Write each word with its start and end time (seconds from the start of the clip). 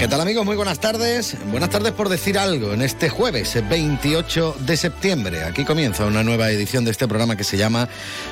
¿Qué 0.00 0.08
tal 0.08 0.22
amigos? 0.22 0.46
Muy 0.46 0.56
buenas 0.56 0.80
tardes. 0.80 1.36
Buenas 1.50 1.68
tardes 1.68 1.92
por 1.92 2.08
decir 2.08 2.38
algo 2.38 2.72
en 2.72 2.80
este 2.80 3.10
jueves 3.10 3.54
28 3.68 4.56
de 4.60 4.78
septiembre. 4.78 5.44
Aquí 5.44 5.66
comienza 5.66 6.06
una 6.06 6.24
nueva 6.24 6.50
edición 6.50 6.86
de 6.86 6.90
este 6.90 7.06
programa 7.06 7.36
que 7.36 7.44
se 7.44 7.58
llama 7.58 7.86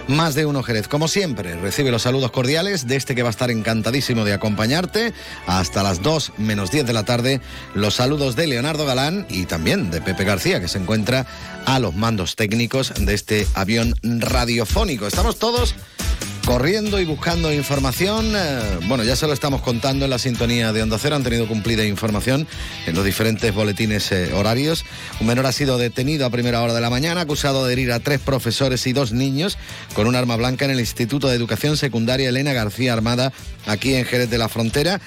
Más 0.07 0.35
de 0.35 0.47
uno 0.47 0.63
Jerez. 0.63 0.89
Como 0.89 1.09
siempre, 1.09 1.57
recibe 1.57 1.91
los 1.91 2.01
saludos 2.01 2.31
cordiales 2.31 2.87
de 2.87 2.97
este 2.97 3.15
que 3.15 3.23
va 3.23 3.29
a 3.29 3.33
estar 3.33 3.51
encantadísimo 3.51 4.25
de 4.25 4.33
acompañarte 4.33 5.13
hasta 5.47 5.83
las 5.83 6.01
2 6.01 6.33
menos 6.39 6.71
10 6.71 6.87
de 6.87 6.93
la 6.95 7.05
tarde. 7.05 7.43
Los 7.75 7.97
saludos 7.97 8.35
de 8.35 8.47
Leonardo 8.47 8.87
Galán 8.87 9.27
y 9.29 9.45
también 9.45 9.91
de 9.91 10.01
Pepe 10.01 10.25
García 10.25 10.63
que 10.63 10.69
se 10.69 10.79
encuentra 10.79 11.27
a 11.67 11.79
los 11.81 11.95
mandos 11.95 12.35
técnicos 12.35 12.95
de 12.99 13.13
este 13.13 13.47
avión 13.53 13.95
radiofónico. 14.03 15.07
Estamos 15.07 15.39
todos 15.39 15.75
corriendo 16.49 16.99
y 16.99 17.05
buscando 17.05 17.53
información. 17.53 18.33
Eh, 18.35 18.79
bueno, 18.87 19.05
ya 19.05 19.17
se 19.17 19.27
lo 19.27 19.35
estamos 19.35 19.61
contando 19.61 20.07
en 20.07 20.11
la 20.11 20.19
sintonía 20.19 20.73
de 20.73 20.83
Onda 20.83 20.97
Cero. 20.99 21.15
Han 21.15 21.23
tenido 21.23 21.47
cumplida 21.47 21.85
información 21.85 22.49
en 22.87 22.95
los 22.95 23.05
diferentes 23.05 23.55
boletines 23.55 24.11
eh, 24.13 24.33
horarios. 24.33 24.87
Un 25.21 25.27
menor 25.27 25.45
ha 25.45 25.53
sido 25.53 25.77
detenido 25.77 26.25
a 26.25 26.31
primera 26.31 26.63
hora 26.63 26.73
de 26.73 26.81
la 26.81 26.89
mañana, 26.89 27.21
acusado 27.21 27.67
de 27.67 27.75
herir 27.75 27.93
a 27.93 28.01
tres 28.01 28.21
profesores 28.21 28.87
y 28.87 28.95
dos 28.95 29.13
niños 29.13 29.59
con 29.93 30.07
un 30.07 30.17
arma 30.17 30.37
blanca 30.37 30.65
en 30.65 30.71
el 30.71 30.81
Instituto 30.81 31.29
de 31.29 31.37
Educación 31.37 31.77
Secundaria 31.77 32.31
Elena 32.31 32.55
García 32.55 32.95
Armada, 32.95 33.31
aquí 33.67 33.95
en 33.95 34.07
Jerez 34.07 34.31
de 34.31 34.39
la 34.39 34.49
Frontera. 34.49 35.03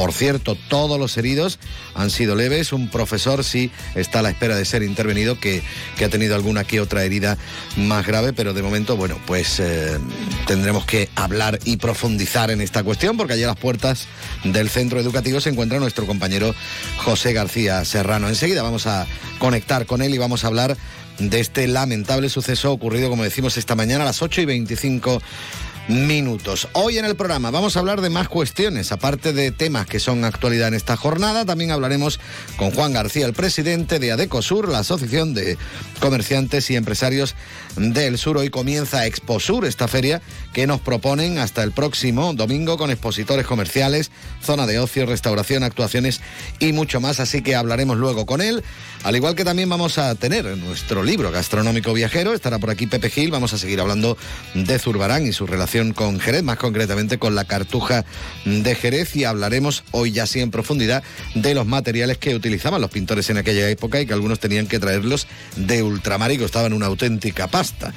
Por 0.00 0.14
cierto, 0.14 0.56
todos 0.70 0.98
los 0.98 1.18
heridos 1.18 1.58
han 1.94 2.08
sido 2.08 2.34
leves. 2.34 2.72
Un 2.72 2.88
profesor 2.88 3.44
sí 3.44 3.70
está 3.94 4.20
a 4.20 4.22
la 4.22 4.30
espera 4.30 4.56
de 4.56 4.64
ser 4.64 4.82
intervenido, 4.82 5.38
que, 5.38 5.62
que 5.98 6.06
ha 6.06 6.08
tenido 6.08 6.34
alguna 6.34 6.64
que 6.64 6.80
otra 6.80 7.04
herida 7.04 7.36
más 7.76 8.06
grave, 8.06 8.32
pero 8.32 8.54
de 8.54 8.62
momento, 8.62 8.96
bueno, 8.96 9.20
pues 9.26 9.60
eh, 9.60 9.98
tendremos 10.46 10.86
que 10.86 11.10
hablar 11.16 11.58
y 11.66 11.76
profundizar 11.76 12.50
en 12.50 12.62
esta 12.62 12.82
cuestión, 12.82 13.18
porque 13.18 13.34
allí 13.34 13.42
a 13.42 13.48
las 13.48 13.58
puertas 13.58 14.06
del 14.42 14.70
centro 14.70 14.98
educativo 15.00 15.38
se 15.38 15.50
encuentra 15.50 15.78
nuestro 15.78 16.06
compañero 16.06 16.54
José 17.04 17.34
García 17.34 17.84
Serrano. 17.84 18.30
Enseguida 18.30 18.62
vamos 18.62 18.86
a 18.86 19.06
conectar 19.38 19.84
con 19.84 20.00
él 20.00 20.14
y 20.14 20.18
vamos 20.18 20.44
a 20.44 20.46
hablar 20.46 20.78
de 21.18 21.40
este 21.40 21.66
lamentable 21.68 22.30
suceso 22.30 22.72
ocurrido, 22.72 23.10
como 23.10 23.24
decimos, 23.24 23.58
esta 23.58 23.74
mañana 23.74 24.04
a 24.04 24.06
las 24.06 24.22
8 24.22 24.40
y 24.40 24.44
25 24.46 25.20
minutos. 25.88 26.68
Hoy 26.72 26.98
en 26.98 27.04
el 27.04 27.16
programa 27.16 27.50
vamos 27.50 27.76
a 27.76 27.80
hablar 27.80 28.00
de 28.00 28.10
más 28.10 28.28
cuestiones, 28.28 28.92
aparte 28.92 29.32
de 29.32 29.50
temas 29.50 29.86
que 29.86 30.00
son 30.00 30.24
actualidad 30.24 30.68
en 30.68 30.74
esta 30.74 30.96
jornada, 30.96 31.44
también 31.44 31.70
hablaremos 31.70 32.20
con 32.56 32.70
Juan 32.70 32.92
García, 32.92 33.26
el 33.26 33.32
presidente 33.32 33.98
de 33.98 34.12
Adecosur, 34.12 34.68
la 34.68 34.80
Asociación 34.80 35.34
de 35.34 35.58
Comerciantes 36.00 36.70
y 36.70 36.76
Empresarios 36.76 37.34
del 37.76 38.18
Sur. 38.18 38.38
Hoy 38.38 38.50
comienza 38.50 39.06
Exposur, 39.06 39.64
esta 39.64 39.88
feria 39.88 40.20
que 40.52 40.66
nos 40.66 40.80
proponen 40.80 41.38
hasta 41.38 41.62
el 41.62 41.72
próximo 41.72 42.32
domingo 42.34 42.76
con 42.76 42.90
expositores 42.90 43.46
comerciales, 43.46 44.10
zona 44.42 44.66
de 44.66 44.78
ocio, 44.78 45.06
restauración, 45.06 45.62
actuaciones 45.62 46.20
y 46.58 46.72
mucho 46.72 47.00
más, 47.00 47.20
así 47.20 47.42
que 47.42 47.54
hablaremos 47.54 47.98
luego 47.98 48.26
con 48.26 48.40
él, 48.40 48.62
al 49.04 49.16
igual 49.16 49.34
que 49.34 49.44
también 49.44 49.68
vamos 49.68 49.98
a 49.98 50.14
tener 50.14 50.44
nuestro 50.58 51.02
libro 51.02 51.30
gastronómico 51.30 51.92
viajero, 51.92 52.34
estará 52.34 52.58
por 52.58 52.70
aquí 52.70 52.86
Pepe 52.86 53.10
Gil, 53.10 53.30
vamos 53.30 53.52
a 53.52 53.58
seguir 53.58 53.80
hablando 53.80 54.16
de 54.54 54.78
Zurbarán 54.78 55.26
y 55.26 55.32
su 55.32 55.46
relación 55.46 55.92
con 55.92 56.20
Jerez, 56.20 56.42
más 56.42 56.58
concretamente 56.58 57.18
con 57.18 57.34
la 57.34 57.44
cartuja 57.44 58.04
de 58.44 58.74
Jerez 58.74 59.16
y 59.16 59.24
hablaremos 59.24 59.84
hoy 59.92 60.12
ya 60.12 60.26
sí 60.26 60.40
en 60.40 60.50
profundidad 60.50 61.02
de 61.34 61.54
los 61.54 61.66
materiales 61.66 62.18
que 62.18 62.34
utilizaban 62.34 62.80
los 62.80 62.90
pintores 62.90 63.30
en 63.30 63.38
aquella 63.38 63.68
época 63.68 64.00
y 64.00 64.06
que 64.06 64.12
algunos 64.12 64.40
tenían 64.40 64.66
que 64.66 64.78
traerlos 64.78 65.26
de 65.56 65.82
ultramar 65.82 66.32
y 66.32 66.38
costaban 66.38 66.72
una 66.72 66.86
auténtica 66.86 67.48
pasta. 67.60 67.92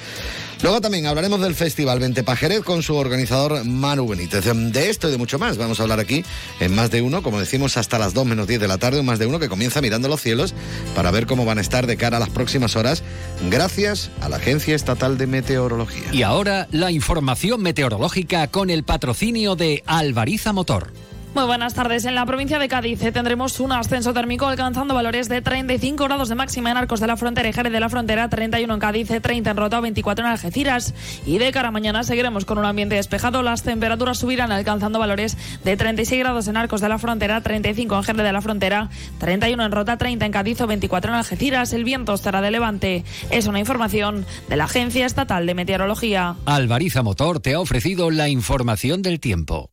Luego 0.61 0.81
también 0.81 1.05
hablaremos 1.05 1.39
del 1.39 1.55
Festival 1.55 1.97
Vente 1.97 2.21
Jerez 2.35 2.63
con 2.63 2.83
su 2.83 2.95
organizador 2.95 3.63
Manu 3.63 4.05
Benítez. 4.05 4.43
De 4.43 4.89
esto 4.89 5.07
y 5.07 5.11
de 5.11 5.17
mucho 5.17 5.39
más 5.39 5.55
vamos 5.55 5.79
a 5.79 5.83
hablar 5.83 6.01
aquí 6.01 6.25
en 6.59 6.75
Más 6.75 6.91
de 6.91 7.01
Uno, 7.01 7.23
como 7.23 7.39
decimos, 7.39 7.77
hasta 7.77 7.97
las 7.97 8.13
2 8.13 8.25
menos 8.25 8.45
10 8.45 8.59
de 8.59 8.67
la 8.67 8.77
tarde, 8.77 8.99
un 8.99 9.05
Más 9.05 9.19
de 9.19 9.25
Uno 9.25 9.39
que 9.39 9.47
comienza 9.47 9.79
mirando 9.79 10.09
los 10.09 10.21
cielos 10.21 10.53
para 10.97 11.11
ver 11.11 11.27
cómo 11.27 11.45
van 11.45 11.59
a 11.59 11.61
estar 11.61 11.87
de 11.87 11.95
cara 11.95 12.17
a 12.17 12.19
las 12.19 12.29
próximas 12.29 12.75
horas, 12.75 13.03
gracias 13.49 14.09
a 14.19 14.27
la 14.27 14.35
Agencia 14.35 14.75
Estatal 14.75 15.17
de 15.17 15.27
Meteorología. 15.27 16.09
Y 16.11 16.23
ahora 16.23 16.67
la 16.71 16.91
información 16.91 17.61
meteorológica 17.61 18.47
con 18.47 18.69
el 18.69 18.83
patrocinio 18.83 19.55
de 19.55 19.81
Alvariza 19.85 20.51
Motor. 20.51 20.91
Muy 21.35 21.45
buenas 21.45 21.73
tardes. 21.73 22.05
En 22.05 22.13
la 22.13 22.27
provincia 22.27 22.59
de 22.59 22.67
Cádiz 22.67 23.01
eh, 23.01 23.11
tendremos 23.11 23.59
un 23.59 23.71
ascenso 23.71 24.13
térmico 24.13 24.45
alcanzando 24.45 24.93
valores 24.93 25.29
de 25.29 25.41
35 25.41 26.03
grados 26.03 26.29
de 26.29 26.35
máxima 26.35 26.69
en 26.69 26.77
Arcos 26.77 26.99
de 26.99 27.07
la 27.07 27.17
Frontera 27.17 27.49
y 27.49 27.53
Jerez 27.53 27.73
de 27.73 27.79
la 27.79 27.89
Frontera, 27.89 28.29
31 28.29 28.71
en 28.71 28.79
Cádiz, 28.79 29.09
30 29.19 29.49
en 29.49 29.57
Rota, 29.57 29.79
24 29.79 30.25
en 30.25 30.31
Algeciras. 30.31 30.93
Y 31.25 31.39
de 31.39 31.51
cara 31.51 31.69
a 31.69 31.71
mañana 31.71 32.03
seguiremos 32.03 32.45
con 32.45 32.59
un 32.59 32.65
ambiente 32.65 32.95
despejado. 32.95 33.41
Las 33.41 33.63
temperaturas 33.63 34.19
subirán 34.19 34.51
alcanzando 34.51 34.99
valores 34.99 35.35
de 35.63 35.75
36 35.75 36.19
grados 36.19 36.47
en 36.47 36.55
Arcos 36.55 36.81
de 36.81 36.89
la 36.89 36.99
Frontera, 36.99 37.41
35 37.41 37.95
en 37.95 38.03
Jerez 38.03 38.23
de 38.23 38.31
la 38.31 38.41
Frontera, 38.41 38.89
31 39.17 39.65
en 39.65 39.71
Rota, 39.71 39.97
30 39.97 40.27
en 40.27 40.31
Cádiz 40.31 40.61
o 40.61 40.67
24 40.67 41.09
en 41.09 41.17
Algeciras. 41.17 41.73
El 41.73 41.83
viento 41.83 42.13
estará 42.13 42.41
de 42.41 42.51
levante. 42.51 43.05
Es 43.31 43.47
una 43.47 43.57
información 43.57 44.23
de 44.49 44.55
la 44.55 44.65
Agencia 44.65 45.07
Estatal 45.07 45.47
de 45.47 45.55
Meteorología. 45.55 46.35
Alvariza 46.45 47.01
Motor 47.01 47.39
te 47.39 47.55
ha 47.55 47.59
ofrecido 47.59 48.11
la 48.11 48.29
información 48.29 49.01
del 49.01 49.19
tiempo. 49.19 49.72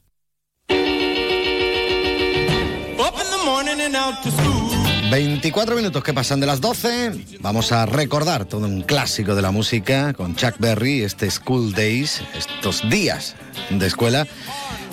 24 5.11 5.75
minutos 5.75 6.03
que 6.03 6.13
pasan 6.13 6.39
de 6.39 6.47
las 6.47 6.61
12. 6.61 7.39
Vamos 7.41 7.71
a 7.73 7.85
recordar 7.85 8.45
todo 8.45 8.65
un 8.65 8.81
clásico 8.81 9.35
de 9.35 9.41
la 9.41 9.51
música 9.51 10.13
con 10.13 10.35
Chuck 10.35 10.55
Berry, 10.57 11.03
este 11.03 11.29
School 11.29 11.73
Days, 11.73 12.21
estos 12.33 12.89
días 12.89 13.35
de 13.69 13.85
escuela, 13.87 14.25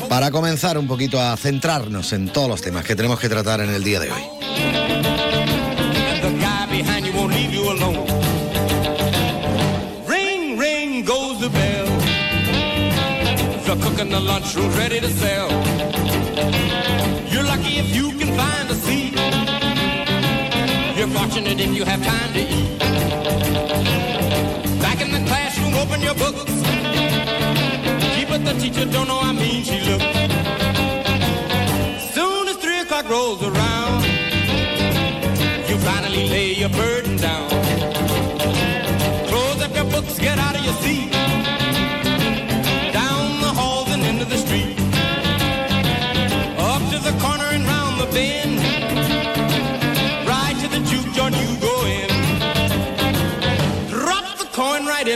para 0.08 0.32
comenzar 0.32 0.76
un 0.76 0.88
poquito 0.88 1.20
a 1.20 1.36
centrarnos 1.36 2.12
en 2.12 2.32
todos 2.32 2.48
los 2.48 2.60
temas 2.60 2.84
que 2.84 2.96
tenemos 2.96 3.20
que 3.20 3.28
tratar 3.28 3.60
en 3.60 3.70
el 3.70 3.84
día 3.84 4.00
de 4.00 4.10
hoy. 4.10 4.22
You're 17.31 17.46
lucky 17.46 17.78
if 17.78 17.94
you 17.94 18.18
You're 21.19 21.26
fortunate 21.26 21.61
if 21.61 21.75
you 21.76 21.85
have 21.85 22.00
time 22.05 22.32
to 22.32 22.38
eat. 22.38 22.79
Back 24.81 25.00
in 25.00 25.11
the 25.11 25.20
classroom, 25.26 25.75
open 25.75 26.00
your 26.00 26.15
books. 26.15 26.44
Gee, 28.15 28.25
but 28.25 28.44
the 28.44 28.55
teacher 28.61 28.85
don't 28.85 29.09
know 29.09 29.19
how 29.19 29.32
mean 29.32 29.65
she 29.65 29.81
looks. 29.81 30.05
Soon 32.15 32.47
as 32.47 32.56
three 32.59 32.79
o'clock 32.82 33.09
rolls 33.11 33.43
around, 33.43 34.05
you 35.69 35.76
finally 35.79 36.29
lay 36.29 36.53
your 36.53 36.70
burden 36.70 37.17
down. 37.17 37.50
Close 39.26 39.61
up 39.61 39.75
your 39.75 39.91
books, 39.91 40.21
get 40.21 40.38
out 40.38 40.55
of 40.55 40.64
your 40.64 40.75
seat. 40.75 41.11
Down 42.93 43.41
the 43.41 43.53
halls 43.59 43.88
and 43.91 44.05
into 44.05 44.25
the 44.25 44.38
street. 44.38 44.79
Up 46.59 46.82
to 46.93 46.99
the 47.00 47.19
corner 47.21 47.49
and 47.50 47.64
round 47.64 48.00
the 48.00 48.06
bend. 48.12 48.57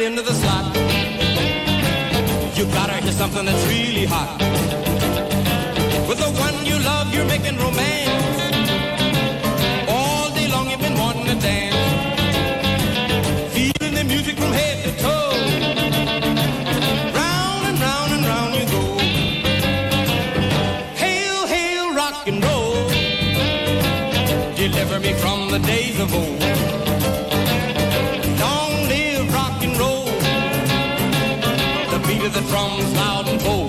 Right 0.00 0.06
into 0.08 0.22
the 0.22 0.32
slot. 0.32 0.76
You 2.56 2.64
gotta 2.66 2.94
hear 3.02 3.12
something 3.12 3.44
that's 3.44 3.66
really 3.66 4.06
hot. 4.06 4.38
With 6.08 6.18
the 6.18 6.30
one 6.46 6.56
you 6.64 6.78
love, 6.78 7.12
you're 7.14 7.26
making 7.26 7.56
romance. 7.58 8.40
All 9.88 10.30
day 10.34 10.48
long 10.48 10.70
you've 10.70 10.80
been 10.80 10.98
wanting 10.98 11.26
to 11.26 11.36
dance. 11.36 11.76
Feeling 13.54 13.94
the 13.94 14.04
music 14.04 14.36
from 14.36 14.52
head 14.52 14.76
to 14.84 14.90
toe. 15.04 15.32
Round 17.20 17.62
and 17.70 17.78
round 17.88 18.10
and 18.16 18.24
round 18.32 18.54
you 18.58 18.66
go. 18.76 18.84
Hail, 21.02 21.46
hail, 21.46 21.94
rock 21.94 22.26
and 22.26 22.44
roll. 22.44 22.88
Deliver 24.56 24.98
me 25.00 25.12
from 25.14 25.50
the 25.50 25.58
days 25.58 25.98
of 26.00 26.14
old. 26.14 26.59
Loud 32.94 33.28
and 33.28 33.42
bold. 33.42 33.59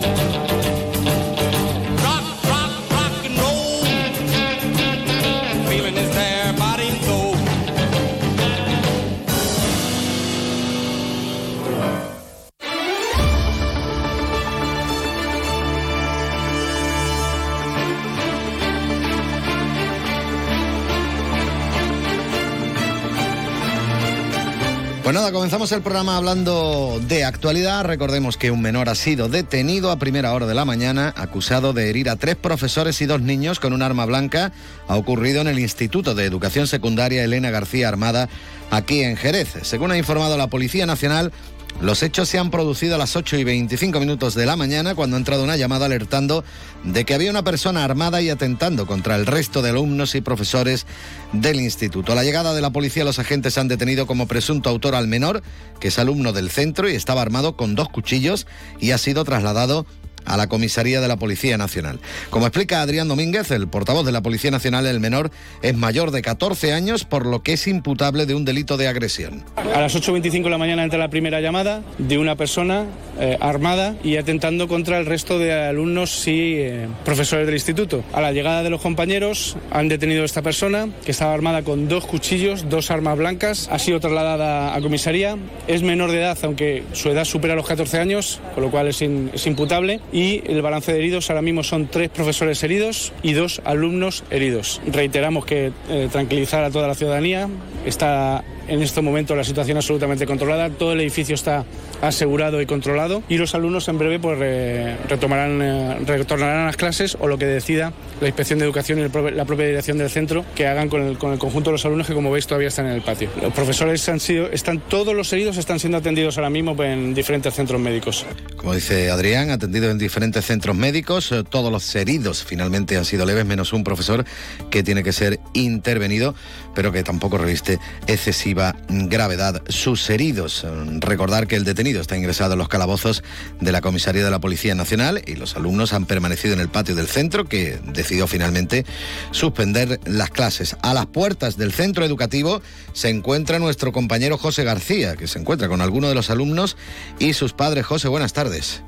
Comenzamos 25.30 25.72
el 25.72 25.84
programa 25.84 26.18
hablando 26.18 27.00
de 27.08 27.24
actualidad. 27.24 27.86
Recordemos 27.86 28.38
que 28.38 28.50
un 28.50 28.62
menor 28.62 28.90
ha 28.90 28.96
sido 28.96 29.30
detenido 29.30 29.92
a 29.92 30.00
primera 30.00 30.34
hora 30.34 30.48
de 30.48 30.56
la 30.56 30.66
mañana, 30.66 31.14
acusado 31.16 31.74
de 31.74 31.90
herir 31.90 32.10
a 32.10 32.16
tres 32.16 32.36
profesores 32.36 33.00
y 33.02 33.06
dos 33.06 33.22
niños 33.22 33.60
con 33.60 33.74
un 33.74 33.84
arma 33.84 34.06
blanca. 34.06 34.52
Ha 34.88 34.98
ocurrido 34.98 35.42
en 35.42 35.48
el 35.48 35.60
Instituto 35.60 36.16
de 36.16 36.26
Educación 36.26 36.66
Secundaria 36.66 37.24
Elena 37.24 37.52
García 37.52 37.88
Armada, 37.88 38.30
aquí 38.72 39.04
en 39.04 39.16
Jerez. 39.16 39.54
Según 39.62 39.92
ha 39.92 39.98
informado 39.98 40.38
la 40.38 40.48
Policía 40.48 40.88
Nacional, 40.88 41.32
los 41.80 42.04
hechos 42.04 42.30
se 42.30 42.38
han 42.38 42.52
producido 42.52 42.96
a 42.96 42.98
las 42.98 43.16
8 43.16 43.38
y 43.38 43.44
25 43.44 44.00
minutos 44.00 44.36
de 44.36 44.46
la 44.46 44.56
mañana 44.56 44.94
cuando 44.94 45.16
ha 45.16 45.20
entrado 45.20 45.44
una 45.44 45.58
llamada 45.58 45.86
alertando 45.86 46.44
de 46.84 47.06
que 47.06 47.14
había 47.14 47.32
una 47.32 47.44
persona 47.44 47.84
armada 47.84 48.22
y 48.22 48.30
atentando 48.30 48.86
contra 48.86 49.16
el 49.16 49.26
resto 49.26 49.62
de 49.62 49.70
alumnos 49.70 50.14
y 50.16 50.22
profesores 50.22 50.86
del 51.34 51.60
instituto. 51.60 52.12
A 52.12 52.16
la 52.16 52.24
llegada 52.24 52.54
de 52.54 52.62
la 52.62 52.70
policía 52.72 53.04
los 53.04 53.20
agentes 53.20 53.58
han 53.58 53.68
detenido 53.68 54.06
como 54.06 54.28
presunto 54.28 54.70
autor 54.70 54.96
al 54.96 55.08
menor, 55.08 55.42
que 55.80 55.88
es 55.88 55.98
alumno 55.98 56.34
del 56.34 56.52
centro 56.52 56.90
y 56.90 56.96
estaba 56.96 57.22
armado 57.22 57.56
con 57.56 57.76
dos 57.76 57.90
cuchillos 57.90 58.48
y 58.80 58.92
ha 58.92 58.98
sido 58.98 59.24
trasladado 59.24 59.86
a 60.26 60.38
la 60.38 60.48
comisaría 60.48 61.02
de 61.02 61.08
la 61.08 61.18
Policía 61.18 61.58
Nacional. 61.58 62.00
Como 62.30 62.48
explica 62.48 62.82
Adrián 62.82 63.08
Domínguez, 63.08 63.52
el 63.52 63.68
portavoz 63.68 64.06
de 64.06 64.12
la 64.12 64.22
Policía 64.22 64.52
Nacional, 64.52 64.86
el 64.86 65.00
menor 65.00 65.32
es 65.62 65.76
mayor 65.76 66.12
de 66.12 66.22
14 66.22 66.74
años, 66.74 67.06
por 67.06 67.26
lo 67.26 67.44
que 67.44 67.54
es 67.54 67.68
imputable 67.68 68.26
de 68.26 68.36
un 68.36 68.46
delito 68.46 68.78
de 68.78 68.88
agresión. 68.88 69.44
A 69.56 69.80
las 69.82 69.96
8.25 69.96 70.44
de 70.44 70.50
la 70.50 70.58
mañana 70.58 70.84
entra 70.84 71.00
la 71.00 71.10
primera 71.10 71.42
llamada 71.42 71.82
de 71.98 72.18
una 72.18 72.36
persona 72.36 72.86
eh, 73.20 73.38
armada 73.40 73.96
y 74.04 74.18
atentando 74.18 74.68
contra 74.68 74.98
el 75.00 75.06
resto 75.06 75.40
de 75.40 75.54
alumnos 75.54 76.28
y 76.28 76.56
eh, 76.58 76.88
profesores 77.06 77.46
del 77.46 77.56
instituto. 77.56 78.04
A 78.14 78.22
la 78.22 78.32
llegada 78.32 78.64
de 78.64 78.70
los 78.70 78.82
compañeros 78.82 79.58
han 79.72 79.88
detenido 79.88 80.22
a 80.24 80.26
esta 80.26 80.42
persona 80.42 80.90
que 81.06 81.12
estaba 81.12 81.34
armada 81.34 81.64
con 81.64 81.88
dos 81.88 82.06
cuchillos, 82.06 82.70
dos 82.70 82.92
armas 82.92 83.18
blancas. 83.18 83.68
Ha 83.72 83.80
sido 83.80 84.00
trasladada 84.00 84.76
a 84.76 84.82
comisaría. 84.82 85.38
Es 85.68 85.82
menor 85.84 86.12
de 86.12 86.20
edad, 86.20 86.38
aunque 86.44 86.84
su 86.94 87.10
edad 87.10 87.26
supera 87.26 87.56
los 87.56 87.68
14 87.68 88.00
años, 88.00 88.40
con 88.54 88.64
lo 88.64 88.72
cual 88.72 88.88
es, 88.88 89.02
in- 89.02 89.32
es 89.34 89.46
imputable. 89.48 90.00
Y 90.12 90.42
el 90.46 90.62
balance 90.62 90.92
de 90.92 91.00
heridos 91.00 91.30
ahora 91.30 91.42
mismo 91.42 91.64
son 91.64 91.88
tres 91.88 92.10
profesores 92.10 92.62
heridos 92.64 93.14
y 93.24 93.34
dos 93.34 93.62
alumnos 93.64 94.24
heridos. 94.30 94.82
Reiteramos 94.86 95.46
que 95.46 95.72
eh, 95.90 96.10
tranquilizar 96.12 96.64
a 96.64 96.72
toda 96.72 96.88
la 96.88 96.96
ciudadanía. 96.96 97.48
Está 97.86 98.44
en 98.72 98.82
este 98.82 99.02
momento 99.02 99.36
la 99.36 99.44
situación 99.44 99.78
absolutamente 99.78 100.26
controlada. 100.26 100.70
Todo 100.70 100.94
el 100.94 101.02
edificio 101.02 101.36
está 101.36 101.66
asegurado 102.02 102.62
y 102.62 102.66
controlado. 102.66 103.22
Y 103.30 103.38
los 103.38 103.54
alumnos 103.54 103.88
en 103.88 103.98
breve 103.98 104.20
pues, 104.20 104.40
re- 104.40 104.98
retomarán, 105.08 105.62
eh, 105.62 105.98
retornarán 106.06 106.62
a 106.62 106.66
las 106.68 106.78
clases 106.78 107.18
o 107.20 107.28
lo 107.28 107.38
que 107.38 107.46
decida 107.46 107.94
la 108.22 108.28
Inspección 108.28 108.60
de 108.60 108.66
Educación 108.66 109.00
y 109.00 109.04
la 109.32 109.46
propia 109.46 109.66
dirección 109.68 109.98
del 109.98 110.10
centro 110.10 110.46
que 110.56 110.68
hagan 110.68 110.90
con 110.90 111.02
el, 111.02 111.18
con 111.18 111.34
el 111.34 111.40
conjunto 111.40 111.70
de 111.70 111.74
los 111.74 111.86
alumnos 111.86 112.08
que, 112.08 112.14
como 112.14 112.32
veis, 112.32 112.48
todavía 112.48 112.70
están 112.70 112.86
en 112.88 112.94
el 112.94 113.02
patio. 113.02 113.30
Los 113.42 113.54
profesores 113.54 114.08
han 114.10 114.20
sido, 114.20 114.50
están, 114.52 114.80
todos 114.80 115.14
los 115.14 115.32
heridos 115.34 115.58
están 115.58 115.80
siendo 115.80 115.98
atendidos 115.98 116.38
ahora 116.38 116.50
mismo 116.50 116.82
en 116.84 117.14
diferentes 117.14 117.54
centros 117.54 117.80
médicos. 117.82 118.26
Como 118.56 118.74
dice 118.74 119.10
Adrián, 119.10 119.50
atendido 119.50 119.92
en 119.92 119.98
diferentes 119.98 120.46
centros 120.46 120.76
médicos, 120.76 121.32
eh, 121.32 121.44
todos 121.48 121.72
los 121.72 121.94
heridos 121.96 122.44
finalmente 122.44 122.98
han 122.98 123.06
sido 123.06 123.26
leves, 123.26 123.46
menos 123.46 123.74
un 123.74 123.84
profesor 123.84 124.24
que 124.70 124.84
tiene 124.84 125.04
que 125.04 125.12
ser 125.12 125.40
intervenido, 125.54 126.36
pero 126.76 126.92
que 126.92 127.04
tampoco 127.04 127.38
reviste 127.38 127.80
excesiva 128.08 128.76
gravedad. 128.90 129.62
Sus 129.68 130.10
heridos, 130.10 130.64
eh, 130.64 130.70
recordar 131.00 131.48
que 131.48 131.56
el 131.56 131.64
detenido 131.64 132.02
está 132.02 132.18
ingresado 132.18 132.54
en 132.54 132.60
los 132.60 132.70
calabozos 132.70 133.24
de 133.60 133.72
la 133.72 133.82
comisaría 133.82 134.24
de 134.24 134.32
la 134.32 134.40
Policía 134.40 134.76
Nacional 134.76 135.22
y 135.26 135.36
los 135.36 135.56
alumnos 135.56 135.94
han 135.94 136.06
permanecido 136.06 136.54
en 136.54 136.60
el 136.60 136.70
patio 136.70 136.96
del 136.96 137.08
centro 137.08 137.46
que 137.46 137.80
decidió 137.94 138.28
finalmente 138.28 138.86
suspender 139.32 140.00
las 140.06 140.30
clases. 140.30 140.76
A 140.82 140.94
las 140.94 141.08
puertas 141.08 141.58
del 141.58 141.72
centro 141.72 142.06
educativo 142.06 142.62
se 142.94 143.10
encuentra 143.10 143.60
nuestro 143.60 143.92
compañero 143.92 144.38
José 144.38 144.64
García, 144.64 145.16
que 145.16 145.28
se 145.28 145.40
encuentra 145.40 145.68
con 145.68 145.82
algunos 145.82 146.10
de 146.10 146.16
los 146.16 146.30
alumnos 146.30 146.78
y 147.20 147.34
sus 147.34 147.54
padres. 147.54 147.86
José, 147.86 148.08
buenas 148.08 148.34
tardes. 148.34 148.82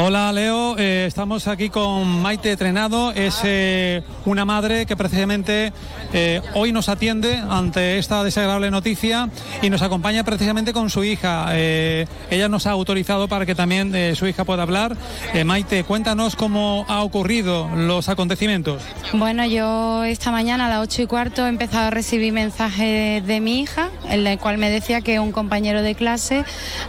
Hola 0.00 0.32
Leo, 0.32 0.58
Eh, 0.78 1.06
estamos 1.06 1.48
aquí 1.48 1.70
con 1.70 2.22
Maite 2.22 2.56
Trenado, 2.56 3.10
es 3.10 3.40
eh, 3.42 4.02
una 4.26 4.44
madre 4.44 4.86
que 4.86 4.96
precisamente 4.96 5.72
eh, 6.12 6.40
hoy 6.54 6.70
nos 6.70 6.88
atiende 6.88 7.42
ante 7.50 7.98
esta 7.98 8.22
desagradable 8.22 8.70
noticia 8.70 9.28
y 9.60 9.70
nos 9.70 9.82
acompaña 9.82 10.22
precisamente 10.22 10.72
con 10.72 10.88
su 10.88 11.02
hija. 11.02 11.48
Ella 11.56 12.48
nos 12.48 12.66
ha 12.68 12.70
autorizado 12.70 13.26
para 13.26 13.44
que 13.44 13.56
también 13.56 14.14
su 14.14 14.28
hija 14.28 14.44
pueda 14.44 14.62
hablar. 14.62 14.96
Maite, 15.44 15.82
cuéntanos 15.82 16.36
cómo 16.36 16.84
ha 16.88 17.02
ocurrido 17.02 17.68
los 17.74 18.08
acontecimientos. 18.08 18.82
Bueno, 19.12 19.44
yo 19.46 20.04
esta 20.04 20.30
mañana 20.30 20.66
a 20.66 20.68
las 20.68 20.82
8 20.82 21.02
y 21.02 21.06
cuarto 21.06 21.44
he 21.44 21.48
empezado 21.48 21.88
a 21.88 21.90
recibir 21.90 22.32
mensajes 22.32 23.26
de 23.26 23.40
mi 23.40 23.60
hija, 23.60 23.90
en 24.08 24.26
el 24.26 24.38
cual 24.38 24.58
me 24.58 24.70
decía 24.70 25.00
que 25.00 25.18
un 25.18 25.32
compañero 25.32 25.82
de 25.82 25.96
clase 25.96 26.44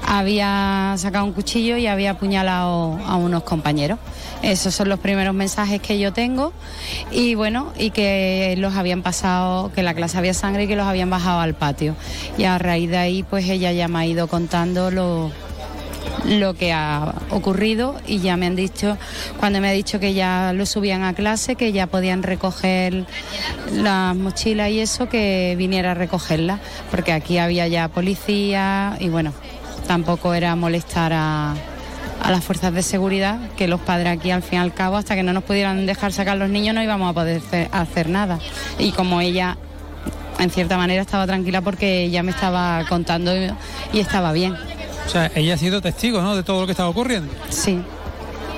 había 0.05 0.93
sacado 0.97 1.25
un 1.25 1.33
cuchillo 1.33 1.77
y 1.77 1.87
había 1.87 2.11
apuñalado 2.11 2.58
a 2.59 3.15
unos 3.15 3.43
compañeros. 3.43 3.99
Esos 4.41 4.73
son 4.73 4.89
los 4.89 4.99
primeros 4.99 5.33
mensajes 5.33 5.81
que 5.81 5.99
yo 5.99 6.13
tengo 6.13 6.53
y 7.11 7.35
bueno, 7.35 7.73
y 7.77 7.91
que 7.91 8.55
los 8.57 8.75
habían 8.75 9.01
pasado, 9.01 9.71
que 9.73 9.83
la 9.83 9.93
clase 9.93 10.17
había 10.17 10.33
sangre 10.33 10.63
y 10.63 10.67
que 10.67 10.75
los 10.75 10.87
habían 10.87 11.09
bajado 11.09 11.39
al 11.39 11.55
patio. 11.55 11.95
Y 12.37 12.45
a 12.45 12.57
raíz 12.57 12.89
de 12.89 12.97
ahí, 12.97 13.23
pues 13.23 13.49
ella 13.49 13.71
ya 13.71 13.87
me 13.87 13.99
ha 13.99 14.05
ido 14.05 14.27
contando 14.27 14.91
lo, 14.91 15.31
lo 16.25 16.53
que 16.53 16.71
ha 16.71 17.15
ocurrido 17.29 17.95
y 18.07 18.19
ya 18.19 18.37
me 18.37 18.45
han 18.45 18.55
dicho, 18.55 18.97
cuando 19.39 19.61
me 19.61 19.69
ha 19.69 19.71
dicho 19.71 19.99
que 19.99 20.13
ya 20.13 20.53
lo 20.53 20.65
subían 20.65 21.03
a 21.03 21.13
clase, 21.13 21.55
que 21.55 21.71
ya 21.71 21.87
podían 21.87 22.23
recoger 22.23 23.05
las 23.73 24.15
mochilas 24.15 24.69
y 24.69 24.79
eso, 24.79 25.09
que 25.09 25.55
viniera 25.57 25.91
a 25.91 25.95
recogerlas, 25.95 26.59
porque 26.91 27.11
aquí 27.11 27.37
había 27.37 27.67
ya 27.67 27.87
policía 27.87 28.97
y 28.99 29.09
bueno, 29.09 29.33
tampoco 29.87 30.33
era 30.33 30.55
molestar 30.55 31.13
a, 31.13 31.55
a 32.21 32.31
las 32.31 32.43
fuerzas 32.43 32.73
de 32.73 32.83
seguridad, 32.83 33.37
que 33.57 33.67
los 33.67 33.79
padres 33.79 34.17
aquí 34.17 34.31
al 34.31 34.41
fin 34.43 34.59
y 34.59 34.61
al 34.61 34.73
cabo, 34.73 34.97
hasta 34.97 35.15
que 35.15 35.23
no 35.23 35.33
nos 35.33 35.43
pudieran 35.43 35.85
dejar 35.85 36.11
sacar 36.13 36.37
los 36.37 36.49
niños, 36.49 36.75
no 36.75 36.83
íbamos 36.83 37.09
a 37.09 37.13
poder 37.13 37.41
hacer- 37.71 38.09
nada. 38.09 38.39
Y 38.77 38.91
como 38.91 39.21
ella 39.21 39.57
en 40.39 40.49
cierta 40.49 40.77
manera 40.77 41.01
estaba 41.01 41.25
tranquila 41.27 41.61
porque 41.61 42.03
ella 42.03 42.23
me 42.23 42.31
estaba 42.31 42.85
contando 42.87 43.35
y, 43.35 43.51
y 43.93 43.99
estaba 43.99 44.31
bien. 44.31 44.55
O 45.05 45.09
sea, 45.09 45.31
ella 45.35 45.55
ha 45.55 45.57
sido 45.57 45.81
testigo 45.81 46.21
¿no? 46.21 46.35
de 46.35 46.43
todo 46.43 46.61
lo 46.61 46.65
que 46.65 46.71
estaba 46.73 46.89
ocurriendo. 46.89 47.31
Sí. 47.49 47.79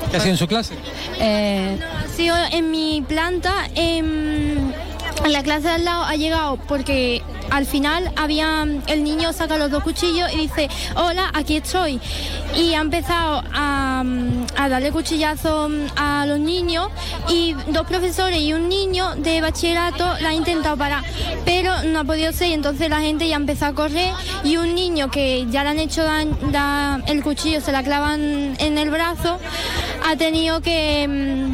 ¿Qué 0.09 0.17
ha 0.17 0.19
sido 0.19 0.31
en 0.33 0.37
su 0.37 0.47
clase? 0.47 0.75
Eh, 1.19 1.77
Ha 2.03 2.07
sido 2.15 2.35
en 2.51 2.69
mi 2.71 3.01
planta, 3.07 3.53
em, 3.75 4.57
en 5.23 5.31
la 5.31 5.41
clase 5.43 5.67
de 5.69 5.73
al 5.75 5.85
lado 5.85 6.03
ha 6.03 6.15
llegado 6.15 6.57
porque 6.67 7.21
al 7.51 7.65
final 7.65 8.11
había 8.15 8.65
el 8.87 9.03
niño 9.03 9.33
saca 9.33 9.57
los 9.57 9.69
dos 9.69 9.83
cuchillos 9.83 10.31
y 10.33 10.37
dice, 10.37 10.69
hola, 10.95 11.29
aquí 11.33 11.57
estoy. 11.57 11.99
Y 12.55 12.73
ha 12.73 12.79
empezado 12.81 13.43
a, 13.53 14.03
darle 14.69 14.91
cuchillazos 14.91 15.71
a 15.97 16.25
los 16.27 16.39
niños 16.39 16.87
y 17.29 17.53
dos 17.67 17.85
profesores 17.85 18.39
y 18.39 18.53
un 18.53 18.69
niño 18.69 19.15
de 19.15 19.41
bachillerato 19.41 20.05
la 20.21 20.29
han 20.29 20.35
intentado 20.35 20.77
parar, 20.77 21.03
pero 21.45 21.83
no 21.83 21.99
ha 21.99 22.03
podido 22.03 22.31
ser 22.31 22.49
y 22.49 22.53
entonces 22.53 22.89
la 22.89 23.01
gente 23.01 23.27
ya 23.27 23.35
empezó 23.35 23.65
a 23.65 23.73
correr 23.73 24.13
y 24.43 24.57
un 24.57 24.73
niño 24.73 25.11
que 25.11 25.45
ya 25.49 25.63
le 25.63 25.69
han 25.71 25.79
hecho 25.79 26.03
da- 26.03 27.01
el 27.07 27.23
cuchillo, 27.23 27.59
se 27.59 27.71
la 27.71 27.83
clavan 27.83 28.55
en 28.59 28.77
el 28.77 28.89
brazo, 28.89 29.37
ha 30.07 30.15
tenido 30.15 30.61
que... 30.61 31.49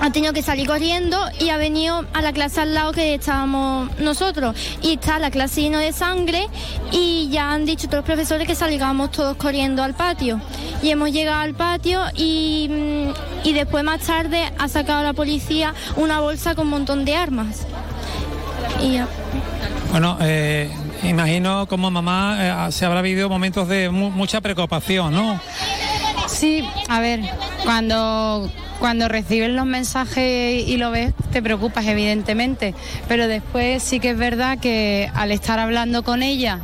ha 0.00 0.10
tenido 0.10 0.32
que 0.32 0.42
salir 0.42 0.66
corriendo 0.66 1.18
y 1.40 1.48
ha 1.50 1.56
venido 1.56 2.04
a 2.12 2.20
la 2.22 2.32
clase 2.32 2.60
al 2.60 2.74
lado 2.74 2.92
que 2.92 3.14
estábamos 3.14 3.90
nosotros. 3.98 4.54
Y 4.82 4.94
está 4.94 5.18
la 5.18 5.30
clase 5.30 5.62
llena 5.62 5.80
de 5.80 5.92
sangre 5.92 6.46
y 6.92 7.28
ya 7.30 7.52
han 7.52 7.64
dicho 7.64 7.86
todos 7.86 7.98
los 7.98 8.04
profesores 8.06 8.46
que 8.46 8.54
salgamos 8.54 9.10
todos 9.10 9.36
corriendo 9.36 9.82
al 9.82 9.94
patio. 9.94 10.40
Y 10.82 10.90
hemos 10.90 11.10
llegado 11.12 11.40
al 11.40 11.54
patio 11.54 12.00
y, 12.14 12.68
mm, 12.70 13.46
y 13.48 13.52
después 13.52 13.82
más 13.84 14.00
tarde 14.00 14.52
ha 14.58 14.68
sacado 14.68 15.02
la 15.02 15.12
policía 15.12 15.74
una 15.96 16.20
bolsa 16.20 16.54
con 16.54 16.66
un 16.66 16.70
montón 16.72 17.04
de 17.04 17.16
armas. 17.16 17.66
Y 18.82 18.94
ya. 18.94 19.08
Bueno, 19.90 20.18
eh, 20.20 20.70
imagino 21.04 21.66
como 21.66 21.90
mamá 21.90 22.66
eh, 22.68 22.72
se 22.72 22.84
habrá 22.84 23.00
vivido 23.00 23.28
momentos 23.28 23.68
de 23.68 23.88
mu- 23.90 24.10
mucha 24.10 24.40
preocupación, 24.40 25.14
¿no? 25.14 25.40
Sí, 26.26 26.68
a 26.88 27.00
ver, 27.00 27.20
cuando, 27.64 28.50
cuando 28.78 29.08
recibes 29.08 29.50
los 29.50 29.66
mensajes 29.66 30.66
y 30.66 30.76
lo 30.76 30.90
ves, 30.90 31.14
te 31.32 31.42
preocupas, 31.42 31.86
evidentemente. 31.86 32.74
Pero 33.08 33.28
después 33.28 33.82
sí 33.82 34.00
que 34.00 34.10
es 34.10 34.18
verdad 34.18 34.58
que 34.58 35.10
al 35.14 35.32
estar 35.32 35.58
hablando 35.58 36.02
con 36.02 36.22
ella 36.22 36.60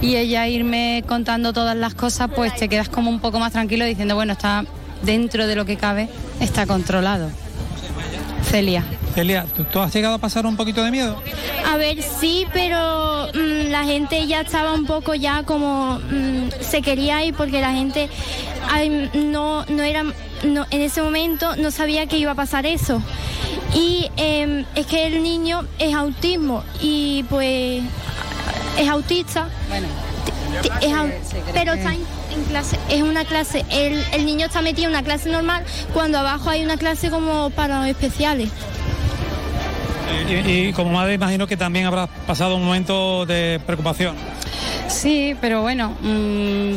y 0.00 0.16
ella 0.16 0.48
irme 0.48 1.04
contando 1.06 1.52
todas 1.52 1.76
las 1.76 1.94
cosas, 1.94 2.30
pues 2.34 2.54
te 2.56 2.68
quedas 2.68 2.88
como 2.88 3.10
un 3.10 3.20
poco 3.20 3.38
más 3.38 3.52
tranquilo 3.52 3.84
diciendo, 3.84 4.14
bueno, 4.14 4.32
está 4.32 4.64
dentro 5.02 5.46
de 5.46 5.56
lo 5.56 5.64
que 5.64 5.76
cabe, 5.76 6.08
está 6.40 6.66
controlado. 6.66 7.30
Celia. 8.44 8.84
Celia, 9.14 9.44
¿tú, 9.54 9.64
tú 9.64 9.78
has 9.80 9.94
llegado 9.94 10.14
a 10.14 10.18
pasar 10.18 10.46
un 10.46 10.56
poquito 10.56 10.82
de 10.82 10.90
miedo? 10.90 11.22
A 11.70 11.76
ver, 11.76 12.02
sí, 12.02 12.46
pero 12.52 13.28
mm, 13.34 13.70
la 13.70 13.84
gente 13.84 14.26
ya 14.26 14.40
estaba 14.40 14.74
un 14.74 14.86
poco 14.86 15.14
ya 15.14 15.42
como 15.44 15.98
mm, 15.98 16.48
se 16.60 16.82
quería 16.82 17.24
ir 17.24 17.34
porque 17.34 17.60
la 17.60 17.72
gente 17.72 18.08
ay, 18.70 19.10
no, 19.14 19.64
no 19.66 19.82
era, 19.82 20.04
no, 20.42 20.66
en 20.70 20.80
ese 20.80 21.02
momento 21.02 21.56
no 21.56 21.70
sabía 21.70 22.06
que 22.06 22.18
iba 22.18 22.32
a 22.32 22.34
pasar 22.34 22.66
eso. 22.66 23.00
Y 23.74 24.10
em, 24.16 24.64
es 24.74 24.86
que 24.86 25.06
el 25.06 25.22
niño 25.22 25.64
es 25.78 25.94
autismo 25.94 26.62
y 26.80 27.24
pues 27.30 27.82
es 28.78 28.88
autista. 28.88 29.48
T- 30.62 30.86
es 30.86 30.92
au- 30.92 31.10
pero 31.54 31.72
está 31.72 31.94
en, 31.94 32.00
en 32.34 32.44
clase, 32.44 32.78
es 32.90 33.00
una 33.02 33.24
clase, 33.24 33.64
el, 33.70 34.04
el 34.12 34.26
niño 34.26 34.46
está 34.46 34.60
metido 34.60 34.84
en 34.88 34.90
una 34.90 35.02
clase 35.02 35.30
normal 35.30 35.64
cuando 35.94 36.18
abajo 36.18 36.50
hay 36.50 36.62
una 36.62 36.76
clase 36.76 37.08
como 37.10 37.48
para 37.50 37.78
los 37.80 37.88
especiales. 37.88 38.50
Y, 40.28 40.34
y 40.68 40.72
como 40.74 40.90
madre 40.90 41.14
imagino 41.14 41.46
que 41.46 41.56
también 41.56 41.86
habrás 41.86 42.08
pasado 42.26 42.56
un 42.56 42.64
momento 42.64 43.24
de 43.26 43.60
preocupación. 43.66 44.14
Sí, 44.92 45.34
pero 45.40 45.62
bueno, 45.62 45.96
mm, 46.02 46.74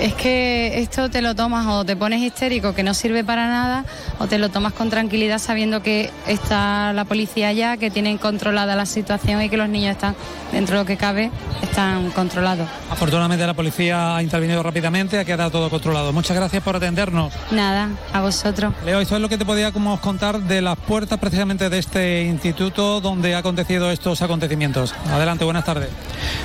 es 0.00 0.14
que 0.14 0.80
esto 0.80 1.10
te 1.10 1.20
lo 1.20 1.34
tomas 1.34 1.66
o 1.66 1.84
te 1.84 1.96
pones 1.96 2.22
histérico 2.22 2.72
que 2.72 2.82
no 2.82 2.94
sirve 2.94 3.24
para 3.24 3.48
nada 3.48 3.84
o 4.18 4.26
te 4.26 4.38
lo 4.38 4.48
tomas 4.48 4.72
con 4.72 4.90
tranquilidad 4.90 5.38
sabiendo 5.38 5.82
que 5.82 6.10
está 6.26 6.92
la 6.92 7.04
policía 7.04 7.48
allá, 7.48 7.76
que 7.76 7.90
tienen 7.90 8.16
controlada 8.16 8.76
la 8.76 8.86
situación 8.86 9.42
y 9.42 9.48
que 9.48 9.56
los 9.56 9.68
niños 9.68 9.92
están, 9.92 10.14
dentro 10.52 10.76
de 10.76 10.82
lo 10.82 10.86
que 10.86 10.96
cabe, 10.96 11.30
están 11.62 12.10
controlados. 12.12 12.68
Afortunadamente 12.90 13.44
la 13.44 13.54
policía 13.54 14.16
ha 14.16 14.22
intervenido 14.22 14.62
rápidamente, 14.62 15.18
ha 15.18 15.24
quedado 15.24 15.50
todo 15.50 15.68
controlado. 15.68 16.12
Muchas 16.12 16.36
gracias 16.36 16.62
por 16.62 16.76
atendernos. 16.76 17.32
Nada, 17.50 17.88
a 18.12 18.20
vosotros. 18.20 18.72
Leo, 18.84 19.00
esto 19.00 19.16
es 19.16 19.20
lo 19.20 19.28
que 19.28 19.36
te 19.36 19.44
podíamos 19.44 20.00
contar 20.00 20.40
de 20.40 20.62
las 20.62 20.78
puertas 20.78 21.18
precisamente 21.18 21.68
de 21.68 21.78
este 21.78 22.22
instituto 22.22 23.00
donde 23.00 23.34
ha 23.34 23.38
acontecido 23.38 23.90
estos 23.90 24.22
acontecimientos. 24.22 24.94
Adelante, 25.10 25.44
buenas 25.44 25.64
tardes. 25.64 25.88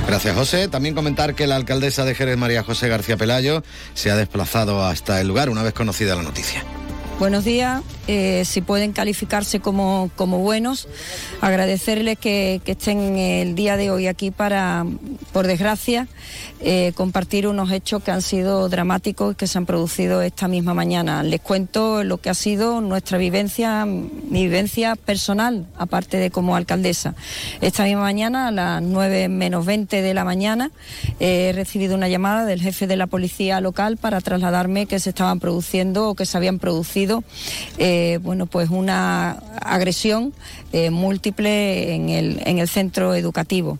Gracias, 0.07 0.35
José. 0.35 0.67
También 0.67 0.95
comentar 1.03 1.35
que 1.35 1.47
la 1.47 1.57
alcaldesa 1.57 2.05
de 2.05 2.15
Jerez, 2.15 2.37
María 2.37 2.63
José 2.63 2.87
García 2.87 3.17
Pelayo, 3.17 3.61
se 3.93 4.09
ha 4.09 4.15
desplazado 4.15 4.85
hasta 4.85 5.19
el 5.19 5.27
lugar 5.27 5.49
una 5.49 5.61
vez 5.61 5.73
conocida 5.73 6.15
la 6.15 6.23
noticia. 6.23 6.63
Buenos 7.23 7.45
días, 7.45 7.81
eh, 8.09 8.43
si 8.43 8.59
pueden 8.59 8.91
calificarse 8.91 9.61
como, 9.61 10.11
como 10.17 10.39
buenos, 10.39 10.89
agradecerles 11.39 12.17
que, 12.17 12.61
estén 12.65 13.17
el 13.17 13.55
día 13.55 13.77
de 13.77 13.91
hoy 13.91 14.07
aquí 14.07 14.29
para, 14.29 14.85
por 15.31 15.47
desgracia, 15.47 16.09
eh, 16.59 16.91
compartir 16.95 17.47
unos 17.47 17.71
hechos 17.71 18.03
que 18.03 18.11
han 18.11 18.21
sido 18.21 18.67
dramáticos 18.67 19.31
y 19.31 19.35
que 19.35 19.47
se 19.47 19.57
han 19.57 19.65
producido 19.65 20.21
esta 20.21 20.49
misma 20.49 20.73
mañana. 20.73 21.23
Les 21.23 21.39
cuento 21.39 22.03
lo 22.03 22.17
que 22.17 22.29
ha 22.29 22.33
sido 22.33 22.81
nuestra 22.81 23.17
vivencia, 23.17 23.85
mi 23.85 24.43
vivencia 24.43 24.97
personal, 24.97 25.65
aparte 25.77 26.17
de 26.17 26.29
como 26.29 26.57
alcaldesa. 26.57 27.15
Esta 27.61 27.85
misma 27.85 28.01
mañana, 28.01 28.49
a 28.49 28.51
las 28.51 28.81
9 28.81 29.29
menos 29.29 29.65
20 29.65 30.01
de 30.01 30.13
la 30.13 30.25
mañana, 30.25 30.71
he 31.21 31.53
recibido 31.55 31.95
una 31.95 32.09
llamada 32.09 32.43
del 32.45 32.61
jefe 32.61 32.85
de 32.85 32.97
la 32.97 33.07
policía 33.07 33.61
local 33.61 33.95
para 33.95 34.19
trasladarme 34.19 34.87
que 34.87 34.99
se 34.99 35.11
estaban 35.11 35.39
produciendo 35.39 36.09
o 36.09 36.15
que 36.15 36.25
se 36.25 36.35
habían 36.35 36.59
producido 36.59 37.12
eh, 37.77 38.19
bueno, 38.23 38.45
pues 38.45 38.69
una 38.69 39.31
agresión 39.61 40.33
eh, 40.71 40.89
múltiple 40.89 41.93
en 41.93 42.09
el, 42.09 42.41
en 42.45 42.57
el 42.59 42.67
centro 42.67 43.13
educativo. 43.15 43.77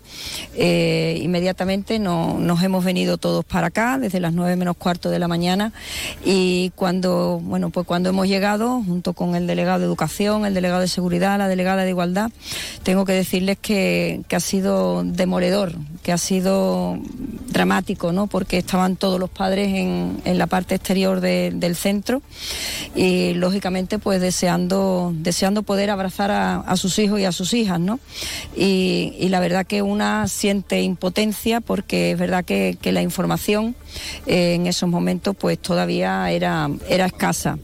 Eh, 0.54 1.18
inmediatamente 1.22 1.98
no- 1.98 2.38
nos 2.38 2.62
hemos 2.62 2.84
venido 2.84 3.16
todos 3.18 3.44
para 3.44 3.68
acá 3.68 3.98
desde 3.98 4.20
las 4.20 4.32
9 4.34 4.54
menos 4.56 4.76
cuarto 4.76 5.10
de 5.10 5.18
la 5.18 5.26
mañana 5.28 5.72
y 6.24 6.70
cuando, 6.76 7.40
bueno, 7.42 7.70
pues 7.70 7.86
cuando 7.86 8.10
hemos 8.10 8.28
llegado, 8.28 8.82
junto 8.86 9.12
con 9.14 9.34
el 9.34 9.46
delegado 9.46 9.78
de 9.80 9.86
Educación, 9.86 10.44
el 10.46 10.54
delegado 10.54 10.80
de 10.82 10.88
Seguridad, 10.88 11.38
la 11.38 11.48
delegada 11.48 11.82
de 11.84 11.90
Igualdad, 11.90 12.30
tengo 12.82 13.04
que 13.04 13.12
decirles 13.12 13.56
que, 13.60 14.20
que 14.28 14.36
ha 14.36 14.40
sido 14.40 15.02
demoledor, 15.04 15.72
que 16.02 16.12
ha 16.12 16.18
sido 16.18 16.98
dramático, 17.48 18.12
¿no? 18.12 18.26
Porque 18.26 18.58
estaban 18.58 18.96
todos 18.96 19.18
los 19.20 19.30
padres 19.30 19.68
en, 19.74 20.20
en 20.24 20.38
la 20.38 20.46
parte 20.46 20.74
exterior 20.74 21.20
de- 21.20 21.52
del 21.54 21.76
centro 21.76 22.20
y 22.94 23.13
lógicamente 23.34 23.98
pues 23.98 24.20
deseando, 24.20 25.12
deseando 25.14 25.62
poder 25.62 25.90
abrazar 25.90 26.30
a, 26.30 26.76
sus 26.76 26.98
hijos 26.98 27.20
y 27.20 27.24
a 27.24 27.32
sus 27.32 27.54
hijas, 27.54 27.80
¿no? 27.80 28.00
Y, 28.56 29.14
y 29.18 29.28
la 29.28 29.40
verdad 29.40 29.66
que 29.66 29.82
una 29.82 30.26
siente 30.28 30.82
impotencia 30.82 31.60
porque 31.60 32.12
es 32.12 32.18
verdad 32.18 32.44
que, 32.44 32.76
que 32.80 32.92
la 32.92 33.02
información 33.02 33.74
en 34.26 34.66
esos 34.66 34.88
momentos 34.88 35.36
pues 35.36 35.58
todavía 35.58 36.30
era, 36.30 36.70
era 36.88 37.06
escasa. 37.06 37.58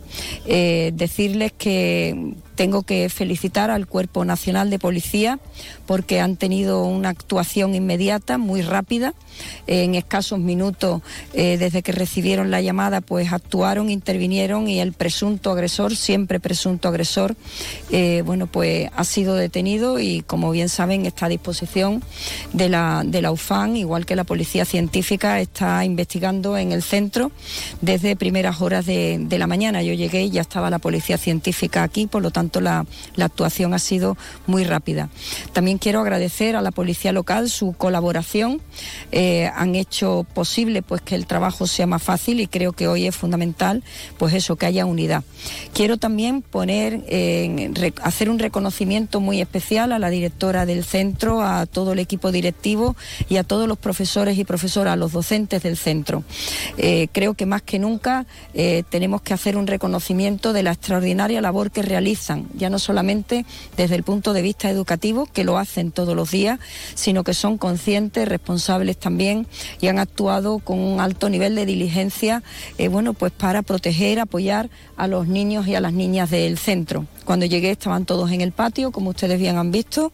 Eh, 0.46 0.92
decirles 0.94 1.52
que 1.52 2.34
tengo 2.60 2.82
que 2.82 3.08
felicitar 3.08 3.70
al 3.70 3.86
Cuerpo 3.86 4.22
Nacional 4.26 4.68
de 4.68 4.78
Policía 4.78 5.38
porque 5.86 6.20
han 6.20 6.36
tenido 6.36 6.84
una 6.84 7.08
actuación 7.08 7.74
inmediata, 7.74 8.36
muy 8.36 8.60
rápida. 8.60 9.14
En 9.66 9.94
escasos 9.94 10.38
minutos, 10.38 11.00
eh, 11.32 11.56
desde 11.56 11.82
que 11.82 11.92
recibieron 11.92 12.50
la 12.50 12.60
llamada, 12.60 13.00
pues 13.00 13.32
actuaron, 13.32 13.88
intervinieron 13.88 14.68
y 14.68 14.80
el 14.80 14.92
presunto 14.92 15.50
agresor, 15.50 15.96
siempre 15.96 16.38
presunto 16.38 16.88
agresor, 16.88 17.34
eh, 17.90 18.22
bueno, 18.26 18.46
pues 18.46 18.90
ha 18.94 19.04
sido 19.04 19.34
detenido 19.34 19.98
y, 19.98 20.20
como 20.20 20.50
bien 20.50 20.68
saben, 20.68 21.06
está 21.06 21.26
a 21.26 21.30
disposición 21.30 22.02
de 22.52 22.68
la, 22.68 23.02
de 23.06 23.22
la 23.22 23.32
UFAN, 23.32 23.76
igual 23.76 24.04
que 24.04 24.16
la 24.16 24.24
Policía 24.24 24.66
Científica 24.66 25.40
está 25.40 25.82
investigando 25.86 26.19
en 26.22 26.72
el 26.72 26.82
centro 26.82 27.32
desde 27.80 28.14
primeras 28.14 28.60
horas 28.60 28.84
de, 28.84 29.26
la 29.30 29.46
mañana. 29.46 29.82
Yo 29.82 29.94
llegué 29.94 30.24
y 30.24 30.30
ya 30.30 30.42
estaba 30.42 30.68
la 30.68 30.78
Policía 30.78 31.16
Científica 31.16 31.82
aquí, 31.82 32.06
por 32.06 32.20
lo 32.20 32.30
tanto 32.30 32.60
la, 32.60 32.84
actuación 33.18 33.74
ha 33.74 33.78
sido 33.78 34.16
muy 34.46 34.64
rápida. 34.64 35.08
También 35.52 35.78
quiero 35.78 36.00
agradecer 36.00 36.56
a 36.56 36.62
la 36.62 36.72
Policía 36.72 37.12
Local 37.12 37.48
su 37.48 37.72
colaboración. 37.72 38.60
Eh, 39.12 39.50
han 39.54 39.74
hecho 39.76 40.26
posible 40.34 40.82
pues 40.82 41.00
que 41.00 41.14
el 41.14 41.26
trabajo 41.26 41.66
sea 41.66 41.86
más 41.86 42.02
fácil 42.02 42.40
y 42.40 42.46
creo 42.46 42.72
que 42.72 42.88
hoy 42.88 43.06
es 43.06 43.16
fundamental 43.16 43.82
pues 44.18 44.34
eso, 44.34 44.56
que 44.56 44.66
haya 44.66 44.84
unidad. 44.84 45.24
Quiero 45.72 45.96
también 45.96 46.42
poner, 46.42 47.02
eh, 47.08 47.92
hacer 48.02 48.28
un 48.28 48.38
reconocimiento 48.38 49.20
muy 49.20 49.40
especial 49.40 49.92
a 49.92 49.98
la 49.98 50.10
directora 50.10 50.66
del 50.66 50.84
centro, 50.84 51.42
a 51.42 51.66
todo 51.66 51.92
el 51.92 51.98
equipo 51.98 52.32
directivo 52.32 52.96
y 53.28 53.36
a 53.36 53.44
todos 53.44 53.66
los 53.68 53.78
profesores 53.78 54.36
y 54.38 54.44
profesoras, 54.44 54.98
los 54.98 55.12
docentes 55.12 55.62
del 55.62 55.76
centro. 55.76 56.09
Eh, 56.76 57.08
creo 57.12 57.34
que 57.34 57.46
más 57.46 57.62
que 57.62 57.78
nunca 57.78 58.26
eh, 58.54 58.82
tenemos 58.88 59.22
que 59.22 59.34
hacer 59.34 59.56
un 59.56 59.66
reconocimiento 59.66 60.52
de 60.52 60.62
la 60.62 60.72
extraordinaria 60.72 61.40
labor 61.40 61.70
que 61.70 61.82
realizan, 61.82 62.48
ya 62.54 62.70
no 62.70 62.78
solamente 62.78 63.44
desde 63.76 63.96
el 63.96 64.02
punto 64.02 64.32
de 64.32 64.42
vista 64.42 64.70
educativo, 64.70 65.26
que 65.26 65.44
lo 65.44 65.58
hacen 65.58 65.92
todos 65.92 66.16
los 66.16 66.30
días, 66.30 66.58
sino 66.94 67.24
que 67.24 67.34
son 67.34 67.58
conscientes, 67.58 68.28
responsables 68.28 68.96
también 68.98 69.46
y 69.80 69.88
han 69.88 69.98
actuado 69.98 70.58
con 70.58 70.78
un 70.78 71.00
alto 71.00 71.28
nivel 71.28 71.54
de 71.54 71.66
diligencia, 71.66 72.42
eh, 72.78 72.88
bueno, 72.88 73.14
pues 73.14 73.32
para 73.32 73.62
proteger, 73.62 74.20
apoyar 74.20 74.70
a 74.96 75.06
los 75.06 75.26
niños 75.26 75.66
y 75.66 75.74
a 75.74 75.80
las 75.80 75.92
niñas 75.92 76.30
del 76.30 76.58
centro. 76.58 77.06
Cuando 77.24 77.46
llegué 77.46 77.70
estaban 77.70 78.06
todos 78.06 78.30
en 78.32 78.40
el 78.40 78.52
patio, 78.52 78.90
como 78.90 79.10
ustedes 79.10 79.38
bien 79.38 79.56
han 79.56 79.70
visto. 79.70 80.12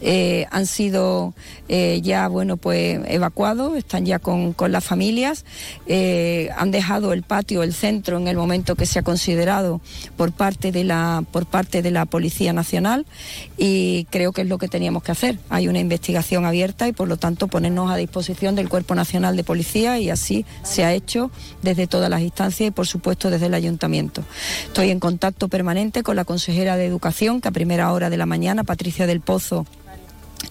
Eh, 0.00 0.46
han 0.50 0.66
sido 0.66 1.34
eh, 1.68 2.00
ya 2.02 2.28
bueno 2.28 2.56
pues 2.56 3.00
evacuados, 3.06 3.76
están 3.76 4.04
ya 4.04 4.18
con, 4.18 4.52
con 4.52 4.72
las 4.72 4.84
familias, 4.84 5.44
eh, 5.86 6.50
han 6.56 6.70
dejado 6.70 7.12
el 7.12 7.22
patio, 7.22 7.62
el 7.62 7.72
centro 7.72 8.18
en 8.18 8.28
el 8.28 8.36
momento 8.36 8.76
que 8.76 8.84
se 8.86 8.98
ha 8.98 9.02
considerado 9.02 9.80
por 10.16 10.32
parte 10.32 10.70
de 10.70 10.84
la 10.84 11.24
por 11.30 11.46
parte 11.46 11.82
de 11.82 11.90
la 11.90 12.04
Policía 12.04 12.52
Nacional 12.52 13.06
y 13.56 14.06
creo 14.10 14.32
que 14.32 14.42
es 14.42 14.48
lo 14.48 14.58
que 14.58 14.68
teníamos 14.68 15.02
que 15.02 15.12
hacer. 15.12 15.38
Hay 15.48 15.68
una 15.68 15.78
investigación 15.78 16.44
abierta 16.44 16.88
y 16.88 16.92
por 16.92 17.08
lo 17.08 17.16
tanto 17.16 17.48
ponernos 17.48 17.90
a 17.90 17.96
disposición 17.96 18.54
del 18.54 18.68
Cuerpo 18.68 18.94
Nacional 18.94 19.36
de 19.36 19.44
Policía 19.44 19.98
y 19.98 20.10
así 20.10 20.44
se 20.62 20.84
ha 20.84 20.92
hecho 20.92 21.30
desde 21.62 21.86
todas 21.86 22.10
las 22.10 22.20
instancias 22.20 22.68
y 22.68 22.70
por 22.70 22.86
supuesto 22.86 23.30
desde 23.30 23.46
el 23.46 23.54
Ayuntamiento. 23.54 24.22
Estoy 24.66 24.90
en 24.90 25.00
contacto 25.00 25.48
permanente 25.48 26.02
con 26.02 26.16
la 26.16 26.24
consejera 26.24 26.76
de 26.76 26.86
Educación 26.86 27.40
que 27.40 27.48
a 27.48 27.52
primera 27.52 27.92
hora 27.92 28.10
de 28.10 28.16
la 28.16 28.26
mañana, 28.26 28.64
Patricia 28.64 29.06
del 29.06 29.20
Pozo, 29.20 29.66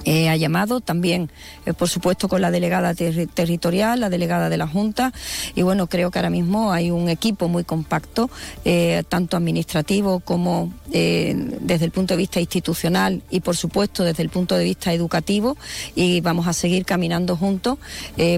eh, 0.03 0.29
ha 0.29 0.35
llamado 0.35 0.81
también, 0.81 1.31
eh, 1.65 1.73
por 1.73 1.89
supuesto, 1.89 2.27
con 2.27 2.41
la 2.41 2.51
delegada 2.51 2.93
ter 2.93 3.27
territorial, 3.27 3.99
la 3.99 4.09
delegada 4.09 4.49
de 4.49 4.57
la 4.57 4.67
Junta, 4.67 5.13
y 5.55 5.61
bueno, 5.63 5.87
creo 5.87 6.11
que 6.11 6.19
ahora 6.19 6.29
mismo 6.29 6.71
hay 6.71 6.91
un 6.91 7.09
equipo 7.09 7.47
muy 7.47 7.63
compacto, 7.63 8.29
eh, 8.65 9.03
tanto 9.09 9.37
administrativo 9.37 10.19
como 10.19 10.71
desde 10.85 11.83
el 11.83 11.91
punto 11.91 12.13
de 12.13 12.17
vista 12.19 12.39
institucional 12.39 13.21
y, 13.29 13.41
por 13.41 13.57
supuesto, 13.57 14.05
desde 14.05 14.23
el 14.23 14.29
punto 14.29 14.55
de 14.55 14.63
vista 14.63 14.93
educativo, 14.93 15.57
y 15.93 16.21
vamos 16.21 16.47
a 16.47 16.53
seguir 16.53 16.85
caminando 16.85 17.35
juntos 17.35 17.79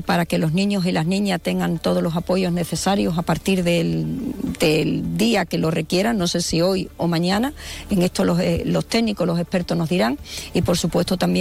para 0.07 0.25
que 0.25 0.39
los 0.39 0.53
niños 0.53 0.87
y 0.87 0.91
las 0.91 1.05
niñas 1.05 1.39
tengan 1.39 1.77
todos 1.77 2.01
los 2.01 2.15
apoyos 2.15 2.51
necesarios 2.51 3.15
a 3.19 3.21
partir 3.21 3.63
del, 3.63 4.33
del 4.59 5.17
día 5.17 5.45
que 5.45 5.59
lo 5.59 5.69
requieran, 5.69 6.17
no 6.17 6.25
sé 6.25 6.41
si 6.41 6.61
hoy 6.61 6.89
o 6.97 7.07
mañana, 7.07 7.53
en 7.91 8.01
esto 8.01 8.23
los, 8.23 8.39
los 8.65 8.87
técnicos, 8.87 9.27
los 9.27 9.39
expertos 9.39 9.77
nos 9.77 9.89
dirán, 9.89 10.17
y 10.55 10.63
por 10.63 10.79
supuesto 10.79 11.15
también 11.15 11.36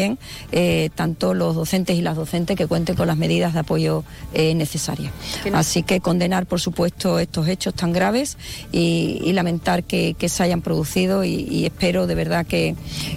eh, 0.53 0.91
tanto 0.95 1.35
los 1.35 1.55
docentes 1.55 1.97
y 1.97 2.03
las 2.03 2.17
docentes 2.17 2.57
que 2.57 2.67
cuenten 2.67 2.97
con 2.97 3.07
las 3.07 3.17
medidas 3.17 3.55
de 3.55 3.61
apoyo 3.61 4.05
eh, 4.35 4.55
necesarias. 4.55 5.13
Así 5.53 5.83
que 5.83 6.01
condenar, 6.01 6.47
por 6.47 6.61
supuesto, 6.61 7.19
estos 7.19 7.49
hechos 7.49 7.75
tan 7.75 7.93
graves 7.93 8.37
y, 8.73 9.21
y 9.25 9.33
lamentar 9.33 9.85
que, 9.85 10.15
que, 10.19 10.29
se 10.29 10.43
hayan 10.43 10.61
producido 10.61 11.25
y, 11.25 11.47
y 11.51 11.65
espero 11.65 12.07
de 12.07 12.15
verdad 12.15 12.47
que, 12.47 12.75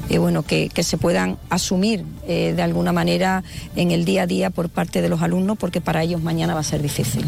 eh, 0.09 0.17
bueno, 0.17 0.43
que, 0.43 0.69
que, 0.69 0.83
se 0.83 0.97
puedan 0.97 1.37
asumir 1.49 2.05
eh, 2.27 2.53
de 2.55 2.61
alguna 2.61 2.91
manera 2.91 3.43
en 3.75 3.91
el 3.91 4.05
día 4.05 4.23
a 4.23 4.27
día 4.27 4.49
por 4.49 4.69
parte 4.69 5.01
de 5.01 5.09
los 5.09 5.21
alumnos 5.21 5.57
porque 5.57 5.81
para 5.81 6.03
ellos 6.03 6.21
mañana 6.21 6.53
va 6.53 6.61
a 6.61 6.63
ser 6.63 6.81
difícil. 6.81 7.25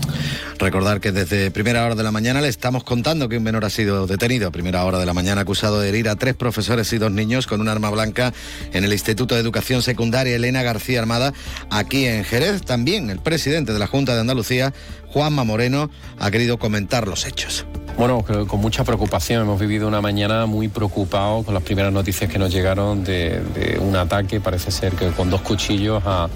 Recordar 0.60 1.01
que 1.01 1.12
desde 1.12 1.51
primera 1.51 1.84
hora 1.86 1.96
de 1.96 2.03
la 2.03 2.12
mañana 2.12 2.41
le 2.41 2.48
estamos 2.48 2.84
contando 2.84 3.27
que 3.27 3.38
un 3.38 3.43
menor 3.43 3.65
ha 3.65 3.70
sido 3.70 4.08
detenido 4.08 4.48
a 4.48 4.51
primera 4.51 4.86
hora 4.86 5.00
de 5.00 5.05
la 5.05 5.13
mañana 5.13 5.41
acusado 5.41 5.79
de 5.79 5.89
herir 5.89 6.08
a 6.10 6.15
tres 6.15 6.36
profesores 6.36 6.91
y 6.93 6.98
dos 6.98 7.12
niños 7.12 7.48
con 7.48 7.62
un 7.62 7.67
arma 7.67 7.89
blanca 7.89 8.34
en 8.74 8.84
el 8.84 8.93
Instituto 8.93 9.36
de 9.36 9.40
Educación 9.41 9.81
Secundaria 9.81 10.36
Elena 10.36 10.63
García 10.63 11.00
Armada, 11.00 11.33
aquí 11.69 12.05
en 12.05 12.24
Jerez. 12.24 12.62
También 12.62 13.10
el 13.10 13.19
presidente 13.19 13.74
de 13.74 13.79
la 13.79 13.88
Junta 13.88 14.13
de 14.13 14.21
Andalucía, 14.21 14.74
Juanma 15.13 15.43
Moreno, 15.43 15.89
ha 16.19 16.31
querido 16.31 16.57
comentar 16.57 17.07
los 17.07 17.25
hechos. 17.25 17.65
Bueno, 17.97 18.23
con 18.47 18.59
mucha 18.61 18.83
preocupación. 18.83 19.43
Hemos 19.43 19.59
vivido 19.59 19.87
una 19.87 20.01
mañana 20.01 20.45
muy 20.45 20.69
preocupado 20.69 21.43
con 21.43 21.53
las 21.53 21.61
primeras 21.61 21.91
noticias 21.91 22.31
que 22.31 22.39
nos 22.39 22.51
llegaron 22.51 23.03
de, 23.03 23.77
un 23.79 23.95
ataque, 23.95 24.39
parece 24.39 24.71
ser 24.71 24.93
que 24.93 25.09
con 25.11 25.29
dos 25.29 25.41
cuchillos 25.41 26.01
a 26.05 26.29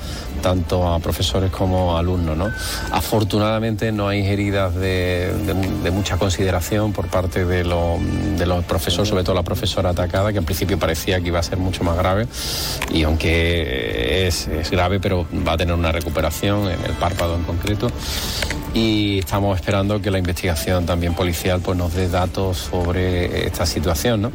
tanto 0.43 0.87
a 0.87 0.99
profesores 0.99 1.49
como 1.49 1.95
a 1.95 1.99
alumnos. 1.99 2.37
¿no? 2.37 2.51
Afortunadamente 2.91 3.91
no 3.91 4.09
hay 4.09 4.27
heridas 4.27 4.75
de, 4.75 5.31
mucha 5.91 6.17
consideración 6.17 6.91
por 6.91 7.07
parte 7.07 7.45
de, 7.45 7.63
lo, 7.63 7.97
de, 8.37 8.45
los 8.45 8.63
profesores, 8.65 9.09
sobre 9.09 9.23
todo 9.23 9.33
la 9.33 9.43
profesora 9.43 9.91
atacada, 9.91 10.33
que 10.33 10.39
en 10.39 10.45
principio 10.45 10.77
parecía 10.77 11.19
que 11.21 11.29
iba 11.29 11.39
a 11.39 11.43
ser 11.43 11.57
mucho 11.57 11.83
más 11.83 11.97
grave. 11.97 12.27
Y 12.91 13.03
aunque 13.03 14.27
es 14.27 14.69
grave, 14.69 14.99
pero 14.99 15.25
va 15.47 15.53
a 15.53 15.57
tener 15.57 15.73
una 15.73 15.91
recuperación 15.91 16.69
en 16.69 16.83
el 16.85 16.91
párpado 16.99 17.35
en 17.35 17.43
concreto 17.43 17.87
y 18.75 19.19
estamos 19.19 19.55
esperando 19.57 20.01
que 20.01 20.11
la 20.11 20.19
investigación 20.19 20.85
también 20.85 21.15
policial 21.15 21.61
pues, 21.61 21.77
nos 21.77 21.93
dé 21.93 22.09
datos 22.09 22.57
sobre 22.57 23.47
esta 23.47 23.65
situación. 23.65 24.23
¿no? 24.23 24.31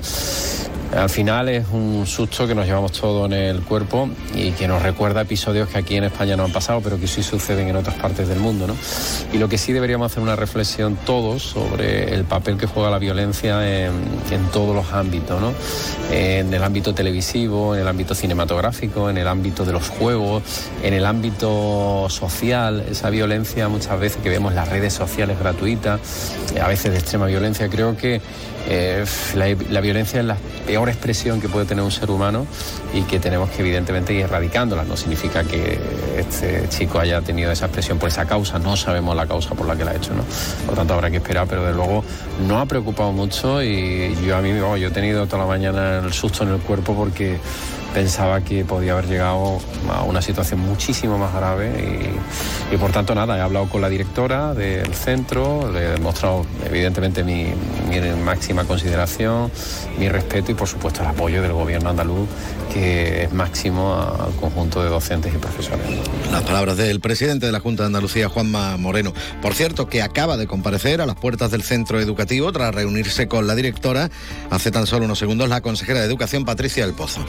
Al 0.96 1.08
final 1.08 1.48
es 1.48 1.66
un 1.72 2.04
susto 2.04 2.48
que 2.48 2.54
nos 2.54 2.66
llevamos 2.66 2.90
todo 2.92 3.26
en 3.26 3.32
el 3.32 3.60
cuerpo 3.62 4.08
y 4.34 4.50
que 4.52 4.66
nos 4.66 4.82
recuerda 4.82 5.20
episodios 5.20 5.68
que 5.68 5.78
aquí 5.78 5.96
en 5.96 6.04
España 6.04 6.36
no 6.36 6.44
han 6.44 6.52
pasado, 6.52 6.80
pero 6.82 6.98
que 6.98 7.06
sí 7.06 7.22
suceden 7.22 7.68
en 7.68 7.76
otras 7.76 7.94
partes 7.94 8.26
del 8.26 8.40
mundo. 8.40 8.66
¿no? 8.66 8.74
Y 9.32 9.38
lo 9.38 9.48
que 9.48 9.56
sí 9.56 9.72
deberíamos 9.72 10.10
hacer 10.10 10.20
una 10.20 10.34
reflexión 10.34 10.96
todos 11.06 11.42
sobre 11.42 12.12
el 12.12 12.24
papel 12.24 12.58
que 12.58 12.66
juega 12.66 12.90
la 12.90 12.98
violencia 12.98 13.86
en, 13.86 13.92
en 14.32 14.46
todos 14.52 14.74
los 14.74 14.92
ámbitos, 14.92 15.40
¿no? 15.40 15.52
en 16.10 16.52
el 16.52 16.64
ámbito 16.64 16.92
televisivo, 16.92 17.74
en 17.76 17.82
el 17.82 17.88
ámbito 17.88 18.14
cinematográfico, 18.14 19.08
en 19.08 19.18
el 19.18 19.28
ámbito 19.28 19.64
de 19.64 19.72
los 19.72 19.88
juegos, 19.88 20.42
en 20.82 20.94
el 20.94 21.06
ámbito 21.06 22.08
social, 22.08 22.84
esa 22.90 23.10
violencia 23.10 23.68
muchas 23.68 23.98
veces 24.00 24.20
que 24.22 24.28
vemos 24.28 24.50
en 24.50 24.56
las 24.56 24.68
redes 24.68 24.92
sociales 24.92 25.38
gratuitas, 25.38 26.00
a 26.60 26.66
veces 26.66 26.90
de 26.90 26.98
extrema 26.98 27.26
violencia, 27.26 27.68
creo 27.68 27.96
que 27.96 28.20
eh, 28.68 29.04
la, 29.34 29.80
violencia 29.80 30.20
es 30.20 30.26
la 30.26 30.36
peor 30.66 30.88
expresión 30.88 31.40
que 31.40 31.48
puede 31.48 31.66
tener 31.66 31.82
un 31.82 31.90
ser 31.90 32.10
humano 32.10 32.46
y 32.94 33.02
que 33.02 33.18
tenemos 33.18 33.50
que 33.50 33.62
evidentemente 33.62 34.12
ir 34.12 34.22
erradicándola. 34.22 34.84
No 34.84 34.96
significa 34.96 35.44
que 35.44 35.78
este 36.16 36.68
chico 36.68 36.98
haya 36.98 37.20
tenido 37.22 37.50
esa 37.50 37.66
expresión 37.66 37.98
por 37.98 38.08
esa 38.08 38.26
causa, 38.26 38.58
no 38.58 38.76
sabemos 38.76 39.16
la 39.16 39.26
causa 39.26 39.54
por 39.54 39.66
la 39.66 39.76
que 39.76 39.84
la 39.84 39.92
ha 39.92 39.96
hecho, 39.96 40.14
¿no? 40.14 40.22
Por 40.66 40.74
lo 40.74 40.76
tanto 40.76 40.94
habrá 40.94 41.10
que 41.10 41.16
esperar, 41.16 41.46
pero 41.48 41.64
de 41.64 41.72
luego 41.72 42.04
no 42.46 42.60
ha 42.60 42.66
preocupado 42.66 43.12
mucho 43.12 43.62
y 43.62 44.16
yo 44.24 44.36
a 44.36 44.40
mí 44.40 44.52
oh, 44.60 44.76
yo 44.76 44.88
he 44.88 44.92
tenido 44.92 45.26
toda 45.26 45.42
la 45.42 45.48
mañana 45.48 45.98
el 45.98 46.12
susto 46.12 46.44
en 46.44 46.50
el 46.50 46.58
cuerpo 46.58 46.94
porque 46.94 47.38
pensaba 47.92 48.40
que 48.40 48.64
podía 48.64 48.92
haber 48.92 49.06
llegado 49.06 49.58
a 49.90 50.02
una 50.02 50.22
situación 50.22 50.60
muchísimo 50.60 51.18
más 51.18 51.34
grave 51.34 52.12
y, 52.70 52.74
y, 52.74 52.78
por 52.78 52.92
tanto 52.92 53.14
nada, 53.14 53.36
he 53.36 53.40
hablado 53.40 53.68
con 53.68 53.80
la 53.80 53.88
directora 53.88 54.54
del 54.54 54.94
centro, 54.94 55.70
le 55.72 55.80
he 55.80 55.90
demostrado 55.90 56.46
evidentemente 56.64 57.24
mi, 57.24 57.46
mi, 57.88 58.00
máxima 58.24 58.64
consideración, 58.64 59.50
mi 59.98 60.08
respeto 60.08 60.52
y 60.52 60.54
por 60.54 60.68
supuesto 60.68 61.02
el 61.02 61.08
apoyo 61.08 61.42
del 61.42 61.52
gobierno 61.52 61.90
andaluz 61.90 62.28
que 62.72 63.24
es 63.24 63.32
máximo 63.32 63.94
al 63.94 64.32
conjunto 64.36 64.82
de 64.82 64.88
docentes 64.88 65.34
y 65.34 65.38
profesores. 65.38 65.84
Las 66.30 66.42
palabras 66.42 66.76
del 66.76 67.00
presidente 67.00 67.46
de 67.46 67.52
la 67.52 67.58
Junta 67.58 67.82
de 67.82 67.88
Andalucía, 67.88 68.28
Juanma 68.28 68.76
Moreno. 68.76 69.12
Por 69.42 69.54
cierto, 69.54 69.88
que 69.88 70.02
acaba 70.02 70.36
de 70.36 70.46
comparecer 70.46 71.00
a 71.00 71.06
las 71.06 71.16
puertas 71.16 71.50
del 71.50 71.64
centro 71.64 71.98
educativo 71.98 72.52
tras 72.52 72.72
reunirse 72.72 73.26
con 73.26 73.48
la 73.48 73.56
directora 73.56 74.08
hace 74.50 74.70
tan 74.70 74.86
solo 74.86 75.04
unos 75.06 75.18
segundos 75.18 75.48
la 75.48 75.62
consejera 75.62 75.98
de 75.98 76.06
Educación, 76.06 76.44
Patricia 76.44 76.86
del 76.86 76.94
Pozo 76.94 77.24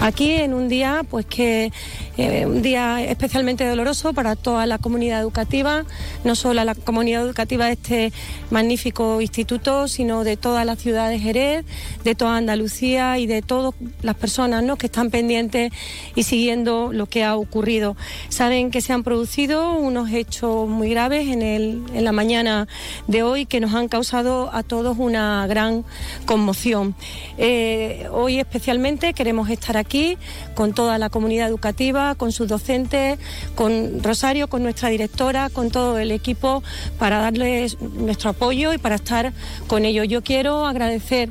aquí 0.00 0.32
en 0.32 0.54
un 0.54 0.68
día 0.68 1.04
pues 1.08 1.26
que 1.26 1.72
eh, 2.16 2.46
un 2.46 2.62
día 2.62 3.02
especialmente 3.04 3.64
doloroso 3.66 4.12
para 4.12 4.34
toda 4.36 4.66
la 4.66 4.78
comunidad 4.78 5.20
educativa, 5.20 5.84
no 6.24 6.34
solo 6.34 6.64
la 6.64 6.74
comunidad 6.74 7.24
educativa 7.24 7.66
de 7.66 7.72
este 7.72 8.12
magnífico 8.50 9.20
instituto, 9.20 9.86
sino 9.88 10.24
de 10.24 10.36
toda 10.36 10.64
la 10.64 10.76
ciudad 10.76 11.10
de 11.10 11.18
Jerez, 11.18 11.64
de 12.04 12.14
toda 12.14 12.36
Andalucía 12.36 13.18
y 13.18 13.26
de 13.26 13.42
todas 13.42 13.74
las 14.02 14.16
personas 14.16 14.62
¿no? 14.64 14.76
que 14.76 14.86
están 14.86 15.10
pendientes 15.10 15.72
y 16.14 16.24
siguiendo 16.24 16.92
lo 16.92 17.06
que 17.06 17.24
ha 17.24 17.36
ocurrido. 17.36 17.96
Saben 18.28 18.70
que 18.70 18.80
se 18.80 18.92
han 18.92 19.04
producido 19.04 19.74
unos 19.74 20.10
hechos 20.10 20.68
muy 20.68 20.90
graves 20.90 21.28
en, 21.28 21.42
el, 21.42 21.82
en 21.94 22.04
la 22.04 22.12
mañana 22.12 22.66
de 23.06 23.22
hoy 23.22 23.46
que 23.46 23.60
nos 23.60 23.74
han 23.74 23.88
causado 23.88 24.50
a 24.52 24.62
todos 24.62 24.98
una 24.98 25.46
gran 25.46 25.84
conmoción. 26.26 26.94
Eh, 27.36 28.08
hoy 28.10 28.38
especialmente 28.38 29.12
queremos 29.12 29.50
estar 29.50 29.67
aquí 29.76 30.16
con 30.54 30.72
toda 30.72 30.98
la 30.98 31.10
comunidad 31.10 31.48
educativa, 31.48 32.14
con 32.14 32.32
sus 32.32 32.48
docentes, 32.48 33.18
con 33.54 34.02
Rosario, 34.02 34.48
con 34.48 34.62
nuestra 34.62 34.88
directora, 34.88 35.50
con 35.50 35.70
todo 35.70 35.98
el 35.98 36.10
equipo 36.10 36.62
para 36.98 37.18
darles 37.18 37.80
nuestro 37.80 38.30
apoyo 38.30 38.72
y 38.72 38.78
para 38.78 38.96
estar 38.96 39.32
con 39.66 39.84
ellos. 39.84 40.08
Yo 40.08 40.22
quiero 40.22 40.66
agradecer 40.66 41.30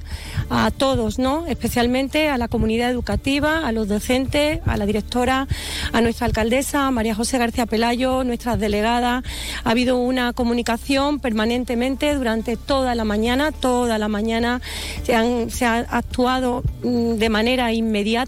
a 0.49 0.71
todos, 0.71 1.19
¿no? 1.19 1.45
Especialmente 1.47 2.29
a 2.29 2.37
la 2.37 2.47
comunidad 2.47 2.89
educativa, 2.89 3.67
a 3.67 3.71
los 3.71 3.87
docentes, 3.87 4.61
a 4.65 4.77
la 4.77 4.85
directora, 4.85 5.47
a 5.91 6.01
nuestra 6.01 6.25
alcaldesa, 6.27 6.89
María 6.91 7.15
José 7.15 7.37
García 7.37 7.65
Pelayo, 7.65 8.23
nuestras 8.23 8.59
delegadas. 8.59 9.23
Ha 9.63 9.69
habido 9.69 9.97
una 9.97 10.33
comunicación 10.33 11.19
permanentemente 11.19 12.13
durante 12.15 12.57
toda 12.57 12.95
la 12.95 13.03
mañana, 13.03 13.51
toda 13.51 13.97
la 13.97 14.07
mañana 14.07 14.61
se, 15.03 15.15
han, 15.15 15.49
se 15.49 15.65
ha 15.65 15.79
actuado 15.79 16.63
mm, 16.83 17.13
de 17.15 17.29
manera 17.29 17.73
inmediata 17.73 18.26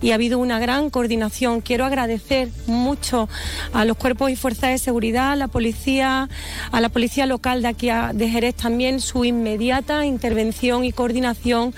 y 0.00 0.10
ha 0.10 0.14
habido 0.14 0.38
una 0.38 0.58
gran 0.58 0.90
coordinación. 0.90 1.60
Quiero 1.60 1.84
agradecer 1.84 2.48
mucho 2.66 3.28
a 3.72 3.84
los 3.84 3.96
cuerpos 3.96 4.30
y 4.30 4.36
fuerzas 4.36 4.70
de 4.70 4.78
seguridad, 4.78 5.32
a 5.32 5.36
la 5.36 5.48
policía, 5.48 6.28
a 6.70 6.80
la 6.80 6.88
policía 6.88 7.26
local 7.26 7.62
de 7.62 7.68
aquí 7.68 7.88
de 8.14 8.28
Jerez 8.28 8.54
también 8.54 9.00
su 9.00 9.24
inmediata 9.24 10.04
intervención 10.06 10.84
y 10.84 10.92
coordinación 10.92 11.74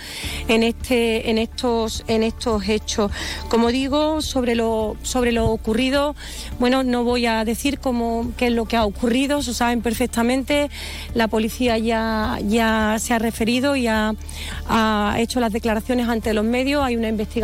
en 0.48 0.62
este 0.62 1.30
en 1.30 1.38
estos 1.38 2.04
en 2.08 2.22
estos 2.22 2.68
hechos. 2.68 3.10
Como 3.48 3.70
digo, 3.70 4.20
sobre 4.20 4.54
lo 4.54 4.96
sobre 5.02 5.32
lo 5.32 5.48
ocurrido, 5.48 6.14
bueno, 6.58 6.82
no 6.82 7.04
voy 7.04 7.26
a 7.26 7.44
decir 7.44 7.78
cómo 7.78 8.32
qué 8.36 8.48
es 8.48 8.52
lo 8.52 8.66
que 8.66 8.76
ha 8.76 8.84
ocurrido, 8.84 9.42
se 9.42 9.54
saben 9.54 9.80
perfectamente. 9.80 10.70
La 11.14 11.28
policía 11.28 11.78
ya 11.78 12.38
ya 12.42 12.96
se 12.98 13.14
ha 13.14 13.18
referido 13.18 13.76
y 13.76 13.86
ha, 13.86 14.14
ha 14.68 15.16
hecho 15.18 15.40
las 15.40 15.52
declaraciones 15.52 16.08
ante 16.08 16.34
los 16.34 16.44
medios, 16.44 16.82
hay 16.82 16.96
una 16.96 17.08
investigación 17.08 17.43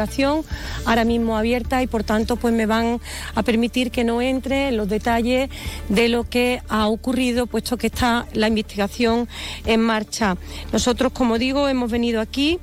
ahora 0.87 1.05
mismo 1.05 1.37
abierta 1.37 1.83
y 1.83 1.87
por 1.87 2.05
tanto 2.05 2.37
pues 2.37 2.55
me 2.55 2.67
van 2.67 3.01
a 3.35 3.43
permitir 3.43 3.91
que 3.91 4.05
no 4.05 4.23
entre 4.23 4.69
en 4.69 4.77
los 4.77 4.89
detalles 4.89 5.51
de 5.89 6.09
lo 6.09 6.25
que 6.25 6.63
ha 6.69 6.89
ocurrido, 6.89 7.47
puesto 7.47 7.77
que 7.77 7.89
está 7.89 8.27
la 8.33 8.49
investigación 8.49 9.29
en 9.67 9.81
marcha. 9.81 10.37
Nosotros, 10.73 11.13
como 11.13 11.39
digo, 11.39 11.69
hemos 11.69 11.91
venido 11.91 12.21
aquí 12.21 12.59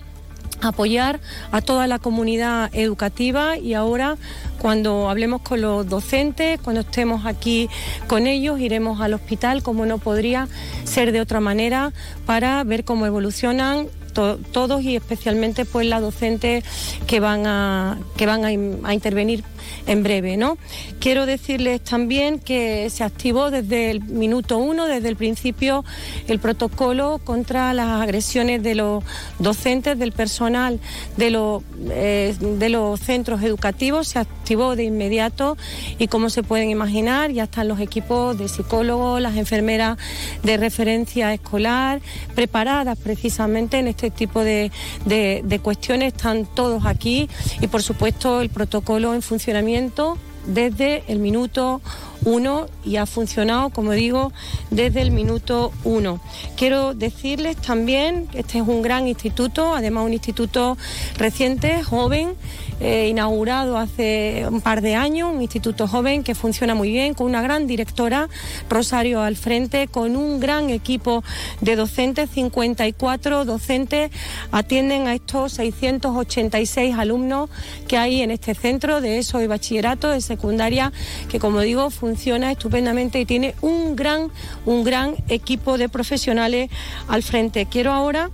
a 0.62 0.70
apoyar 0.70 1.20
a 1.52 1.62
toda 1.62 1.88
la 1.88 2.00
comunidad 2.00 2.70
educativa 2.74 3.58
y 3.58 3.74
ahora 3.76 4.18
cuando 4.60 5.10
hablemos 5.10 5.42
con 5.42 5.62
los 5.62 5.88
docentes, 5.88 6.60
cuando 6.62 6.82
estemos 6.82 7.26
aquí 7.26 7.70
con 8.08 8.26
ellos, 8.26 8.60
iremos 8.60 9.00
al 9.02 9.14
hospital, 9.14 9.62
como 9.62 9.86
no 9.86 10.00
podría 10.00 10.48
ser 10.84 11.12
de 11.12 11.22
otra 11.22 11.40
manera, 11.40 11.94
para 12.26 12.64
ver 12.64 12.84
cómo 12.84 13.06
evolucionan 13.06 13.88
to- 14.18 14.38
todos 14.52 14.82
y 14.82 14.96
especialmente 14.96 15.64
pues 15.64 15.86
las 15.86 16.02
docentes 16.02 16.64
que 17.06 17.20
van 17.20 17.46
a 17.46 18.00
que 18.18 18.26
van 18.26 18.44
a 18.44 18.94
intervenir 18.94 19.44
en 19.86 20.02
breve, 20.02 20.38
¿no? 20.38 20.58
Quiero 21.00 21.26
decirles 21.28 21.82
también 21.84 22.40
que 22.40 22.90
se 22.90 23.04
activó 23.04 23.52
desde 23.52 23.92
el 23.92 24.02
minuto 24.02 24.58
uno, 24.58 24.88
desde 24.88 25.10
el 25.10 25.16
principio, 25.18 25.86
el 26.28 26.40
protocolo 26.40 27.20
contra 27.24 27.74
las 27.76 28.02
agresiones 28.02 28.64
de 28.64 28.74
los 28.74 29.04
docentes, 29.38 30.00
del 30.00 30.14
personal 30.14 30.80
de 31.18 31.30
los, 31.30 31.62
eh, 31.92 32.36
de 32.40 32.70
los 32.70 33.00
centros 33.00 33.44
educativos. 33.44 34.08
Se 34.08 34.20
activó 34.20 34.76
de 34.76 34.86
inmediato 34.86 35.58
y 36.00 36.08
como 36.08 36.30
se 36.32 36.42
pueden 36.42 36.70
imaginar, 36.72 37.32
ya 37.32 37.44
están 37.44 37.68
los 37.68 37.80
equipos 37.80 38.38
de 38.38 38.48
psicólogos, 38.48 39.22
las 39.22 39.36
enfermeras 39.36 39.98
de 40.44 40.58
referencia 40.58 41.34
escolar, 41.34 42.02
preparadas 42.34 42.98
precisamente 42.98 43.78
en 43.78 43.88
este 43.88 44.07
tipo 44.12 44.44
de, 44.44 44.72
de- 45.06 45.42
de 45.44 45.60
cuestiones. 45.60 46.14
Están 46.14 46.46
todos 46.46 46.86
aquí 46.86 47.30
y 47.62 47.68
por 47.68 47.82
supuesto 47.84 48.42
el 48.42 48.50
protocolo 48.50 49.14
en 49.14 49.22
funcionamiento 49.22 50.18
desde 50.46 51.04
el 51.08 51.20
minuto 51.20 51.82
uno 52.24 52.68
y 52.86 52.98
ha 52.98 53.06
funcionado, 53.06 53.70
como 53.70 53.92
digo, 53.92 54.32
desde 54.70 55.02
el 55.02 55.12
minuto 55.12 55.72
uno. 55.84 56.20
Quiero 56.56 56.94
decirles 56.94 57.58
también 57.58 58.28
que 58.28 58.40
este 58.40 58.60
es 58.60 58.68
un 58.68 58.82
gran 58.82 59.08
instituto, 59.08 59.76
además 59.76 60.06
un 60.06 60.14
instituto 60.14 60.78
reciente, 61.18 61.84
joven, 61.84 62.36
eh, 62.80 63.08
inaugurado 63.10 63.78
hace 63.78 64.46
un 64.50 64.62
par 64.62 64.82
de 64.82 64.94
años, 64.96 65.34
un 65.34 65.42
instituto 65.42 65.88
joven 65.88 66.24
que 66.24 66.36
funciona 66.36 66.76
muy 66.76 66.92
bien, 66.92 67.16
con 67.16 67.26
una 67.26 67.42
gran 67.42 67.66
directora, 67.66 68.30
Rosario 68.70 69.22
al 69.22 69.36
frente, 69.36 69.88
con 69.88 70.16
un 70.16 70.40
gran 70.40 70.70
equipo 70.70 71.24
de 71.62 71.76
docentes, 71.76 72.30
54 72.30 73.46
docentes 73.46 74.12
atienden 74.52 75.08
a 75.08 75.16
estos 75.16 75.54
686 75.54 76.96
alumnos 76.96 77.50
que 77.88 77.98
hay 77.98 78.22
en 78.22 78.32
este 78.32 78.54
centro 78.54 79.02
de 79.02 79.18
ESO 79.18 79.40
bachillerato 79.48 80.10
de 80.10 80.22
secundaria, 80.22 80.92
que 81.30 81.40
como 81.40 81.62
digo 81.62 81.90
funciona 82.08 82.54
estupendamente 82.54 83.20
y 83.20 83.26
tiene 83.26 83.54
un 83.60 83.98
gran, 83.98 84.32
un 84.66 84.86
gran 84.86 85.16
equipo 85.28 85.78
de 85.78 85.90
profesionales 85.90 86.70
al 87.10 87.22
frente. 87.22 87.66
Quiero 87.66 87.92
ahora 87.92 88.30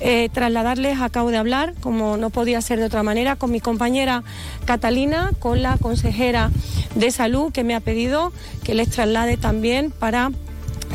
eh, 0.00 0.30
trasladarles, 0.32 0.98
acabo 0.98 1.30
de 1.30 1.36
hablar, 1.36 1.74
como 1.80 2.16
no 2.16 2.30
podía 2.30 2.62
ser 2.62 2.78
de 2.78 2.86
otra 2.86 3.02
manera, 3.02 3.36
con 3.36 3.50
mi 3.50 3.60
compañera 3.60 4.24
Catalina, 4.64 5.30
con 5.40 5.60
la 5.60 5.76
consejera 5.76 6.50
de 6.94 7.10
salud 7.10 7.52
que 7.52 7.64
me 7.64 7.74
ha 7.74 7.80
pedido 7.80 8.32
que 8.64 8.74
les 8.74 8.88
traslade 8.88 9.36
también 9.36 9.90
para 9.90 10.30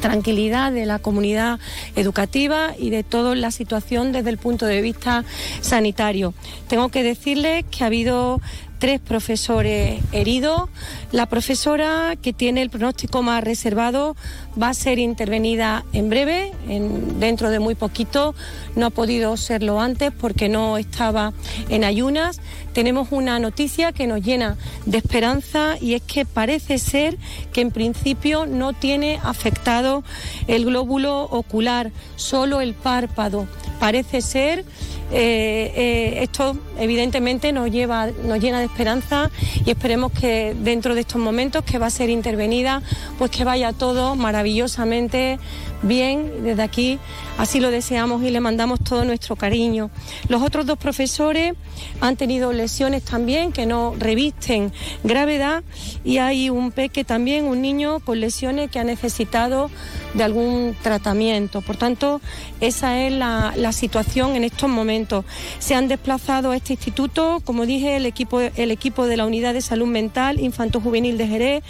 tranquilidad 0.02 0.72
de 0.72 0.86
la 0.86 1.00
comunidad 1.00 1.60
educativa 1.96 2.74
y 2.78 2.90
de 2.90 3.04
toda 3.04 3.36
la 3.36 3.52
situación 3.52 4.12
desde 4.12 4.30
el 4.32 4.38
punto 4.38 4.66
de 4.66 4.82
vista 4.82 5.24
sanitario. 5.62 6.34
Tengo 6.68 6.90
que 6.90 7.04
decirles 7.04 7.66
que 7.70 7.84
ha 7.84 7.88
habido 7.88 8.42
tres 8.80 9.00
profesores 9.00 10.02
heridos. 10.12 10.70
La 11.12 11.26
profesora 11.26 12.16
que 12.22 12.34
tiene 12.34 12.62
el 12.62 12.70
pronóstico 12.70 13.22
más 13.24 13.44
reservado 13.44 14.16
va 14.62 14.70
a 14.70 14.74
ser 14.74 15.00
intervenida 15.00 15.84
en 15.94 16.10
breve, 16.10 16.52
en- 16.68 17.20
dentro 17.20 17.50
de 17.50 17.60
muy 17.60 17.76
poquito. 17.76 18.36
No 18.76 18.88
ha 18.88 18.90
podido 18.90 19.36
serlo 19.38 19.80
antes 19.80 20.12
porque 20.12 20.50
no 20.50 20.78
estaba 20.78 21.34
en 21.70 21.84
ayunas. 21.84 22.40
Tenemos 22.74 23.08
una 23.12 23.40
noticia 23.40 23.92
que 23.92 24.06
nos 24.06 24.22
llena 24.22 24.56
de 24.86 25.00
esperanza 25.00 25.78
y 25.82 25.94
es 25.96 26.02
que 26.04 26.26
parece 26.26 26.78
ser 26.78 27.18
que 27.52 27.62
en 27.62 27.72
principio 27.72 28.46
no 28.46 28.74
tiene 28.74 29.20
afectado 29.24 30.04
el 30.48 30.66
glóbulo 30.66 31.24
ocular, 31.24 31.92
solo 32.16 32.62
el 32.62 32.74
párpado. 32.76 33.48
Parece 33.80 34.22
ser 34.22 34.64
eh, 35.12 35.72
eh, 35.76 36.24
esto 36.24 36.58
evidentemente 36.80 37.54
nos 37.54 37.72
llena 37.72 38.60
de 38.60 38.66
esperanza 38.66 39.32
y 39.66 39.70
esperemos 39.70 40.12
que 40.12 40.56
dentro 40.60 40.96
de 40.96 41.02
estos 41.02 41.22
momentos 41.22 41.64
que 41.64 41.78
va 41.78 41.86
a 41.86 41.92
ser 41.92 42.10
intervenida, 42.10 42.82
pues 43.18 43.32
que 43.32 43.44
vaya 43.44 43.72
todo 43.72 44.16
maravillosamente 44.16 45.40
bien. 45.82 46.44
Desde 46.44 46.62
aquí 46.64 47.00
así 47.38 47.60
lo 47.60 47.72
deseamos 47.72 48.24
y 48.24 48.30
le 48.30 48.40
mandamos 48.40 48.80
todo 48.80 49.06
nuestro 49.06 49.36
cariño. 49.36 49.90
Los 50.30 50.42
otros 50.42 50.66
dos 50.66 50.78
profesores 50.78 51.54
han 52.02 52.16
tenido 52.16 52.54
lesiones 52.54 53.04
también 53.04 53.52
que 53.52 53.66
no 53.66 53.94
revisten 53.98 54.72
gravedad 55.04 55.64
y 56.04 56.18
hay 56.18 56.50
un 56.50 56.72
peque 56.72 57.04
también, 57.04 57.46
un 57.46 57.62
niño 57.62 58.00
con 58.00 58.20
lesiones 58.20 58.70
que 58.72 58.80
ha 58.80 58.84
necesitado 58.84 59.70
de 60.14 60.24
algún 60.24 60.76
tratamiento. 60.82 61.62
Por 61.62 61.78
tanto, 61.78 62.22
esa 62.62 63.02
es 63.02 63.14
la, 63.14 63.54
situación 63.72 64.36
en 64.36 64.44
estos 64.44 64.70
momentos. 64.70 65.26
Se 65.60 65.76
han 65.76 65.88
desplazado 65.88 66.52
a 66.52 66.56
este 66.56 66.74
instituto, 66.74 67.42
como 67.44 67.66
dije, 67.66 67.98
el 67.98 68.06
equipo, 68.06 68.40
el 68.40 68.72
equipo 68.72 69.06
de 69.06 69.18
la 69.18 69.26
Unidad 69.26 69.54
de 69.54 69.62
Salud 69.62 69.88
Mental 69.88 70.40
Infanto-Juvenil 70.40 71.18
de 71.18 71.28
Jerez 71.28 71.64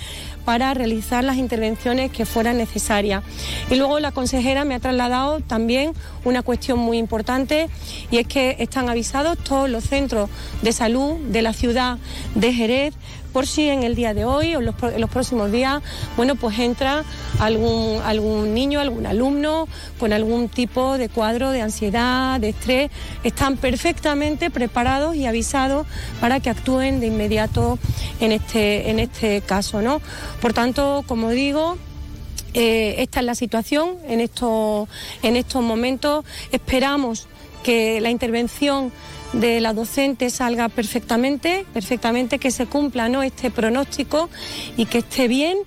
para 0.48 0.74
realizar 0.74 1.26
las 1.26 1.36
intervenciones 1.36 2.10
que 2.10 2.26
fueran 2.26 2.58
necesarias. 2.58 3.22
Y 3.70 3.76
luego 3.76 4.00
la 4.00 4.14
consejera 4.14 4.64
me 4.64 4.76
ha 4.76 4.80
trasladado 4.80 5.42
también 5.42 5.92
una 6.24 6.42
cuestión 6.42 6.80
muy 6.80 7.00
importante 7.00 7.68
y 8.12 8.20
es 8.20 8.28
que 8.28 8.56
están 8.60 8.88
avisados 8.88 9.38
todos 9.40 9.70
los 9.70 9.84
centros 9.84 10.30
de 10.62 10.72
salud 10.72 11.18
de 11.18 11.42
la 11.42 11.52
ciudad 11.52 11.98
de 12.34 12.54
Jerez 12.54 12.94
por 13.38 13.46
si 13.46 13.70
en 13.70 13.84
el 13.84 13.94
día 13.94 14.16
de 14.16 14.26
hoy 14.26 14.56
o 14.56 14.62
en 14.62 14.66
los, 14.66 15.10
próximos 15.12 15.52
días, 15.52 15.84
bueno, 16.16 16.34
pues 16.34 16.58
entra 16.58 17.04
algún, 17.38 18.02
algún 18.04 18.56
niño, 18.56 18.80
algún 18.80 19.06
alumno 19.06 19.68
con 20.00 20.12
algún 20.12 20.50
tipo 20.50 20.98
de 20.98 21.08
cuadro 21.08 21.52
de 21.52 21.62
ansiedad, 21.62 22.40
de 22.40 22.50
estrés, 22.50 22.90
están 23.24 23.58
perfectamente 23.58 24.50
preparados 24.50 25.16
y 25.16 25.28
avisados 25.28 25.86
para 26.20 26.40
que 26.40 26.50
actúen 26.50 27.00
de 27.00 27.06
inmediato 27.06 27.78
en 28.20 28.32
este, 28.32 28.90
en 28.90 28.98
este 28.98 29.42
caso, 29.42 29.84
¿no? 29.84 30.02
Por 30.42 30.54
tanto, 30.54 31.04
como 31.06 31.30
digo, 31.30 31.78
eh, 32.56 32.96
esta 32.98 33.20
es 33.20 33.26
la 33.28 33.36
situación 33.36 33.98
en 34.08 34.20
estos, 34.20 34.90
en 35.22 35.36
estos 35.36 35.62
momentos. 35.62 36.26
Esperamos 36.52 37.28
que 37.62 38.02
la 38.02 38.10
intervención 38.10 38.92
de 39.34 39.60
la 39.60 39.74
docente 39.74 40.30
salga 40.30 40.70
perfectamente, 40.70 41.66
perfectamente, 41.74 42.40
que 42.40 42.52
se 42.52 42.66
cumpla 42.66 43.10
¿no? 43.10 43.24
este 43.24 43.52
pronóstico 43.52 44.30
y 44.78 44.86
que 44.86 45.00
esté 45.00 45.28
bien 45.28 45.58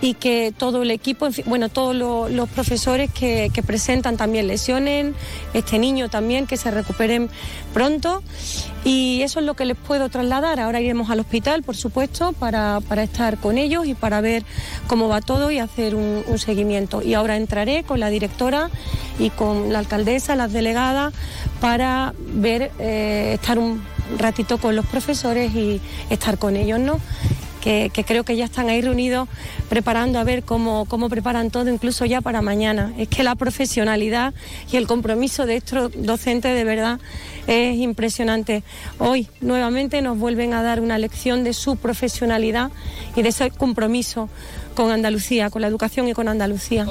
y 0.00 0.14
que 0.14 0.52
todo 0.56 0.82
el 0.82 0.90
equipo, 0.90 1.26
en 1.26 1.32
fin, 1.32 1.44
bueno, 1.46 1.68
todos 1.68 1.94
los, 1.94 2.48
profesores 2.50 3.10
que, 3.10 3.50
presentan 3.66 4.16
también 4.16 4.46
lesiones, 4.46 5.14
este 5.54 5.78
niño 5.78 6.08
también, 6.08 6.46
que 6.46 6.56
se 6.56 6.70
recuperen 6.70 7.28
pronto. 7.72 8.22
Y 8.84 9.22
eso 9.22 9.40
es 9.40 9.46
lo 9.46 9.54
que 9.54 9.64
les 9.64 9.76
puedo 9.76 10.08
trasladar. 10.08 10.60
Ahora 10.60 10.80
iremos 10.80 11.10
al 11.10 11.18
hospital, 11.18 11.62
por 11.62 11.76
supuesto, 11.76 12.32
para, 12.32 12.80
para 12.88 13.02
estar 13.02 13.38
con 13.38 13.58
ellos 13.58 13.86
y 13.86 13.94
para 13.94 14.20
ver 14.20 14.44
cómo 14.86 15.08
va 15.08 15.20
todo 15.20 15.50
y 15.50 15.58
hacer 15.58 15.96
un, 15.96 16.22
un 16.26 16.38
seguimiento. 16.38 17.02
Y 17.02 17.14
ahora 17.14 17.36
entraré 17.36 17.82
con 17.82 17.98
la 17.98 18.10
directora 18.10 18.70
y 19.18 19.30
con 19.30 19.72
la 19.72 19.80
alcaldesa, 19.80 20.36
las 20.36 20.52
delegadas, 20.52 21.14
para 21.60 22.14
ver, 22.18 22.70
eh, 22.78 23.32
estar 23.34 23.58
un 23.58 23.82
ratito 24.18 24.58
con 24.58 24.76
los 24.76 24.86
profesores 24.86 25.54
y 25.54 25.80
estar 26.10 26.38
con 26.38 26.56
ellos, 26.56 26.78
¿no? 26.78 27.00
Que, 27.66 28.04
creo 28.06 28.22
que 28.22 28.36
ya 28.36 28.44
están 28.44 28.68
ahí 28.68 28.80
reunidos 28.80 29.28
preparando 29.68 30.20
a 30.20 30.24
ver 30.24 30.44
cómo, 30.44 30.84
cómo 30.84 31.08
preparan 31.08 31.50
todo, 31.50 31.68
incluso 31.68 32.04
ya 32.04 32.20
para 32.20 32.40
mañana. 32.40 32.92
Es 32.96 33.08
que 33.08 33.24
la 33.24 33.34
profesionalidad 33.34 34.34
y 34.70 34.76
el 34.76 34.86
compromiso 34.86 35.46
de 35.46 35.56
estos 35.56 35.90
docentes 35.96 36.54
de 36.54 36.62
verdad 36.62 37.00
es 37.48 37.76
impresionante. 37.76 38.62
Hoy 38.98 39.28
nuevamente 39.40 40.00
nos 40.00 40.16
vuelven 40.16 40.54
a 40.54 40.62
dar 40.62 40.80
una 40.80 40.96
lección 40.96 41.42
de 41.42 41.54
su 41.54 41.74
profesionalidad 41.74 42.70
y 43.16 43.22
de 43.22 43.30
ese 43.30 43.50
compromiso 43.50 44.28
con 44.76 44.92
Andalucía, 44.92 45.50
con 45.50 45.62
la 45.62 45.68
educación 45.68 46.06
y 46.06 46.12
con 46.12 46.28
Andalucía. 46.28 46.86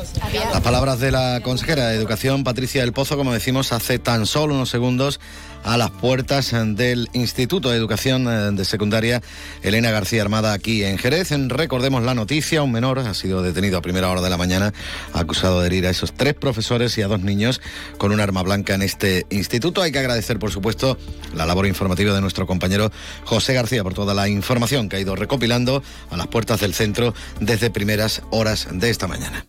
Las 0.51 0.61
palabras 0.61 0.99
de 0.99 1.11
la 1.11 1.39
consejera 1.41 1.87
de 1.87 1.95
Educación, 1.95 2.43
Patricia 2.43 2.81
del 2.81 2.91
Pozo, 2.91 3.15
como 3.15 3.31
decimos 3.31 3.71
hace 3.71 3.99
tan 3.99 4.25
solo 4.25 4.55
unos 4.55 4.69
segundos, 4.69 5.21
a 5.65 5.77
las 5.77 5.89
puertas 5.89 6.53
del 6.53 7.09
Instituto 7.13 7.71
de 7.71 7.77
Educación 7.77 8.27
eh, 8.27 8.51
de 8.51 8.63
Secundaria 8.65 9.21
Elena 9.63 9.89
García 9.89 10.21
Armada 10.21 10.53
aquí 10.53 10.83
en 10.83 10.97
Jerez. 10.97 11.31
Recordemos 11.47 12.03
la 12.03 12.13
noticia, 12.13 12.61
un 12.61 12.71
menor 12.71 12.99
ha 12.99 13.13
sido 13.15 13.41
detenido 13.41 13.77
a 13.77 13.81
primera 13.81 14.09
hora 14.09 14.21
de 14.21 14.29
la 14.29 14.37
mañana, 14.37 14.73
acusado 15.11 15.59
de 15.59 15.67
herir 15.67 15.87
a 15.87 15.89
esos 15.89 16.13
tres 16.13 16.35
profesores 16.35 16.97
y 16.97 17.01
a 17.01 17.07
dos 17.07 17.21
niños 17.21 17.61
con 17.97 18.11
un 18.11 18.21
arma 18.21 18.43
blanca 18.43 18.75
en 18.75 18.83
este 18.83 19.25
instituto. 19.31 19.81
Hay 19.81 19.91
que 19.91 19.99
agradecer, 19.99 20.37
por 20.37 20.51
supuesto, 20.51 20.97
la 21.33 21.47
labor 21.47 21.65
informativa 21.65 22.13
de 22.13 22.21
nuestro 22.21 22.45
compañero 22.45 22.91
José 23.23 23.55
García 23.55 23.83
por 23.83 23.95
toda 23.95 24.13
la 24.13 24.29
información 24.29 24.87
que 24.87 24.97
ha 24.97 24.99
ido 24.99 25.15
recopilando 25.15 25.81
a 26.11 26.17
las 26.17 26.27
puertas 26.27 26.59
del 26.59 26.75
centro 26.75 27.15
desde 27.39 27.71
primeras 27.71 28.21
horas 28.29 28.67
de 28.71 28.91
esta 28.91 29.07
mañana. 29.07 29.45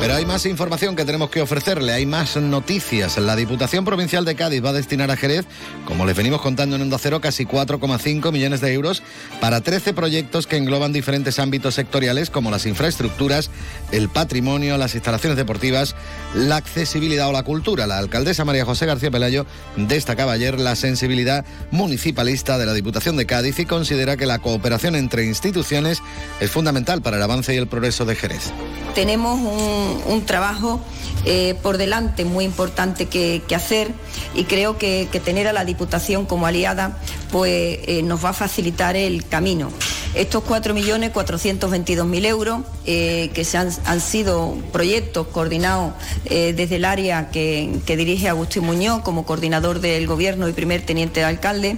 Pero 0.00 0.14
hay 0.14 0.24
más 0.24 0.46
información 0.46 0.94
que 0.94 1.04
tenemos 1.04 1.28
que 1.28 1.40
ofrecerle, 1.40 1.92
hay 1.92 2.06
más 2.06 2.36
noticias. 2.36 3.18
La 3.18 3.34
Diputación 3.34 3.84
Provincial 3.84 4.24
de 4.24 4.36
Cádiz 4.36 4.64
va 4.64 4.70
a 4.70 4.72
destinar 4.72 5.10
a 5.10 5.16
Jerez, 5.16 5.44
como 5.86 6.06
les 6.06 6.16
venimos 6.16 6.40
contando 6.40 6.76
en 6.76 6.82
Onda 6.82 6.98
Cero, 7.00 7.20
casi 7.20 7.44
4,5 7.44 8.30
millones 8.30 8.60
de 8.60 8.72
euros 8.72 9.02
para 9.40 9.60
13 9.60 9.94
proyectos 9.94 10.46
que 10.46 10.56
engloban 10.56 10.92
diferentes 10.92 11.40
ámbitos 11.40 11.74
sectoriales 11.74 12.30
como 12.30 12.52
las 12.52 12.64
infraestructuras, 12.64 13.50
el 13.90 14.08
patrimonio, 14.08 14.78
las 14.78 14.94
instalaciones 14.94 15.36
deportivas, 15.36 15.96
la 16.32 16.56
accesibilidad 16.56 17.28
o 17.28 17.32
la 17.32 17.42
cultura. 17.42 17.88
La 17.88 17.98
alcaldesa 17.98 18.44
María 18.44 18.64
José 18.64 18.86
García 18.86 19.10
Pelayo 19.10 19.46
destacaba 19.76 20.32
ayer 20.32 20.60
la 20.60 20.76
sensibilidad 20.76 21.44
municipalista 21.72 22.56
de 22.56 22.66
la 22.66 22.72
Diputación 22.72 23.16
de 23.16 23.26
Cádiz 23.26 23.58
y 23.58 23.66
considera 23.66 24.16
que 24.16 24.26
la 24.26 24.38
cooperación 24.38 24.94
entre 24.94 25.24
instituciones 25.24 26.02
es 26.38 26.50
fundamental 26.52 27.02
para 27.02 27.16
el 27.16 27.22
avance 27.24 27.52
y 27.52 27.56
el 27.56 27.66
progreso 27.66 28.04
de 28.04 28.14
Jerez. 28.14 28.52
Tenemos 28.94 29.38
un 29.38 29.87
un, 30.06 30.24
trabajo 30.24 30.80
eh, 31.24 31.54
por 31.62 31.78
delante 31.78 32.24
muy 32.24 32.44
importante 32.44 33.06
que, 33.06 33.42
hacer 33.54 33.92
y 34.34 34.44
creo 34.44 34.78
que, 34.78 35.08
tener 35.24 35.48
a 35.48 35.52
la 35.52 35.64
Diputación 35.64 36.26
como 36.26 36.46
aliada 36.46 36.98
pues 37.30 37.78
eh, 37.86 38.02
nos 38.04 38.24
va 38.24 38.30
a 38.30 38.34
facilitar 38.34 38.96
el 38.96 39.26
camino. 39.26 39.70
Estos 40.14 40.42
4.422.000 40.44 42.26
euros, 42.26 42.60
eh, 42.86 43.30
que 43.34 43.44
se 43.44 43.58
han, 43.58 44.00
sido 44.00 44.56
proyectos 44.72 45.26
coordinados 45.28 45.92
eh, 46.24 46.54
desde 46.56 46.76
el 46.76 46.86
área 46.86 47.30
que, 47.30 47.80
dirige 47.86 48.28
Agustín 48.28 48.64
Muñoz 48.64 49.02
como 49.02 49.26
coordinador 49.26 49.80
del 49.80 50.06
Gobierno 50.06 50.48
y 50.48 50.52
primer 50.52 50.82
teniente 50.82 51.20
de 51.20 51.26
alcalde, 51.26 51.76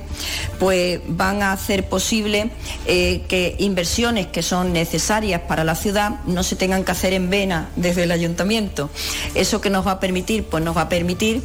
pues 0.59 1.01
van 1.09 1.43
a 1.43 1.53
hacer 1.53 1.88
posible 1.88 2.51
eh, 2.87 3.23
que 3.27 3.57
inversiones 3.59 4.29
que 4.29 4.43
son 4.43 4.73
necesarias 4.73 5.43
para 5.49 5.64
la 5.64 5.75
ciudad 5.75 6.21
no 6.27 6.43
se 6.43 6.57
tengan 6.57 6.85
que 6.85 6.93
hacer 6.93 7.12
en 7.12 7.31
vena 7.31 7.71
desde 7.77 8.05
el 8.05 8.12
ayuntamiento. 8.12 8.90
Eso 9.35 9.61
que 9.61 9.71
nos 9.71 9.87
va 9.87 9.93
a 9.93 10.01
permitir, 10.01 10.45
pues 10.45 10.62
nos 10.62 10.77
va 10.77 10.83
a 10.83 10.88
permitir 10.88 11.43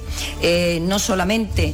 no 0.82 1.00
solamente 1.00 1.74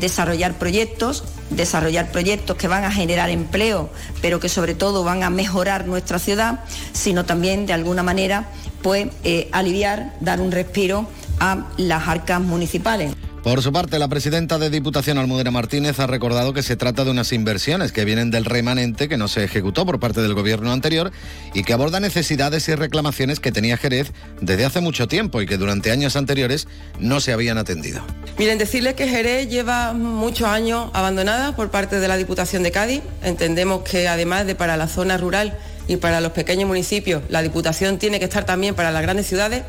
desarrollar 0.00 0.58
proyectos, 0.58 1.24
desarrollar 1.50 2.10
proyectos 2.10 2.56
que 2.56 2.68
van 2.68 2.84
a 2.84 2.90
generar 2.90 3.30
empleo, 3.30 3.90
pero 4.20 4.40
que 4.40 4.48
sobre 4.48 4.74
todo 4.74 5.04
van 5.04 5.22
a 5.22 5.30
mejorar 5.30 5.86
nuestra 5.86 6.18
ciudad, 6.18 6.60
sino 6.92 7.24
también 7.24 7.66
de 7.66 7.72
alguna 7.72 8.02
manera 8.02 8.48
pues 8.82 9.08
eh, 9.24 9.48
aliviar, 9.52 10.14
dar 10.20 10.40
un 10.40 10.52
respiro 10.52 11.06
a 11.40 11.66
las 11.76 12.08
arcas 12.08 12.40
municipales. 12.40 13.14
Por 13.48 13.62
su 13.62 13.72
parte, 13.72 13.98
la 13.98 14.08
presidenta 14.08 14.58
de 14.58 14.68
Diputación 14.68 15.16
Almudena 15.16 15.50
Martínez 15.50 15.98
ha 16.00 16.06
recordado 16.06 16.52
que 16.52 16.62
se 16.62 16.76
trata 16.76 17.06
de 17.06 17.10
unas 17.10 17.32
inversiones 17.32 17.92
que 17.92 18.04
vienen 18.04 18.30
del 18.30 18.44
remanente 18.44 19.08
que 19.08 19.16
no 19.16 19.26
se 19.26 19.42
ejecutó 19.42 19.86
por 19.86 19.98
parte 19.98 20.20
del 20.20 20.34
gobierno 20.34 20.70
anterior 20.70 21.12
y 21.54 21.64
que 21.64 21.72
aborda 21.72 21.98
necesidades 21.98 22.68
y 22.68 22.74
reclamaciones 22.74 23.40
que 23.40 23.50
tenía 23.50 23.78
Jerez 23.78 24.12
desde 24.42 24.66
hace 24.66 24.82
mucho 24.82 25.08
tiempo 25.08 25.40
y 25.40 25.46
que 25.46 25.56
durante 25.56 25.90
años 25.90 26.14
anteriores 26.14 26.68
no 27.00 27.20
se 27.20 27.32
habían 27.32 27.56
atendido. 27.56 28.02
Miren, 28.38 28.58
decirles 28.58 28.92
que 28.92 29.08
Jerez 29.08 29.48
lleva 29.48 29.94
muchos 29.94 30.46
años 30.46 30.90
abandonada 30.92 31.56
por 31.56 31.70
parte 31.70 32.00
de 32.00 32.06
la 32.06 32.18
Diputación 32.18 32.62
de 32.62 32.70
Cádiz. 32.70 33.00
Entendemos 33.22 33.80
que 33.80 34.08
además 34.08 34.46
de 34.46 34.56
para 34.56 34.76
la 34.76 34.88
zona 34.88 35.16
rural 35.16 35.56
y 35.88 35.96
para 35.96 36.20
los 36.20 36.32
pequeños 36.32 36.68
municipios, 36.68 37.22
la 37.30 37.42
Diputación 37.42 37.98
tiene 37.98 38.18
que 38.18 38.26
estar 38.26 38.44
también 38.44 38.74
para 38.74 38.92
las 38.92 39.02
grandes 39.02 39.26
ciudades, 39.26 39.64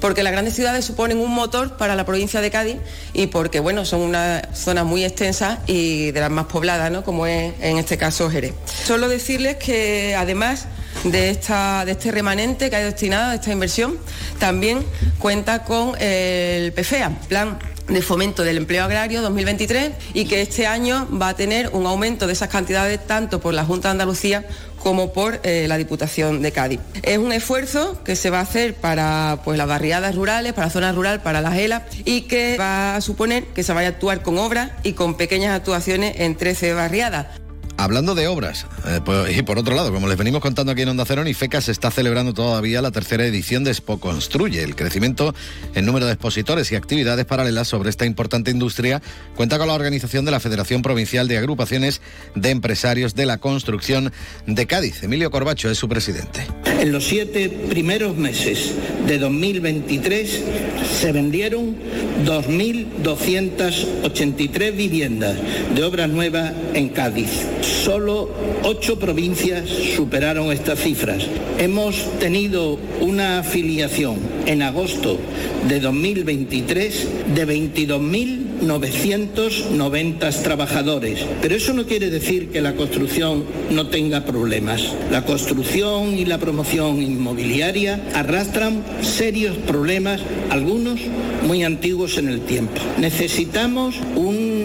porque 0.00 0.22
las 0.22 0.32
grandes 0.32 0.54
ciudades 0.54 0.84
suponen 0.84 1.18
un 1.18 1.32
motor 1.32 1.76
para 1.78 1.96
la 1.96 2.04
provincia 2.04 2.40
de 2.40 2.50
Cádiz 2.50 2.76
y 3.14 3.26
porque, 3.28 3.58
bueno, 3.58 3.84
son 3.84 4.02
una 4.02 4.48
zona 4.52 4.84
muy 4.84 5.04
extensa 5.04 5.60
y 5.66 6.10
de 6.10 6.20
las 6.20 6.30
más 6.30 6.46
pobladas, 6.46 6.92
¿no? 6.92 7.02
Como 7.02 7.26
es 7.26 7.54
en 7.60 7.78
este 7.78 7.96
caso 7.96 8.30
Jerez. 8.30 8.52
Solo 8.84 9.08
decirles 9.08 9.56
que 9.56 10.14
además 10.14 10.66
de, 11.04 11.30
esta, 11.30 11.84
de 11.86 11.92
este 11.92 12.12
remanente 12.12 12.68
que 12.68 12.76
ha 12.76 12.84
destinado 12.84 13.30
a 13.30 13.34
esta 13.34 13.50
inversión, 13.50 13.98
también 14.38 14.84
cuenta 15.18 15.64
con 15.64 15.94
el 16.00 16.72
PFEA, 16.72 17.10
Plan 17.28 17.58
de 17.88 18.02
Fomento 18.02 18.44
del 18.44 18.58
Empleo 18.58 18.84
Agrario 18.84 19.22
2023 19.22 19.92
y 20.14 20.24
que 20.26 20.40
este 20.40 20.66
año 20.66 21.08
va 21.20 21.30
a 21.30 21.36
tener 21.36 21.70
un 21.72 21.86
aumento 21.86 22.26
de 22.26 22.32
esas 22.32 22.48
cantidades 22.48 23.04
tanto 23.06 23.40
por 23.40 23.54
la 23.54 23.64
Junta 23.64 23.88
de 23.88 23.92
Andalucía 23.92 24.46
como 24.82 25.12
por 25.12 25.40
eh, 25.44 25.66
la 25.68 25.78
Diputación 25.78 26.42
de 26.42 26.52
Cádiz. 26.52 26.80
Es 27.02 27.18
un 27.18 27.32
esfuerzo 27.32 28.02
que 28.04 28.16
se 28.16 28.30
va 28.30 28.38
a 28.38 28.42
hacer 28.42 28.74
para 28.74 29.38
pues, 29.44 29.58
las 29.58 29.68
barriadas 29.68 30.14
rurales, 30.14 30.52
para 30.52 30.66
la 30.66 30.72
zona 30.72 30.92
rural, 30.92 31.22
para 31.22 31.40
las 31.40 31.56
ELA 31.56 31.86
y 32.04 32.22
que 32.22 32.56
va 32.58 32.96
a 32.96 33.00
suponer 33.00 33.44
que 33.46 33.62
se 33.62 33.72
vaya 33.72 33.88
a 33.88 33.90
actuar 33.92 34.22
con 34.22 34.38
obras 34.38 34.72
y 34.82 34.92
con 34.92 35.16
pequeñas 35.16 35.56
actuaciones 35.56 36.14
en 36.18 36.36
13 36.36 36.74
barriadas. 36.74 37.26
Hablando 37.82 38.14
de 38.14 38.28
obras, 38.28 38.66
eh, 38.86 39.00
pues, 39.04 39.36
y 39.36 39.42
por 39.42 39.58
otro 39.58 39.74
lado, 39.74 39.92
como 39.92 40.06
les 40.06 40.16
venimos 40.16 40.40
contando 40.40 40.70
aquí 40.70 40.82
en 40.82 40.90
Onda 40.90 41.04
Cero, 41.04 41.24
en 41.26 41.34
FECA 41.34 41.60
se 41.60 41.72
está 41.72 41.90
celebrando 41.90 42.32
todavía 42.32 42.80
la 42.80 42.92
tercera 42.92 43.26
edición 43.26 43.64
de 43.64 43.72
Expo 43.72 43.98
Construye. 43.98 44.62
El 44.62 44.76
crecimiento 44.76 45.34
en 45.74 45.84
número 45.84 46.06
de 46.06 46.12
expositores 46.12 46.70
y 46.70 46.76
actividades 46.76 47.24
paralelas 47.24 47.66
sobre 47.66 47.90
esta 47.90 48.06
importante 48.06 48.52
industria 48.52 49.02
cuenta 49.34 49.58
con 49.58 49.66
la 49.66 49.74
organización 49.74 50.24
de 50.24 50.30
la 50.30 50.38
Federación 50.38 50.82
Provincial 50.82 51.26
de 51.26 51.38
Agrupaciones 51.38 52.00
de 52.36 52.50
Empresarios 52.50 53.16
de 53.16 53.26
la 53.26 53.38
Construcción 53.38 54.12
de 54.46 54.66
Cádiz. 54.68 55.02
Emilio 55.02 55.32
Corbacho 55.32 55.68
es 55.68 55.76
su 55.76 55.88
presidente. 55.88 56.46
En 56.78 56.92
los 56.92 57.04
siete 57.04 57.48
primeros 57.48 58.16
meses 58.16 58.74
de 59.08 59.18
2023 59.18 60.40
se 61.00 61.10
vendieron 61.10 61.74
2.283 62.24 64.76
viviendas 64.76 65.36
de 65.74 65.82
obras 65.82 66.08
nuevas 66.08 66.52
en 66.74 66.88
Cádiz 66.90 67.71
Solo 67.72 68.28
ocho 68.64 68.98
provincias 68.98 69.66
superaron 69.96 70.52
estas 70.52 70.78
cifras. 70.78 71.26
Hemos 71.58 72.04
tenido 72.20 72.78
una 73.00 73.38
afiliación 73.40 74.18
en 74.46 74.62
agosto 74.62 75.18
de 75.68 75.80
2023 75.80 77.08
de 77.34 77.46
22.990 77.46 80.42
trabajadores. 80.42 81.24
Pero 81.40 81.56
eso 81.56 81.72
no 81.72 81.86
quiere 81.86 82.10
decir 82.10 82.50
que 82.50 82.60
la 82.60 82.74
construcción 82.74 83.44
no 83.70 83.86
tenga 83.88 84.26
problemas. 84.26 84.92
La 85.10 85.24
construcción 85.24 86.18
y 86.18 86.26
la 86.26 86.36
promoción 86.38 87.02
inmobiliaria 87.02 88.02
arrastran 88.14 88.84
serios 89.00 89.56
problemas, 89.56 90.20
algunos 90.50 91.00
muy 91.46 91.64
antiguos 91.64 92.18
en 92.18 92.28
el 92.28 92.42
tiempo. 92.42 92.82
Necesitamos 92.98 93.96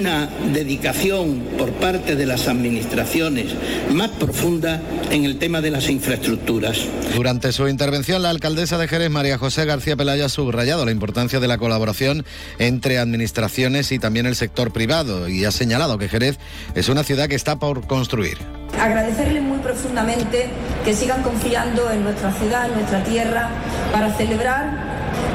una 0.08 0.30
dedicación 0.54 1.41
por 1.58 1.70
parte 1.74 2.15
de 2.15 2.26
las 2.26 2.48
administraciones 2.48 3.48
más 3.91 4.10
profunda 4.12 4.82
en 5.12 5.26
el 5.26 5.38
tema 5.38 5.60
de 5.60 5.70
las 5.70 5.89
infraestructuras. 5.89 6.80
Durante 7.13 7.52
su 7.52 7.67
intervención, 7.67 8.22
la 8.22 8.30
alcaldesa 8.30 8.78
de 8.78 8.88
Jerez, 8.88 9.10
María 9.10 9.38
José 9.38 9.65
García 9.65 9.98
Pelaya, 9.98 10.26
ha 10.26 10.30
subrayado 10.30 10.86
la 10.86 10.91
importancia 10.91 11.41
de 11.41 11.48
la 11.50 11.58
colaboración 11.58 12.26
entre 12.58 13.00
administraciones 13.00 13.91
y 13.91 14.00
también 14.00 14.28
el 14.28 14.38
sector 14.38 14.72
privado 14.72 15.28
y 15.28 15.43
ha 15.43 15.52
señalado 15.52 15.98
que 15.98 16.08
Jerez 16.08 16.38
es 16.74 16.88
una 16.88 17.04
ciudad 17.04 17.28
que 17.28 17.36
está 17.36 17.60
por 17.60 17.86
construir. 17.86 18.38
Agradecerles 18.80 19.43
muy 19.43 19.58
profundamente 19.58 20.48
que 20.86 20.93
sigan 20.93 21.22
confiando 21.22 21.91
en 21.91 22.04
nuestra 22.04 22.32
ciudad, 22.32 22.67
en 22.70 22.76
nuestra 22.76 23.04
tierra, 23.04 23.50
para 23.91 24.13
celebrar 24.13 24.87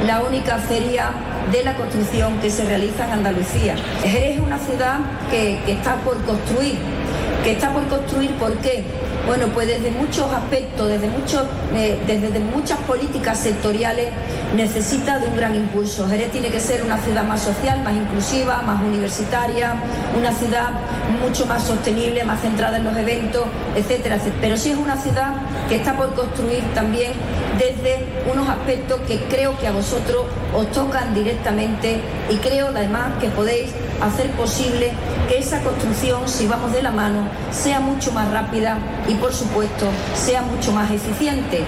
la 0.07 0.23
única 0.23 0.59
feria 0.59 1.11
de 1.51 1.63
la 1.65 1.75
construcción 1.77 2.39
que 2.41 2.51
se 2.51 2.65
realiza 2.65 3.07
en 3.07 3.13
Andalucía. 3.13 3.75
Es 4.05 4.39
una 4.39 4.59
ciudad 4.59 4.99
que, 5.31 5.61
que 5.65 5.73
está 5.73 5.97
por 5.97 6.23
construir, 6.25 6.79
que 7.45 7.53
está 7.53 7.73
por 7.73 7.87
construir, 7.89 8.33
¿por 8.37 8.57
qué? 8.59 8.85
Bueno, 9.27 9.47
pues 9.55 9.69
desde 9.69 9.91
muchos 9.93 10.33
aspectos, 10.33 10.89
desde, 10.89 11.07
muchos, 11.07 11.43
eh, 11.75 11.99
desde 12.07 12.41
muchas 12.41 12.79
políticas 12.81 13.39
sectoriales, 13.39 14.09
necesita 14.57 15.19
de 15.21 15.29
un 15.29 15.37
gran 15.37 15.55
impulso. 15.55 16.09
Jerez 16.09 16.33
tiene 16.33 16.49
que 16.49 16.59
ser 16.59 16.83
una 16.83 16.99
ciudad 16.99 17.23
más 17.25 17.41
social, 17.41 17.83
más 17.85 17.95
inclusiva, 17.95 18.63
más 18.63 18.83
universitaria, 18.83 19.75
una 20.19 20.33
ciudad 20.33 20.71
mucho 21.23 21.47
más 21.47 21.63
sostenible, 21.63 22.25
más 22.25 22.41
centrada 22.41 22.79
en 22.79 22.85
los 22.85 22.97
eventos, 22.97 23.45
etcétera, 23.77 24.17
etcétera. 24.17 24.39
Pero 24.41 24.57
sí 24.57 24.71
es 24.73 24.77
una 24.77 24.97
ciudad 24.97 25.35
que 25.69 25.77
está 25.77 25.97
por 25.97 26.15
construir 26.15 26.63
también 26.75 27.13
desde 27.59 28.05
unos 28.31 28.49
aspectos 28.49 29.01
que 29.07 29.19
creo 29.25 29.57
que 29.59 29.69
a 29.69 29.73
vosotros 29.73 30.25
os 30.55 30.71
tocan 30.73 31.15
directamente 31.15 32.01
y 32.29 32.37
creo 32.37 32.69
además 32.69 33.13
que 33.21 33.29
podéis 33.29 33.71
hacer 34.03 34.31
posible 34.33 34.93
que 35.29 35.39
esa 35.39 35.63
construcción, 35.63 36.29
si 36.29 36.47
vamos 36.47 36.73
de 36.73 36.83
la 36.83 36.91
mano, 36.91 37.29
sea 37.51 37.81
mucho 37.81 38.13
más 38.13 38.31
rápida 38.31 38.79
y 39.09 39.15
por 39.15 39.33
supuesto 39.33 39.87
sea 40.15 40.43
mucho 40.43 40.73
más 40.73 40.91
eficiente. 40.91 41.65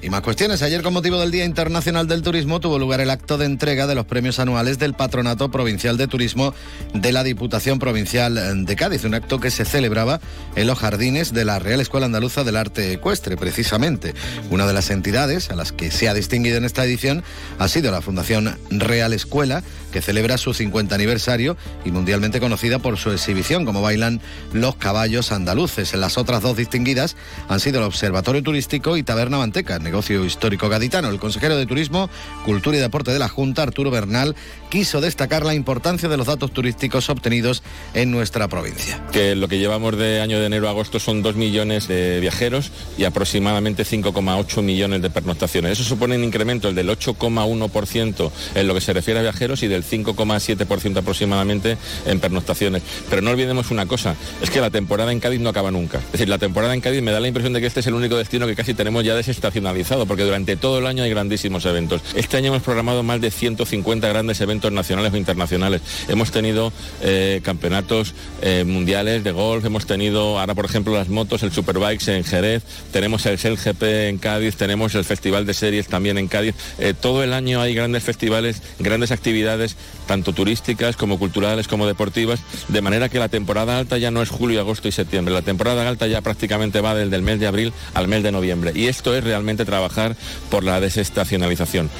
Y 0.00 0.10
más 0.10 0.20
cuestiones. 0.20 0.62
Ayer, 0.62 0.82
con 0.82 0.92
motivo 0.92 1.18
del 1.18 1.32
Día 1.32 1.44
Internacional 1.44 2.06
del 2.06 2.22
Turismo, 2.22 2.60
tuvo 2.60 2.78
lugar 2.78 3.00
el 3.00 3.10
acto 3.10 3.36
de 3.36 3.46
entrega 3.46 3.88
de 3.88 3.96
los 3.96 4.06
premios 4.06 4.38
anuales 4.38 4.78
del 4.78 4.94
Patronato 4.94 5.50
Provincial 5.50 5.96
de 5.96 6.06
Turismo 6.06 6.54
de 6.94 7.10
la 7.10 7.24
Diputación 7.24 7.80
Provincial 7.80 8.64
de 8.64 8.76
Cádiz. 8.76 9.04
Un 9.04 9.14
acto 9.14 9.40
que 9.40 9.50
se 9.50 9.64
celebraba 9.64 10.20
en 10.54 10.68
los 10.68 10.78
jardines 10.78 11.32
de 11.32 11.44
la 11.44 11.58
Real 11.58 11.80
Escuela 11.80 12.06
Andaluza 12.06 12.44
del 12.44 12.56
Arte 12.56 12.92
Ecuestre, 12.92 13.36
precisamente. 13.36 14.14
Una 14.50 14.68
de 14.68 14.72
las 14.72 14.90
entidades 14.90 15.50
a 15.50 15.56
las 15.56 15.72
que 15.72 15.90
se 15.90 16.08
ha 16.08 16.14
distinguido 16.14 16.58
en 16.58 16.64
esta 16.64 16.84
edición 16.84 17.24
ha 17.58 17.66
sido 17.66 17.90
la 17.90 18.00
Fundación 18.00 18.56
Real 18.70 19.12
Escuela, 19.12 19.64
que 19.92 20.00
celebra 20.00 20.38
su 20.38 20.54
50 20.54 20.94
aniversario 20.94 21.56
y 21.84 21.90
mundialmente 21.90 22.40
conocida 22.40 22.78
por 22.78 22.98
su 22.98 23.10
exhibición, 23.10 23.64
como 23.64 23.82
bailan 23.82 24.20
los 24.52 24.76
caballos 24.76 25.32
andaluces. 25.32 25.92
Las 25.94 26.18
otras 26.18 26.42
dos 26.42 26.56
distinguidas 26.56 27.16
han 27.48 27.58
sido 27.58 27.78
el 27.80 27.86
Observatorio 27.86 28.42
Turístico 28.42 28.96
y 28.96 29.02
Taberna 29.02 29.38
Manteca, 29.38 29.78
histórico 30.00 30.68
gaditano. 30.68 31.08
El 31.08 31.18
consejero 31.18 31.56
de 31.56 31.66
Turismo, 31.66 32.08
Cultura 32.44 32.76
y 32.76 32.80
Deporte 32.80 33.12
de 33.12 33.18
la 33.18 33.28
Junta, 33.28 33.62
Arturo 33.62 33.90
Bernal, 33.90 34.34
quiso 34.70 35.00
destacar 35.00 35.44
la 35.44 35.54
importancia 35.54 36.08
de 36.08 36.16
los 36.16 36.26
datos 36.26 36.52
turísticos 36.52 37.08
obtenidos 37.10 37.62
en 37.94 38.10
nuestra 38.10 38.48
provincia. 38.48 39.02
Que 39.12 39.34
lo 39.34 39.48
que 39.48 39.58
llevamos 39.58 39.96
de 39.96 40.20
año 40.20 40.40
de 40.40 40.46
enero 40.46 40.68
a 40.68 40.70
agosto 40.70 40.98
son 40.98 41.22
2 41.22 41.36
millones 41.36 41.88
de 41.88 42.20
viajeros 42.20 42.70
y 42.96 43.04
aproximadamente 43.04 43.84
5,8 43.84 44.62
millones 44.62 45.02
de 45.02 45.10
pernoctaciones. 45.10 45.72
Eso 45.72 45.84
supone 45.84 46.16
un 46.16 46.24
incremento 46.24 46.72
del 46.72 46.88
8,1% 46.88 48.30
en 48.54 48.66
lo 48.66 48.74
que 48.74 48.80
se 48.80 48.92
refiere 48.92 49.20
a 49.20 49.22
viajeros 49.22 49.62
y 49.62 49.68
del 49.68 49.84
5,7% 49.84 50.98
aproximadamente 50.98 51.76
en 52.06 52.20
pernoctaciones. 52.20 52.82
Pero 53.08 53.22
no 53.22 53.30
olvidemos 53.30 53.70
una 53.70 53.86
cosa, 53.86 54.16
es 54.42 54.50
que 54.50 54.60
la 54.60 54.70
temporada 54.70 55.12
en 55.12 55.20
Cádiz 55.20 55.40
no 55.40 55.50
acaba 55.50 55.70
nunca. 55.70 55.98
Es 55.98 56.12
decir, 56.12 56.28
la 56.28 56.38
temporada 56.38 56.74
en 56.74 56.80
Cádiz 56.80 57.02
me 57.02 57.12
da 57.12 57.20
la 57.20 57.28
impresión 57.28 57.52
de 57.52 57.60
que 57.60 57.66
este 57.66 57.80
es 57.80 57.86
el 57.86 57.94
único 57.94 58.16
destino 58.16 58.46
que 58.46 58.54
casi 58.54 58.74
tenemos 58.74 59.04
ya 59.04 59.14
desestacionalizado, 59.14 59.77
porque 60.06 60.24
durante 60.24 60.56
todo 60.56 60.78
el 60.78 60.86
año 60.86 61.04
hay 61.04 61.10
grandísimos 61.10 61.64
eventos. 61.64 62.02
Este 62.14 62.36
año 62.36 62.48
hemos 62.48 62.62
programado 62.62 63.02
más 63.02 63.20
de 63.20 63.30
150 63.30 64.08
grandes 64.08 64.40
eventos 64.40 64.72
nacionales 64.72 65.12
o 65.12 65.16
internacionales. 65.16 65.82
Hemos 66.08 66.30
tenido 66.30 66.72
eh, 67.00 67.40
campeonatos 67.44 68.14
eh, 68.42 68.64
mundiales 68.66 69.22
de 69.22 69.30
golf, 69.30 69.64
hemos 69.64 69.86
tenido 69.86 70.38
ahora 70.38 70.54
por 70.54 70.64
ejemplo 70.64 70.94
las 70.94 71.08
motos, 71.08 71.42
el 71.42 71.52
Superbikes 71.52 72.14
en 72.14 72.24
Jerez, 72.24 72.64
tenemos 72.92 73.24
el 73.26 73.36
Shell 73.36 73.56
GP 73.56 73.82
en 74.08 74.18
Cádiz, 74.18 74.56
tenemos 74.56 74.94
el 74.94 75.04
Festival 75.04 75.46
de 75.46 75.54
Series 75.54 75.86
también 75.86 76.18
en 76.18 76.26
Cádiz. 76.26 76.54
Eh, 76.78 76.94
todo 77.00 77.22
el 77.22 77.32
año 77.32 77.60
hay 77.60 77.74
grandes 77.74 78.02
festivales, 78.02 78.62
grandes 78.78 79.12
actividades 79.12 79.76
tanto 80.06 80.32
turísticas 80.32 80.96
como 80.96 81.18
culturales 81.18 81.68
como 81.68 81.86
deportivas, 81.86 82.40
de 82.68 82.80
manera 82.80 83.08
que 83.08 83.18
la 83.18 83.28
temporada 83.28 83.78
alta 83.78 83.98
ya 83.98 84.10
no 84.10 84.22
es 84.22 84.28
julio, 84.30 84.60
agosto 84.60 84.88
y 84.88 84.92
septiembre, 84.92 85.34
la 85.34 85.42
temporada 85.42 85.88
alta 85.88 86.06
ya 86.06 86.20
prácticamente 86.22 86.80
va 86.80 86.94
desde 86.94 87.14
el 87.14 87.22
mes 87.22 87.38
de 87.38 87.46
abril 87.46 87.72
al 87.94 88.08
mes 88.08 88.22
de 88.22 88.32
noviembre 88.32 88.72
y 88.74 88.86
esto 88.86 89.14
es 89.14 89.22
realmente 89.22 89.64
trabajar 89.68 90.16
por 90.50 90.64
la 90.64 90.80
desestacionalización. 90.80 91.90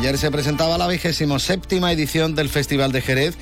Ayer 0.00 0.16
se 0.16 0.30
presentaba 0.30 0.78
la 0.78 0.88
vigésimo 0.88 1.38
séptima 1.38 1.92
edición 1.92 2.34
del 2.34 2.48
Festival 2.48 2.90
de 2.90 3.02
Jerez 3.02 3.34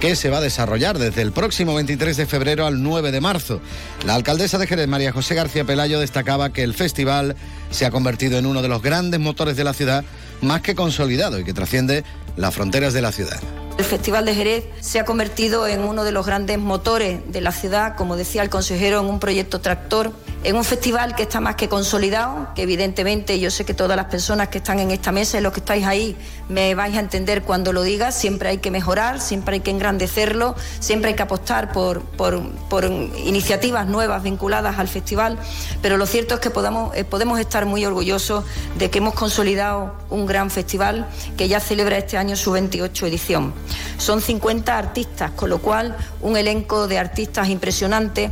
que 0.00 0.16
se 0.16 0.28
va 0.28 0.38
a 0.38 0.40
desarrollar 0.40 0.98
desde 0.98 1.22
el 1.22 1.30
próximo 1.30 1.72
23 1.76 2.16
de 2.16 2.26
febrero 2.26 2.66
al 2.66 2.82
9 2.82 3.12
de 3.12 3.20
marzo. 3.20 3.60
La 4.04 4.16
alcaldesa 4.16 4.58
de 4.58 4.66
Jerez, 4.66 4.88
María 4.88 5.12
José 5.12 5.36
García 5.36 5.64
Pelayo, 5.64 6.00
destacaba 6.00 6.52
que 6.52 6.64
el 6.64 6.74
festival 6.74 7.36
se 7.70 7.86
ha 7.86 7.92
convertido 7.92 8.38
en 8.38 8.46
uno 8.46 8.60
de 8.60 8.66
los 8.66 8.82
grandes 8.82 9.20
motores 9.20 9.56
de 9.56 9.62
la 9.62 9.72
ciudad, 9.72 10.04
más 10.40 10.62
que 10.62 10.74
consolidado 10.74 11.38
y 11.38 11.44
que 11.44 11.54
trasciende 11.54 12.02
las 12.36 12.56
fronteras 12.56 12.92
de 12.92 13.02
la 13.02 13.12
ciudad. 13.12 13.38
El 13.78 13.84
Festival 13.84 14.24
de 14.24 14.34
Jerez 14.34 14.64
se 14.80 14.98
ha 14.98 15.04
convertido 15.04 15.68
en 15.68 15.84
uno 15.84 16.02
de 16.02 16.10
los 16.10 16.26
grandes 16.26 16.58
motores 16.58 17.20
de 17.30 17.40
la 17.40 17.52
ciudad, 17.52 17.94
como 17.96 18.16
decía 18.16 18.42
el 18.42 18.50
consejero, 18.50 18.98
en 18.98 19.06
un 19.06 19.20
proyecto 19.20 19.60
tractor, 19.60 20.12
en 20.42 20.56
un 20.56 20.64
festival 20.64 21.14
que 21.14 21.24
está 21.24 21.40
más 21.40 21.56
que 21.56 21.68
consolidado, 21.68 22.48
que 22.54 22.62
evidentemente 22.62 23.38
yo 23.38 23.50
sé 23.50 23.66
que 23.66 23.74
todas 23.74 23.96
las 23.96 24.06
personas 24.06 24.48
que 24.48 24.58
están 24.58 24.78
en 24.78 24.90
esta 24.90 25.12
mesa 25.12 25.38
y 25.38 25.42
los 25.42 25.52
que 25.52 25.60
estáis 25.60 25.86
ahí 25.86 26.16
me 26.48 26.74
vais 26.74 26.96
a 26.96 27.00
entender 27.00 27.42
cuando 27.42 27.74
lo 27.74 27.82
diga, 27.82 28.10
siempre 28.10 28.48
hay 28.48 28.58
que 28.58 28.70
mejorar, 28.70 29.20
siempre 29.20 29.56
hay 29.56 29.60
que 29.60 29.70
engrandecerlo, 29.70 30.56
siempre 30.78 31.10
hay 31.10 31.16
que 31.16 31.22
apostar 31.22 31.72
por, 31.72 32.00
por, 32.02 32.40
por 32.70 32.84
iniciativas 32.84 33.86
nuevas 33.86 34.22
vinculadas 34.22 34.78
al 34.78 34.88
festival, 34.88 35.38
pero 35.82 35.98
lo 35.98 36.06
cierto 36.06 36.34
es 36.34 36.40
que 36.40 36.50
podamos, 36.50 36.96
eh, 36.96 37.04
podemos 37.04 37.38
estar 37.38 37.66
muy 37.66 37.84
orgullosos 37.84 38.44
de 38.78 38.88
que 38.88 38.98
hemos 38.98 39.14
consolidado 39.14 39.94
un 40.08 40.24
gran 40.24 40.50
festival 40.50 41.06
que 41.36 41.48
ya 41.48 41.60
celebra 41.60 41.98
este 41.98 42.16
año 42.16 42.34
su 42.34 42.52
28 42.52 43.06
edición. 43.06 43.52
Son 43.98 44.22
50 44.22 44.78
artistas, 44.78 45.32
con 45.32 45.50
lo 45.50 45.58
cual 45.58 45.96
un 46.22 46.38
elenco 46.38 46.88
de 46.88 46.98
artistas 46.98 47.48
impresionante. 47.50 48.30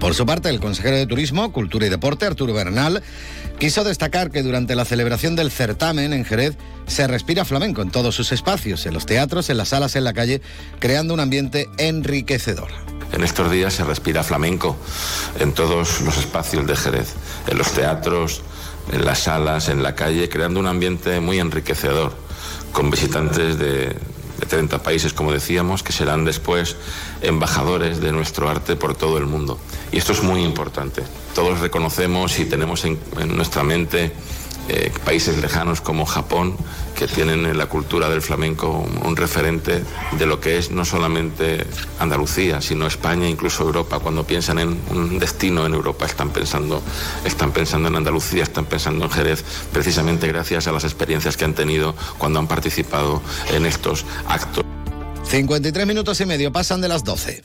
Por 0.00 0.14
su 0.14 0.24
parte, 0.24 0.48
el 0.48 0.60
consejero 0.60 0.96
de 0.96 1.06
Turismo, 1.06 1.52
Cultura 1.52 1.86
y 1.86 1.90
Deporte, 1.90 2.24
Arturo 2.24 2.54
Bernal, 2.54 3.02
quiso 3.58 3.84
destacar 3.84 4.30
que 4.30 4.42
durante 4.42 4.74
la 4.74 4.86
celebración 4.86 5.36
del 5.36 5.50
certamen 5.50 6.14
en 6.14 6.24
Jerez 6.24 6.56
se 6.86 7.06
respira 7.06 7.44
flamenco 7.44 7.82
en 7.82 7.90
todos 7.90 8.14
sus 8.14 8.32
espacios, 8.32 8.86
en 8.86 8.94
los 8.94 9.04
teatros, 9.04 9.50
en 9.50 9.58
las 9.58 9.68
salas, 9.68 9.96
en 9.96 10.04
la 10.04 10.14
calle, 10.14 10.40
creando 10.78 11.12
un 11.12 11.20
ambiente 11.20 11.68
enriquecedor. 11.76 12.70
En 13.12 13.22
estos 13.22 13.50
días 13.50 13.74
se 13.74 13.84
respira 13.84 14.22
flamenco 14.24 14.74
en 15.38 15.52
todos 15.52 16.00
los 16.00 16.16
espacios 16.16 16.66
de 16.66 16.76
Jerez, 16.76 17.12
en 17.46 17.58
los 17.58 17.70
teatros, 17.72 18.40
en 18.92 19.04
las 19.04 19.18
salas, 19.18 19.68
en 19.68 19.82
la 19.82 19.94
calle, 19.94 20.30
creando 20.30 20.60
un 20.60 20.66
ambiente 20.66 21.20
muy 21.20 21.38
enriquecedor, 21.38 22.14
con 22.72 22.90
visitantes 22.90 23.58
de, 23.58 23.94
de 24.40 24.46
30 24.48 24.82
países, 24.82 25.12
como 25.12 25.32
decíamos, 25.32 25.82
que 25.82 25.92
serán 25.92 26.24
después 26.24 26.76
embajadores 27.20 28.00
de 28.00 28.12
nuestro 28.12 28.48
arte 28.48 28.76
por 28.76 28.94
todo 28.94 29.18
el 29.18 29.26
mundo. 29.26 29.60
Y 29.92 29.98
esto 29.98 30.12
es 30.12 30.22
muy 30.22 30.42
importante. 30.42 31.02
Todos 31.34 31.60
reconocemos 31.60 32.38
y 32.38 32.44
tenemos 32.44 32.84
en, 32.84 32.98
nuestra 33.36 33.62
mente 33.62 34.12
eh, 34.68 34.92
países 35.04 35.38
lejanos 35.38 35.80
como 35.80 36.06
Japón, 36.06 36.56
que 36.94 37.08
tienen 37.08 37.46
en 37.46 37.58
la 37.58 37.66
cultura 37.66 38.08
del 38.08 38.20
flamenco 38.20 38.70
un, 38.70 39.06
un, 39.06 39.16
referente 39.16 39.82
de 40.12 40.26
lo 40.26 40.38
que 40.38 40.58
es 40.58 40.70
no 40.70 40.84
solamente 40.84 41.66
Andalucía, 41.98 42.60
sino 42.60 42.86
España, 42.86 43.28
incluso 43.28 43.64
Europa. 43.64 43.98
Cuando 43.98 44.24
piensan 44.24 44.58
en 44.58 44.78
un 44.90 45.18
destino 45.18 45.66
en 45.66 45.74
Europa, 45.74 46.06
están 46.06 46.30
pensando, 46.30 46.82
están 47.24 47.52
pensando 47.52 47.88
en 47.88 47.96
Andalucía, 47.96 48.42
están 48.42 48.66
pensando 48.66 49.06
en 49.06 49.10
Jerez, 49.10 49.44
precisamente 49.72 50.28
gracias 50.28 50.66
a 50.68 50.72
las 50.72 50.84
experiencias 50.84 51.36
que 51.36 51.44
han 51.44 51.54
tenido 51.54 51.96
cuando 52.18 52.38
han 52.38 52.46
participado 52.46 53.22
en 53.52 53.66
estos 53.66 54.04
actos. 54.28 54.64
53 55.24 55.86
minutos 55.86 56.20
y 56.20 56.26
medio 56.26 56.52
pasan 56.52 56.80
de 56.80 56.88
las 56.88 57.02
12. 57.02 57.42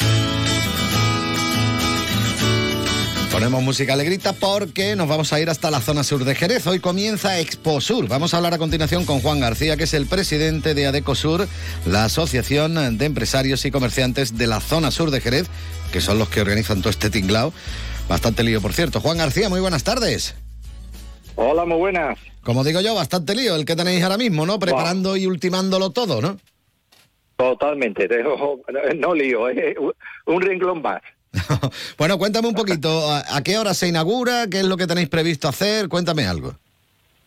Ponemos 3.36 3.62
música 3.64 3.92
alegrita 3.92 4.32
porque 4.32 4.96
nos 4.96 5.10
vamos 5.10 5.34
a 5.34 5.42
ir 5.42 5.50
hasta 5.50 5.70
la 5.70 5.82
zona 5.82 6.06
sur 6.06 6.24
de 6.24 6.36
Jerez. 6.36 6.66
Hoy 6.68 6.80
comienza 6.80 7.38
Expo 7.38 7.82
Sur. 7.82 8.08
Vamos 8.08 8.34
a 8.34 8.38
hablar 8.38 8.54
a 8.54 8.58
continuación 8.58 9.04
con 9.04 9.20
Juan 9.20 9.42
García, 9.42 9.76
que 9.76 9.84
es 9.84 9.94
el 9.94 10.06
presidente 10.06 10.74
de 10.74 10.88
Adeco 10.88 11.16
Sur, 11.16 11.46
la 11.86 12.06
Asociación 12.06 12.98
de 12.98 13.06
Empresarios 13.06 13.66
y 13.66 13.72
Comerciantes 13.72 14.38
de 14.38 14.48
la 14.48 14.62
zona 14.62 14.90
sur 14.90 15.12
de 15.12 15.20
Jerez, 15.20 15.50
que 15.92 16.00
son 16.00 16.18
los 16.18 16.30
que 16.30 16.40
organizan 16.40 16.80
todo 16.80 16.92
este 16.92 17.10
tinglao. 17.10 17.52
Bastante 18.08 18.42
lío, 18.42 18.62
por 18.62 18.72
cierto. 18.72 19.02
Juan 19.02 19.18
García, 19.18 19.50
muy 19.50 19.60
buenas 19.60 19.84
tardes. 19.84 20.34
Hola, 21.36 21.66
muy 21.66 21.78
buenas. 21.78 22.18
Como 22.42 22.64
digo 22.64 22.80
yo, 22.80 22.96
bastante 22.96 23.36
lío 23.36 23.58
el 23.58 23.66
que 23.66 23.76
tenéis 23.76 24.02
ahora 24.02 24.18
mismo, 24.18 24.46
¿no? 24.46 24.60
Preparando 24.60 25.10
wow. 25.10 25.18
y 25.18 25.28
ultimándolo 25.28 25.90
todo, 25.90 26.22
¿no? 26.22 26.38
Totalmente. 27.36 28.08
No 28.96 29.14
lío, 29.14 29.50
¿eh? 29.50 29.76
un 30.26 30.42
renglón 30.42 30.82
más. 30.82 31.02
bueno, 31.98 32.18
cuéntame 32.18 32.48
un 32.48 32.54
poquito, 32.56 33.10
¿a 33.12 33.42
qué 33.44 33.58
hora 33.58 33.74
se 33.74 33.88
inaugura? 33.88 34.48
¿Qué 34.50 34.60
es 34.60 34.66
lo 34.66 34.78
que 34.78 34.88
tenéis 34.88 35.10
previsto 35.10 35.48
hacer? 35.48 35.88
Cuéntame 35.90 36.26
algo. 36.28 36.56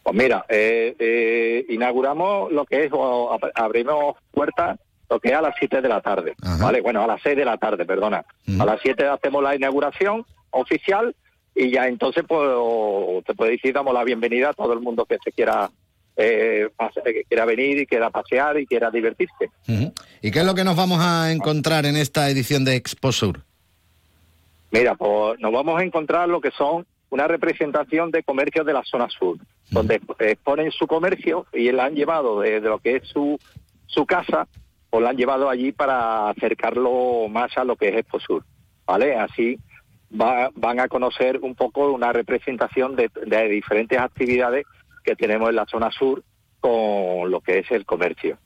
Pues 0.03 0.17
mira, 0.17 0.45
eh, 0.49 0.95
eh, 0.99 1.67
inauguramos 1.69 2.51
lo 2.53 2.65
que 2.65 2.85
es, 2.85 2.91
o 2.93 3.31
ab- 3.39 3.51
abrimos 3.55 4.17
puertas 4.33 4.79
lo 5.11 5.21
que 5.21 5.29
es 5.29 5.35
a 5.35 5.41
las 5.43 5.55
7 5.59 5.81
de 5.81 5.89
la 5.89 6.01
tarde, 6.03 6.35
¿vale? 6.61 6.81
Bueno, 6.83 7.03
a 7.03 7.07
las 7.07 7.21
6 7.23 7.37
de 7.37 7.45
la 7.45 7.57
tarde, 7.57 7.85
perdona. 7.87 8.25
A 8.61 8.65
las 8.65 8.81
7 8.83 9.07
hacemos 9.07 9.43
la 9.43 9.55
inauguración 9.57 10.25
oficial 10.51 11.15
y 11.55 11.71
ya 11.71 11.89
entonces 11.89 12.25
pues 12.29 12.43
te 13.27 13.35
puedo 13.35 13.51
decir, 13.51 13.73
damos 13.75 13.93
la 13.95 14.05
bienvenida 14.05 14.51
a 14.51 14.55
todo 14.55 14.73
el 14.75 14.81
mundo 14.81 15.05
que 15.07 15.17
se 15.25 15.33
quiera 15.33 15.71
eh, 16.17 16.69
que 17.05 17.25
quiera 17.29 17.45
venir 17.45 17.79
y 17.79 17.87
quiera 17.87 18.11
pasear 18.11 18.59
y 18.59 18.67
quiera 18.67 18.91
divertirse. 18.91 19.51
¿Y 20.21 20.31
qué 20.31 20.41
es 20.41 20.45
lo 20.45 20.55
que 20.55 20.65
nos 20.65 20.77
vamos 20.77 20.99
a 21.01 21.33
encontrar 21.33 21.87
en 21.87 21.97
esta 21.97 22.29
edición 22.29 22.65
de 22.65 22.75
Exposur? 22.77 23.43
Mira, 24.71 24.95
pues 24.95 25.39
nos 25.41 25.53
vamos 25.53 25.81
a 25.81 25.85
encontrar 25.85 26.29
lo 26.29 26.41
que 26.41 26.51
son 26.51 26.87
una 27.11 27.27
representación 27.27 28.11
de 28.11 28.23
comercios 28.23 28.67
de 28.67 28.73
la 28.75 28.83
zona 28.85 29.09
sur, 29.09 29.39
donde 29.71 30.01
exponen 30.19 30.71
su 30.71 30.87
comercio 30.87 31.47
y 31.55 31.73
la 31.73 31.87
han 31.87 31.95
llevado 31.95 32.41
de, 32.41 32.61
de 32.61 32.69
lo 32.69 32.79
que 32.79 32.97
es 32.97 33.09
su, 33.09 33.39
su 33.87 34.05
casa, 34.05 34.47
o 34.91 35.01
la 35.01 35.11
han 35.11 35.17
llevado 35.17 35.49
allí 35.49 35.73
para 35.73 36.29
acercarlo 36.31 37.29
más 37.31 37.57
a 37.57 37.65
lo 37.65 37.77
que 37.77 37.89
es 37.89 37.97
Expo 37.97 38.21
Sur, 38.21 38.45
¿vale? 38.87 39.17
Así 39.17 39.59
va- 40.19 40.51
van 40.55 40.81
a 40.81 40.89
conocer 40.89 41.39
un 41.43 41.55
poco 41.55 41.91
una 41.93 42.13
representación 42.13 42.95
de, 42.97 43.11
de 43.27 43.49
diferentes 43.49 43.99
actividades 43.99 44.67
que 45.05 45.17
tenemos 45.17 45.49
en 45.49 45.57
la 45.57 45.67
zona 45.67 45.91
sur 45.91 46.23
con 46.61 47.31
lo 47.31 47.41
que 47.41 47.59
es 47.61 47.71
el 47.71 47.87
comercio. 47.87 48.37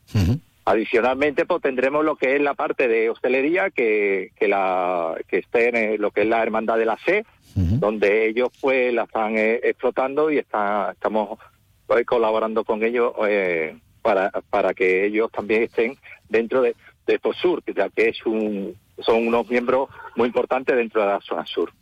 Adicionalmente, 0.64 1.44
pues 1.44 1.60
tendremos 1.60 2.04
lo 2.04 2.14
que 2.14 2.36
es 2.36 2.40
la 2.40 2.54
parte 2.54 2.86
de 2.86 3.10
hostelería, 3.10 3.70
que, 3.70 4.30
que, 4.36 4.46
la, 4.46 5.16
que 5.26 5.38
esté 5.38 5.68
en 5.70 5.76
eh, 5.76 5.98
lo 5.98 6.12
que 6.12 6.22
es 6.22 6.28
la 6.28 6.42
Hermandad 6.42 6.78
de 6.78 6.86
la 6.86 6.96
C, 7.04 7.24
donde 7.54 8.28
ellos 8.28 8.48
pues 8.60 8.94
la 8.94 9.02
están 9.02 9.36
eh, 9.36 9.60
explotando 9.62 10.30
y 10.30 10.38
está, 10.38 10.92
estamos 10.92 11.38
pues, 11.86 12.06
colaborando 12.06 12.64
con 12.64 12.82
ellos 12.82 13.12
eh, 13.28 13.76
para, 14.00 14.30
para 14.48 14.72
que 14.72 15.04
ellos 15.04 15.30
también 15.32 15.64
estén 15.64 15.96
dentro 16.28 16.62
de, 16.62 16.74
de 17.06 17.20
Sur, 17.34 17.62
que 17.62 17.74
ya 17.74 17.90
que 17.90 18.08
es 18.08 18.24
un, 18.24 18.74
son 19.02 19.26
unos 19.26 19.48
miembros 19.48 19.88
muy 20.16 20.26
importantes 20.28 20.76
dentro 20.76 21.00
de 21.00 21.06
la 21.08 21.20
zona 21.20 21.44
sur. 21.46 21.72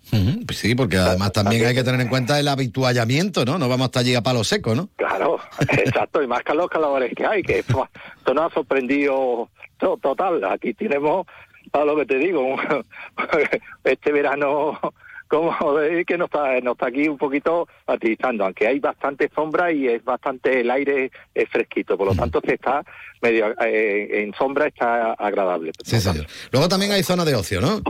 Pues 0.46 0.58
sí, 0.58 0.74
porque 0.74 0.96
además 0.96 1.32
también 1.32 1.64
hay 1.66 1.74
que 1.74 1.82
tener 1.84 2.00
en 2.00 2.08
cuenta 2.08 2.38
el 2.38 2.48
habituallamiento, 2.48 3.44
¿no? 3.44 3.58
No 3.58 3.68
vamos 3.68 3.86
hasta 3.86 4.00
allí 4.00 4.14
a 4.14 4.22
palo 4.22 4.44
seco, 4.44 4.74
¿no? 4.74 4.88
Claro, 4.96 5.38
exacto, 5.60 6.22
y 6.22 6.26
más 6.26 6.42
que 6.42 6.54
los 6.54 6.68
calores 6.68 7.12
que 7.14 7.26
hay, 7.26 7.42
que 7.42 7.58
esto 7.60 7.88
nos 8.34 8.50
ha 8.50 8.54
sorprendido 8.54 9.48
to- 9.78 9.98
total. 10.02 10.44
Aquí 10.44 10.74
tenemos, 10.74 11.26
a 11.72 11.84
lo 11.84 11.96
que 11.96 12.06
te 12.06 12.18
digo, 12.18 12.56
este 13.84 14.12
verano 14.12 14.78
como 15.30 15.54
de 15.78 16.04
que 16.04 16.18
nos 16.18 16.26
está, 16.26 16.60
nos 16.60 16.72
está 16.72 16.88
aquí 16.88 17.08
un 17.08 17.16
poquito 17.16 17.68
atizando, 17.86 18.44
aunque 18.44 18.66
hay 18.66 18.80
bastante 18.80 19.30
sombra 19.34 19.72
y 19.72 19.86
es 19.86 20.04
bastante 20.04 20.60
el 20.60 20.70
aire 20.70 21.10
es 21.34 21.48
fresquito, 21.48 21.96
por 21.96 22.08
lo 22.08 22.14
tanto 22.14 22.42
se 22.44 22.54
está 22.54 22.84
medio 23.22 23.54
eh, 23.62 24.22
en 24.22 24.34
sombra 24.34 24.66
está 24.66 25.12
agradable. 25.12 25.72
Sí, 25.84 26.00
señor. 26.00 26.26
Luego 26.50 26.68
también 26.68 26.92
hay 26.92 27.02
zona 27.02 27.24
de 27.24 27.34
ocio, 27.34 27.60
¿no? 27.60 27.80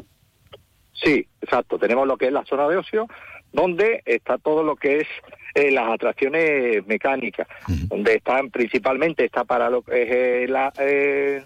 Sí, 0.93 1.27
exacto. 1.41 1.79
Tenemos 1.79 2.07
lo 2.07 2.19
que 2.19 2.27
es 2.27 2.33
la 2.33 2.45
zona 2.45 2.69
de 2.69 2.77
ocio, 2.77 3.07
donde 3.53 4.03
está 4.05 4.37
todo 4.37 4.63
lo 4.63 4.77
que 4.77 5.01
es 5.01 5.09
eh, 5.55 5.71
las 5.71 5.89
atracciones 5.89 6.87
mecánicas, 6.87 7.49
donde 7.89 8.17
están 8.17 8.51
principalmente 8.51 9.25
está 9.25 9.45
para 9.45 9.71
lo 9.71 9.83
que 9.83 10.03
es 10.03 10.11
eh, 10.11 10.47
la, 10.49 10.73
eh, 10.79 11.43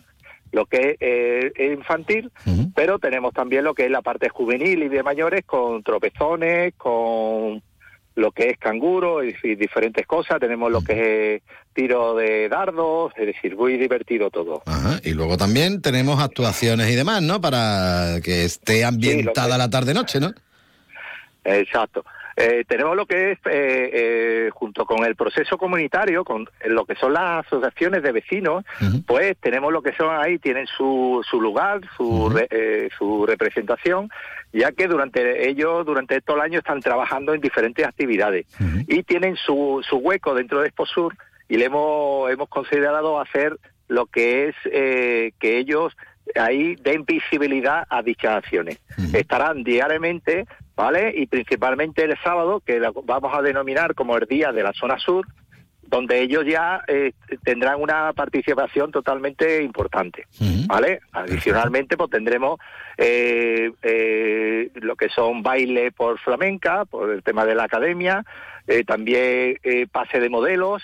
lo 0.54 0.66
que 0.66 0.90
es 0.90 0.96
eh, 1.00 1.74
infantil, 1.74 2.30
pero 2.76 3.00
tenemos 3.00 3.34
también 3.34 3.64
lo 3.64 3.74
que 3.74 3.86
es 3.86 3.90
la 3.90 4.02
parte 4.02 4.28
juvenil 4.28 4.84
y 4.84 4.88
de 4.88 5.02
mayores 5.02 5.44
con 5.44 5.82
tropezones, 5.82 6.74
con 6.76 7.60
lo 8.14 8.30
que 8.30 8.50
es 8.50 8.58
canguro, 8.58 9.18
decir, 9.18 9.58
diferentes 9.58 10.06
cosas. 10.06 10.38
Tenemos 10.38 10.70
lo 10.70 10.82
que 10.82 11.34
es 11.34 11.42
tiro 11.72 12.14
de 12.14 12.48
dardos, 12.48 13.12
es 13.16 13.26
decir, 13.26 13.56
muy 13.56 13.76
divertido 13.76 14.30
todo. 14.30 14.62
Ajá, 14.66 15.00
Y 15.02 15.10
luego 15.10 15.36
también 15.36 15.82
tenemos 15.82 16.22
actuaciones 16.22 16.88
y 16.88 16.94
demás, 16.94 17.20
¿no? 17.20 17.40
Para 17.40 18.20
que 18.22 18.44
esté 18.44 18.84
ambientada 18.84 19.58
la 19.58 19.68
tarde-noche, 19.68 20.20
¿no? 20.20 20.32
Exacto. 21.42 22.04
Eh, 22.36 22.64
tenemos 22.66 22.96
lo 22.96 23.06
que 23.06 23.32
es, 23.32 23.38
eh, 23.46 23.90
eh, 23.92 24.50
junto 24.52 24.84
con 24.86 25.04
el 25.04 25.14
proceso 25.14 25.56
comunitario, 25.56 26.24
con 26.24 26.48
lo 26.66 26.84
que 26.84 26.96
son 26.96 27.12
las 27.12 27.46
asociaciones 27.46 28.02
de 28.02 28.12
vecinos, 28.12 28.64
pues 29.06 29.36
tenemos 29.40 29.72
lo 29.72 29.82
que 29.82 29.92
son 29.94 30.14
ahí, 30.14 30.38
tienen 30.38 30.66
su, 30.66 31.24
su 31.28 31.40
lugar, 31.40 31.80
su, 31.96 32.28
re- 32.30 32.48
eh, 32.50 32.88
su 32.98 33.24
representación, 33.26 34.08
ya 34.52 34.72
que 34.72 34.86
durante 34.88 35.48
ellos, 35.48 35.84
durante 35.86 36.20
todo 36.20 36.36
el 36.36 36.42
año, 36.42 36.58
están 36.58 36.80
trabajando 36.80 37.34
en 37.34 37.40
diferentes 37.40 37.86
actividades. 37.86 38.46
Y 38.88 39.02
tienen 39.04 39.36
su, 39.36 39.84
su 39.88 39.96
hueco 39.98 40.34
dentro 40.34 40.60
de 40.60 40.66
Exposur 40.68 41.14
y 41.48 41.56
le 41.56 41.66
hemos, 41.66 42.30
hemos 42.30 42.48
considerado 42.48 43.20
hacer 43.20 43.56
lo 43.88 44.06
que 44.06 44.48
es 44.48 44.56
eh, 44.64 45.32
que 45.38 45.58
ellos 45.58 45.94
ahí 46.34 46.76
den 46.76 47.04
visibilidad 47.04 47.84
a 47.88 48.02
dichas 48.02 48.36
acciones. 48.36 48.80
Estarán 49.12 49.62
diariamente, 49.62 50.46
¿vale? 50.74 51.12
Y 51.16 51.26
principalmente 51.26 52.04
el 52.04 52.16
sábado, 52.22 52.60
que 52.60 52.80
vamos 53.04 53.36
a 53.36 53.42
denominar 53.42 53.94
como 53.94 54.16
el 54.16 54.26
Día 54.26 54.52
de 54.52 54.62
la 54.62 54.72
Zona 54.72 54.98
Sur, 54.98 55.26
donde 55.86 56.20
ellos 56.20 56.44
ya 56.46 56.82
eh, 56.88 57.12
tendrán 57.44 57.80
una 57.80 58.12
participación 58.14 58.90
totalmente 58.90 59.62
importante, 59.62 60.26
¿vale? 60.66 61.00
Adicionalmente, 61.12 61.96
pues 61.96 62.10
tendremos 62.10 62.58
eh, 62.96 63.70
eh, 63.82 64.70
lo 64.74 64.96
que 64.96 65.08
son 65.08 65.42
baile 65.42 65.92
por 65.92 66.18
flamenca, 66.18 66.84
por 66.84 67.10
el 67.10 67.22
tema 67.22 67.44
de 67.44 67.54
la 67.54 67.64
academia, 67.64 68.24
también 68.86 69.58
pase 69.92 70.20
de 70.20 70.30
modelos, 70.30 70.82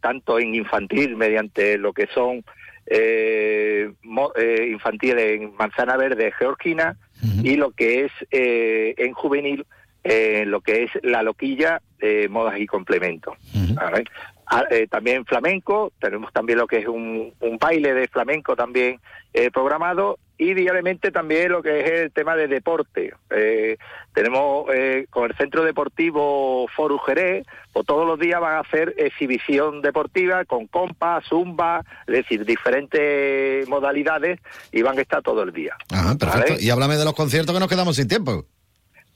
tanto 0.00 0.38
en 0.38 0.54
infantil 0.54 1.16
mediante 1.16 1.76
lo 1.76 1.92
que 1.92 2.06
son 2.14 2.44
eh, 2.86 3.90
mo- 4.02 4.32
eh, 4.36 4.68
infantil 4.70 5.18
en 5.18 5.54
manzana 5.56 5.96
verde 5.96 6.32
georgina 6.38 6.96
y 7.44 7.56
lo 7.56 7.70
que 7.70 8.04
es 8.04 8.12
eh, 8.30 8.94
en 8.96 9.12
juvenil 9.12 9.64
eh, 10.04 10.44
lo 10.46 10.60
que 10.60 10.82
es 10.84 10.90
la 11.02 11.22
loquilla 11.22 11.80
modas 12.28 12.58
y 12.58 12.66
complementos. 12.66 13.36
Ah, 14.46 14.64
eh, 14.70 14.86
también 14.88 15.24
flamenco 15.24 15.92
tenemos 16.00 16.32
también 16.32 16.58
lo 16.58 16.66
que 16.66 16.78
es 16.78 16.86
un, 16.88 17.32
un 17.40 17.58
baile 17.58 17.94
de 17.94 18.08
flamenco 18.08 18.54
también 18.56 18.98
eh, 19.32 19.50
programado 19.50 20.18
y 20.38 20.54
diariamente 20.54 21.10
también 21.10 21.52
lo 21.52 21.62
que 21.62 21.80
es 21.80 21.90
el 21.90 22.12
tema 22.12 22.34
de 22.36 22.48
deporte. 22.48 23.14
Eh, 23.30 23.76
tenemos 24.14 24.66
eh, 24.74 25.06
con 25.10 25.30
el 25.30 25.36
Centro 25.36 25.64
Deportivo 25.64 26.66
Foru 26.74 26.98
Jerez, 26.98 27.46
pues 27.72 27.86
todos 27.86 28.06
los 28.06 28.18
días 28.18 28.40
van 28.40 28.54
a 28.54 28.60
hacer 28.60 28.94
exhibición 28.98 29.82
deportiva 29.82 30.44
con 30.44 30.66
compas, 30.66 31.24
zumba, 31.28 31.84
es 32.06 32.14
decir, 32.14 32.44
diferentes 32.44 33.68
modalidades 33.68 34.40
y 34.72 34.82
van 34.82 34.98
a 34.98 35.02
estar 35.02 35.22
todo 35.22 35.42
el 35.42 35.52
día. 35.52 35.76
Ajá, 35.92 36.16
perfecto. 36.16 36.52
¿vale? 36.54 36.62
Y 36.64 36.70
háblame 36.70 36.96
de 36.96 37.04
los 37.04 37.14
conciertos 37.14 37.54
que 37.54 37.60
nos 37.60 37.68
quedamos 37.68 37.96
sin 37.96 38.08
tiempo. 38.08 38.44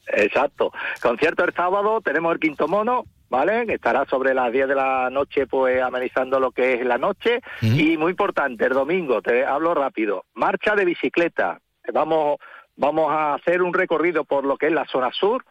Exacto. 0.08 0.72
Concierto 1.02 1.44
el 1.44 1.52
sábado, 1.54 2.00
tenemos 2.00 2.32
el 2.32 2.38
quinto 2.38 2.68
mono, 2.68 3.04
¿vale? 3.28 3.66
Que 3.66 3.74
estará 3.74 4.04
sobre 4.06 4.34
las 4.34 4.52
10 4.52 4.68
de 4.68 4.74
la 4.74 5.10
noche, 5.10 5.46
pues 5.46 5.82
amenizando 5.82 6.38
lo 6.40 6.50
que 6.50 6.74
es 6.74 6.86
la 6.86 6.98
noche. 6.98 7.40
Y 7.60 7.96
muy 7.96 8.10
importante, 8.10 8.66
el 8.66 8.72
domingo, 8.72 9.22
te 9.22 9.44
hablo 9.44 9.74
rápido, 9.74 10.24
marcha 10.34 10.74
de 10.74 10.84
bicicleta. 10.84 11.60
Vamos, 11.92 12.38
vamos 12.76 13.10
a 13.10 13.34
hacer 13.34 13.62
un 13.62 13.74
recorrido 13.74 14.24
por 14.24 14.44
lo 14.44 14.56
que 14.56 14.66
es 14.66 14.72
la 14.72 14.86
zona 14.86 15.10
sur, 15.12 15.44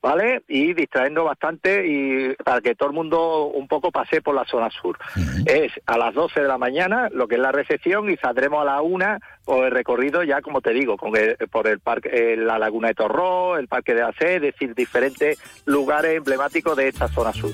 ¿vale? 0.00 0.42
Y 0.48 0.74
distrayendo 0.74 1.24
bastante 1.24 1.86
y 1.86 2.34
para 2.44 2.60
que 2.60 2.74
todo 2.74 2.90
el 2.90 2.94
mundo 2.94 3.46
un 3.46 3.66
poco 3.68 3.90
pase 3.90 4.20
por 4.22 4.34
la 4.34 4.44
zona 4.44 4.70
sur. 4.70 4.98
Es 5.46 5.72
a 5.86 5.98
las 5.98 6.14
12 6.14 6.40
de 6.40 6.48
la 6.48 6.58
mañana 6.58 7.08
lo 7.10 7.26
que 7.26 7.36
es 7.36 7.40
la 7.40 7.52
recepción 7.52 8.10
y 8.10 8.16
saldremos 8.16 8.62
a 8.62 8.64
la 8.64 8.82
1 8.82 9.18
o 9.50 9.64
el 9.64 9.70
recorrido 9.70 10.22
ya 10.22 10.42
como 10.42 10.60
te 10.60 10.72
digo 10.72 10.96
por 10.96 11.66
el 11.66 11.80
parque 11.80 12.10
eh, 12.12 12.36
la 12.36 12.58
laguna 12.58 12.88
de 12.88 12.94
Torró 12.94 13.56
el 13.56 13.66
parque 13.66 13.94
de 13.94 14.02
la 14.02 14.10
es 14.18 14.42
decir 14.42 14.74
diferentes 14.74 15.38
lugares 15.64 16.18
emblemáticos 16.18 16.76
de 16.76 16.88
esta 16.88 17.08
zona 17.08 17.32
sur. 17.32 17.50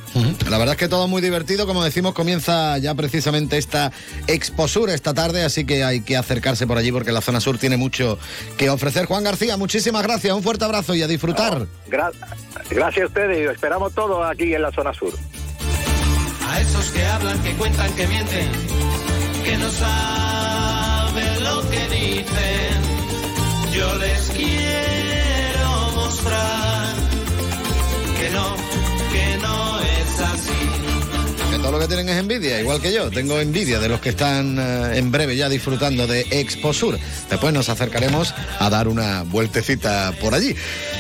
La 0.51 0.59
verdad 0.59 0.75
es 0.75 0.79
que 0.79 0.89
todo 0.89 1.07
muy 1.07 1.23
divertido 1.23 1.67
como 1.67 1.85
decimos 1.85 2.13
comienza 2.13 2.79
ya 2.79 2.95
precisamente 2.97 3.59
esta 3.59 3.93
exposura 4.27 4.93
esta 4.93 5.15
tarde 5.15 5.45
así 5.45 5.65
que 5.65 5.85
hay 5.85 6.01
que 6.01 6.17
acercarse 6.17 6.67
por 6.67 6.79
allí 6.79 6.91
porque 6.91 7.13
la 7.13 7.21
zona 7.21 7.41
sur 7.41 7.59
tiene 7.59 7.77
mucho 7.77 8.19
que 8.59 8.71
ofrecer. 8.71 9.07
Juan 9.07 9.23
García 9.23 9.57
muchísimas 9.57 10.03
gracias 10.03 10.35
un 10.35 10.43
fuerte 10.43 10.65
abrazo 10.65 10.97
y 10.97 11.03
a 11.03 11.07
disfrutar. 11.07 11.59
No, 11.59 11.67
gracias 12.71 13.05
a 13.05 13.07
ustedes 13.07 13.39
y 13.39 13.43
esperamos 13.53 13.95
todo 13.95 14.25
aquí 14.25 14.53
en 14.53 14.63
la 14.63 14.73
zona 14.73 14.93
sur. 14.93 15.13
A 16.49 16.61
esos 16.61 16.91
que 16.91 17.05
hablan 17.05 17.41
que 17.43 17.53
cuentan 17.53 17.95
que 17.95 18.07
mienten 18.09 18.51
que 19.45 19.57
nos 19.59 19.83
han 19.83 20.84
que 21.75 21.89
dicen. 21.97 22.77
Yo 23.73 23.95
les 23.97 24.31
quiero 24.31 25.71
mostrar 25.95 26.95
que 28.19 28.31
no, 28.31 28.47
que 29.13 29.27
no 29.43 29.81
es 29.81 30.21
así. 30.21 30.34
Todo 31.65 31.73
lo 31.73 31.79
que 31.79 31.87
tienen 31.87 32.11
es 32.11 32.19
envidia, 32.19 32.61
igual 32.61 32.79
que 32.79 32.93
yo. 32.93 33.11
Tengo 33.11 33.41
envidia 33.41 33.79
de 33.79 33.89
los 33.89 33.99
que 33.99 34.11
están 34.11 34.59
eh, 34.59 34.99
en 34.99 35.11
breve 35.11 35.35
ya 35.35 35.49
disfrutando 35.49 36.07
de 36.07 36.21
Exposur. 36.31 36.99
Después 37.31 37.55
nos 37.55 37.71
acercaremos 37.71 38.35
a 38.59 38.69
dar 38.69 38.87
una 38.87 39.23
vueltecita 39.23 40.13
por 40.21 40.35
allí. 40.35 40.55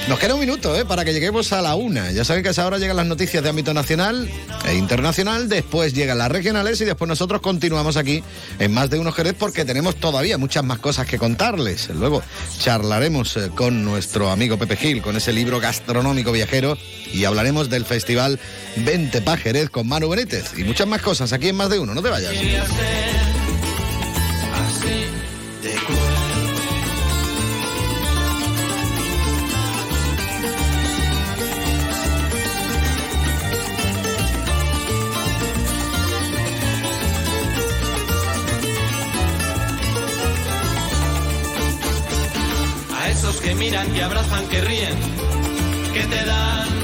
Nos 0.08 0.18
queda 0.18 0.32
un 0.32 0.40
minuto 0.40 0.74
¿eh? 0.74 0.86
para 0.86 1.04
que 1.04 1.12
lleguemos 1.12 1.52
a 1.52 1.60
la 1.60 1.74
una. 1.74 2.12
Ya 2.12 2.24
saben 2.24 2.42
que 2.42 2.48
a 2.48 2.52
esa 2.52 2.78
llegan 2.78 2.96
las 2.96 3.04
noticias 3.04 3.42
de 3.42 3.50
ámbito 3.50 3.74
nacional 3.74 4.26
e 4.66 4.74
internacional, 4.74 5.50
después 5.50 5.92
llegan 5.92 6.16
las 6.16 6.32
regionales 6.32 6.80
y 6.80 6.86
después 6.86 7.10
nosotros 7.10 7.42
continuamos 7.42 7.98
aquí 7.98 8.24
en 8.58 8.72
más 8.72 8.88
de 8.88 8.98
uno 8.98 9.12
Jerez 9.12 9.34
porque 9.38 9.66
tenemos 9.66 9.96
todavía 9.96 10.38
muchas 10.38 10.64
más 10.64 10.78
cosas 10.78 11.06
que 11.06 11.18
contarles. 11.18 11.90
Luego 11.90 12.22
charlaremos 12.58 13.36
eh, 13.36 13.50
con 13.54 13.84
nuestro 13.84 14.30
amigo 14.30 14.56
Pepe 14.56 14.76
Gil, 14.76 15.02
con 15.02 15.14
ese 15.14 15.34
libro 15.34 15.60
gastronómico 15.60 16.32
viajero 16.32 16.78
y 17.12 17.26
hablaremos 17.26 17.68
del 17.68 17.84
festival 17.84 18.40
Vente 18.76 19.20
pa' 19.20 19.36
Jerez 19.36 19.68
con 19.70 19.86
Manu 19.86 20.08
Benítez 20.08 20.53
y 20.56 20.64
muchas 20.64 20.86
más 20.86 21.02
cosas 21.02 21.32
aquí 21.32 21.48
en 21.48 21.56
más 21.56 21.70
de 21.70 21.78
uno. 21.78 21.94
No 21.94 22.02
te 22.02 22.10
vayas. 22.10 22.32
A 42.92 43.08
esos 43.10 43.36
que 43.36 43.54
miran, 43.54 43.92
que 43.92 44.02
abrazan, 44.02 44.46
que 44.48 44.60
ríen, 44.60 44.94
que 45.92 46.02
te 46.04 46.24
dan 46.24 46.83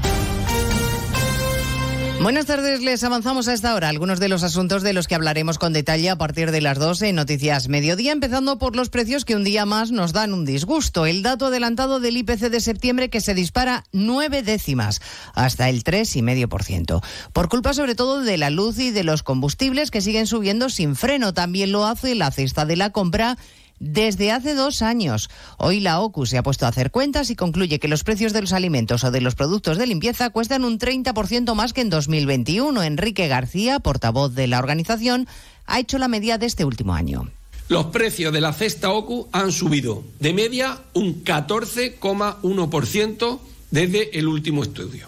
Buenas 2.21 2.45
tardes, 2.45 2.83
les 2.83 3.03
avanzamos 3.03 3.47
a 3.47 3.53
esta 3.53 3.73
hora 3.73 3.89
algunos 3.89 4.19
de 4.19 4.29
los 4.29 4.43
asuntos 4.43 4.83
de 4.83 4.93
los 4.93 5.07
que 5.07 5.15
hablaremos 5.15 5.57
con 5.57 5.73
detalle 5.73 6.11
a 6.11 6.19
partir 6.19 6.51
de 6.51 6.61
las 6.61 6.77
12 6.77 7.09
en 7.09 7.15
Noticias 7.15 7.67
Mediodía, 7.67 8.11
empezando 8.11 8.59
por 8.59 8.75
los 8.75 8.89
precios 8.89 9.25
que 9.25 9.35
un 9.35 9.43
día 9.43 9.65
más 9.65 9.89
nos 9.89 10.13
dan 10.13 10.35
un 10.35 10.45
disgusto. 10.45 11.07
El 11.07 11.23
dato 11.23 11.47
adelantado 11.47 11.99
del 11.99 12.17
IPC 12.17 12.51
de 12.51 12.59
septiembre 12.59 13.09
que 13.09 13.21
se 13.21 13.33
dispara 13.33 13.85
nueve 13.91 14.43
décimas, 14.43 15.01
hasta 15.33 15.67
el 15.67 15.83
3,5%. 15.83 17.03
Por 17.33 17.49
culpa 17.49 17.73
sobre 17.73 17.95
todo 17.95 18.21
de 18.21 18.37
la 18.37 18.51
luz 18.51 18.77
y 18.77 18.91
de 18.91 19.03
los 19.03 19.23
combustibles 19.23 19.89
que 19.89 20.01
siguen 20.01 20.27
subiendo 20.27 20.69
sin 20.69 20.95
freno. 20.95 21.33
También 21.33 21.71
lo 21.71 21.87
hace 21.87 22.13
la 22.13 22.29
cesta 22.29 22.65
de 22.65 22.75
la 22.75 22.91
compra 22.91 23.39
desde 23.81 24.31
hace 24.31 24.53
dos 24.53 24.83
años. 24.83 25.29
Hoy 25.57 25.79
la 25.79 25.99
OCU 25.99 26.27
se 26.27 26.37
ha 26.37 26.43
puesto 26.43 26.65
a 26.65 26.69
hacer 26.69 26.91
cuentas 26.91 27.31
y 27.31 27.35
concluye 27.35 27.79
que 27.79 27.87
los 27.87 28.03
precios 28.03 28.31
de 28.31 28.41
los 28.41 28.53
alimentos 28.53 29.03
o 29.03 29.09
de 29.09 29.21
los 29.21 29.33
productos 29.35 29.79
de 29.79 29.87
limpieza 29.87 30.29
cuestan 30.29 30.63
un 30.63 30.77
30% 30.77 31.55
más 31.55 31.73
que 31.73 31.81
en 31.81 31.89
2021. 31.89 32.83
Enrique 32.83 33.27
García, 33.27 33.79
portavoz 33.79 34.35
de 34.35 34.45
la 34.45 34.59
organización, 34.59 35.27
ha 35.65 35.79
hecho 35.79 35.97
la 35.97 36.07
media 36.07 36.37
de 36.37 36.45
este 36.45 36.63
último 36.63 36.93
año. 36.93 37.31
Los 37.69 37.87
precios 37.87 38.31
de 38.31 38.41
la 38.41 38.53
cesta 38.53 38.91
OCU 38.91 39.29
han 39.31 39.51
subido 39.51 40.03
de 40.19 40.33
media 40.33 40.77
un 40.93 41.23
14,1% 41.23 43.39
desde 43.71 44.19
el 44.19 44.27
último 44.27 44.61
estudio. 44.61 45.07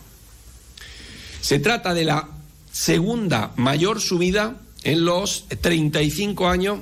Se 1.42 1.60
trata 1.60 1.94
de 1.94 2.06
la 2.06 2.28
segunda 2.72 3.52
mayor 3.56 4.02
subida 4.02 4.56
en 4.84 5.06
los 5.06 5.46
35 5.62 6.48
años 6.48 6.80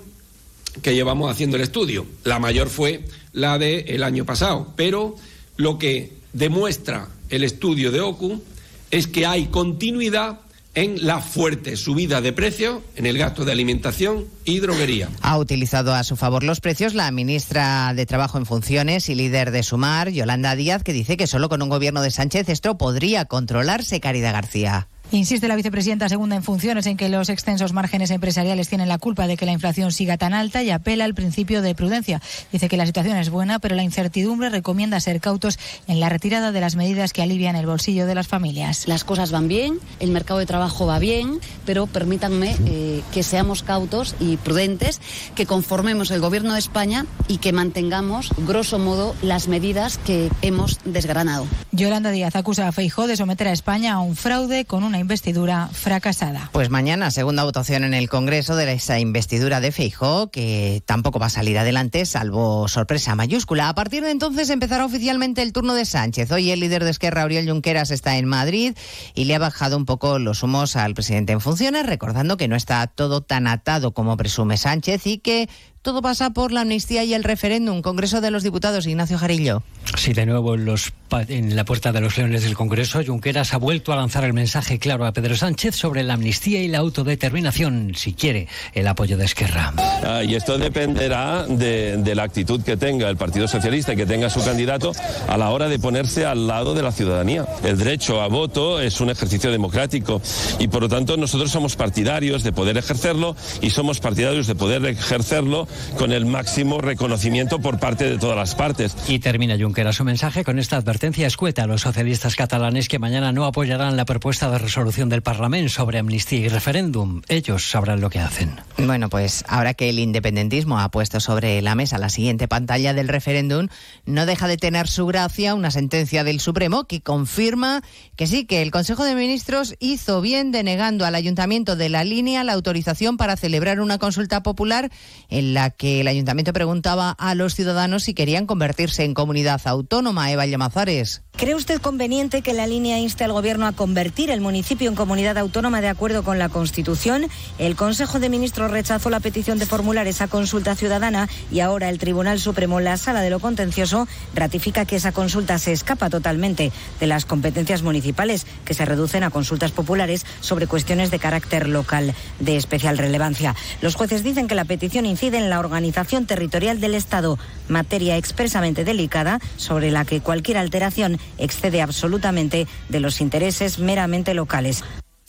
que 0.82 0.96
llevamos 0.96 1.32
haciendo 1.32 1.58
el 1.58 1.64
estudio. 1.64 2.06
La 2.24 2.40
mayor 2.40 2.70
fue 2.70 3.06
la 3.34 3.58
del 3.58 4.04
año 4.04 4.26
pasado, 4.26 4.74
pero 4.76 5.16
lo 5.58 5.78
que 5.78 6.14
demuestra 6.34 7.10
el 7.30 7.44
estudio 7.44 7.92
de 7.92 8.02
OCU 8.02 8.42
es 8.90 9.08
que 9.08 9.26
hay 9.26 9.48
continuidad 9.48 10.40
en 10.74 11.06
la 11.06 11.20
fuerte 11.20 11.76
subida 11.76 12.22
de 12.22 12.32
precios 12.32 12.80
en 12.96 13.06
el 13.06 13.18
gasto 13.18 13.44
de 13.44 13.52
alimentación 13.52 14.26
y 14.46 14.60
droguería. 14.60 15.10
Ha 15.22 15.38
utilizado 15.38 15.94
a 15.94 16.04
su 16.04 16.16
favor 16.16 16.44
los 16.44 16.62
precios 16.62 16.94
la 16.94 17.12
ministra 17.12 17.94
de 17.94 18.06
Trabajo 18.06 18.38
en 18.38 18.46
Funciones 18.46 19.10
y 19.10 19.16
líder 19.16 19.52
de 19.52 19.64
Sumar, 19.64 20.10
Yolanda 20.10 20.56
Díaz, 20.56 20.84
que 20.84 20.94
dice 20.94 21.18
que 21.18 21.28
solo 21.28 21.50
con 21.50 21.62
un 21.62 21.70
gobierno 21.70 22.02
de 22.02 22.12
Sánchez 22.12 22.48
esto 22.48 22.78
podría 22.78 23.26
controlarse, 23.26 24.00
Caridad 24.00 24.34
García. 24.34 24.88
Insiste 25.14 25.50
la 25.50 25.58
vicepresidenta 25.58 26.08
segunda 26.08 26.38
en 26.38 26.44
funciones 26.44 26.86
en 26.86 26.96
que 26.96 27.10
los 27.10 27.28
extensos 27.28 27.74
márgenes 27.74 28.12
empresariales 28.12 28.70
tienen 28.70 28.88
la 28.88 28.98
culpa 28.98 29.28
de 29.28 29.36
que 29.36 29.46
la 29.46 29.52
inflación 29.52 29.92
siga 29.92 30.18
tan 30.18 30.34
alta 30.34 30.64
y 30.64 30.70
apela 30.70 31.04
al 31.04 31.14
principio 31.14 31.62
de 31.62 31.76
prudencia. 31.76 32.22
Dice 32.54 32.70
que 32.70 32.78
la 32.78 32.86
situación 32.86 33.18
es 33.18 33.30
buena, 33.30 33.60
pero 33.60 33.76
la 33.76 33.84
incertidumbre 33.84 34.50
recomienda 34.50 35.02
ser 35.02 35.20
cautos 35.20 35.60
en 35.90 36.00
la 36.00 36.08
retirada 36.08 36.54
de 36.54 36.62
las 36.62 36.78
medidas 36.78 37.12
que 37.12 37.22
alivian 37.22 37.58
el 37.58 37.66
bolsillo 37.66 38.06
de 38.06 38.16
las 38.16 38.30
familias. 38.30 38.88
Las 38.88 39.04
cosas 39.04 39.32
van 39.32 39.50
bien, 39.50 39.80
el 40.00 40.12
mercado 40.12 40.40
de 40.40 40.46
trabajo 40.46 40.86
va 40.86 40.98
bien, 40.98 41.42
pero 41.66 41.88
permítanme 41.88 42.56
eh, 42.66 43.02
que 43.12 43.24
seamos 43.24 43.64
cautos 43.64 44.16
y 44.18 44.38
prudentes, 44.38 45.02
que 45.36 45.46
conformemos 45.46 46.12
el 46.12 46.22
Gobierno 46.22 46.54
de 46.54 46.60
España 46.60 47.06
y 47.28 47.40
que 47.40 47.52
mantengamos, 47.52 48.30
grosso 48.38 48.80
modo, 48.80 49.14
las 49.22 49.50
medidas 49.50 49.98
que 49.98 50.30
hemos 50.42 50.80
desgranado. 50.86 51.46
Yolanda 51.74 52.12
Díaz 52.12 52.38
acusa 52.38 52.70
a 52.70 52.72
Feijó 52.72 53.08
de 53.08 53.18
someter 53.18 53.50
a 53.50 53.52
España 53.52 53.96
a 53.96 54.00
un 54.00 54.16
fraude 54.16 54.64
con 54.64 54.86
una 54.86 55.01
investidura 55.02 55.68
fracasada. 55.72 56.50
Pues 56.54 56.70
mañana, 56.70 57.12
segunda 57.12 57.44
votación 57.44 57.84
en 57.84 57.94
el 57.94 58.10
Congreso 58.10 58.56
de 58.56 58.72
esa 58.72 59.00
investidura 59.00 59.60
de 59.60 59.72
Feijó, 59.72 60.32
que 60.32 60.82
tampoco 60.86 61.20
va 61.20 61.26
a 61.26 61.30
salir 61.30 61.58
adelante, 61.58 62.06
salvo 62.06 62.68
sorpresa 62.68 63.16
mayúscula. 63.16 63.68
A 63.68 63.76
partir 63.76 64.04
de 64.04 64.12
entonces 64.12 64.50
empezará 64.50 64.86
oficialmente 64.86 65.42
el 65.42 65.52
turno 65.52 65.74
de 65.74 65.86
Sánchez. 65.86 66.32
Hoy 66.32 66.52
el 66.52 66.62
líder 66.62 66.84
de 66.84 66.92
Esquerra, 66.92 67.26
Oriol 67.26 67.50
Junqueras, 67.50 67.92
está 67.92 68.18
en 68.18 68.26
Madrid 68.26 68.78
y 69.14 69.26
le 69.26 69.36
ha 69.36 69.40
bajado 69.40 69.76
un 69.76 69.86
poco 69.86 70.20
los 70.20 70.44
humos 70.44 70.76
al 70.76 70.94
presidente 70.94 71.34
en 71.34 71.42
funciones, 71.42 71.86
recordando 71.86 72.38
que 72.38 72.48
no 72.48 72.56
está 72.56 72.88
todo 72.88 73.22
tan 73.22 73.48
atado 73.48 73.94
como 73.94 74.16
presume 74.16 74.58
Sánchez 74.58 75.08
y 75.08 75.18
que 75.18 75.50
todo 75.82 76.02
pasa 76.02 76.30
por 76.30 76.52
la 76.52 76.62
amnistía 76.62 77.04
y 77.04 77.14
el 77.14 77.24
referéndum. 77.24 77.82
Congreso 77.82 78.22
de 78.22 78.30
los 78.30 78.44
Diputados, 78.44 78.86
Ignacio 78.86 79.18
Jarillo. 79.18 79.64
Sí, 79.98 80.14
de 80.14 80.26
nuevo 80.26 80.54
en, 80.54 80.66
los, 80.66 80.94
en 81.28 81.56
la 81.56 81.66
puerta 81.66 81.92
de 81.92 82.02
los 82.02 82.18
leones 82.18 82.44
del 82.44 82.54
Congreso, 82.54 83.02
Junqueras 83.06 83.54
ha 83.54 83.58
vuelto 83.58 83.92
a 83.92 83.96
lanzar 83.96 84.24
el 84.24 84.34
mensaje 84.34 84.78
claro 84.78 85.06
a 85.06 85.12
Pedro 85.12 85.36
Sánchez 85.36 85.76
sobre 85.76 86.04
la 86.04 86.14
amnistía 86.14 86.62
y 86.62 86.68
la 86.68 86.78
autodeterminación, 86.78 87.94
si 87.96 88.14
quiere 88.14 88.48
el 88.74 88.88
apoyo 88.88 89.18
de 89.18 89.26
Esquerra. 89.26 89.74
Ah, 89.78 90.24
y 90.24 90.36
esto 90.36 90.58
dependerá 90.58 91.46
de, 91.48 91.98
de, 91.98 92.16
la 92.16 92.24
actitud 92.24 92.62
que 92.62 92.78
tenga 92.78 93.10
el 93.10 93.18
Partido 93.18 93.48
Socialista 93.48 93.94
y 93.94 93.96
que 93.96 94.06
tenga 94.06 94.30
su 94.30 94.44
candidato 94.44 94.92
a 95.28 95.38
la 95.38 95.50
hora 95.50 95.68
de 95.68 95.80
ponerse 95.80 96.26
al 96.26 96.48
lado 96.48 96.76
de 96.76 96.84
la 96.84 96.92
ciudadanía. 96.92 97.46
El 97.64 97.78
derecho 97.78 98.22
a 98.22 98.28
voto 98.28 98.80
es 98.80 99.02
un 99.02 99.10
ejercicio 99.10 99.52
democrático 99.52 100.22
y 100.60 100.68
por 100.68 100.84
lo 100.84 100.90
tanto 100.90 101.18
nosotros 101.18 101.52
somos 101.52 101.76
partidarios 101.76 102.44
de 102.44 102.54
poder 102.54 102.78
ejercerlo 102.78 103.36
y 103.62 103.72
somos 103.72 104.00
partidarios 104.00 104.48
de 104.48 104.56
poder 104.56 104.86
ejercerlo 104.86 105.68
con 105.98 106.12
el 106.12 106.26
máximo 106.26 106.80
reconocimiento 106.82 107.60
por 107.60 107.80
parte 107.80 108.10
de 108.10 108.18
todas 108.18 108.38
las 108.38 108.56
partes. 108.56 108.96
Y 109.08 109.20
termina 109.20 109.58
Junqueras 109.58 109.96
su 109.96 110.04
mensaje 110.04 110.44
con 110.44 110.60
esta 110.60 110.78
advertencia 110.78 111.28
escueta 111.28 111.64
a 111.64 111.68
los 111.68 111.82
socialistas 111.82 112.36
catalanes 112.36 112.88
que 112.88 113.00
mañana 113.00 113.32
no 113.32 113.46
apoyarán 113.46 113.98
la 113.98 114.06
propuesta 114.06 114.50
de 114.50 114.58
resolución 114.58 115.10
del 115.10 115.22
Parlamento 115.22 115.70
sobre 115.70 116.00
amnistía 116.00 116.40
y 116.40 116.50
referéndum. 116.50 117.22
Ellos 117.28 117.70
sabrán 117.70 118.02
lo 118.02 118.10
que 118.10 118.20
hacen. 118.20 118.56
Bueno, 118.78 119.10
pues 119.10 119.44
ahora 119.48 119.74
que 119.74 119.90
el 119.90 120.00
independentismo 120.00 120.80
ha 120.80 120.90
puesto 120.90 121.20
sobre 121.20 121.62
la 121.62 121.76
mesa 121.76 121.98
la 121.98 122.10
siguiente 122.10 122.48
pantalla 122.48 122.94
del 122.94 123.08
referéndum, 123.08 123.68
no 124.06 124.26
deja 124.26 124.48
de 124.48 124.58
tener 124.58 124.88
su 124.88 125.06
gracia 125.06 125.56
una 125.56 125.72
sentencia 125.72 126.24
del 126.24 126.40
Supremo 126.40 126.86
que 126.86 127.02
confirma 127.02 127.82
que 128.16 128.28
sí, 128.28 128.46
que 128.46 128.62
el 128.62 128.72
Consejo 128.72 129.04
de 129.04 129.16
Ministros 129.16 129.76
hizo 129.80 130.22
bien 130.22 130.52
denegando 130.52 131.06
al 131.06 131.16
Ayuntamiento 131.16 131.76
de 131.76 131.90
la 131.90 132.04
línea 132.04 132.44
la 132.44 132.54
autorización 132.54 133.18
para 133.18 133.38
celebrar 133.38 133.80
una 133.82 133.98
consulta 133.98 134.44
popular 134.44 134.92
en 135.30 135.54
la 135.54 135.61
que 135.70 136.02
el 136.02 136.08
ayuntamiento 136.08 136.54
preguntaba 136.54 137.12
a 137.12 137.36
los 137.36 137.56
ciudadanos 137.56 138.04
si 138.04 138.14
querían 138.14 138.48
convertirse 138.48 139.04
en 139.04 139.14
comunidad 139.14 139.62
autónoma. 139.66 140.32
Eva 140.32 140.46
Llamazares. 140.46 141.22
¿Cree 141.38 141.56
usted 141.56 141.82
conveniente 141.82 142.42
que 142.42 142.54
la 142.54 142.68
línea 142.68 143.00
inste 143.00 143.24
al 143.24 143.32
Gobierno 143.32 143.66
a 143.66 143.72
convertir 143.72 144.30
el 144.30 144.42
municipio 144.42 144.90
en 144.90 144.96
comunidad 144.96 145.38
autónoma 145.38 145.82
de 145.82 145.88
acuerdo 145.88 146.24
con 146.24 146.38
la 146.38 146.50
Constitución? 146.50 147.28
El 147.58 147.76
Consejo 147.76 148.20
de 148.20 148.30
Ministros 148.30 148.70
rechazó 148.70 149.10
la 149.10 149.20
petición 149.20 149.58
de 149.58 149.66
formular 149.66 150.08
esa 150.08 150.28
consulta 150.28 150.76
ciudadana 150.76 151.30
y 151.52 151.62
ahora 151.62 151.90
el 151.90 151.98
Tribunal 151.98 152.40
Supremo, 152.40 152.80
la 152.80 152.98
Sala 152.98 153.22
de 153.22 153.30
lo 153.30 153.40
Contencioso, 153.40 154.08
ratifica 154.36 154.86
que 154.86 154.98
esa 154.98 155.14
consulta 155.14 155.58
se 155.58 155.72
escapa 155.72 156.10
totalmente 156.10 156.72
de 157.00 157.08
las 157.08 157.26
competencias 157.26 157.82
municipales, 157.82 158.46
que 158.66 158.74
se 158.74 158.86
reducen 158.86 159.24
a 159.24 159.32
consultas 159.32 159.72
populares 159.72 160.26
sobre 160.42 160.68
cuestiones 160.68 161.10
de 161.10 161.20
carácter 161.20 161.68
local 161.68 162.14
de 162.40 162.58
especial 162.58 162.98
relevancia. 162.98 163.56
Los 163.82 163.96
jueces 163.96 164.24
dicen 164.24 164.48
que 164.48 164.56
la 164.56 164.66
petición 164.66 165.06
incide 165.06 165.38
en 165.38 165.50
la 165.52 165.60
organización 165.60 166.26
territorial 166.26 166.82
del 166.82 166.96
Estado, 166.96 167.38
materia 167.68 168.18
expresamente 168.18 168.84
delicada 168.84 169.40
sobre 169.58 169.92
la 169.92 170.06
que 170.06 170.22
cualquier 170.22 170.58
alteración 170.58 171.20
excede 171.38 171.84
absolutamente 171.84 172.66
de 172.90 173.00
los 173.00 173.22
intereses 173.22 173.78
meramente 173.78 174.34
locales. 174.34 174.84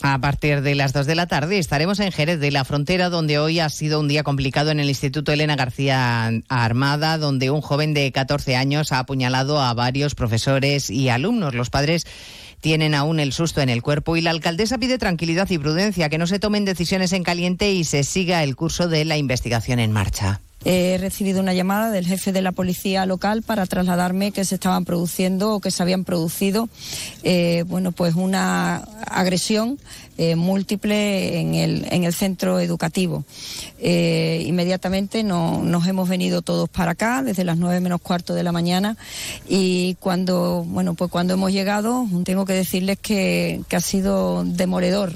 A 0.05 0.19
partir 0.19 0.63
de 0.63 0.75
las 0.75 0.93
2 0.93 1.07
de 1.07 1.15
la 1.15 1.27
tarde 1.27 1.59
estaremos 1.59 2.01
en 2.01 2.11
Jerez 2.11 2.41
de 2.41 2.51
la 2.51 2.65
Frontera, 2.65 3.09
donde 3.09 3.39
hoy 3.39 3.61
ha 3.61 3.69
sido 3.69 4.01
un 4.01 4.09
día 4.09 4.25
complicado 4.25 4.73
en 4.73 4.81
el 4.81 4.89
Instituto 4.89 5.31
Elena 5.31 5.55
García 5.55 6.29
Armada, 6.49 7.19
donde 7.19 7.51
un 7.51 7.61
joven 7.61 7.95
de 7.95 8.11
14 8.11 8.57
años 8.57 8.91
ha 8.91 8.99
apuñalado 8.99 9.61
a 9.61 9.75
varios 9.75 10.17
profesores 10.17 10.91
y 10.91 11.09
alumnos. 11.09 11.55
Los 11.55 11.71
padres 11.71 12.05
tienen 12.63 12.95
aún 12.95 13.19
el 13.19 13.33
susto 13.33 13.61
en 13.61 13.69
el 13.69 13.83
cuerpo 13.83 14.17
y 14.17 14.21
la 14.21 14.31
alcaldesa 14.31 14.79
pide 14.79 14.97
tranquilidad 14.97 15.51
y 15.51 15.59
prudencia, 15.59 16.09
que 16.09 16.17
no 16.17 16.29
se 16.29 16.39
tomen 16.39 16.65
decisiones 16.65 17.13
en 17.13 17.25
caliente 17.25 17.73
y 17.73 17.83
se 17.83 18.05
siga 18.05 18.45
el 18.45 18.55
curso 18.55 18.87
de 18.87 19.05
la 19.05 19.17
investigación 19.17 19.81
en 19.81 19.91
marcha. 19.91 20.41
He 20.65 20.97
recibido 20.99 21.41
una 21.41 21.55
llamada 21.55 21.91
del 21.91 22.07
jefe 22.07 22.33
de 22.33 22.43
la 22.43 22.53
policía 22.53 23.05
local 23.07 23.43
para 23.43 23.67
trasladarme 23.67 24.33
que 24.33 24.45
se 24.45 24.55
estaban 24.55 24.85
produciendo 24.85 25.55
o 25.55 25.61
que 25.61 25.71
se 25.71 25.83
habían 25.83 26.05
producido, 26.05 26.69
eh, 27.23 27.65
bueno, 27.67 27.93
pues 27.93 28.15
una 28.15 28.77
agresión 29.07 29.79
eh, 30.19 30.37
múltiple 30.37 31.41
en 31.41 31.55
el, 31.55 31.87
en 31.91 32.05
el 32.05 32.13
centro 32.13 32.61
educativo. 32.61 33.25
Eh, 33.79 34.45
inmediatamente 34.47 35.25
no, 35.25 35.63
nos 35.63 35.87
hemos 35.87 36.09
venido 36.09 36.43
todos 36.43 36.69
para 36.69 36.93
acá 36.93 37.23
desde 37.23 37.45
las 37.45 37.57
nueve 37.57 37.81
menos 37.81 38.01
cuarto 38.01 38.35
de 38.35 38.43
la 38.43 38.53
mañana 38.53 38.97
y 39.49 39.97
cuando, 39.97 40.65
bueno, 40.69 40.95
pues 40.95 41.11
cuando 41.11 41.35
hemos 41.35 41.51
llegado 41.51 42.07
tengo 42.25 42.45
que 42.45 42.53
decirles 42.53 42.99
que, 43.01 43.63
que 43.69 43.77
ha 43.77 43.81
sido 43.81 44.45
demoledor. 44.45 45.13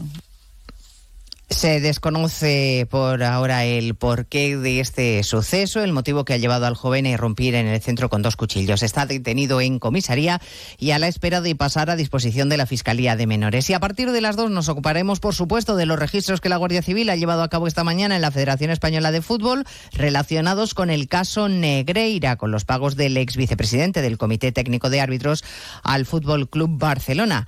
Se 1.49 1.81
desconoce 1.81 2.89
por 2.91 3.23
ahora 3.23 3.65
el 3.65 3.95
porqué 3.95 4.57
de 4.57 4.81
este 4.81 5.23
suceso, 5.23 5.81
el 5.81 5.93
motivo 5.93 6.25
que 6.25 6.35
ha 6.35 6.39
llevado 6.39 6.67
al 6.67 6.75
joven 6.75 7.07
a 7.07 7.11
irrumpir 7.11 7.55
en 7.55 7.69
el 7.69 7.81
centro 7.81 8.09
con 8.09 8.21
dos 8.21 8.35
cuchillos. 8.35 8.83
Está 8.83 9.07
detenido 9.07 9.61
en 9.61 9.79
comisaría 9.79 10.41
y 10.77 10.91
a 10.91 10.99
la 10.99 11.07
espera 11.07 11.41
de 11.41 11.55
pasar 11.55 11.89
a 11.89 11.95
disposición 11.95 12.49
de 12.49 12.57
la 12.57 12.67
Fiscalía 12.67 13.15
de 13.15 13.29
Menores. 13.29 13.71
Y 13.71 13.75
a 13.75 13.81
partir 13.81 14.11
de 14.11 14.21
las 14.21 14.35
dos 14.35 14.51
nos 14.51 14.69
ocuparemos, 14.69 15.21
por 15.21 15.37
supuesto, 15.37 15.77
de 15.77 15.87
los 15.87 16.01
registros 16.01 16.41
que 16.41 16.49
la 16.49 16.57
Guardia 16.57 16.83
Civil 16.83 17.09
ha 17.11 17.17
llevado 17.17 17.45
a 17.45 17.49
cabo 17.49 17.69
esta 17.69 17.85
mañana 17.85 18.17
en 18.17 18.23
la 18.23 18.33
Federación 18.33 18.73
Española 18.73 19.13
de 19.13 19.23
Fútbol 19.23 19.65
relacionados 19.93 20.75
con 20.75 20.91
el 20.91 21.07
caso 21.07 21.49
Negreira, 21.49 22.35
con 22.37 22.51
los 22.51 22.65
pagos 22.65 22.97
del 22.97 23.17
ex 23.17 23.37
vicepresidente 23.37 24.03
del 24.03 24.19
Comité 24.19 24.51
Técnico 24.51 24.91
de 24.91 25.01
Árbitros 25.01 25.45
al 25.85 26.07
Fútbol 26.07 26.49
Club 26.49 26.77
Barcelona 26.77 27.47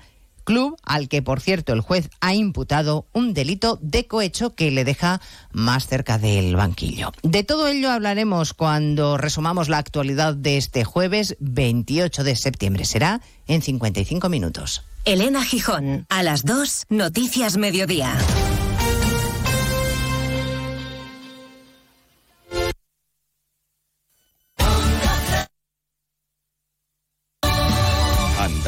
club 0.48 0.78
al 0.82 1.10
que, 1.10 1.20
por 1.20 1.42
cierto, 1.42 1.74
el 1.74 1.82
juez 1.82 2.08
ha 2.22 2.34
imputado 2.34 3.06
un 3.12 3.34
delito 3.34 3.78
de 3.82 4.06
cohecho 4.06 4.54
que 4.54 4.70
le 4.70 4.82
deja 4.82 5.20
más 5.52 5.86
cerca 5.86 6.16
del 6.16 6.56
banquillo. 6.56 7.12
De 7.22 7.44
todo 7.44 7.68
ello 7.68 7.90
hablaremos 7.90 8.54
cuando 8.54 9.18
resumamos 9.18 9.68
la 9.68 9.76
actualidad 9.76 10.32
de 10.32 10.56
este 10.56 10.84
jueves 10.84 11.36
28 11.40 12.24
de 12.24 12.34
septiembre. 12.34 12.86
Será 12.86 13.20
en 13.46 13.60
55 13.60 14.30
minutos. 14.30 14.84
Elena 15.04 15.44
Gijón, 15.44 16.06
a 16.08 16.22
las 16.22 16.46
2, 16.46 16.86
Noticias 16.88 17.58
Mediodía. 17.58 18.16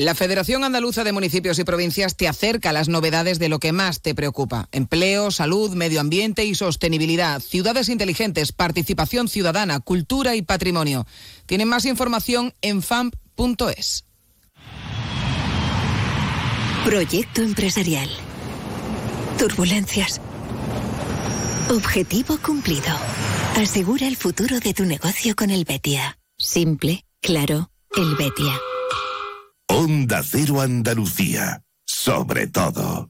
La 0.00 0.14
Federación 0.14 0.64
Andaluza 0.64 1.04
de 1.04 1.12
Municipios 1.12 1.58
y 1.58 1.64
Provincias 1.64 2.16
te 2.16 2.26
acerca 2.26 2.70
a 2.70 2.72
las 2.72 2.88
novedades 2.88 3.38
de 3.38 3.50
lo 3.50 3.58
que 3.58 3.70
más 3.70 4.00
te 4.00 4.14
preocupa. 4.14 4.66
Empleo, 4.72 5.30
salud, 5.30 5.74
medio 5.74 6.00
ambiente 6.00 6.46
y 6.46 6.54
sostenibilidad, 6.54 7.38
ciudades 7.42 7.90
inteligentes, 7.90 8.52
participación 8.52 9.28
ciudadana, 9.28 9.78
cultura 9.80 10.36
y 10.36 10.40
patrimonio. 10.40 11.06
Tienen 11.44 11.68
más 11.68 11.84
información 11.84 12.54
en 12.62 12.80
famp.es. 12.80 14.06
Proyecto 16.86 17.42
empresarial. 17.42 18.08
Turbulencias. 19.38 20.18
Objetivo 21.68 22.38
cumplido. 22.38 22.96
Asegura 23.56 24.08
el 24.08 24.16
futuro 24.16 24.60
de 24.60 24.72
tu 24.72 24.86
negocio 24.86 25.36
con 25.36 25.50
el 25.50 25.66
Betia. 25.66 26.16
Simple, 26.38 27.04
claro, 27.20 27.70
el 27.94 28.16
Betia. 28.16 28.58
Onda 29.72 30.20
Cero 30.24 30.60
Andalucía. 30.60 31.62
Sobre 31.86 32.48
todo. 32.48 33.08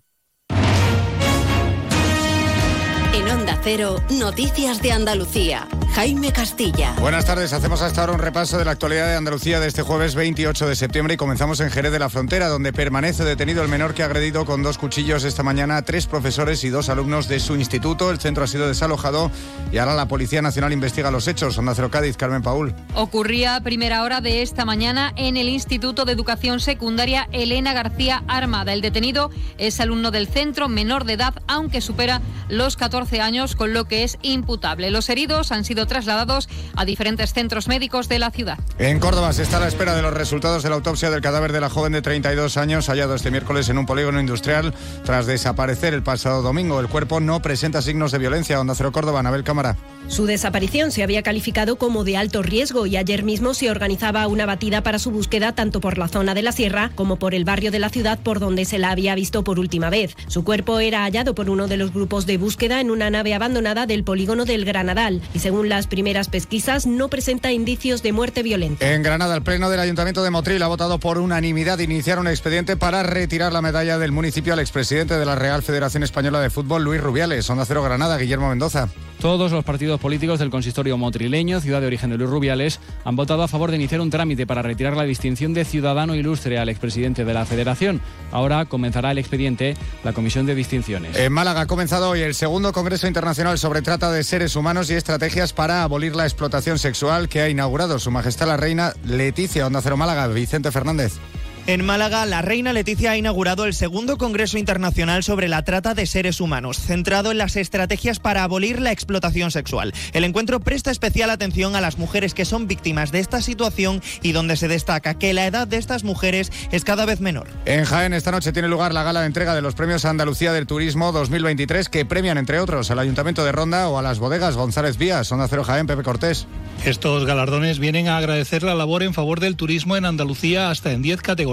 En 3.12 3.28
Onda 3.28 3.58
Cero, 3.64 4.00
Noticias 4.08 4.80
de 4.80 4.92
Andalucía. 4.92 5.66
Jaime 5.94 6.32
Castilla. 6.32 6.94
Buenas 7.00 7.26
tardes, 7.26 7.52
hacemos 7.52 7.82
hasta 7.82 8.02
ahora 8.02 8.12
un 8.12 8.20
repaso 8.20 8.56
de 8.56 8.64
la 8.64 8.70
actualidad 8.70 9.08
de 9.08 9.16
Andalucía 9.16 9.58
de 9.58 9.66
este 9.66 9.82
jueves 9.82 10.14
28 10.14 10.68
de 10.68 10.76
septiembre 10.76 11.14
y 11.14 11.16
comenzamos 11.16 11.58
en 11.58 11.70
Jerez 11.70 11.90
de 11.90 11.98
la 11.98 12.08
Frontera, 12.08 12.46
donde 12.46 12.72
permanece 12.72 13.24
detenido 13.24 13.64
el 13.64 13.68
menor 13.68 13.92
que 13.92 14.04
ha 14.04 14.06
agredido 14.06 14.44
con 14.44 14.62
dos 14.62 14.78
cuchillos 14.78 15.24
esta 15.24 15.42
mañana 15.42 15.78
a 15.78 15.82
tres 15.82 16.06
profesores 16.06 16.62
y 16.62 16.68
dos 16.68 16.88
alumnos 16.88 17.26
de 17.26 17.40
su 17.40 17.56
instituto. 17.56 18.12
El 18.12 18.20
centro 18.20 18.44
ha 18.44 18.46
sido 18.46 18.68
desalojado 18.68 19.32
y 19.72 19.78
ahora 19.78 19.96
la 19.96 20.06
Policía 20.06 20.42
Nacional 20.42 20.72
investiga 20.72 21.10
los 21.10 21.26
hechos. 21.26 21.58
Onda 21.58 21.74
Cero 21.74 21.90
Cádiz, 21.90 22.16
Carmen 22.16 22.42
Paul. 22.42 22.72
Ocurría 22.94 23.56
a 23.56 23.60
primera 23.60 24.04
hora 24.04 24.20
de 24.20 24.42
esta 24.42 24.64
mañana 24.64 25.12
en 25.16 25.36
el 25.36 25.48
Instituto 25.48 26.04
de 26.04 26.12
Educación 26.12 26.60
Secundaria 26.60 27.28
Elena 27.32 27.72
García 27.72 28.22
Armada. 28.28 28.72
El 28.72 28.80
detenido 28.80 29.30
es 29.58 29.80
alumno 29.80 30.12
del 30.12 30.28
centro, 30.28 30.68
menor 30.68 31.04
de 31.04 31.14
edad, 31.14 31.34
aunque 31.48 31.80
supera 31.80 32.22
los 32.48 32.76
14 32.76 32.99
años, 33.20 33.56
con 33.56 33.72
lo 33.72 33.86
que 33.86 34.04
es 34.04 34.18
imputable. 34.22 34.90
Los 34.90 35.08
heridos 35.08 35.52
han 35.52 35.64
sido 35.64 35.86
trasladados 35.86 36.48
a 36.76 36.84
diferentes 36.84 37.32
centros 37.32 37.68
médicos 37.68 38.08
de 38.08 38.18
la 38.18 38.30
ciudad. 38.30 38.58
En 38.78 39.00
Córdoba 39.00 39.32
se 39.32 39.42
está 39.42 39.56
a 39.56 39.60
la 39.60 39.68
espera 39.68 39.94
de 39.94 40.02
los 40.02 40.14
resultados 40.14 40.62
de 40.62 40.68
la 40.68 40.76
autopsia 40.76 41.10
del 41.10 41.20
cadáver 41.20 41.52
de 41.52 41.60
la 41.60 41.70
joven 41.70 41.92
de 41.92 42.02
32 42.02 42.56
años 42.56 42.88
hallado 42.88 43.14
este 43.14 43.30
miércoles 43.30 43.68
en 43.68 43.78
un 43.78 43.86
polígono 43.86 44.20
industrial 44.20 44.74
tras 45.04 45.26
desaparecer 45.26 45.94
el 45.94 46.02
pasado 46.02 46.42
domingo. 46.42 46.80
El 46.80 46.88
cuerpo 46.88 47.20
no 47.20 47.40
presenta 47.42 47.82
signos 47.82 48.12
de 48.12 48.18
violencia. 48.18 48.60
Onda 48.60 48.74
Cero 48.74 48.92
Córdoba, 48.92 49.20
Anabel 49.20 49.44
Cámara. 49.44 49.76
Su 50.08 50.26
desaparición 50.26 50.90
se 50.90 51.02
había 51.02 51.22
calificado 51.22 51.76
como 51.76 52.04
de 52.04 52.16
alto 52.16 52.42
riesgo 52.42 52.86
y 52.86 52.96
ayer 52.96 53.22
mismo 53.22 53.54
se 53.54 53.70
organizaba 53.70 54.26
una 54.26 54.46
batida 54.46 54.82
para 54.82 54.98
su 54.98 55.10
búsqueda 55.10 55.54
tanto 55.54 55.80
por 55.80 55.98
la 55.98 56.08
zona 56.08 56.34
de 56.34 56.42
la 56.42 56.52
sierra 56.52 56.90
como 56.94 57.16
por 57.16 57.34
el 57.34 57.44
barrio 57.44 57.70
de 57.70 57.78
la 57.78 57.90
ciudad 57.90 58.18
por 58.18 58.40
donde 58.40 58.64
se 58.64 58.78
la 58.78 58.90
había 58.90 59.14
visto 59.14 59.44
por 59.44 59.58
última 59.58 59.90
vez. 59.90 60.16
Su 60.26 60.44
cuerpo 60.44 60.80
era 60.80 61.04
hallado 61.04 61.34
por 61.34 61.48
uno 61.48 61.68
de 61.68 61.76
los 61.76 61.92
grupos 61.92 62.26
de 62.26 62.38
búsqueda 62.38 62.80
en 62.80 62.89
una 62.90 63.10
nave 63.10 63.34
abandonada 63.34 63.86
del 63.86 64.04
polígono 64.04 64.44
del 64.44 64.64
Granadal 64.64 65.22
y 65.34 65.38
según 65.38 65.68
las 65.68 65.86
primeras 65.86 66.28
pesquisas 66.28 66.86
no 66.86 67.08
presenta 67.08 67.52
indicios 67.52 68.02
de 68.02 68.12
muerte 68.12 68.42
violenta. 68.42 68.92
En 68.92 69.02
Granada, 69.02 69.34
el 69.34 69.42
Pleno 69.42 69.70
del 69.70 69.80
Ayuntamiento 69.80 70.22
de 70.22 70.30
Motril 70.30 70.62
ha 70.62 70.68
votado 70.68 70.98
por 70.98 71.18
unanimidad 71.18 71.78
iniciar 71.78 72.18
un 72.18 72.28
expediente 72.28 72.76
para 72.76 73.02
retirar 73.02 73.52
la 73.52 73.62
medalla 73.62 73.98
del 73.98 74.12
municipio 74.12 74.52
al 74.52 74.58
expresidente 74.58 75.18
de 75.18 75.24
la 75.24 75.36
Real 75.36 75.62
Federación 75.62 76.02
Española 76.02 76.40
de 76.40 76.50
Fútbol, 76.50 76.84
Luis 76.84 77.00
Rubiales. 77.00 77.48
Onda 77.50 77.64
Cero 77.64 77.82
Granada, 77.82 78.18
Guillermo 78.18 78.48
Mendoza. 78.48 78.88
Todos 79.20 79.52
los 79.52 79.64
partidos 79.64 80.00
políticos 80.00 80.38
del 80.38 80.48
consistorio 80.48 80.96
motrileño, 80.96 81.60
ciudad 81.60 81.82
de 81.82 81.86
origen 81.86 82.08
de 82.08 82.16
Luis 82.16 82.30
Rubiales, 82.30 82.80
han 83.04 83.16
votado 83.16 83.42
a 83.42 83.48
favor 83.48 83.70
de 83.70 83.76
iniciar 83.76 84.00
un 84.00 84.08
trámite 84.08 84.46
para 84.46 84.62
retirar 84.62 84.96
la 84.96 85.04
distinción 85.04 85.52
de 85.52 85.66
ciudadano 85.66 86.14
ilustre 86.14 86.58
al 86.58 86.70
expresidente 86.70 87.26
de 87.26 87.34
la 87.34 87.44
Federación. 87.44 88.00
Ahora 88.32 88.64
comenzará 88.64 89.10
el 89.10 89.18
expediente 89.18 89.76
la 90.04 90.14
Comisión 90.14 90.46
de 90.46 90.54
Distinciones. 90.54 91.18
En 91.18 91.34
Málaga 91.34 91.60
ha 91.60 91.66
comenzado 91.66 92.08
hoy 92.08 92.22
el 92.22 92.34
segundo 92.34 92.72
Congreso 92.72 93.08
Internacional 93.08 93.58
sobre 93.58 93.82
Trata 93.82 94.10
de 94.10 94.24
Seres 94.24 94.56
Humanos 94.56 94.90
y 94.90 94.94
Estrategias 94.94 95.52
para 95.52 95.82
abolir 95.82 96.16
la 96.16 96.24
explotación 96.24 96.78
sexual 96.78 97.28
que 97.28 97.42
ha 97.42 97.50
inaugurado 97.50 97.98
Su 97.98 98.10
Majestad 98.10 98.48
la 98.48 98.56
Reina 98.56 98.94
Leticia 99.04 99.66
Onda 99.66 99.82
Cero 99.82 99.98
Málaga, 99.98 100.28
Vicente 100.28 100.72
Fernández. 100.72 101.18
En 101.66 101.84
Málaga, 101.84 102.24
la 102.26 102.42
reina 102.42 102.72
Leticia 102.72 103.12
ha 103.12 103.16
inaugurado 103.16 103.64
el 103.64 103.74
segundo 103.74 104.16
Congreso 104.16 104.58
Internacional 104.58 105.22
sobre 105.22 105.46
la 105.46 105.62
Trata 105.62 105.94
de 105.94 106.06
Seres 106.06 106.40
Humanos, 106.40 106.78
centrado 106.78 107.30
en 107.30 107.38
las 107.38 107.54
estrategias 107.54 108.18
para 108.18 108.42
abolir 108.42 108.80
la 108.80 108.92
explotación 108.92 109.50
sexual. 109.50 109.92
El 110.12 110.24
encuentro 110.24 110.60
presta 110.60 110.90
especial 110.90 111.30
atención 111.30 111.76
a 111.76 111.80
las 111.80 111.98
mujeres 111.98 112.34
que 112.34 112.46
son 112.46 112.66
víctimas 112.66 113.12
de 113.12 113.20
esta 113.20 113.42
situación 113.42 114.02
y 114.22 114.32
donde 114.32 114.56
se 114.56 114.68
destaca 114.68 115.14
que 115.14 115.34
la 115.34 115.46
edad 115.46 115.68
de 115.68 115.76
estas 115.76 116.02
mujeres 116.02 116.50
es 116.72 116.82
cada 116.82 117.04
vez 117.04 117.20
menor. 117.20 117.46
En 117.66 117.84
Jaén, 117.84 118.14
esta 118.14 118.32
noche 118.32 118.52
tiene 118.52 118.68
lugar 118.68 118.94
la 118.94 119.04
gala 119.04 119.20
de 119.20 119.26
entrega 119.26 119.54
de 119.54 119.62
los 119.62 119.74
premios 119.74 120.04
Andalucía 120.06 120.52
del 120.52 120.66
Turismo 120.66 121.12
2023, 121.12 121.88
que 121.88 122.04
premian, 122.04 122.38
entre 122.38 122.58
otros, 122.58 122.90
al 122.90 122.98
Ayuntamiento 122.98 123.44
de 123.44 123.52
Ronda 123.52 123.88
o 123.88 123.98
a 123.98 124.02
las 124.02 124.18
bodegas 124.18 124.56
González 124.56 124.96
Vías. 124.96 125.30
Onda 125.30 125.46
Cero 125.46 125.62
Jaén, 125.62 125.86
Pepe 125.86 126.02
Cortés. 126.02 126.46
Estos 126.84 127.26
galardones 127.26 127.78
vienen 127.78 128.08
a 128.08 128.16
agradecer 128.16 128.62
la 128.62 128.74
labor 128.74 129.02
en 129.02 129.12
favor 129.12 129.40
del 129.40 129.56
turismo 129.56 129.98
en 129.98 130.06
Andalucía 130.06 130.70
hasta 130.70 130.92
en 130.92 131.02
10 131.02 131.20
categorías 131.20 131.49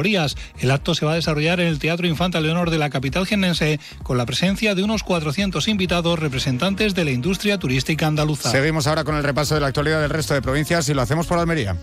El 0.60 0.72
acto 0.72 0.94
se 0.94 1.06
va 1.06 1.14
a 1.14 1.16
desarrollar 1.16 1.60
en 1.60 1.68
el 1.68 1.80
Teatro 1.80 2.08
Infanta 2.08 2.40
Leonor 2.40 2.70
de 2.70 2.78
la 2.78 2.90
capital 2.90 3.26
jiennense 3.26 3.80
con 4.04 4.18
la 4.18 4.26
presencia 4.26 4.76
de 4.76 4.84
unos 4.84 5.04
400 5.04 5.68
invitados 5.68 6.20
representantes 6.20 6.94
de 6.94 7.04
la 7.04 7.12
industria 7.12 7.58
turística 7.58 8.06
andaluza. 8.06 8.52
Seguimos 8.52 8.86
ahora 8.86 9.04
con 9.04 9.16
el 9.16 9.24
repaso 9.24 9.56
de 9.56 9.62
la 9.62 9.68
actualidad 9.68 10.00
del 10.02 10.12
resto 10.12 10.34
de 10.34 10.42
provincias 10.42 10.88
y 10.90 10.94
lo 10.94 11.02
hacemos 11.02 11.26
por 11.26 11.40
Almería. 11.40 11.76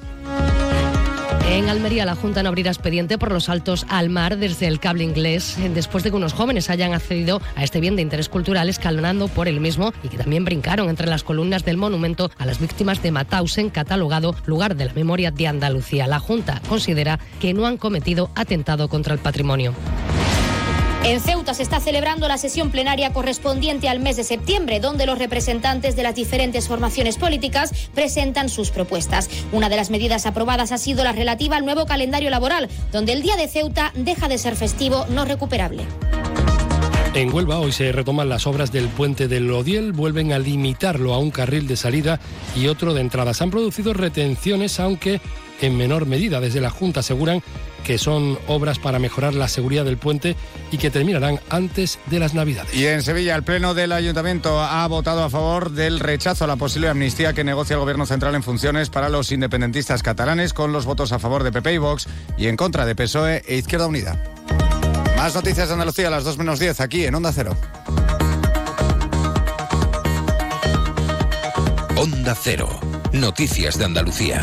En 1.47 1.69
Almería, 1.69 2.07
la 2.07 2.17
Junta 2.17 2.43
no 2.43 2.49
abrirá 2.49 2.71
expediente 2.71 3.19
por 3.19 3.31
los 3.31 3.45
saltos 3.45 3.85
al 3.89 4.09
mar 4.09 4.39
desde 4.39 4.67
el 4.67 4.81
cable 4.81 5.05
inglés, 5.05 5.57
después 5.75 6.03
de 6.03 6.11
que 6.11 6.17
unos 6.17 6.33
jóvenes 6.33 6.71
hayan 6.71 6.95
accedido 6.95 7.43
a 7.55 7.63
este 7.63 7.81
bien 7.81 7.97
de 7.97 8.03
interés 8.03 8.31
cultural 8.31 8.69
escalonando 8.69 9.29
por 9.29 9.47
el 9.47 9.61
mismo 9.61 9.93
y 10.03 10.09
que 10.09 10.17
también 10.17 10.45
brincaron 10.45 10.89
entre 10.89 11.07
las 11.07 11.23
columnas 11.23 11.65
del 11.65 11.77
monumento 11.77 12.31
a 12.39 12.47
las 12.47 12.59
víctimas 12.61 13.03
de 13.03 13.13
Matausen, 13.13 13.69
catalogado 13.69 14.35
lugar 14.47 14.75
de 14.75 14.87
la 14.87 14.95
memoria 14.95 15.31
de 15.31 15.47
Andalucía. 15.47 16.07
La 16.07 16.19
Junta 16.19 16.63
considera 16.67 17.21
que 17.41 17.53
no 17.53 17.67
han 17.67 17.77
cometido 17.77 18.31
atentado 18.35 18.89
contra 18.89 19.13
el 19.13 19.21
patrimonio. 19.21 19.75
En 21.05 21.21
Ceuta 21.21 21.53
se 21.53 21.63
está 21.63 21.81
celebrando 21.81 22.29
la 22.29 22.39
sesión 22.39 22.71
plenaria 22.71 23.13
correspondiente 23.13 23.91
al 23.91 24.01
mes 24.01 24.17
de 24.17 24.25
septiembre, 24.25 24.81
donde 24.81 25.05
los 25.05 25.19
representantes 25.19 25.97
de 25.97 26.03
las 26.03 26.15
diferentes 26.15 26.67
formaciones 26.67 27.19
políticas 27.19 27.91
presentan 27.95 28.49
sus 28.49 28.71
propuestas. 28.71 29.29
Una 29.53 29.69
de 29.69 29.77
las 29.77 29.91
medidas 29.91 30.25
aprobadas 30.25 30.73
ha 30.73 30.79
sido 30.79 31.05
la 31.05 31.13
relativa 31.13 31.59
al 31.59 31.67
nuevo 31.67 31.85
calendario 31.85 32.31
laboral, 32.31 32.71
donde 32.91 33.13
el 33.13 33.21
Día 33.21 33.37
de 33.37 33.49
Ceuta 33.49 33.93
deja 33.95 34.29
de 34.29 34.39
ser 34.39 34.57
festivo 34.57 35.05
no 35.11 35.27
recuperable. 35.27 35.83
En 37.13 37.33
Huelva 37.33 37.59
hoy 37.59 37.73
se 37.73 37.93
retoman 37.93 38.31
las 38.31 38.47
obras 38.47 38.73
del 38.73 38.89
puente 38.89 39.29
del 39.29 39.51
Odiel, 39.51 39.93
vuelven 39.93 40.33
a 40.33 40.39
limitarlo 40.39 41.13
a 41.13 41.19
un 41.19 41.31
carril 41.31 41.67
de 41.67 41.77
salida 41.77 42.19
y 42.57 42.69
otro 42.69 42.95
de 42.95 43.03
entrada. 43.03 43.35
Se 43.35 43.45
han 43.45 43.51
producido 43.51 43.93
retenciones, 43.93 44.81
aunque 44.81 45.21
en 45.61 45.77
menor 45.77 46.07
medida. 46.07 46.41
Desde 46.41 46.63
la 46.63 46.71
Junta 46.71 47.01
aseguran 47.01 47.43
que 47.85 47.99
son 47.99 48.39
obras 48.49 48.79
para 48.79 48.99
mejorar 48.99 49.35
la 49.35 49.47
seguridad 49.47 49.85
del 49.85 49.99
puente 49.99 50.35
y 50.73 50.79
que 50.79 50.91
terminarán 50.91 51.39
antes 51.51 51.99
de 52.07 52.19
las 52.19 52.35
Navidades. 52.35 52.75
Y 52.75 52.87
en 52.87 53.03
Sevilla, 53.03 53.37
el 53.37 53.45
Pleno 53.45 53.75
del 53.75 53.93
Ayuntamiento 53.93 54.61
ha 54.61 54.87
votado 54.89 55.23
a 55.23 55.31
favor 55.31 55.71
del 55.71 56.01
rechazo 56.01 56.45
a 56.45 56.49
la 56.49 56.57
posible 56.57 56.89
amnistía 56.89 57.33
que 57.33 57.45
negocia 57.45 57.75
el 57.75 57.81
Gobierno 57.81 58.07
Central 58.07 58.35
en 58.35 58.43
funciones 58.43 58.91
para 58.91 59.09
los 59.09 59.31
independentistas 59.31 60.03
catalanes, 60.03 60.53
con 60.53 60.73
los 60.73 60.87
votos 60.87 61.13
a 61.13 61.19
favor 61.19 61.45
de 61.45 61.53
PP 61.53 61.75
y 61.75 61.79
Vox 61.79 62.09
y 62.37 62.49
en 62.49 62.57
contra 62.57 62.87
de 62.87 62.97
PSOE 62.97 63.43
e 63.47 63.57
Izquierda 63.57 63.87
Unida. 63.87 64.19
Más 65.17 65.35
noticias 65.35 65.69
de 65.69 65.75
Andalucía 65.75 66.09
a 66.09 66.11
las 66.11 66.25
2 66.25 66.39
menos 66.39 66.59
10 66.59 66.81
aquí 66.81 67.05
en 67.05 67.15
Onda 67.15 67.33
Cero. 67.33 67.57
Onda 71.97 72.35
Cero. 72.35 72.69
Noticias 73.13 73.79
de 73.79 73.85
Andalucía. 73.85 74.43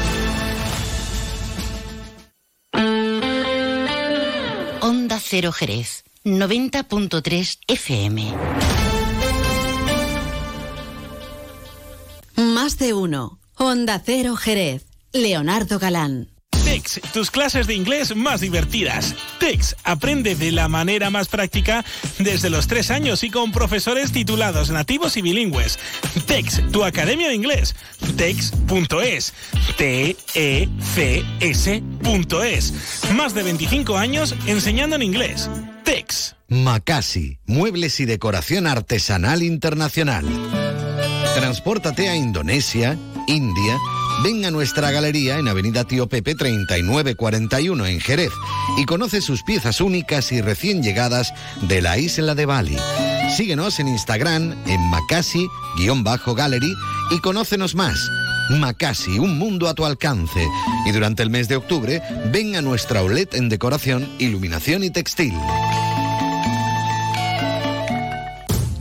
Cero 5.33 5.53
Jerez, 5.53 6.03
90.3 6.25 7.59
FM. 7.65 8.33
Más 12.35 12.77
de 12.77 12.93
uno. 12.93 13.39
Onda 13.55 14.01
Cero 14.05 14.35
Jerez. 14.35 14.87
Leonardo 15.13 15.79
Galán. 15.79 16.30
TEX, 16.71 17.01
tus 17.11 17.29
clases 17.31 17.67
de 17.67 17.73
inglés 17.73 18.15
más 18.15 18.39
divertidas. 18.39 19.13
TEX, 19.41 19.75
aprende 19.83 20.35
de 20.35 20.53
la 20.53 20.69
manera 20.69 21.09
más 21.09 21.27
práctica 21.27 21.83
desde 22.17 22.49
los 22.49 22.67
tres 22.67 22.91
años 22.91 23.25
y 23.25 23.29
con 23.29 23.51
profesores 23.51 24.13
titulados 24.13 24.69
nativos 24.69 25.17
y 25.17 25.21
bilingües. 25.21 25.77
TEX, 26.27 26.61
tu 26.71 26.85
academia 26.85 27.27
de 27.27 27.35
inglés. 27.35 27.75
TEX.es. 28.15 29.33
T-E-C-S.es. 29.77 30.23
Más 33.15 33.33
de 33.33 33.43
25 33.43 33.97
años 33.97 34.33
enseñando 34.47 34.95
en 34.95 35.01
inglés. 35.01 35.49
TEX. 35.83 36.37
Macasi, 36.47 37.39
muebles 37.47 37.99
y 37.99 38.05
decoración 38.05 38.65
artesanal 38.65 39.43
internacional. 39.43 40.25
Transpórtate 41.35 42.07
a 42.07 42.15
Indonesia, 42.15 42.97
India, 43.27 43.77
ven 44.23 44.45
a 44.45 44.51
nuestra 44.51 44.91
galería 44.91 45.37
en 45.37 45.47
Avenida 45.47 45.83
Tío 45.83 46.07
Pepe 46.07 46.35
3941 46.35 47.85
en 47.85 47.99
Jerez 47.99 48.31
y 48.77 48.85
conoce 48.85 49.21
sus 49.21 49.43
piezas 49.43 49.81
únicas 49.81 50.31
y 50.31 50.41
recién 50.41 50.83
llegadas 50.83 51.33
de 51.61 51.81
la 51.81 51.97
isla 51.97 52.35
de 52.35 52.45
Bali. 52.45 52.77
Síguenos 53.35 53.79
en 53.79 53.87
Instagram 53.87 54.55
en 54.67 54.81
Macasi-Gallery 54.89 56.73
y 57.11 57.19
conócenos 57.19 57.75
más. 57.75 57.97
Macasi, 58.59 59.19
un 59.19 59.37
mundo 59.37 59.67
a 59.69 59.73
tu 59.73 59.85
alcance. 59.85 60.45
Y 60.85 60.91
durante 60.91 61.23
el 61.23 61.29
mes 61.29 61.47
de 61.47 61.55
octubre, 61.55 62.01
ven 62.31 62.55
a 62.55 62.61
nuestra 62.61 63.01
OLED 63.01 63.29
en 63.33 63.49
decoración, 63.49 64.09
iluminación 64.19 64.83
y 64.83 64.89
textil. 64.89 65.33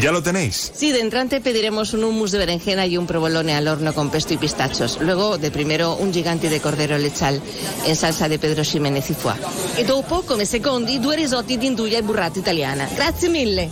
¿Ya 0.00 0.10
lo 0.10 0.22
tenéis? 0.22 0.72
Sí, 0.74 0.92
de 0.92 1.00
entrante 1.00 1.40
pediremos 1.40 1.92
un 1.92 2.04
hummus 2.04 2.32
de 2.32 2.38
berenjena 2.38 2.86
y 2.86 2.96
un 2.96 3.06
provolone 3.06 3.54
al 3.54 3.68
horno 3.68 3.92
con 3.94 4.10
pesto 4.10 4.34
y 4.34 4.36
pistachos. 4.36 4.98
Luego, 5.00 5.38
de 5.38 5.50
primero, 5.50 5.94
un 5.96 6.12
gigante 6.12 6.48
de 6.48 6.60
cordero 6.60 6.98
lechal 6.98 7.40
en 7.86 7.96
salsa 7.96 8.28
de 8.28 8.38
Pedro 8.38 8.64
Ximénez 8.64 9.10
y 9.10 9.14
foie. 9.14 9.36
E 9.76 9.84
dopo, 9.84 10.22
come 10.22 10.46
secondi, 10.46 10.98
due 10.98 11.16
risotti 11.16 11.56
di 11.56 11.66
induja 11.66 11.98
e 11.98 12.02
burrata 12.02 12.38
italiana. 12.38 12.88
Grazie 12.94 13.28
mille. 13.28 13.70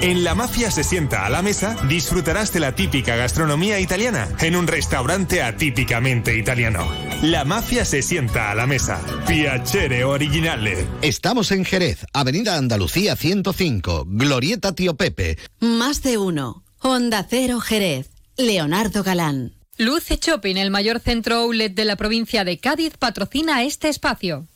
En 0.00 0.22
La 0.22 0.36
Mafia 0.36 0.70
se 0.70 0.84
sienta 0.84 1.26
a 1.26 1.28
la 1.28 1.42
mesa, 1.42 1.76
disfrutarás 1.88 2.52
de 2.52 2.60
la 2.60 2.72
típica 2.72 3.16
gastronomía 3.16 3.80
italiana 3.80 4.28
en 4.40 4.54
un 4.54 4.68
restaurante 4.68 5.42
atípicamente 5.42 6.36
italiano. 6.36 6.88
La 7.22 7.44
Mafia 7.44 7.84
se 7.84 8.00
sienta 8.02 8.52
a 8.52 8.54
la 8.54 8.68
mesa. 8.68 9.00
Piacere 9.26 10.04
originale. 10.04 10.86
Estamos 11.02 11.50
en 11.50 11.64
Jerez, 11.64 12.06
Avenida 12.12 12.56
Andalucía 12.56 13.16
105, 13.16 14.04
Glorieta 14.06 14.72
Tío 14.72 14.94
Pepe. 14.94 15.36
Más 15.60 16.02
de 16.02 16.18
uno. 16.18 16.62
Onda 16.80 17.26
Cero 17.28 17.60
Jerez. 17.60 18.10
Leonardo 18.36 19.02
Galán. 19.02 19.54
Luce 19.76 20.18
Shopping, 20.20 20.56
el 20.56 20.70
mayor 20.70 21.00
centro 21.00 21.36
outlet 21.36 21.74
de 21.74 21.84
la 21.84 21.96
provincia 21.96 22.44
de 22.44 22.58
Cádiz, 22.58 22.96
patrocina 22.96 23.62
este 23.62 23.88
espacio. 23.88 24.46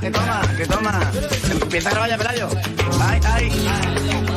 Que 0.00 0.10
toma, 0.10 0.42
que 0.56 0.66
toma. 0.66 1.12
Empieza 1.62 1.88
a 1.88 1.92
grabar 1.92 2.10
ya, 2.10 2.18
Pelayo. 2.18 2.48
Ay, 3.00 3.20
ay. 3.24 3.50
Vamos. 4.06 4.27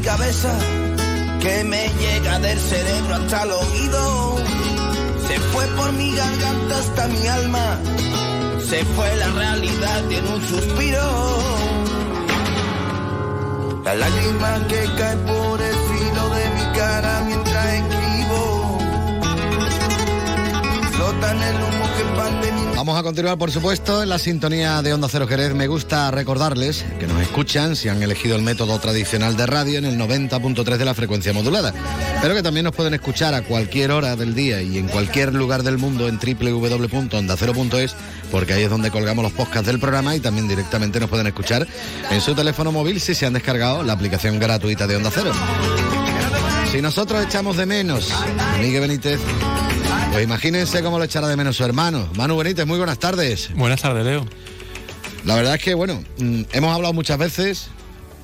Cabeza 0.00 0.52
que 1.40 1.64
me 1.64 1.88
llega 2.00 2.38
del 2.38 2.58
cerebro 2.58 3.14
hasta 3.14 3.42
el 3.42 3.50
oído. 3.52 4.36
Se 5.26 5.38
fue 5.40 5.66
por 5.76 5.92
mi 5.92 6.14
garganta 6.14 6.78
hasta 6.78 7.08
mi 7.08 7.26
alma. 7.26 7.78
Se 8.68 8.84
fue 8.84 9.16
la 9.16 9.28
realidad 9.30 10.12
en 10.12 10.26
un 10.26 10.42
suspiro. 10.48 11.38
La 13.84 13.94
lágrima 13.94 14.66
que 14.68 14.84
cae 14.98 15.16
por 15.18 15.60
el 15.60 15.76
filo 15.88 16.28
de 16.36 16.44
mi 16.56 16.78
cara 16.78 17.22
mientras 17.26 17.66
escribo. 17.74 18.78
Flota 20.92 21.30
en 21.32 21.42
el 21.42 21.56
humo 21.56 21.83
Vamos 22.84 22.98
a 22.98 23.02
continuar, 23.02 23.38
por 23.38 23.50
supuesto, 23.50 24.02
en 24.02 24.10
la 24.10 24.18
sintonía 24.18 24.82
de 24.82 24.92
Onda 24.92 25.08
Cero 25.10 25.26
Jerez. 25.26 25.54
Me 25.54 25.68
gusta 25.68 26.10
recordarles 26.10 26.84
que 27.00 27.06
nos 27.06 27.22
escuchan 27.22 27.76
si 27.76 27.88
han 27.88 28.02
elegido 28.02 28.36
el 28.36 28.42
método 28.42 28.78
tradicional 28.78 29.38
de 29.38 29.46
radio 29.46 29.78
en 29.78 29.86
el 29.86 29.98
90.3 29.98 30.76
de 30.76 30.84
la 30.84 30.92
frecuencia 30.92 31.32
modulada, 31.32 31.72
pero 32.20 32.34
que 32.34 32.42
también 32.42 32.64
nos 32.64 32.74
pueden 32.74 32.92
escuchar 32.92 33.32
a 33.32 33.40
cualquier 33.40 33.90
hora 33.90 34.16
del 34.16 34.34
día 34.34 34.60
y 34.60 34.76
en 34.76 34.88
cualquier 34.88 35.34
lugar 35.34 35.62
del 35.62 35.78
mundo 35.78 36.08
en 36.08 36.18
www.ondacero.es, 36.18 37.94
porque 38.30 38.52
ahí 38.52 38.64
es 38.64 38.70
donde 38.70 38.90
colgamos 38.90 39.22
los 39.22 39.32
podcasts 39.32 39.66
del 39.66 39.80
programa 39.80 40.14
y 40.14 40.20
también 40.20 40.46
directamente 40.46 41.00
nos 41.00 41.08
pueden 41.08 41.26
escuchar 41.26 41.66
en 42.10 42.20
su 42.20 42.34
teléfono 42.34 42.70
móvil 42.70 43.00
si 43.00 43.14
se 43.14 43.24
han 43.24 43.32
descargado 43.32 43.82
la 43.82 43.94
aplicación 43.94 44.38
gratuita 44.38 44.86
de 44.86 44.96
Onda 44.96 45.10
Cero. 45.10 45.32
Si 46.70 46.82
nosotros 46.82 47.24
echamos 47.24 47.56
de 47.56 47.64
menos 47.64 48.12
Miguel 48.60 48.82
Benítez, 48.82 49.20
pues 50.14 50.22
imagínense 50.22 50.80
cómo 50.80 50.98
lo 50.98 51.04
echará 51.04 51.26
de 51.26 51.36
menos 51.36 51.56
su 51.56 51.64
hermano. 51.64 52.08
Manu 52.14 52.36
Benítez, 52.36 52.64
muy 52.66 52.78
buenas 52.78 53.00
tardes. 53.00 53.50
Buenas 53.56 53.82
tardes, 53.82 54.04
Leo. 54.04 54.24
La 55.24 55.34
verdad 55.34 55.56
es 55.56 55.60
que, 55.60 55.74
bueno, 55.74 56.04
mm, 56.18 56.42
hemos 56.52 56.72
hablado 56.72 56.94
muchas 56.94 57.18
veces 57.18 57.66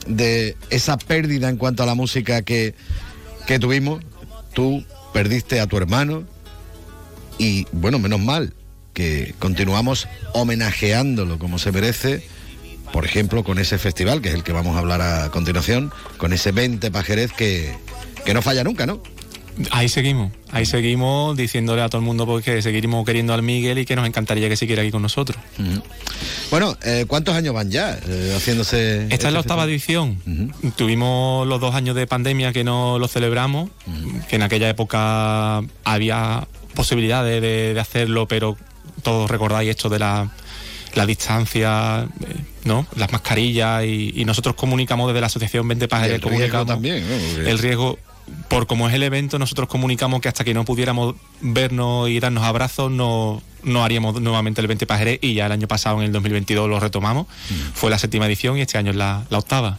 de 0.06 0.56
esa 0.70 0.96
pérdida 0.98 1.48
en 1.48 1.56
cuanto 1.56 1.82
a 1.82 1.86
la 1.86 1.96
música 1.96 2.42
que, 2.42 2.76
que 3.48 3.58
tuvimos. 3.58 4.04
Tú 4.54 4.84
perdiste 5.12 5.58
a 5.58 5.66
tu 5.66 5.78
hermano 5.78 6.22
y, 7.38 7.66
bueno, 7.72 7.98
menos 7.98 8.20
mal 8.20 8.54
que 8.94 9.34
continuamos 9.40 10.06
homenajeándolo 10.32 11.40
como 11.40 11.58
se 11.58 11.72
merece. 11.72 12.24
Por 12.92 13.04
ejemplo, 13.04 13.42
con 13.42 13.58
ese 13.58 13.78
festival, 13.78 14.22
que 14.22 14.28
es 14.28 14.36
el 14.36 14.44
que 14.44 14.52
vamos 14.52 14.76
a 14.76 14.78
hablar 14.78 15.02
a 15.02 15.28
continuación, 15.32 15.92
con 16.18 16.32
ese 16.32 16.52
20 16.52 16.88
Pajerez 16.92 17.32
que, 17.32 17.76
que 18.24 18.32
no 18.32 18.42
falla 18.42 18.62
nunca, 18.62 18.86
¿no? 18.86 19.02
Ahí 19.70 19.88
seguimos, 19.88 20.32
ahí 20.50 20.66
seguimos 20.66 21.36
diciéndole 21.36 21.82
a 21.82 21.88
todo 21.88 22.00
el 22.00 22.06
mundo 22.06 22.26
porque 22.26 22.62
seguiremos 22.62 23.04
queriendo 23.04 23.34
al 23.34 23.42
Miguel 23.42 23.78
y 23.78 23.84
que 23.84 23.96
nos 23.96 24.06
encantaría 24.06 24.48
que 24.48 24.56
siguiera 24.56 24.82
aquí 24.82 24.90
con 24.90 25.02
nosotros. 25.02 25.38
Bueno, 26.50 26.76
eh, 26.84 27.04
¿cuántos 27.06 27.34
años 27.34 27.54
van 27.54 27.70
ya 27.70 27.98
eh, 28.06 28.34
haciéndose? 28.36 29.06
Esta 29.10 29.28
es 29.28 29.34
la 29.34 29.40
octava 29.40 29.64
edición. 29.64 30.20
Tuvimos 30.76 31.46
los 31.46 31.60
dos 31.60 31.74
años 31.74 31.96
de 31.96 32.06
pandemia 32.06 32.52
que 32.52 32.64
no 32.64 32.98
lo 32.98 33.08
celebramos, 33.08 33.70
que 34.28 34.36
en 34.36 34.42
aquella 34.42 34.68
época 34.68 35.62
había 35.84 36.46
posibilidades 36.74 37.42
de, 37.42 37.74
de 37.74 37.80
hacerlo, 37.80 38.26
pero 38.26 38.56
todos 39.02 39.30
recordáis 39.30 39.70
esto 39.70 39.88
de 39.88 39.98
la, 39.98 40.30
la 40.94 41.06
distancia, 41.06 42.02
eh, 42.02 42.36
¿no? 42.64 42.86
Las 42.96 43.12
mascarillas 43.12 43.84
y, 43.84 44.12
y 44.16 44.24
nosotros 44.24 44.54
comunicamos 44.54 45.08
desde 45.08 45.20
la 45.20 45.26
asociación 45.26 45.66
20 45.68 45.84
Y 45.84 45.88
Pajeres 45.88 46.22
el 46.22 46.30
riesgo 46.30 46.66
también, 46.66 47.04
el 47.46 47.58
riesgo 47.58 47.98
por 48.48 48.66
como 48.66 48.88
es 48.88 48.94
el 48.94 49.02
evento, 49.02 49.38
nosotros 49.38 49.68
comunicamos 49.68 50.20
que 50.20 50.28
hasta 50.28 50.44
que 50.44 50.54
no 50.54 50.64
pudiéramos 50.64 51.14
vernos 51.40 52.08
y 52.08 52.20
darnos 52.20 52.44
abrazos, 52.44 52.90
no, 52.90 53.42
no 53.62 53.84
haríamos 53.84 54.20
nuevamente 54.20 54.60
el 54.60 54.66
20 54.66 54.86
Pajerés 54.86 55.18
y 55.22 55.34
ya 55.34 55.46
el 55.46 55.52
año 55.52 55.68
pasado, 55.68 55.98
en 55.98 56.06
el 56.06 56.12
2022, 56.12 56.68
lo 56.68 56.80
retomamos. 56.80 57.26
Fue 57.74 57.90
la 57.90 57.98
séptima 57.98 58.26
edición 58.26 58.58
y 58.58 58.62
este 58.62 58.78
año 58.78 58.90
es 58.90 58.96
la, 58.96 59.24
la 59.30 59.38
octava. 59.38 59.78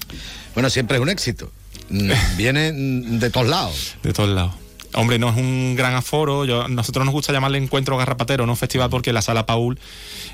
Bueno, 0.54 0.70
siempre 0.70 0.98
es 0.98 1.04
un 1.04 1.10
éxito. 1.10 1.52
Mm, 1.90 2.12
Viene 2.38 2.72
mm, 2.72 3.20
de 3.20 3.30
todos 3.30 3.48
lados. 3.48 3.96
De 4.04 4.14
todos 4.14 4.30
lados. 4.30 4.54
Hombre, 4.94 5.20
no 5.20 5.30
es 5.30 5.38
un 5.38 5.76
gran 5.76 5.94
aforo. 5.94 6.46
Yo, 6.46 6.68
nosotros 6.68 7.06
nos 7.06 7.14
gusta 7.14 7.32
llamarle 7.32 7.58
encuentro 7.58 7.96
garrapatero, 7.98 8.46
no 8.46 8.56
festival, 8.56 8.90
porque 8.90 9.14
la 9.14 9.22
sala 9.22 9.46
Paul, 9.46 9.80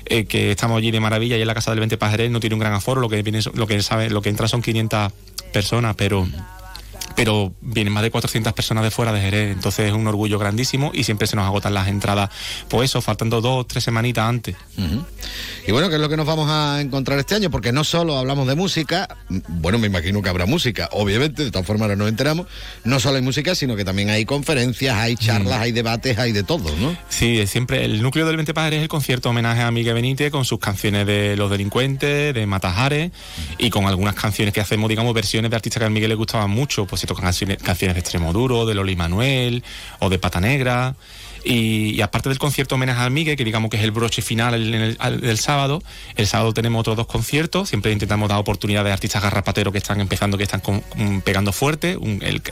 eh, 0.06 0.24
que 0.24 0.50
estamos 0.50 0.78
allí 0.78 0.90
de 0.90 0.98
maravilla, 0.98 1.36
y 1.36 1.40
en 1.40 1.46
la 1.46 1.54
casa 1.54 1.70
del 1.70 1.80
20 1.80 1.96
Pajerés, 1.96 2.30
no 2.30 2.40
tiene 2.40 2.54
un 2.54 2.60
gran 2.60 2.72
aforo. 2.72 3.00
Lo 3.00 3.08
que 3.08 3.22
viene, 3.22 3.40
lo 3.54 3.66
que 3.66 3.80
sabe, 3.82 4.10
lo 4.10 4.20
que 4.20 4.30
entra 4.30 4.48
son 4.48 4.62
500 4.62 5.12
personas, 5.52 5.94
pero 5.96 6.26
pero 7.18 7.52
vienen 7.60 7.92
más 7.92 8.04
de 8.04 8.12
400 8.12 8.52
personas 8.52 8.84
de 8.84 8.92
fuera 8.92 9.12
de 9.12 9.20
Jerez, 9.20 9.52
entonces 9.52 9.88
es 9.88 9.92
un 9.92 10.06
orgullo 10.06 10.38
grandísimo 10.38 10.92
y 10.94 11.02
siempre 11.02 11.26
se 11.26 11.34
nos 11.34 11.46
agotan 11.46 11.74
las 11.74 11.88
entradas, 11.88 12.30
pues 12.68 12.90
eso, 12.90 13.02
faltando 13.02 13.40
dos, 13.40 13.66
tres 13.66 13.82
semanitas 13.82 14.28
antes. 14.28 14.54
Y 15.66 15.72
bueno, 15.72 15.88
¿qué 15.88 15.96
es 15.96 16.00
lo 16.00 16.08
que 16.08 16.16
nos 16.16 16.26
vamos 16.26 16.48
a 16.48 16.80
encontrar 16.80 17.18
este 17.18 17.34
año? 17.34 17.50
Porque 17.50 17.72
no 17.72 17.82
solo 17.82 18.16
hablamos 18.16 18.46
de 18.46 18.54
música, 18.54 19.08
mm, 19.30 19.38
bueno, 19.48 19.80
me 19.80 19.88
imagino 19.88 20.22
que 20.22 20.28
habrá 20.28 20.46
música, 20.46 20.88
obviamente, 20.92 21.42
de 21.42 21.50
todas 21.50 21.66
formas 21.66 21.86
ahora 21.86 21.96
nos 21.96 22.08
enteramos, 22.08 22.46
no 22.84 23.00
solo 23.00 23.16
hay 23.16 23.22
música, 23.22 23.56
sino 23.56 23.74
que 23.74 23.84
también 23.84 24.10
hay 24.10 24.24
conferencias, 24.24 24.96
hay 24.96 25.16
charlas, 25.16 25.60
hay 25.60 25.72
debates, 25.72 26.18
hay 26.18 26.30
de 26.30 26.44
todo, 26.44 26.70
¿no? 26.76 26.96
Sí, 27.08 27.44
siempre 27.48 27.84
el 27.84 28.00
núcleo 28.00 28.26
del 28.26 28.36
20 28.36 28.54
Padres 28.54 28.78
es 28.78 28.82
el 28.84 28.88
concierto 28.88 29.30
homenaje 29.30 29.62
a 29.62 29.72
Miguel 29.72 29.94
Benítez 29.94 30.30
con 30.30 30.44
sus 30.44 30.60
canciones 30.60 31.04
de 31.04 31.36
Los 31.36 31.50
Delincuentes, 31.50 32.32
de 32.32 32.46
Matajares 32.46 33.10
y 33.58 33.70
con 33.70 33.86
algunas 33.86 34.14
canciones 34.14 34.54
que 34.54 34.60
hacemos, 34.60 34.88
digamos, 34.88 35.12
versiones 35.14 35.50
de 35.50 35.56
artistas 35.56 35.80
que 35.80 35.86
a 35.86 35.90
Miguel 35.90 36.10
le 36.10 36.14
gustaban 36.14 36.50
mucho, 36.50 36.86
pues 36.86 37.07
tocan 37.08 37.24
canciones, 37.24 37.58
de 37.58 38.00
Extremo 38.00 38.32
Duro, 38.32 38.64
de 38.66 38.74
Loli 38.74 38.94
Manuel 38.94 39.64
o 39.98 40.08
de 40.08 40.18
Pata 40.20 40.40
Negra. 40.40 40.94
Y, 41.44 42.00
aparte 42.02 42.28
del 42.28 42.38
concierto 42.38 42.74
homenaje 42.74 43.00
a 43.00 43.08
Miguel, 43.10 43.36
que 43.36 43.44
digamos 43.44 43.70
que 43.70 43.76
es 43.78 43.82
el 43.84 43.92
broche 43.92 44.22
final 44.22 44.96
al- 44.98 45.20
del 45.20 45.38
sábado, 45.38 45.82
el 46.16 46.26
sábado 46.26 46.52
tenemos 46.52 46.80
otros 46.80 46.96
dos 46.96 47.06
conciertos, 47.06 47.68
siempre 47.68 47.92
intentamos 47.92 48.28
dar 48.28 48.38
oportunidades 48.38 48.90
a 48.90 48.94
artistas 48.94 49.22
garrapateros 49.22 49.72
que 49.72 49.78
están 49.78 50.00
empezando, 50.00 50.36
que 50.36 50.42
están 50.44 50.60
con- 50.60 50.82
pegando 51.24 51.52
fuerte. 51.52 51.96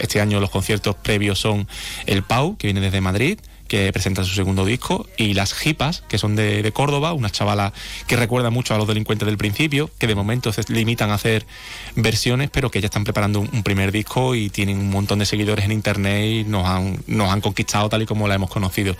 Este 0.00 0.20
año 0.20 0.40
los 0.40 0.50
conciertos 0.50 0.94
previos 0.96 1.38
son 1.38 1.68
el 2.06 2.22
Pau, 2.22 2.56
que 2.56 2.68
viene 2.68 2.80
desde 2.80 3.00
Madrid, 3.00 3.38
que 3.68 3.92
presenta 3.92 4.24
su 4.24 4.34
segundo 4.34 4.64
disco, 4.64 5.06
y 5.16 5.34
las 5.34 5.54
Jipas, 5.54 6.02
que 6.08 6.18
son 6.18 6.36
de, 6.36 6.62
de 6.62 6.72
Córdoba, 6.72 7.12
una 7.12 7.30
chavala 7.30 7.72
que 8.06 8.16
recuerda 8.16 8.50
mucho 8.50 8.74
a 8.74 8.78
los 8.78 8.88
delincuentes 8.88 9.26
del 9.26 9.36
principio, 9.36 9.90
que 9.98 10.06
de 10.06 10.14
momento 10.14 10.52
se 10.52 10.62
limitan 10.68 11.10
a 11.10 11.14
hacer 11.14 11.46
versiones, 11.94 12.50
pero 12.50 12.70
que 12.70 12.80
ya 12.80 12.86
están 12.86 13.04
preparando 13.04 13.40
un, 13.40 13.50
un 13.52 13.62
primer 13.62 13.92
disco 13.92 14.34
y 14.34 14.50
tienen 14.50 14.78
un 14.78 14.90
montón 14.90 15.18
de 15.18 15.26
seguidores 15.26 15.64
en 15.64 15.72
internet 15.72 16.24
y 16.24 16.44
nos 16.44 16.66
han, 16.66 16.98
nos 17.06 17.30
han 17.30 17.40
conquistado 17.40 17.88
tal 17.88 18.02
y 18.02 18.06
como 18.06 18.28
la 18.28 18.34
hemos 18.34 18.50
conocido. 18.50 18.96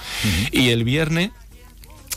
Y 0.53 0.71
el 0.71 0.85
viernes 0.85 1.31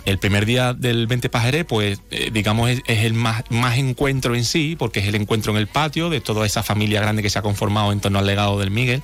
el 0.06 0.18
primer 0.18 0.46
día 0.46 0.74
del 0.74 1.08
20 1.08 1.30
Pajeré, 1.30 1.66
pues 1.66 2.02
eh, 2.12 2.30
digamos 2.32 2.70
es, 2.70 2.82
es 2.88 3.04
el 3.04 3.14
más, 3.14 3.44
más 3.50 3.78
encuentro 3.78 4.36
en 4.36 4.46
sí, 4.46 4.76
porque 4.78 5.00
es 5.00 5.08
el 5.08 5.16
encuentro 5.16 5.52
en 5.52 5.58
el 5.58 5.68
patio 5.68 6.10
de 6.10 6.22
toda 6.22 6.46
esa 6.46 6.64
familia 6.64 7.02
grande 7.02 7.22
que 7.22 7.30
se 7.30 7.40
ha 7.40 7.42
conformado 7.42 7.92
en 7.92 8.00
torno 8.00 8.20
al 8.20 8.26
legado 8.26 8.60
del 8.60 8.72
Miguel. 8.72 9.02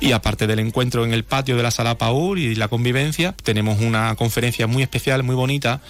Y 0.00 0.12
aparte 0.12 0.46
del 0.46 0.58
encuentro 0.58 1.04
en 1.04 1.12
el 1.12 1.24
patio 1.24 1.56
de 1.56 1.62
la 1.62 1.70
sala 1.70 1.98
Paul 1.98 2.38
y 2.38 2.54
la 2.54 2.68
convivencia, 2.68 3.34
tenemos 3.42 3.80
una 3.80 4.14
conferencia 4.16 4.66
muy 4.66 4.82
especial, 4.82 5.22
muy 5.22 5.34
bonita, 5.34 5.80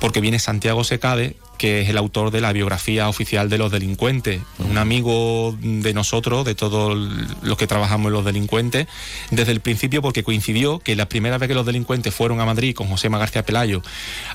porque 0.00 0.20
viene 0.20 0.38
Santiago 0.38 0.84
Secade, 0.84 1.36
que 1.60 1.82
es 1.82 1.90
el 1.90 1.98
autor 1.98 2.30
de 2.30 2.40
la 2.40 2.54
biografía 2.54 3.06
oficial 3.10 3.50
de 3.50 3.58
los 3.58 3.70
delincuentes, 3.70 4.40
un 4.60 4.78
amigo 4.78 5.54
de 5.60 5.92
nosotros, 5.92 6.46
de 6.46 6.54
todos 6.54 6.96
los 7.42 7.58
que 7.58 7.66
trabajamos 7.66 8.06
en 8.06 8.14
los 8.14 8.24
delincuentes, 8.24 8.86
desde 9.30 9.52
el 9.52 9.60
principio 9.60 10.00
porque 10.00 10.24
coincidió 10.24 10.78
que 10.78 10.96
la 10.96 11.06
primera 11.06 11.36
vez 11.36 11.48
que 11.48 11.54
los 11.54 11.66
delincuentes 11.66 12.14
fueron 12.14 12.40
a 12.40 12.46
Madrid 12.46 12.74
con 12.74 12.88
José 12.88 13.10
García 13.10 13.44
Pelayo 13.44 13.82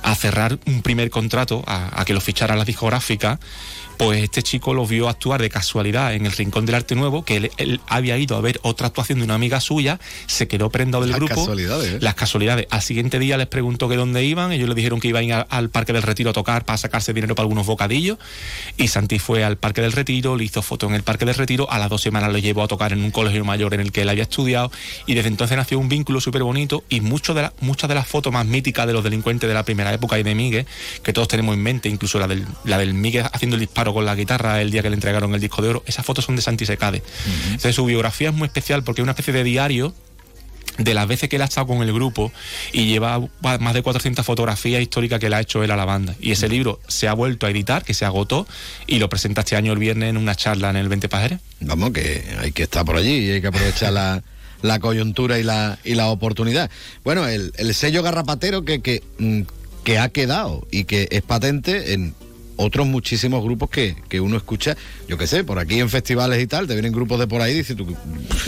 a 0.03 0.13
cerrar 0.13 0.59
un 0.67 0.83
primer 0.83 1.09
contrato, 1.09 1.63
a, 1.65 1.99
a 1.99 2.05
que 2.05 2.13
los 2.13 2.23
fichara 2.23 2.55
la 2.55 2.63
discográfica, 2.63 3.39
pues 3.97 4.23
este 4.23 4.43
chico 4.43 4.73
lo 4.73 4.85
vio 4.85 5.09
actuar 5.09 5.41
de 5.41 5.49
casualidad 5.49 6.13
en 6.13 6.25
el 6.25 6.31
Rincón 6.31 6.65
del 6.65 6.75
Arte 6.75 6.95
Nuevo, 6.95 7.23
que 7.25 7.37
él, 7.37 7.51
él 7.57 7.79
había 7.87 8.17
ido 8.17 8.35
a 8.35 8.41
ver 8.41 8.59
otra 8.63 8.87
actuación 8.87 9.19
de 9.19 9.25
una 9.25 9.35
amiga 9.35 9.59
suya, 9.61 9.99
se 10.27 10.47
quedó 10.47 10.69
prendado 10.69 11.03
del 11.03 11.11
Las 11.11 11.19
grupo. 11.19 11.35
casualidades, 11.35 11.93
¿eh? 11.93 11.97
Las 12.01 12.15
casualidades. 12.15 12.67
Al 12.69 12.81
siguiente 12.81 13.19
día 13.19 13.37
les 13.37 13.47
preguntó 13.47 13.87
que 13.89 13.95
dónde 13.95 14.23
iban, 14.23 14.51
ellos 14.51 14.67
le 14.69 14.75
dijeron 14.75 14.99
que 14.99 15.07
iban 15.07 15.21
a 15.21 15.25
ir 15.25 15.33
a- 15.33 15.41
al 15.41 15.69
Parque 15.69 15.93
del 15.93 16.01
Retiro 16.03 16.29
a 16.29 16.33
tocar 16.33 16.65
para 16.65 16.77
sacarse 16.77 17.13
dinero 17.13 17.35
para 17.35 17.43
algunos 17.45 17.65
bocadillos, 17.65 18.17
y 18.77 18.87
Santi 18.87 19.19
fue 19.19 19.43
al 19.43 19.57
Parque 19.57 19.81
del 19.81 19.91
Retiro, 19.91 20.35
le 20.37 20.43
hizo 20.43 20.61
foto 20.61 20.87
en 20.87 20.93
el 20.95 21.03
Parque 21.03 21.25
del 21.25 21.35
Retiro, 21.35 21.69
a 21.71 21.77
las 21.79 21.89
dos 21.89 22.01
semanas 22.01 22.31
lo 22.31 22.37
llevó 22.37 22.63
a 22.63 22.67
tocar 22.67 22.93
en 22.93 23.03
un 23.03 23.11
colegio 23.11 23.43
mayor 23.45 23.73
en 23.73 23.79
el 23.81 23.91
que 23.91 24.01
él 24.01 24.09
había 24.09 24.23
estudiado, 24.23 24.71
y 25.05 25.13
desde 25.13 25.29
entonces 25.29 25.57
nació 25.57 25.79
un 25.79 25.89
vínculo 25.89 26.21
súper 26.21 26.43
bonito, 26.43 26.83
y 26.89 27.01
mucho 27.01 27.33
de 27.33 27.43
la- 27.43 27.53
muchas 27.61 27.87
de 27.87 27.95
las 27.95 28.07
fotos 28.07 28.31
más 28.33 28.45
míticas 28.45 28.87
de 28.87 28.93
los 28.93 29.03
delincuentes 29.03 29.47
de 29.47 29.53
la 29.53 29.63
primera 29.63 29.93
época 29.93 30.19
y 30.19 30.23
de 30.23 30.35
Miguel, 30.35 30.65
que 31.03 31.13
todos 31.13 31.27
tenemos 31.27 31.53
en 31.55 31.63
mente, 31.63 31.89
incluso 31.89 32.19
la 32.19 32.27
del, 32.27 32.45
la 32.63 32.77
del 32.77 32.93
Miguel 32.93 33.25
haciendo 33.31 33.55
el 33.55 33.59
disparo 33.61 33.84
con 33.93 34.05
la 34.05 34.15
guitarra 34.15 34.61
el 34.61 34.71
día 34.71 34.81
que 34.81 34.89
le 34.89 34.95
entregaron 34.95 35.33
el 35.33 35.41
disco 35.41 35.61
de 35.61 35.69
oro, 35.69 35.83
esas 35.85 36.05
fotos 36.05 36.25
son 36.25 36.35
de 36.35 36.41
Santi 36.41 36.65
Secade. 36.65 37.01
Entonces 37.45 37.75
su 37.75 37.85
biografía 37.85 38.29
es 38.29 38.35
muy 38.35 38.47
especial 38.47 38.83
porque 38.83 39.01
es 39.01 39.03
una 39.03 39.11
especie 39.11 39.33
de 39.33 39.43
diario 39.43 39.93
de 40.77 40.93
las 40.93 41.07
veces 41.07 41.29
que 41.29 41.37
él 41.37 41.41
ha 41.41 41.45
estado 41.45 41.67
con 41.67 41.81
el 41.81 41.93
grupo 41.93 42.31
y 42.73 42.85
lleva 42.85 43.21
más 43.41 43.73
de 43.73 43.81
400 43.81 44.25
fotografías 44.25 44.81
históricas 44.81 45.19
que 45.19 45.29
le 45.29 45.37
ha 45.37 45.41
hecho 45.41 45.63
él 45.63 45.71
a 45.71 45.75
la 45.75 45.85
banda. 45.85 46.15
Y 46.19 46.31
ese 46.31 46.49
libro 46.49 46.79
se 46.87 47.07
ha 47.07 47.13
vuelto 47.13 47.45
a 47.45 47.49
editar, 47.49 47.83
que 47.83 47.93
se 47.93 48.05
agotó, 48.05 48.47
y 48.87 48.99
lo 48.99 49.09
presenta 49.09 49.41
este 49.41 49.55
año 49.55 49.73
el 49.73 49.79
viernes 49.79 50.09
en 50.09 50.17
una 50.17 50.35
charla 50.35 50.69
en 50.69 50.75
el 50.75 50.89
20 50.89 51.07
Pajeres. 51.09 51.39
Vamos, 51.61 51.91
que 51.91 52.23
hay 52.39 52.51
que 52.51 52.63
estar 52.63 52.83
por 52.85 52.97
allí 52.97 53.25
y 53.25 53.31
hay 53.31 53.41
que 53.41 53.47
aprovechar 53.47 53.93
la, 53.93 54.23
la 54.61 54.79
coyuntura 54.79 55.39
y 55.39 55.43
la, 55.43 55.79
y 55.83 55.95
la 55.95 56.07
oportunidad. 56.07 56.69
Bueno, 57.03 57.27
el, 57.27 57.53
el 57.57 57.73
sello 57.73 58.03
garrapatero 58.03 58.65
que, 58.65 58.81
que, 58.81 59.01
mm, 59.17 59.41
que 59.83 59.99
ha 59.99 60.09
quedado 60.09 60.67
y 60.71 60.83
que 60.83 61.07
es 61.11 61.21
patente 61.21 61.93
en 61.93 62.15
otros 62.57 62.87
muchísimos 62.87 63.43
grupos 63.43 63.69
que, 63.69 63.95
que 64.09 64.19
uno 64.19 64.37
escucha, 64.37 64.75
yo 65.07 65.17
qué 65.17 65.27
sé, 65.27 65.43
por 65.43 65.59
aquí 65.59 65.79
en 65.79 65.89
festivales 65.89 66.41
y 66.41 66.47
tal, 66.47 66.67
te 66.67 66.73
vienen 66.73 66.91
grupos 66.91 67.19
de 67.19 67.27
por 67.27 67.41
ahí 67.41 67.53
y 67.53 67.57
dices 67.57 67.75
tú, 67.75 67.95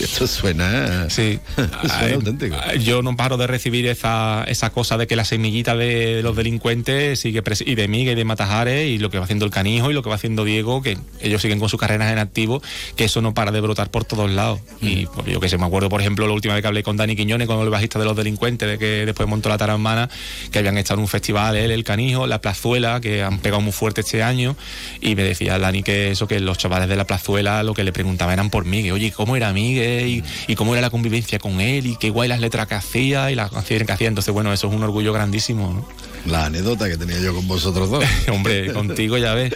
esto 0.02 0.28
suena, 0.28 1.10
sí. 1.10 1.40
suena 1.56 2.00
Ay, 2.00 2.14
auténtico. 2.14 2.56
Yo 2.80 3.02
no 3.02 3.16
paro 3.16 3.38
de 3.38 3.48
recibir 3.48 3.88
esa, 3.88 4.44
esa 4.48 4.70
cosa 4.70 4.98
de 4.98 5.08
que 5.08 5.16
la 5.16 5.26
semillita 5.26 5.76
de 5.76 6.22
los 6.24 6.36
delincuentes 6.36 7.20
sigue 7.20 7.44
y 7.66 7.76
de 7.76 7.88
Miguel 7.88 8.14
y 8.14 8.16
de 8.16 8.26
Matajares 8.26 8.88
y 8.88 8.98
lo 8.98 9.10
que 9.10 9.18
va 9.18 9.24
haciendo 9.24 9.46
el 9.46 9.52
canijo 9.52 9.92
y 9.92 9.94
lo 9.94 10.04
que 10.04 10.10
va 10.10 10.16
haciendo 10.16 10.44
Diego, 10.44 10.82
que 10.82 10.98
ellos 11.22 11.42
siguen 11.42 11.60
con 11.60 11.70
sus 11.70 11.80
carreras 11.80 12.12
en 12.12 12.20
activo, 12.20 12.62
que 12.96 13.06
eso 13.06 13.22
no 13.22 13.34
para 13.34 13.52
de 13.52 13.62
brotar 13.62 13.90
por 13.90 14.06
todos 14.06 14.30
lados. 14.30 14.60
Y 14.82 15.06
pues, 15.08 15.28
yo 15.28 15.40
que 15.40 15.50
sé, 15.50 15.58
me 15.58 15.66
acuerdo, 15.66 15.90
por 15.90 16.02
ejemplo, 16.02 16.28
la 16.28 16.34
última 16.34 16.54
vez 16.54 16.62
que 16.62 16.68
hablé 16.68 16.84
con 16.84 16.98
Dani 16.98 17.16
Quiñones, 17.16 17.48
con 17.48 17.60
el 17.62 17.70
bajista 17.70 18.00
de 18.00 18.06
los 18.06 18.16
delincuentes, 18.16 18.68
de 18.68 18.78
que 18.78 19.06
después 19.06 19.28
montó 19.28 19.50
la 19.50 19.58
Taramana, 19.58 20.10
que 20.52 20.60
habían 20.60 20.78
estado 20.78 21.00
en 21.00 21.02
un 21.04 21.08
festival, 21.08 21.56
él, 21.56 21.72
el 21.72 21.84
canijo, 21.84 22.28
la 22.28 22.42
plazuela, 22.42 23.00
que 23.00 23.24
han 23.24 23.40
pegado 23.40 23.62
muy 23.62 23.72
fuerte 23.72 23.97
este 24.02 24.24
año, 24.24 24.56
y 25.02 25.16
me 25.16 25.24
decía 25.24 25.60
Dani 25.60 25.84
que 25.84 26.12
eso, 26.12 26.28
que 26.28 26.40
los 26.40 26.58
chavales 26.58 26.90
de 26.90 26.96
la 26.96 27.06
plazuela 27.06 27.64
lo 27.64 27.74
que 27.74 27.84
le 27.84 27.92
preguntaban 27.92 28.34
eran 28.34 28.50
por 28.50 28.66
Miguel, 28.66 28.94
oye, 28.94 29.12
¿cómo 29.12 29.36
era 29.36 29.54
Miguel? 29.54 30.08
Y, 30.08 30.24
y 30.48 30.56
cómo 30.56 30.74
era 30.74 30.82
la 30.82 30.90
convivencia 30.90 31.40
con 31.40 31.62
él, 31.62 31.86
y 31.86 31.96
qué 31.98 32.10
guay 32.10 32.30
las 32.30 32.40
letras 32.40 32.68
que 32.68 32.76
hacía 32.76 33.32
y 33.32 33.36
las 33.36 33.52
canciones 33.52 33.86
que 33.88 33.94
hacía. 33.94 34.08
Entonces, 34.08 34.34
bueno, 34.34 34.54
eso 34.54 34.68
es 34.68 34.74
un 34.74 34.84
orgullo 34.84 35.14
grandísimo. 35.14 35.88
La 36.28 36.46
anécdota 36.46 36.90
que 36.90 36.98
tenía 36.98 37.20
yo 37.20 37.34
con 37.34 37.48
vosotros 37.48 37.90
dos. 37.90 38.04
Hombre, 38.32 38.72
contigo 38.74 39.18
ya 39.18 39.34
ves 39.34 39.54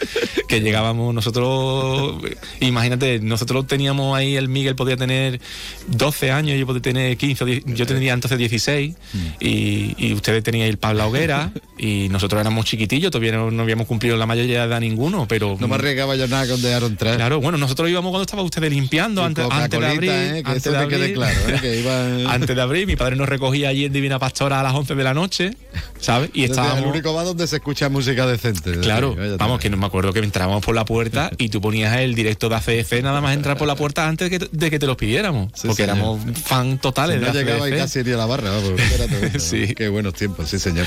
que 0.47 0.59
llegábamos 0.61 1.13
nosotros, 1.13 2.21
imagínate, 2.59 3.19
nosotros 3.19 3.67
teníamos 3.67 4.17
ahí, 4.17 4.35
el 4.35 4.49
Miguel 4.49 4.75
podía 4.75 4.97
tener 4.97 5.39
12 5.87 6.31
años, 6.31 6.57
yo 6.59 6.65
podía 6.65 6.81
tener 6.81 7.15
15, 7.17 7.43
o 7.43 7.47
10, 7.47 7.63
yo 7.67 7.85
tendría 7.87 8.13
entonces 8.13 8.37
16 8.37 8.95
y, 9.39 9.95
y 9.97 10.13
ustedes 10.13 10.43
tenían 10.43 10.67
el 10.67 10.77
Pablo 10.77 11.07
Hoguera 11.07 11.51
y 11.77 12.09
nosotros 12.09 12.41
éramos 12.41 12.65
chiquitillos, 12.65 13.11
todavía 13.11 13.31
no, 13.31 13.49
no 13.49 13.63
habíamos 13.63 13.87
cumplido 13.87 14.17
la 14.17 14.25
mayoría 14.25 14.59
de 14.61 14.67
edad 14.67 14.79
ninguno, 14.81 15.25
pero... 15.27 15.55
No 15.59 15.67
me 15.69 15.75
arriesgaba 15.75 16.15
yo 16.15 16.27
nada 16.27 16.45
con 16.47 16.61
dejar 16.61 16.83
entrar. 16.83 17.15
Claro, 17.15 17.39
bueno, 17.39 17.57
nosotros 17.57 17.89
íbamos 17.89 18.09
cuando 18.11 18.23
estaba 18.23 18.43
ustedes 18.43 18.71
limpiando, 18.71 19.23
antes, 19.23 19.45
antes 19.49 19.79
de 19.79 19.87
abrir. 19.87 20.09
¿eh? 20.11 20.41
Que 20.43 20.49
antes 20.51 20.65
eso 20.67 20.77
de 20.77 20.87
quede 20.87 21.01
abrir. 21.03 21.13
claro, 21.15 21.39
¿eh? 21.47 21.57
Que 21.61 21.79
iba- 21.79 22.33
antes 22.33 22.55
de 22.55 22.61
abrir, 22.61 22.87
mi 22.87 22.95
padre 22.97 23.15
nos 23.15 23.29
recogía 23.29 23.69
allí 23.69 23.85
en 23.85 23.93
Divina 23.93 24.19
Pastora 24.19 24.59
a 24.59 24.63
las 24.63 24.73
11 24.73 24.95
de 24.95 25.03
la 25.03 25.13
noche, 25.13 25.51
¿sabes? 25.99 26.29
Y 26.33 26.41
Desde 26.41 26.55
estábamos... 26.63 26.83
el 26.83 26.89
único 26.91 27.13
bar 27.13 27.25
donde 27.25 27.47
se 27.47 27.57
escucha 27.57 27.89
música 27.89 28.25
decente. 28.27 28.79
Claro, 28.79 29.15
Sí, 29.19 29.35
vamos, 29.37 29.59
que 29.59 29.69
no 29.69 29.77
me 29.77 29.85
acuerdo 29.85 30.13
que 30.13 30.19
entrábamos 30.19 30.63
por 30.63 30.75
la 30.75 30.85
puerta 30.85 31.31
y 31.37 31.49
tú 31.49 31.61
ponías 31.61 31.95
el 31.97 32.15
directo 32.15 32.49
de 32.49 32.55
ACF 32.55 32.93
nada 33.03 33.21
más 33.21 33.33
entrar 33.35 33.57
por 33.57 33.67
la 33.67 33.75
puerta 33.75 34.07
antes 34.07 34.29
de 34.29 34.39
que, 34.39 34.49
de 34.51 34.69
que 34.69 34.79
te 34.79 34.85
los 34.87 34.95
pidiéramos. 34.97 35.51
porque 35.51 35.83
señor. 35.83 35.97
éramos 35.97 36.19
fan 36.45 36.77
totales 36.79 37.19
Si 37.19 37.25
de 37.25 37.27
no 37.27 37.33
llegaba 37.33 37.69
y 37.69 37.73
ACF. 37.73 37.79
casi 37.81 37.99
iría 37.99 38.15
a 38.15 38.17
la 38.17 38.25
barra, 38.25 38.49
vamos, 38.51 38.79
espérate, 38.79 39.39
sí. 39.39 39.73
Qué 39.75 39.89
buenos 39.89 40.13
tiempos, 40.13 40.49
sí, 40.49 40.59
señor. 40.59 40.85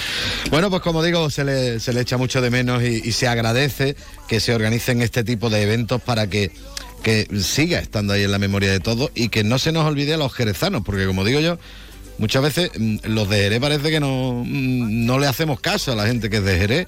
Bueno, 0.51 0.71
pues 0.71 0.83
como 0.83 1.03
digo, 1.03 1.29
se 1.31 1.45
le, 1.45 1.81
se 1.81 1.93
le 1.93 2.01
echa 2.01 2.17
mucho 2.17 2.41
de 2.41 2.51
menos 2.51 2.83
y, 2.83 3.03
y 3.05 3.13
se 3.13 3.29
agradece 3.29 3.97
que 4.29 4.41
se 4.41 4.55
organicen 4.55 5.03
este 5.03 5.25
tipo 5.25 5.51
de 5.51 5.63
eventos 5.63 6.01
para 6.03 6.27
que, 6.29 6.51
que 7.03 7.29
siga 7.43 7.79
estando 7.79 8.13
ahí 8.15 8.23
en 8.25 8.31
la 8.31 8.39
memoria 8.39 8.71
de 8.71 8.81
todos 8.81 9.11
y 9.15 9.29
que 9.29 9.45
no 9.45 9.59
se 9.59 9.73
nos 9.73 9.85
olvide 9.87 10.15
a 10.15 10.17
los 10.17 10.33
jerezanos, 10.33 10.83
porque 10.85 11.07
como 11.07 11.25
digo 11.25 11.41
yo, 11.41 11.59
muchas 12.19 12.43
veces 12.43 12.71
mm, 12.79 12.97
los 13.05 13.29
de 13.29 13.37
Jerez 13.37 13.61
parece 13.61 13.91
que 13.91 14.01
no, 14.01 14.43
mm, 14.45 15.07
no 15.07 15.19
le 15.19 15.27
hacemos 15.27 15.61
caso 15.61 15.93
a 15.93 15.97
la 15.97 16.07
gente 16.07 16.31
que 16.31 16.39
es 16.39 16.45
de 16.45 16.59
Jerez 16.59 16.87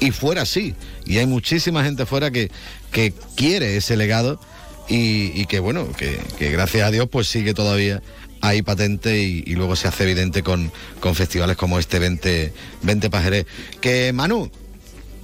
y 0.00 0.10
fuera 0.10 0.46
sí. 0.46 0.74
Y 1.06 1.18
hay 1.18 1.26
muchísima 1.26 1.84
gente 1.84 2.06
fuera 2.06 2.30
que, 2.30 2.50
que 2.92 3.12
quiere 3.36 3.76
ese 3.76 3.96
legado 3.96 4.40
y, 4.88 5.32
y 5.40 5.46
que 5.46 5.60
bueno, 5.60 5.90
que, 5.92 6.18
que 6.38 6.50
gracias 6.50 6.86
a 6.86 6.90
Dios 6.90 7.08
pues 7.10 7.28
sigue 7.28 7.54
todavía 7.54 8.02
ahí 8.40 8.62
patente 8.62 9.20
y, 9.22 9.42
y 9.46 9.54
luego 9.54 9.76
se 9.76 9.88
hace 9.88 10.04
evidente 10.04 10.42
con, 10.42 10.72
con 11.00 11.14
festivales 11.14 11.56
como 11.56 11.78
este 11.78 11.98
20, 11.98 12.52
20 12.82 13.10
Pajerés. 13.10 13.46
Que 13.80 14.12
Manu, 14.12 14.50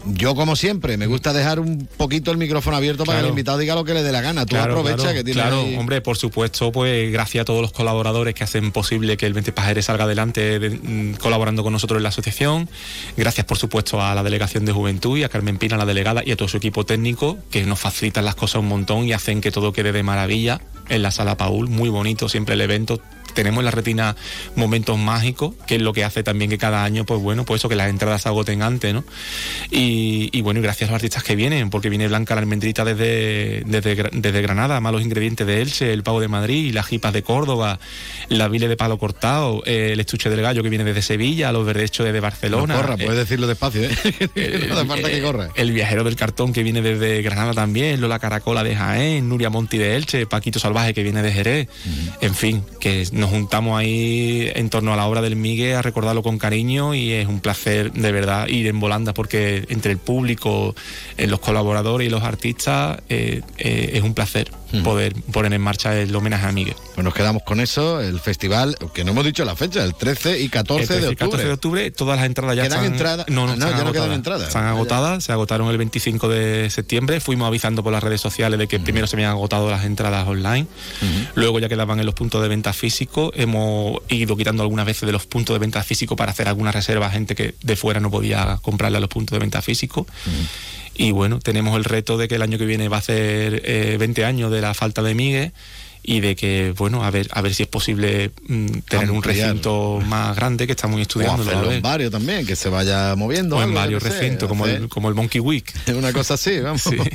yo 0.07 0.35
como 0.35 0.57
siempre, 0.57 0.97
me 0.97 1.07
gusta 1.07 1.33
dejar 1.33 1.61
un 1.61 1.89
poquito 1.97 2.31
el 2.31 2.37
micrófono 2.37 2.77
abierto 2.77 3.05
para 3.05 3.19
que 3.21 3.25
el 3.25 3.31
invitado 3.31 3.59
diga 3.59 3.75
lo 3.75 3.85
que 3.85 3.95
le 3.95 4.03
dé 4.03 4.13
la 4.13 4.21
gana. 4.21 4.45
Tú 4.47 4.57
aprovecha 4.57 4.97
claro, 4.97 5.15
que 5.15 5.25
tienes 5.25 5.43
claro, 5.43 5.61
ahí- 5.63 5.77
hombre, 5.77 6.01
por 6.01 6.17
supuesto, 6.17 6.71
pues 6.73 7.11
gracias 7.13 7.43
a 7.43 7.45
todos 7.45 7.63
los 7.63 7.73
colaboradores 7.73 8.35
que 8.35 8.45
hacen 8.45 8.71
posible 8.73 9.17
que 9.17 9.27
el 9.27 9.33
20 9.33 9.53
Pajeres 9.53 9.87
salga 9.87 10.05
adelante 10.05 10.59
de- 10.59 10.71
mm, 10.71 11.15
colaborando 11.17 11.63
con 11.63 11.73
nosotros 11.73 11.99
en 11.99 12.03
la 12.03 12.09
asociación. 12.11 12.69
Gracias, 13.17 13.47
por 13.47 13.59
supuesto, 13.59 14.03
a 14.03 14.15
la 14.15 14.23
Delegación 14.23 14.65
de 14.65 14.73
Juventud 14.73 15.17
y 15.19 15.25
a 15.25 15.29
Carmen 15.29 15.59
Pina, 15.59 15.77
la 15.77 15.87
delegada, 15.87 16.23
y 16.25 16.33
a 16.33 16.37
todo 16.37 16.49
su 16.49 16.57
equipo 16.57 16.85
técnico 16.85 17.39
que 17.51 17.65
nos 17.65 17.79
facilitan 17.81 18.25
las 18.25 18.35
cosas 18.35 18.61
un 18.61 18.69
montón 18.69 19.05
y 19.05 19.13
hacen 19.13 19.41
que 19.41 19.51
todo 19.51 19.73
quede 19.73 19.93
de 19.93 20.03
maravilla 20.03 20.61
en 20.89 21.03
la 21.03 21.11
sala 21.11 21.37
Paul. 21.37 21.69
Muy 21.69 21.89
bonito 21.89 22.29
siempre 22.29 22.55
el 22.55 22.61
evento. 22.61 23.01
Tenemos 23.35 23.61
en 23.61 23.65
la 23.67 23.71
retina 23.71 24.17
momentos 24.57 24.99
mágicos, 24.99 25.55
que 25.67 25.77
es 25.77 25.83
lo 25.83 25.93
que 25.93 26.05
hace 26.05 26.23
también 26.23 26.51
que 26.51 26.59
cada 26.59 26.85
año, 26.85 27.05
pues 27.05 27.21
bueno, 27.21 27.45
pues 27.45 27.61
eso, 27.61 27.69
que 27.69 27.77
las 27.77 27.91
entradas 27.91 28.23
se 28.23 28.29
agoten 28.29 28.63
antes, 28.63 28.95
¿no? 28.95 29.05
Y, 29.71 30.31
y 30.33 30.41
bueno, 30.41 30.61
y 30.61 30.63
gracias 30.63 30.89
a 30.89 30.93
los 30.93 30.97
artistas 30.97 31.23
que 31.23 31.37
vienen, 31.37 31.71
porque 31.71 31.89
viene 31.89 32.09
Blanca 32.09 32.35
la 32.35 32.41
almendrita 32.41 32.85
desde, 32.85 33.63
desde, 33.67 34.11
desde 34.13 34.43
Granada, 34.43 34.81
malos 34.81 35.03
ingredientes 35.03 35.47
de 35.47 35.63
Elche, 35.63 35.93
el 35.93 36.03
pavo 36.03 36.21
de 36.21 36.29
Madrid, 36.29 36.73
las 36.73 36.87
jipas 36.87 37.13
de 37.13 37.23
Córdoba, 37.23 37.79
la 38.29 38.49
vile 38.49 38.69
de 38.69 38.77
palo 38.77 38.99
cortado, 38.99 39.63
eh, 39.67 39.91
el 39.93 40.01
estuche 40.01 40.31
del 40.31 40.43
gallo 40.43 40.63
que 40.63 40.69
viene 40.69 40.85
desde 40.85 41.03
Sevilla, 41.03 41.53
los 41.53 41.67
verdechos 41.67 42.07
desde 42.07 42.21
Barcelona. 42.21 42.75
No 42.75 42.81
corra, 42.81 42.95
eh, 42.95 43.05
puedes 43.05 43.21
decirlo 43.21 43.47
despacio, 43.47 43.83
¿eh? 43.83 43.91
no 44.69 44.75
hace 44.75 44.87
falta 44.87 45.11
que 45.11 45.23
corra. 45.23 45.51
el 45.55 45.73
viajero 45.73 46.05
del 46.05 46.17
cartón 46.17 46.53
que 46.53 46.63
viene 46.63 46.83
desde 46.83 47.23
Granada 47.23 47.53
también, 47.53 48.01
Lola 48.01 48.19
Caracola 48.19 48.63
de 48.63 48.77
Jaén, 48.77 49.29
Nuria 49.29 49.51
Monti 49.51 49.79
de 49.79 49.97
Elche, 49.97 50.27
Paquito 50.27 50.59
Salvaje 50.59 50.95
que 50.95 51.03
viene 51.03 51.23
de 51.23 51.33
Jerez. 51.33 51.69
En 52.21 52.35
fin, 52.35 52.65
que 52.81 53.07
nos 53.25 53.33
juntamos 53.33 53.79
ahí 53.79 54.51
en 54.55 54.69
torno 54.69 54.93
a 54.93 54.97
la 54.97 55.07
obra 55.07 55.23
del 55.23 55.35
Migue 55.35 55.75
a 55.75 55.81
recordarlo 55.81 56.23
con 56.23 56.37
cariño 56.37 56.93
y 56.95 57.13
es 57.13 57.27
un 57.27 57.41
placer 57.41 57.91
de 57.91 58.13
verdad 58.13 58.49
ir 58.49 58.67
en 58.67 58.79
volanda 58.79 59.15
porque 59.15 59.65
entre 59.71 59.93
el 59.93 59.99
público, 59.99 60.75
eh, 61.17 61.27
los 61.27 61.41
colaboradores 61.41 62.07
y 62.07 62.11
los 62.11 62.23
artistas 62.23 63.01
eh, 63.09 63.41
eh, 63.57 63.93
es 63.95 64.03
un 64.03 64.13
placer 64.13 64.51
poder 64.83 65.15
poner 65.33 65.53
en 65.53 65.61
marcha 65.61 65.95
el 65.99 66.15
homenaje 66.15 66.47
a 66.47 66.53
Migue. 66.53 66.75
Pues 66.95 67.05
nos 67.05 67.15
quedamos 67.15 67.43
con 67.43 67.61
eso, 67.61 68.01
el 68.01 68.21
festival, 68.21 68.77
que 68.93 69.05
no 69.05 69.13
hemos 69.13 69.25
dicho 69.25 69.45
la 69.45 69.55
fecha, 69.57 69.85
el 69.85 69.95
13 69.95 70.41
y 70.41 70.49
14 70.49 70.83
El 70.83 70.89
13 70.89 71.01
de 71.03 71.09
octubre. 71.09 71.17
14 71.31 71.47
de 71.47 71.53
octubre, 71.53 71.91
todas 71.91 72.17
las 72.19 72.27
entradas 72.27 72.57
ya 72.57 72.63
¿Quedan 72.65 72.79
están... 72.81 72.93
entradas? 72.93 73.27
No, 73.29 73.47
no, 73.47 73.53
Ah, 73.53 73.57
no, 73.57 73.71
ya 73.71 73.85
no 73.85 73.93
quedan 73.93 74.13
entradas. 74.13 74.49
Están 74.49 74.65
Ah, 74.65 74.67
ya. 74.69 74.71
agotadas, 74.73 75.25
se 75.25 75.33
agotaron 75.33 75.69
el 75.71 75.79
25 75.79 76.29
de 76.29 76.69
septiembre. 76.71 77.21
Fuimos 77.21 77.47
avisando 77.47 77.83
por 77.83 77.93
las 77.93 78.03
redes 78.03 78.21
sociales 78.21 78.59
de 78.59 78.67
que 78.69 78.81
primero 78.81 79.07
se 79.07 79.17
habían 79.17 79.31
agotado 79.31 79.71
las 79.71 79.85
entradas 79.85 80.27
online. 80.27 80.67
Luego 81.35 81.59
ya 81.61 81.69
quedaban 81.69 82.01
en 82.01 82.07
los 82.07 82.15
puntos 82.15 82.43
de 82.43 82.49
venta 82.49 82.73
físicos. 82.73 83.31
Hemos 83.35 84.01
ido 84.09 84.37
quitando 84.37 84.63
algunas 84.63 84.87
veces 84.87 85.07
de 85.07 85.13
los 85.13 85.27
puntos 85.27 85.55
de 85.55 85.59
venta 85.61 85.83
físicos 85.83 86.17
para 86.17 86.33
hacer 86.33 86.49
alguna 86.49 86.73
reserva 86.73 87.07
a 87.07 87.11
gente 87.11 87.35
que 87.35 87.55
de 87.63 87.77
fuera 87.77 88.01
no 88.01 88.11
podía 88.11 88.59
comprarle 88.63 88.99
a 88.99 89.01
los 89.01 89.09
puntos 89.11 89.37
de 89.37 89.41
venta 89.41 89.63
físicos. 89.63 90.07
Y 90.97 91.11
bueno, 91.11 91.41
tenemos 91.41 91.77
el 91.77 91.85
reto 91.85 92.17
de 92.17 92.29
que 92.29 92.37
el 92.37 92.43
año 92.43 92.59
que 92.59 92.67
viene 92.67 92.89
va 92.89 92.99
a 92.99 93.03
eh, 93.65 93.97
20 93.99 94.25
años 94.25 94.51
de 94.51 94.61
la 94.61 94.75
falta 94.75 95.03
de 95.03 95.15
Migue 95.15 95.53
y 96.07 96.21
de 96.21 96.37
que, 96.37 96.75
bueno, 96.77 97.03
a 97.03 97.11
ver, 97.11 97.29
a 97.33 97.41
ver 97.41 97.55
si 97.55 97.63
es 97.63 97.69
posible 97.69 98.31
mm, 98.47 98.67
tener 98.89 99.11
un 99.11 99.23
recinto 99.23 100.01
más 100.07 100.37
grande 100.37 100.67
que 100.67 100.73
estamos 100.73 100.99
O 100.99 101.03
estudiando. 101.03 101.43
hacerlo 101.43 101.73
en 101.73 101.81
varios 101.83 102.11
también, 102.13 102.47
que 102.47 102.55
se 102.57 102.69
vaya 102.69 103.15
moviendo. 103.17 103.57
O 103.57 103.59
en 103.61 103.65
algo, 103.71 103.75
varios 103.81 104.03
recintos, 104.03 104.49
como 104.49 104.67
el, 104.67 104.89
como 104.89 105.09
el 105.09 105.15
Monkey 105.15 105.41
Week. 105.41 105.73
Una 105.97 106.13
cosa 106.13 106.35
así, 106.35 106.61
vamos. 106.61 106.83
Sí. 106.83 106.97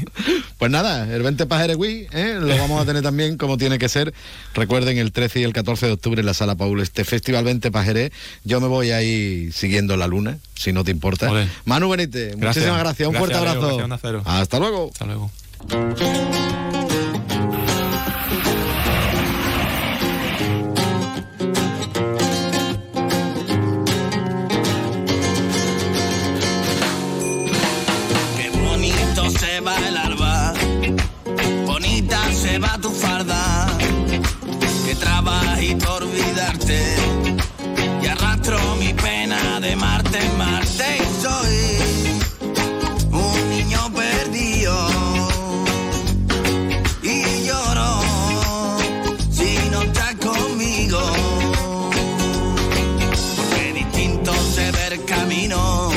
Pues 0.59 0.69
nada, 0.71 1.07
el 1.15 1.23
20 1.23 1.45
Pajeres 1.45 1.77
Week, 1.77 2.09
¿eh? 2.13 2.35
lo 2.37 2.47
vamos 2.57 2.81
a 2.81 2.85
tener 2.85 3.01
también 3.01 3.37
como 3.37 3.57
tiene 3.57 3.79
que 3.79 3.87
ser. 3.87 4.13
Recuerden 4.53 4.97
el 4.97 5.13
13 5.13 5.39
y 5.39 5.43
el 5.43 5.53
14 5.53 5.85
de 5.85 5.91
octubre 5.93 6.19
en 6.19 6.25
la 6.25 6.33
Sala 6.33 6.55
Paul, 6.55 6.81
este 6.81 7.05
Festival 7.05 7.45
20 7.45 7.71
Pajerés. 7.71 8.11
Yo 8.43 8.59
me 8.59 8.67
voy 8.67 8.91
ahí 8.91 9.53
siguiendo 9.53 9.95
la 9.95 10.07
luna, 10.07 10.37
si 10.55 10.73
no 10.73 10.83
te 10.83 10.91
importa. 10.91 11.31
Manu 11.63 11.87
Benítez, 11.87 12.35
Gracias. 12.35 12.65
muchísimas 12.65 12.79
gracias. 12.79 13.07
Un 13.07 13.13
Gracias, 13.13 13.37
fuerte 13.39 13.53
Leo. 13.53 13.63
abrazo. 13.63 13.87
Gracias. 13.87 14.23
Hasta 14.25 14.59
luego. 14.59 14.89
Hasta 14.91 15.05
luego. 15.05 15.31
Olvidarte. 35.59 36.95
Y 38.01 38.07
arrastro 38.07 38.57
mi 38.77 38.93
pena 38.93 39.59
de 39.59 39.75
Marte 39.75 40.17
en 40.19 40.37
Marte. 40.37 40.97
Y 40.97 41.21
soy 41.21 41.57
un 43.11 43.49
niño 43.49 43.91
perdido. 43.93 44.89
Y 47.03 47.45
lloro 47.45 48.01
si 49.29 49.57
no 49.71 49.81
estás 49.81 50.15
conmigo, 50.15 51.01
porque 53.35 53.73
distinto 53.73 54.33
se 54.55 54.71
ve 54.71 54.87
el 54.93 55.05
camino. 55.05 55.89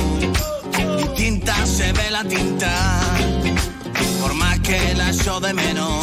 Distinta 0.98 1.54
se 1.66 1.92
ve 1.92 2.10
la 2.10 2.24
tinta, 2.24 3.00
por 4.20 4.34
más 4.34 4.58
que 4.60 4.94
la 4.94 5.10
echo 5.10 5.38
de 5.38 5.54
menos, 5.54 6.01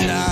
man. 0.00 0.31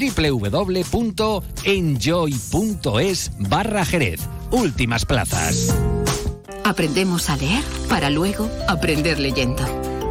www.enjoy.es 0.00 1.32
barra 3.38 3.84
Jerez. 3.84 4.20
Últimas 4.50 5.04
plazas. 5.04 5.74
Aprendemos 6.64 7.28
a 7.30 7.36
leer 7.36 7.62
para 7.88 8.10
luego 8.10 8.48
aprender 8.68 9.18
leyendo. 9.18 9.62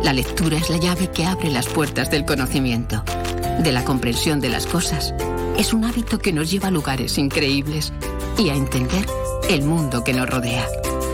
La 0.04 0.14
lectura 0.14 0.58
es 0.58 0.70
la 0.70 0.78
llave 0.78 1.10
que 1.12 1.26
abre 1.26 1.50
las 1.50 1.68
puertas 1.68 2.10
del 2.12 2.26
conocimiento, 2.26 3.04
de 3.64 3.72
la 3.72 3.84
comprensión 3.84 4.40
de 4.40 4.50
las 4.50 4.66
cosas. 4.66 5.14
Es 5.58 5.74
un 5.74 5.84
hábito 5.84 6.20
que 6.20 6.32
nos 6.32 6.52
lleva 6.52 6.70
a 6.70 6.72
lugares 6.72 7.18
increíbles 7.18 7.92
y 8.38 8.50
a 8.50 8.56
entender 8.56 9.06
el 9.50 9.64
mundo 9.64 10.04
que 10.04 10.14
nos 10.14 10.30
rodea. 10.30 10.66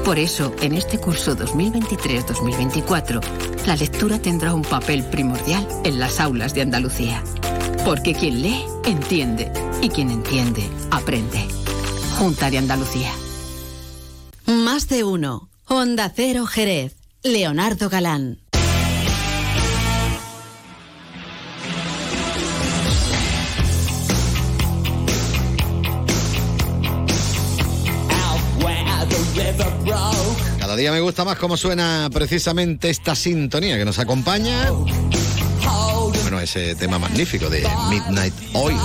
Por 0.04 0.20
eso, 0.20 0.54
en 0.62 0.74
este 0.74 1.00
curso 1.00 1.36
2023-2024, 1.36 3.22
la 3.66 3.76
lectura 3.76 4.20
tendrá 4.20 4.54
un 4.54 4.62
papel 4.62 5.04
primordial 5.06 5.68
en 5.84 6.00
las 6.00 6.20
aulas 6.20 6.54
de 6.54 6.62
Andalucía. 6.62 7.24
Porque 7.86 8.16
quien 8.16 8.42
lee, 8.42 8.66
entiende. 8.84 9.52
Y 9.80 9.90
quien 9.90 10.10
entiende, 10.10 10.68
aprende. 10.90 11.46
Junta 12.18 12.50
de 12.50 12.58
Andalucía. 12.58 13.12
Más 14.48 14.90
de 14.90 15.04
uno. 15.04 15.50
Honda 15.68 16.12
Cero 16.14 16.48
Jerez. 16.48 16.96
Leonardo 17.22 17.88
Galán. 17.88 18.40
Cada 30.60 30.76
día 30.76 30.92
me 30.92 31.02
gusta 31.02 31.24
más 31.24 31.38
cómo 31.38 31.56
suena 31.56 32.10
precisamente 32.12 32.90
esta 32.90 33.14
sintonía 33.14 33.78
que 33.78 33.86
nos 33.86 34.00
acompaña. 34.00 34.72
Bueno, 36.36 36.44
ese 36.44 36.76
tema 36.76 37.00
magnífico 37.00 37.50
de 37.50 37.66
Midnight 37.90 38.34
Oil. 38.56 38.76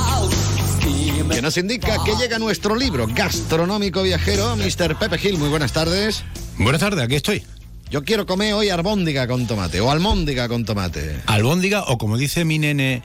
Que 1.32 1.42
nos 1.42 1.56
indica 1.56 1.98
que 2.04 2.14
llega 2.14 2.38
nuestro 2.38 2.76
libro 2.76 3.08
gastronómico 3.12 4.04
viajero, 4.04 4.54
Mr. 4.54 4.96
Pepe 4.96 5.18
Gil. 5.18 5.36
Muy 5.36 5.48
buenas 5.48 5.72
tardes. 5.72 6.22
Buenas 6.58 6.80
tardes, 6.80 7.02
aquí 7.04 7.16
estoy. 7.16 7.42
Yo 7.90 8.04
quiero 8.04 8.24
comer 8.24 8.54
hoy 8.54 8.68
albóndiga 8.68 9.26
con 9.26 9.48
tomate 9.48 9.80
o 9.80 9.90
almóndiga 9.90 10.46
con 10.46 10.64
tomate. 10.64 11.22
Albóndiga 11.26 11.82
o 11.88 11.98
como 11.98 12.16
dice 12.16 12.44
mi 12.44 12.60
nene, 12.60 13.02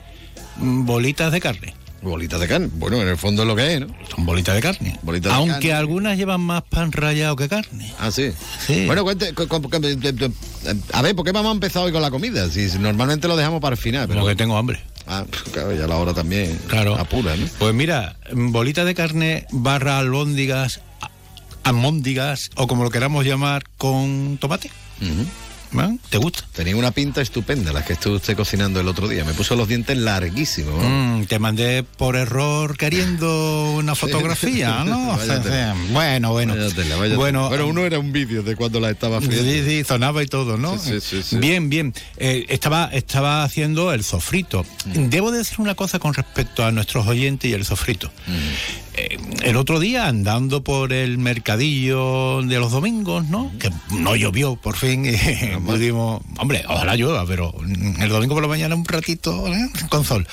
mm, 0.58 0.86
bolitas 0.86 1.32
de 1.32 1.40
carne. 1.40 1.74
Bolitas 2.10 2.40
de 2.40 2.46
carne. 2.48 2.68
Bueno, 2.72 3.00
en 3.02 3.08
el 3.08 3.16
fondo 3.16 3.42
es 3.42 3.48
lo 3.48 3.56
que 3.56 3.74
es, 3.74 3.80
¿no? 3.80 3.88
Son 4.14 4.24
bolitas 4.24 4.54
de 4.54 4.60
carne. 4.62 4.98
Bolitas 5.02 5.32
de 5.32 5.36
Aunque 5.38 5.52
carne. 5.68 5.72
algunas 5.74 6.16
llevan 6.16 6.40
más 6.40 6.62
pan 6.62 6.92
rallado 6.92 7.34
que 7.36 7.48
carne. 7.48 7.92
Ah, 7.98 8.10
sí. 8.10 8.30
Sí. 8.66 8.86
Bueno, 8.86 9.02
cuente, 9.04 9.34
cu- 9.34 9.46
cu- 9.48 9.60
cu- 9.62 9.76
a 10.92 11.02
ver, 11.02 11.14
¿por 11.16 11.24
qué 11.24 11.32
vamos 11.32 11.50
a 11.50 11.54
empezar 11.54 11.82
hoy 11.84 11.92
con 11.92 12.02
la 12.02 12.10
comida? 12.10 12.48
Si 12.50 12.66
normalmente 12.78 13.26
lo 13.28 13.36
dejamos 13.36 13.60
para 13.60 13.74
el 13.74 13.80
final. 13.80 14.06
Pero 14.08 14.20
Porque 14.20 14.36
tengo 14.36 14.56
hambre. 14.56 14.80
Ah, 15.08 15.24
claro, 15.52 15.72
ya 15.74 15.86
la 15.86 15.96
hora 15.96 16.14
también. 16.14 16.58
Claro. 16.68 16.96
Apura, 16.96 17.36
¿no? 17.36 17.46
Pues 17.58 17.74
mira, 17.74 18.16
bolita 18.32 18.84
de 18.84 18.94
carne 18.94 19.46
barra 19.52 19.98
albóndigas, 19.98 20.80
almóndigas 21.64 22.50
o 22.56 22.66
como 22.66 22.84
lo 22.84 22.90
queramos 22.90 23.24
llamar 23.24 23.64
con 23.78 24.38
tomate. 24.40 24.70
¿Te 26.10 26.18
gusta? 26.18 26.44
Tenía 26.52 26.76
una 26.76 26.90
pinta 26.90 27.20
estupenda 27.20 27.72
la 27.72 27.84
que 27.84 27.94
estuve 27.94 28.16
usted 28.16 28.36
cocinando 28.36 28.80
el 28.80 28.88
otro 28.88 29.08
día. 29.08 29.24
Me 29.24 29.34
puso 29.34 29.56
los 29.56 29.68
dientes 29.68 29.96
larguísimos. 29.96 30.82
¿no? 30.82 30.88
Mm, 31.18 31.26
te 31.26 31.38
mandé 31.38 31.82
por 31.82 32.16
error 32.16 32.76
queriendo 32.76 33.72
una 33.76 33.94
fotografía, 33.96 34.84
¿no? 34.84 35.18
Bueno, 35.92 36.32
bueno. 36.32 36.54
Vaya 36.54 36.74
tela, 36.74 36.96
vaya 36.96 37.16
bueno, 37.16 37.48
tela. 37.50 37.64
uno 37.64 37.84
era 37.84 37.98
un 37.98 38.12
vídeo 38.12 38.42
de 38.42 38.56
cuando 38.56 38.80
la 38.80 38.90
estaba 38.90 39.18
haciendo. 39.18 39.42
Sí, 39.42 39.62
sí, 39.64 39.84
sonaba 39.84 40.22
y 40.22 40.26
todo, 40.26 40.56
¿no? 40.56 40.78
Sí, 40.78 41.00
sí, 41.00 41.00
sí, 41.00 41.22
sí. 41.22 41.36
Bien, 41.36 41.68
bien. 41.68 41.94
Eh, 42.16 42.46
estaba, 42.48 42.90
estaba 42.92 43.44
haciendo 43.44 43.92
el 43.92 44.04
sofrito. 44.04 44.64
Mm. 44.86 45.08
Debo 45.08 45.30
decir 45.32 45.60
una 45.60 45.74
cosa 45.74 45.98
con 45.98 46.14
respecto 46.14 46.64
a 46.64 46.70
nuestros 46.72 47.06
oyentes 47.06 47.50
y 47.50 47.54
el 47.54 47.64
sofrito. 47.64 48.10
Mm. 48.26 48.85
Eh, 48.96 49.18
el 49.42 49.56
otro 49.56 49.78
día, 49.78 50.06
andando 50.06 50.64
por 50.64 50.92
el 50.92 51.18
mercadillo 51.18 52.42
de 52.42 52.58
los 52.58 52.72
domingos, 52.72 53.26
¿no? 53.26 53.52
Que 53.58 53.70
no 53.90 54.16
llovió, 54.16 54.56
por 54.56 54.76
fin, 54.76 55.04
y 55.04 55.56
pudimos... 55.58 56.22
Hombre, 56.38 56.64
ojalá 56.68 56.96
llueva, 56.96 57.26
pero 57.26 57.54
el 58.00 58.08
domingo 58.08 58.34
por 58.34 58.42
la 58.42 58.48
mañana 58.48 58.74
un 58.74 58.84
ratito 58.84 59.46
¿eh? 59.48 59.68
con 59.90 60.04
sol. 60.04 60.26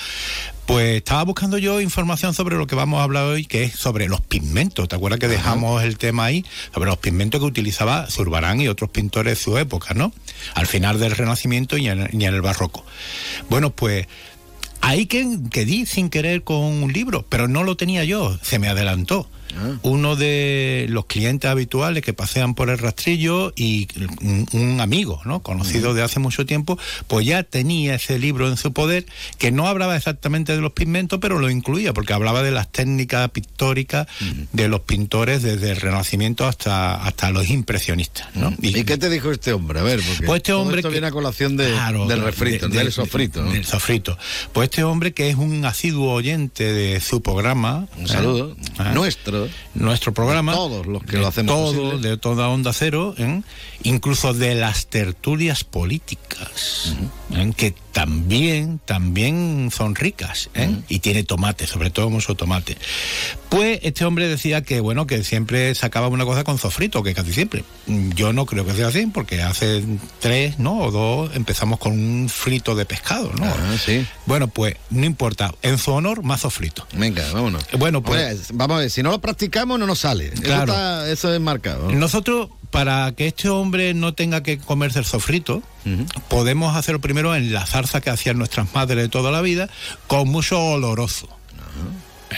Pues 0.66 0.96
estaba 0.96 1.22
buscando 1.24 1.58
yo 1.58 1.82
información 1.82 2.32
sobre 2.32 2.56
lo 2.56 2.66
que 2.66 2.74
vamos 2.74 3.00
a 3.00 3.02
hablar 3.02 3.24
hoy, 3.24 3.44
que 3.44 3.64
es 3.64 3.74
sobre 3.74 4.08
los 4.08 4.22
pigmentos. 4.22 4.88
¿Te 4.88 4.96
acuerdas 4.96 5.20
que 5.20 5.28
dejamos 5.28 5.82
el 5.82 5.98
tema 5.98 6.24
ahí? 6.24 6.42
Sobre 6.72 6.88
los 6.88 6.96
pigmentos 6.96 7.38
que 7.38 7.46
utilizaba 7.46 8.06
Zurbarán 8.10 8.62
y 8.62 8.68
otros 8.68 8.88
pintores 8.88 9.36
de 9.36 9.44
su 9.44 9.58
época, 9.58 9.92
¿no? 9.92 10.10
Al 10.54 10.66
final 10.66 10.98
del 10.98 11.12
Renacimiento 11.12 11.76
y 11.76 11.88
en, 11.88 12.08
y 12.12 12.24
en 12.24 12.34
el 12.34 12.40
Barroco. 12.40 12.82
Bueno, 13.50 13.70
pues 13.70 14.06
ahí 14.84 15.06
que, 15.06 15.38
que 15.50 15.64
di 15.64 15.86
sin 15.86 16.10
querer 16.10 16.44
con 16.44 16.56
un 16.56 16.92
libro, 16.92 17.24
pero 17.28 17.48
no 17.48 17.64
lo 17.64 17.76
tenía 17.76 18.04
yo, 18.04 18.38
se 18.42 18.58
me 18.58 18.68
adelantó. 18.68 19.28
Uno 19.82 20.16
de 20.16 20.86
los 20.88 21.06
clientes 21.06 21.50
habituales 21.50 22.02
que 22.02 22.12
pasean 22.12 22.54
por 22.54 22.70
el 22.70 22.78
rastrillo 22.78 23.52
y 23.56 23.86
un, 24.20 24.46
un 24.52 24.80
amigo, 24.80 25.20
¿no? 25.24 25.40
Conocido 25.42 25.94
de 25.94 26.02
hace 26.02 26.18
mucho 26.20 26.44
tiempo, 26.46 26.78
pues 27.06 27.26
ya 27.26 27.42
tenía 27.42 27.94
ese 27.94 28.18
libro 28.18 28.48
en 28.48 28.56
su 28.56 28.72
poder 28.72 29.06
que 29.38 29.50
no 29.52 29.66
hablaba 29.68 29.96
exactamente 29.96 30.54
de 30.54 30.60
los 30.60 30.72
pigmentos, 30.72 31.18
pero 31.20 31.38
lo 31.38 31.50
incluía 31.50 31.92
porque 31.92 32.12
hablaba 32.12 32.42
de 32.42 32.50
las 32.50 32.70
técnicas 32.70 33.30
pictóricas 33.30 34.06
de 34.52 34.68
los 34.68 34.80
pintores 34.80 35.42
desde 35.42 35.70
el 35.70 35.76
Renacimiento 35.76 36.46
hasta, 36.46 37.04
hasta 37.04 37.30
los 37.30 37.48
impresionistas, 37.50 38.28
¿no? 38.34 38.54
¿Y, 38.60 38.84
qué 38.84 38.98
te 38.98 39.08
dijo 39.10 39.30
este 39.30 39.52
hombre? 39.52 39.80
A 39.80 39.82
ver, 39.82 40.00
porque 40.06 40.26
Pues 40.26 40.38
este 40.38 40.52
todo 40.52 40.60
hombre 40.62 40.78
esto 40.78 40.88
que- 40.88 40.94
viene 40.94 41.06
a 41.06 41.10
colación 41.10 41.56
de, 41.56 41.70
Claro, 41.70 42.06
del 42.06 42.20
de- 42.20 42.24
refrito, 42.24 42.68
de- 42.68 42.76
del 42.78 42.86
de- 42.86 42.92
sofrito. 42.92 43.42
¿no? 43.42 43.52
Del 43.52 43.64
sofrito. 43.64 44.18
Pues 44.52 44.68
este 44.68 44.84
hombre 44.84 45.12
que 45.12 45.30
es 45.30 45.36
un 45.36 45.64
asiduo 45.64 46.12
oyente 46.12 46.72
de 46.72 47.00
su 47.00 47.22
programa. 47.22 47.86
Un 47.96 48.08
saludo. 48.08 48.56
¿eh? 48.80 48.84
Nuestro. 48.94 49.33
Nuestro 49.74 50.12
programa. 50.12 50.52
De 50.52 50.58
todos 50.58 50.86
los 50.86 51.02
que 51.04 51.18
lo 51.18 51.26
hacemos 51.26 51.54
todo, 51.54 51.90
posible. 51.90 52.08
de 52.08 52.16
toda 52.16 52.48
Onda 52.48 52.72
Cero, 52.72 53.14
¿eh? 53.18 53.42
incluso 53.82 54.34
de 54.34 54.54
las 54.54 54.86
tertulias 54.86 55.64
políticas, 55.64 56.94
¿eh? 57.32 57.52
que 57.56 57.74
también, 57.92 58.80
también 58.84 59.70
son 59.72 59.94
ricas, 59.94 60.50
¿eh? 60.54 60.76
y 60.88 60.98
tiene 60.98 61.22
tomate, 61.22 61.66
sobre 61.66 61.90
todo 61.90 62.10
mucho 62.10 62.34
tomate. 62.34 62.76
Pues 63.48 63.78
este 63.82 64.04
hombre 64.04 64.26
decía 64.26 64.62
que, 64.62 64.80
bueno, 64.80 65.06
que 65.06 65.22
siempre 65.22 65.74
sacaba 65.76 66.08
una 66.08 66.24
cosa 66.24 66.42
con 66.42 66.58
sofrito, 66.58 67.04
que 67.04 67.14
casi 67.14 67.32
siempre. 67.32 67.64
Yo 67.86 68.32
no 68.32 68.46
creo 68.46 68.66
que 68.66 68.74
sea 68.74 68.88
así, 68.88 69.06
porque 69.06 69.42
hace 69.42 69.84
tres, 70.18 70.58
¿no? 70.58 70.78
O 70.78 70.90
dos 70.90 71.30
empezamos 71.36 71.78
con 71.78 71.92
un 71.92 72.28
frito 72.28 72.74
de 72.74 72.84
pescado, 72.84 73.32
¿no? 73.38 73.44
Ah, 73.44 73.76
sí. 73.78 74.04
Bueno, 74.26 74.48
pues 74.48 74.74
no 74.90 75.06
importa, 75.06 75.54
en 75.62 75.78
su 75.78 75.92
honor, 75.92 76.24
más 76.24 76.40
sofrito. 76.40 76.86
Venga, 76.94 77.24
vámonos. 77.32 77.64
Bueno, 77.78 78.02
pues... 78.02 78.48
Vamos 78.54 78.76
a 78.76 78.80
ver, 78.80 78.90
si 78.90 79.04
no 79.04 79.10
lo 79.10 79.20
practicamos 79.34 79.78
no 79.78 79.86
nos 79.86 80.00
sale. 80.00 80.26
Eso 80.34 80.42
Claro. 80.42 80.72
está- 80.72 81.10
Eso, 81.10 81.34
es 81.34 81.40
marcado. 81.40 81.90
Nosotros, 81.90 82.50
para 82.70 83.12
que 83.12 83.26
este 83.26 83.48
hombre 83.48 83.94
no 83.94 84.12
tenga 84.12 84.42
que 84.42 84.58
comerse 84.58 84.98
el 84.98 85.06
sofrito, 85.06 85.62
podemos 86.28 86.76
hacerlo 86.76 87.00
primero 87.00 87.34
en 87.34 87.50
la 87.52 87.64
zarza 87.66 88.02
que 88.02 88.10
hacían 88.10 88.36
nuestras 88.36 88.74
madres 88.74 89.02
de 89.04 89.08
toda 89.08 89.30
la 89.30 89.40
vida, 89.40 89.70
con 90.06 90.28
mucho 90.28 90.60
oloroso. 90.60 91.28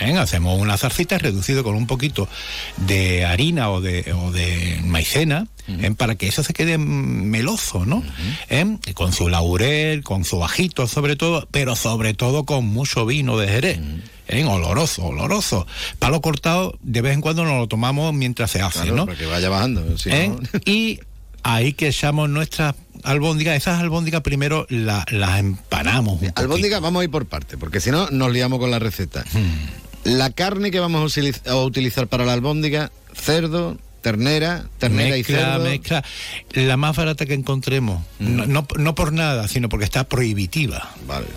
¿Eh? 0.01 0.17
Hacemos 0.17 0.61
una 0.61 0.77
zarcita 0.77 1.17
reducido 1.19 1.65
con 1.65 1.75
un 1.75 1.87
poquito 1.87 2.29
de 2.77 3.25
harina 3.25 3.71
o 3.71 3.81
de, 3.81 4.13
o 4.13 4.31
de 4.31 4.81
maicena, 4.85 5.47
¿eh? 5.69 5.91
para 5.97 6.15
que 6.17 6.29
eso 6.29 6.43
se 6.43 6.53
quede 6.53 6.77
meloso, 6.79 7.85
¿no? 7.87 8.05
¿Eh? 8.51 8.77
Con 8.95 9.13
su 9.13 9.29
laurel, 9.29 10.03
con 10.05 10.25
su 10.25 10.39
bajito 10.39 10.87
sobre 10.87 11.17
todo, 11.17 11.49
pero 11.51 11.75
sobre 11.77 12.13
todo 12.15 12.45
con 12.45 12.67
mucho 12.67 13.07
vino 13.07 13.39
de 13.39 13.49
Jerez. 13.49 13.81
¿Eh? 14.29 14.45
Oloroso, 14.45 15.05
oloroso. 15.05 15.67
Palo 15.99 16.21
cortado, 16.21 16.79
de 16.83 17.03
vez 17.03 17.15
en 17.15 17.21
cuando 17.21 17.45
nos 17.45 17.59
lo 17.59 17.67
tomamos 17.69 18.13
mientras 18.15 18.51
se 18.51 18.61
hace, 18.63 18.81
Claro, 18.81 18.97
¿no? 18.97 19.07
para 19.07 19.19
que 19.19 19.27
vaya 19.27 19.49
bajando. 19.49 19.97
si 19.99 20.11
¿Eh? 20.11 20.29
no- 20.29 20.39
Y 20.65 21.01
ahí 21.43 21.73
que 21.73 21.89
echamos 21.89 22.29
nuestras 22.29 22.75
albóndigas, 23.05 23.57
esas 23.57 23.81
albóndigas 23.81 24.23
primero 24.23 24.67
la- 24.69 25.05
las 25.11 25.39
empanamos. 25.39 26.21
Un 26.23 26.33
Albóndiga, 26.35 26.81
vamos 26.81 27.01
a 27.01 27.05
ir 27.05 27.11
por 27.11 27.27
parte, 27.27 27.57
porque 27.57 27.81
si 27.81 27.91
no 27.91 28.09
nos 28.11 28.33
liamos 28.33 28.59
con 28.59 28.71
la 28.71 28.79
receta. 28.79 29.25
Hmm. 29.33 30.09
La 30.17 30.31
carne 30.31 30.71
que 30.71 30.79
vamos 30.81 31.17
a 31.47 31.57
utilizar 31.57 32.07
para 32.07 32.25
la 32.25 32.33
albóndiga, 32.33 32.91
cerdo, 33.15 33.77
ternera, 34.07 34.67
ternera 34.79 35.17
y 35.17 35.25
cerdo. 35.25 35.65
mezcla. 35.65 36.05
La 36.53 36.77
más 36.77 36.95
barata 36.97 37.27
que 37.27 37.35
encontremos. 37.35 38.05
No, 38.21 38.47
no, 38.47 38.65
no 38.77 38.95
por 38.95 39.13
nada, 39.13 39.49
sino 39.49 39.69
porque 39.69 39.85
está 39.85 40.05
prohibitiva. 40.05 40.91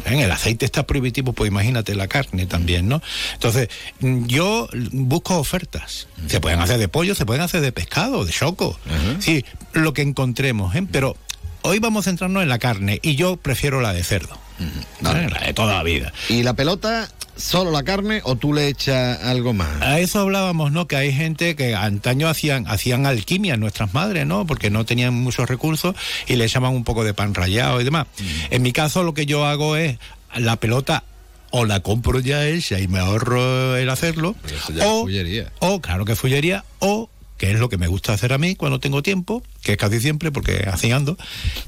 ¿Eh? 0.05 0.21
El 0.21 0.31
aceite 0.31 0.65
está 0.65 0.85
prohibitivo, 0.85 1.33
pues 1.33 1.49
imagínate 1.49 1.95
la 1.95 2.07
carne 2.07 2.45
también, 2.45 2.87
¿no? 2.87 3.01
Entonces, 3.33 3.69
mm, 4.01 4.27
yo 4.27 4.69
busco 4.91 5.39
ofertas. 5.39 6.07
Se 6.27 6.39
pueden 6.39 6.59
hacer 6.59 6.77
de 6.77 6.87
pollo, 6.87 7.15
se 7.15 7.25
pueden 7.25 7.41
hacer 7.41 7.61
de 7.61 7.71
pescado, 7.71 8.23
de 8.23 8.31
choco. 8.31 8.79
Sí, 9.17 9.43
lo 9.73 9.93
que 9.93 10.03
encontremos, 10.03 10.75
¿eh? 10.75 10.85
Pero 10.91 11.17
hoy 11.63 11.79
vamos 11.79 12.05
a 12.05 12.11
centrarnos 12.11 12.43
en 12.43 12.49
la 12.49 12.59
carne 12.59 12.99
y 13.01 13.15
yo 13.15 13.37
prefiero 13.37 13.81
la 13.81 13.93
de 13.93 14.03
cerdo. 14.03 14.37
¿Eh? 14.59 15.29
La 15.29 15.39
de 15.41 15.53
toda 15.53 15.75
la 15.75 15.83
vida. 15.83 16.11
¿Y 16.29 16.43
la 16.43 16.53
pelota, 16.53 17.09
solo 17.35 17.71
la 17.71 17.83
carne 17.83 18.21
o 18.23 18.35
tú 18.35 18.53
le 18.53 18.67
echas 18.67 19.23
algo 19.23 19.53
más? 19.53 19.81
A 19.81 19.99
eso 19.99 20.19
hablábamos, 20.19 20.71
¿no? 20.71 20.87
Que 20.87 20.95
hay 20.95 21.13
gente 21.13 21.55
que 21.55 21.75
antaño 21.75 22.27
hacían, 22.27 22.67
hacían 22.67 23.05
alquimia, 23.05 23.57
nuestras 23.57 23.93
madres, 23.93 24.25
¿no? 24.25 24.45
Porque 24.45 24.69
no 24.69 24.85
tenían 24.85 25.13
muchos 25.13 25.49
recursos 25.49 25.95
y 26.27 26.35
le 26.35 26.45
echaban 26.45 26.73
un 26.73 26.83
poco 26.83 27.03
de 27.03 27.13
pan 27.13 27.33
rallado 27.33 27.81
y 27.81 27.83
demás. 27.83 28.07
En 28.49 28.61
mi 28.61 28.73
caso 28.73 29.03
lo 29.03 29.13
que 29.13 29.25
yo 29.25 29.45
hago 29.45 29.75
es 29.75 29.97
la 30.35 30.57
pelota 30.57 31.03
o 31.51 31.65
la 31.65 31.79
compro 31.79 32.19
ya 32.19 32.45
hecha 32.45 32.79
y 32.79 32.87
me 32.87 32.99
ahorro 32.99 33.75
el 33.75 33.89
hacerlo. 33.89 34.35
ya 34.47 34.83
es 34.83 34.85
o, 34.85 35.01
fullería. 35.01 35.51
o, 35.59 35.81
claro 35.81 36.05
que 36.05 36.15
fullería, 36.15 36.63
o 36.79 37.09
que 37.39 37.49
es 37.51 37.57
lo 37.59 37.69
que 37.69 37.77
me 37.77 37.87
gusta 37.87 38.13
hacer 38.13 38.33
a 38.33 38.37
mí 38.37 38.55
cuando 38.55 38.79
tengo 38.79 39.01
tiempo, 39.01 39.41
que 39.63 39.71
es 39.71 39.77
casi 39.77 39.99
siempre 39.99 40.29
porque 40.31 40.67
así 40.71 40.91
ando, 40.91 41.17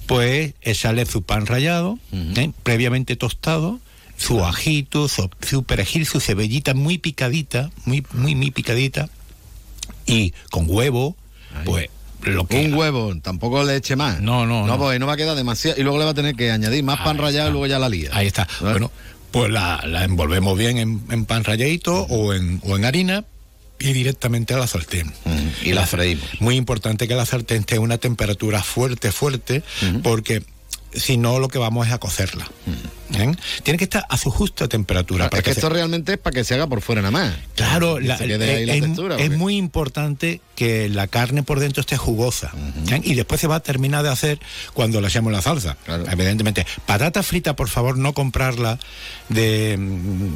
pues 0.05 0.53
echarle 0.61 1.05
su 1.07 1.23
pan 1.23 1.47
rallado, 1.47 1.97
¿eh? 2.11 2.51
previamente 2.61 3.15
tostado, 3.15 3.79
su 4.17 4.43
ajito, 4.45 5.07
su, 5.07 5.29
su 5.41 5.63
perejil, 5.63 6.05
su 6.05 6.19
cebollita 6.19 6.73
muy 6.75 6.97
picadita, 6.99 7.71
muy, 7.85 8.05
muy, 8.13 8.35
muy 8.35 8.51
picadita, 8.51 9.09
y 10.05 10.33
con 10.51 10.65
huevo, 10.67 11.15
pues 11.63 11.89
lo 12.23 12.45
que... 12.45 12.65
Un 12.65 12.73
huevo, 12.73 13.15
tampoco 13.21 13.63
le 13.63 13.77
eche 13.77 13.95
más. 13.95 14.19
No, 14.21 14.45
no, 14.45 14.67
No, 14.67 14.73
no. 14.73 14.77
porque 14.77 14.99
no 14.99 15.07
va 15.07 15.13
a 15.13 15.17
quedar 15.17 15.35
demasiado. 15.37 15.79
Y 15.79 15.83
luego 15.83 15.97
le 15.99 16.05
va 16.05 16.11
a 16.11 16.15
tener 16.15 16.35
que 16.35 16.51
añadir 16.51 16.83
más 16.83 16.99
pan 16.99 17.17
rallado 17.17 17.47
y 17.49 17.51
luego 17.53 17.65
ya 17.67 17.79
la 17.79 17.87
lía. 17.89 18.09
Ahí 18.13 18.27
está. 18.27 18.47
Bueno, 18.59 18.91
pues 19.31 19.49
la, 19.49 19.81
la 19.87 20.03
envolvemos 20.03 20.57
bien 20.57 20.77
en, 20.77 21.01
en 21.09 21.25
pan 21.25 21.43
ralladito 21.45 22.01
o 22.09 22.33
en, 22.33 22.61
o 22.65 22.75
en 22.75 22.83
harina 22.85 23.23
y 23.81 23.93
directamente 23.93 24.53
a 24.53 24.57
la 24.57 24.67
sartén. 24.67 25.11
y 25.63 25.73
la 25.73 25.85
freímos. 25.85 26.25
Muy 26.39 26.55
importante 26.55 27.07
que 27.07 27.15
la 27.15 27.25
sartén 27.25 27.61
esté 27.61 27.75
a 27.75 27.79
una 27.81 27.97
temperatura 27.97 28.61
fuerte, 28.63 29.11
fuerte, 29.11 29.63
porque 30.03 30.43
si 30.93 31.15
no 31.17 31.39
lo 31.39 31.47
que 31.47 31.57
vamos 31.57 31.87
es 31.87 31.93
a 31.93 31.97
cocerla. 31.99 32.45
¿Eh? 33.13 33.31
Tiene 33.63 33.77
que 33.77 33.83
estar 33.85 34.05
a 34.09 34.17
su 34.17 34.29
justa 34.29 34.67
temperatura. 34.67 35.29
para 35.29 35.39
es 35.39 35.43
que 35.45 35.53
se- 35.53 35.59
esto 35.59 35.69
realmente 35.69 36.13
es 36.13 36.17
para 36.17 36.33
que 36.33 36.43
se 36.43 36.53
haga 36.53 36.67
por 36.67 36.81
fuera 36.81 37.01
nada 37.01 37.11
más. 37.11 37.33
Claro, 37.55 37.95
Que 37.95 38.03
la- 38.07 38.17
quede 38.17 38.55
ahí 38.55 38.65
la 38.65 38.75
es, 38.75 38.81
textura, 38.81 39.15
es 39.15 39.21
porque- 39.23 39.37
muy 39.37 39.55
importante 39.57 40.41
que 40.61 40.89
la 40.89 41.07
carne 41.07 41.41
por 41.41 41.59
dentro 41.59 41.81
esté 41.81 41.97
jugosa. 41.97 42.51
¿eh? 42.91 43.01
Y 43.03 43.15
después 43.15 43.41
se 43.41 43.47
va 43.47 43.55
a 43.55 43.59
terminar 43.61 44.03
de 44.03 44.09
hacer 44.09 44.39
cuando 44.75 45.01
le 45.01 45.07
echemos 45.07 45.33
la 45.33 45.41
salsa. 45.41 45.75
Evidentemente. 45.87 46.67
Patata 46.85 47.23
frita, 47.23 47.55
por 47.55 47.67
favor, 47.67 47.97
no 47.97 48.13
comprarla 48.13 48.77
de, 49.27 49.75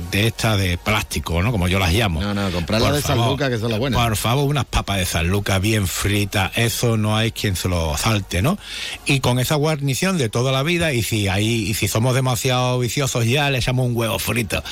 de 0.09 0.25
esta 0.25 0.57
de 0.57 0.79
plástico, 0.79 1.43
¿no? 1.43 1.51
Como 1.51 1.67
yo 1.67 1.77
las 1.77 1.93
llamo. 1.93 2.23
No, 2.23 2.33
no, 2.33 2.49
comprarla 2.49 2.87
Por 2.87 2.95
de 2.95 3.01
favor. 3.03 3.23
San 3.23 3.31
Lucas, 3.33 3.49
que 3.51 3.59
son 3.59 3.69
las 3.69 3.77
buenas. 3.77 4.01
Por 4.01 4.17
favor, 4.17 4.49
unas 4.49 4.65
papas 4.65 4.97
de 4.97 5.05
San 5.05 5.27
Lucas 5.27 5.61
bien 5.61 5.87
fritas, 5.87 6.51
eso 6.55 6.97
no 6.97 7.15
hay 7.15 7.31
quien 7.31 7.55
se 7.55 7.69
lo 7.69 7.95
salte, 7.95 8.41
¿no? 8.41 8.57
Y 9.05 9.19
con 9.19 9.37
esa 9.37 9.53
guarnición 9.53 10.17
de 10.17 10.29
toda 10.29 10.51
la 10.51 10.63
vida, 10.63 10.91
y 10.91 11.03
si 11.03 11.27
ahí, 11.27 11.67
y 11.69 11.75
si 11.75 11.87
somos 11.87 12.15
demasiado 12.15 12.79
viciosos 12.79 13.27
ya, 13.27 13.51
le 13.51 13.59
echamos 13.59 13.85
un 13.85 13.95
huevo 13.95 14.17
frito. 14.17 14.63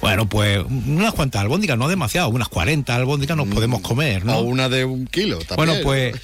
Bueno, 0.00 0.26
pues 0.26 0.64
unas 0.66 1.12
cuantas 1.12 1.42
albóndigas, 1.42 1.76
no 1.76 1.88
demasiado, 1.88 2.30
unas 2.30 2.48
40 2.48 2.96
albóndigas 2.96 3.36
nos 3.36 3.48
podemos 3.48 3.82
comer, 3.82 4.24
¿no? 4.24 4.38
O 4.38 4.42
una 4.44 4.70
de 4.70 5.01
un 5.02 5.06
kilo 5.08 5.38
también. 5.38 5.56
Bueno, 5.56 5.74
pues, 5.82 6.14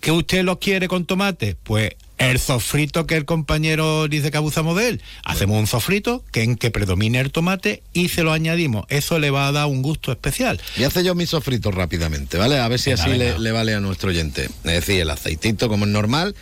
¿que 0.00 0.10
usted 0.12 0.44
lo 0.44 0.58
quiere 0.58 0.88
con 0.88 1.06
tomate? 1.06 1.56
Pues 1.62 1.90
el 2.18 2.38
sofrito 2.38 3.06
que 3.06 3.16
el 3.16 3.24
compañero 3.24 4.08
dice 4.08 4.30
que 4.30 4.36
abusamos 4.36 4.76
de 4.76 4.88
él. 4.88 5.02
Hacemos 5.24 5.58
un 5.58 5.66
sofrito 5.66 6.24
que 6.32 6.42
en 6.42 6.56
que 6.56 6.70
predomine 6.70 7.20
el 7.20 7.30
tomate 7.30 7.82
y 7.92 8.08
se 8.08 8.22
lo 8.22 8.32
añadimos. 8.32 8.86
Eso 8.88 9.18
le 9.18 9.30
va 9.30 9.48
a 9.48 9.52
dar 9.52 9.66
un 9.66 9.82
gusto 9.82 10.12
especial. 10.12 10.60
Y 10.76 10.84
hace 10.84 11.04
yo 11.04 11.14
mi 11.14 11.26
sofrito 11.26 11.70
rápidamente, 11.70 12.38
¿vale? 12.38 12.58
A 12.58 12.68
ver 12.68 12.78
si 12.78 12.90
Venga, 12.90 13.02
así 13.02 13.12
le, 13.12 13.24
venga. 13.26 13.38
le 13.38 13.52
vale 13.52 13.74
a 13.74 13.80
nuestro 13.80 14.08
oyente. 14.10 14.44
Es 14.44 14.72
decir, 14.72 15.00
el 15.00 15.10
aceitito 15.10 15.68
como 15.68 15.84
es 15.84 15.90
normal, 15.90 16.34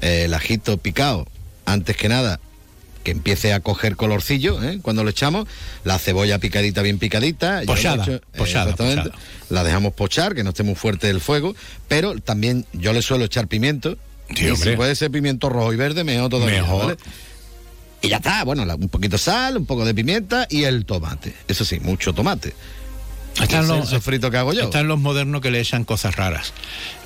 el 0.00 0.32
ajito 0.34 0.78
picado, 0.78 1.26
antes 1.64 1.96
que 1.96 2.08
nada, 2.08 2.40
que 3.02 3.10
empiece 3.10 3.52
a 3.52 3.60
coger 3.60 3.96
colorcillo, 3.96 4.62
¿eh? 4.62 4.78
Cuando 4.82 5.04
lo 5.04 5.10
echamos, 5.10 5.48
la 5.84 5.98
cebolla 5.98 6.38
picadita, 6.38 6.82
bien 6.82 6.98
picadita. 6.98 7.62
Pochada, 7.66 8.04
pochada, 8.36 8.70
exactamente. 8.70 9.10
pochada. 9.10 9.24
La 9.50 9.64
dejamos 9.64 9.92
pochar, 9.94 10.34
que 10.34 10.44
no 10.44 10.50
esté 10.50 10.62
muy 10.62 10.74
fuerte 10.74 11.10
el 11.10 11.20
fuego, 11.20 11.54
pero 11.88 12.18
también 12.20 12.66
yo 12.72 12.92
le 12.92 13.02
suelo 13.02 13.24
echar 13.24 13.48
pimiento. 13.48 13.96
Sí, 14.34 14.46
y 14.46 14.56
si 14.56 14.76
puede 14.76 14.94
ser 14.94 15.10
pimiento 15.10 15.48
rojo 15.48 15.72
y 15.72 15.76
verde, 15.76 16.04
mejor 16.04 16.30
todavía. 16.30 16.62
Mejor. 16.62 16.84
¿vale? 16.86 16.98
Y 18.00 18.08
ya 18.08 18.16
está, 18.16 18.44
bueno, 18.44 18.62
un 18.62 18.88
poquito 18.88 19.16
de 19.16 19.18
sal, 19.18 19.56
un 19.56 19.66
poco 19.66 19.84
de 19.84 19.94
pimienta 19.94 20.46
y 20.50 20.64
el 20.64 20.84
tomate. 20.84 21.34
Eso 21.46 21.64
sí, 21.64 21.78
mucho 21.80 22.12
tomate. 22.12 22.54
Están 23.40 23.68
los, 23.68 23.88
sofrito 23.88 24.30
que 24.30 24.36
hago 24.36 24.52
yo. 24.52 24.64
Están 24.64 24.88
los 24.88 24.98
modernos 24.98 25.40
que 25.40 25.50
le 25.50 25.60
echan 25.60 25.84
cosas 25.84 26.16
raras. 26.16 26.52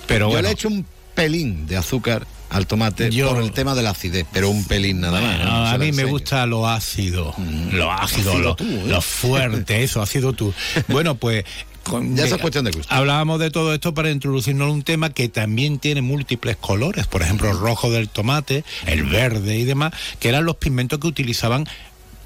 Pero 0.06 0.26
yo 0.26 0.32
bueno, 0.32 0.48
le 0.48 0.54
echo 0.54 0.68
un 0.68 0.86
pelín 1.14 1.66
de 1.66 1.76
azúcar 1.76 2.26
al 2.50 2.66
tomate 2.66 3.10
Yo- 3.10 3.28
por 3.34 3.42
el 3.42 3.52
tema 3.52 3.74
de 3.74 3.82
la 3.82 3.90
acidez, 3.90 4.26
pero 4.32 4.50
un 4.50 4.64
pelín 4.64 5.00
nada 5.00 5.20
más. 5.20 5.36
Bueno, 5.38 5.50
¿no? 5.52 5.66
A 5.66 5.78
mí 5.78 5.92
me 5.92 6.04
gusta 6.04 6.46
lo 6.46 6.68
ácido, 6.68 7.34
lo 7.72 7.90
ácido, 7.92 8.30
Ácido 8.32 8.38
lo, 8.38 8.56
tú, 8.56 8.64
¿eh? 8.64 8.82
lo 8.86 9.00
fuerte, 9.00 9.82
eso, 9.82 10.00
ácido 10.02 10.32
tú. 10.32 10.52
Bueno, 10.88 11.16
pues... 11.16 11.44
con- 11.82 12.16
Ya 12.16 12.24
eso 12.24 12.36
es 12.36 12.40
cuestión 12.40 12.64
de 12.64 12.70
gusto. 12.70 12.92
Hablábamos 12.94 13.40
de 13.40 13.50
todo 13.50 13.74
esto 13.74 13.94
para 13.94 14.10
introducirnos 14.10 14.70
un 14.72 14.82
tema 14.82 15.10
que 15.10 15.28
también 15.28 15.78
tiene 15.78 16.02
múltiples 16.02 16.56
colores, 16.56 17.06
por 17.06 17.22
ejemplo, 17.22 17.50
el 17.50 17.58
rojo 17.58 17.90
del 17.90 18.08
tomate, 18.08 18.64
el 18.86 19.04
verde 19.04 19.56
y 19.56 19.64
demás, 19.64 19.92
que 20.20 20.28
eran 20.28 20.44
los 20.44 20.56
pigmentos 20.56 20.98
que 21.00 21.06
utilizaban 21.08 21.66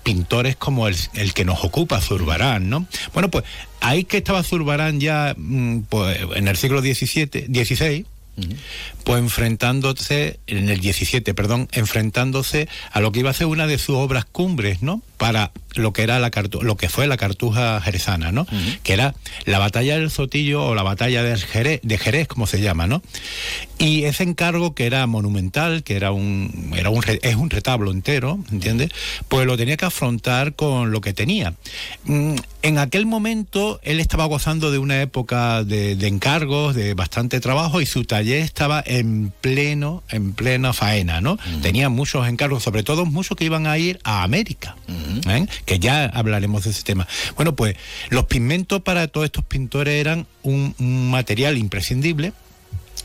pintores 0.03 0.57
como 0.57 0.89
el, 0.89 0.97
el 1.15 1.35
que 1.35 1.45
nos 1.45 1.63
ocupa, 1.63 2.01
Zurbarán, 2.01 2.71
¿no? 2.71 2.87
Bueno, 3.13 3.31
pues 3.31 3.45
ahí 3.81 4.05
que 4.05 4.17
estaba 4.17 4.43
Zurbarán 4.43 4.99
ya 4.99 5.35
mm, 5.37 5.81
pues, 5.91 6.19
en 6.37 6.49
el 6.49 6.57
siglo 6.57 6.81
XVII, 6.81 7.29
XVI, 7.65 8.07
pues 9.05 9.19
enfrentándose, 9.21 10.41
en 10.47 10.69
el 10.69 10.81
17, 10.81 11.35
perdón, 11.35 11.69
enfrentándose 11.73 12.69
a 12.93 13.01
lo 13.01 13.13
que 13.13 13.21
iba 13.21 13.31
a 13.31 13.35
ser 13.35 13.47
una 13.47 13.67
de 13.67 13.79
sus 13.79 13.97
obras 13.97 14.25
cumbres, 14.25 14.83
¿no? 14.83 15.03
Para 15.17 15.53
lo 15.75 15.93
que 15.93 16.03
era 16.03 16.19
la 16.19 16.31
cartu- 16.31 16.63
lo 16.63 16.77
que 16.77 16.89
fue 16.89 17.07
la 17.07 17.17
cartuja 17.17 17.81
jerezana, 17.81 18.33
¿no? 18.33 18.47
Que 18.83 18.93
era 18.95 19.15
la 19.45 19.59
batalla 19.59 19.97
del 19.99 20.11
Sotillo 20.11 20.65
o 20.65 20.75
la 20.75 20.83
batalla 20.83 21.23
de 21.23 21.37
Jerez, 21.37 21.81
de 21.83 21.99
Jerez, 21.99 22.27
como 22.29 22.47
se 22.47 22.61
llama, 22.61 22.87
¿no? 22.87 23.03
Y 23.79 24.05
ese 24.05 24.23
encargo 24.25 24.75
que 24.75 24.87
era 24.87 25.07
monumental, 25.07 25.83
que 25.83 25.97
era 25.97 26.11
un, 26.13 26.73
era 26.77 26.91
un 26.91 27.03
es 27.23 27.35
un 27.37 27.51
retablo 27.51 27.91
entero, 27.93 28.39
¿entiendes? 28.51 28.91
Pues 29.29 29.47
lo 29.47 29.57
tenía 29.57 29.77
que 29.77 29.85
afrontar 29.87 30.55
con 30.55 30.91
lo 30.91 31.01
que 31.01 31.13
tenía. 31.13 31.55
Mm, 32.05 32.37
En 32.63 32.79
aquel 32.79 33.07
momento 33.07 33.81
él 33.83 34.01
estaba 34.01 34.27
gozando 34.27 34.71
de 34.71 34.79
una 34.79 35.01
época 35.01 35.65
de, 35.65 35.97
de 35.97 36.07
encargos, 36.09 36.75
de 36.75 36.93
bastante 36.95 37.41
trabajo 37.41 37.81
y 37.81 37.87
su 37.87 38.05
taller 38.05 38.30
estaba 38.39 38.83
en 38.87 39.33
pleno, 39.41 40.03
en 40.09 40.33
plena 40.33 40.73
faena, 40.73 41.21
¿no? 41.21 41.39
Tenía 41.63 41.89
muchos 41.89 42.27
encargos, 42.29 42.63
sobre 42.63 42.83
todo 42.83 43.05
muchos 43.07 43.37
que 43.37 43.45
iban 43.45 43.67
a 43.67 43.77
ir 43.79 43.99
a 44.05 44.23
América, 44.23 44.77
¿eh? 45.29 45.47
que 45.67 45.79
ya 45.79 46.05
hablaremos 46.07 46.65
de 46.65 46.71
ese 46.71 46.83
tema. 46.83 47.07
Bueno, 47.37 47.55
pues 47.57 47.77
los 48.11 48.27
pigmentos 48.27 48.83
para 48.83 49.09
todos 49.09 49.25
estos 49.27 49.45
pintores 49.45 49.95
eran 50.01 50.27
un- 50.43 50.75
un 50.79 51.11
material 51.11 51.59
imprescindible 51.59 52.33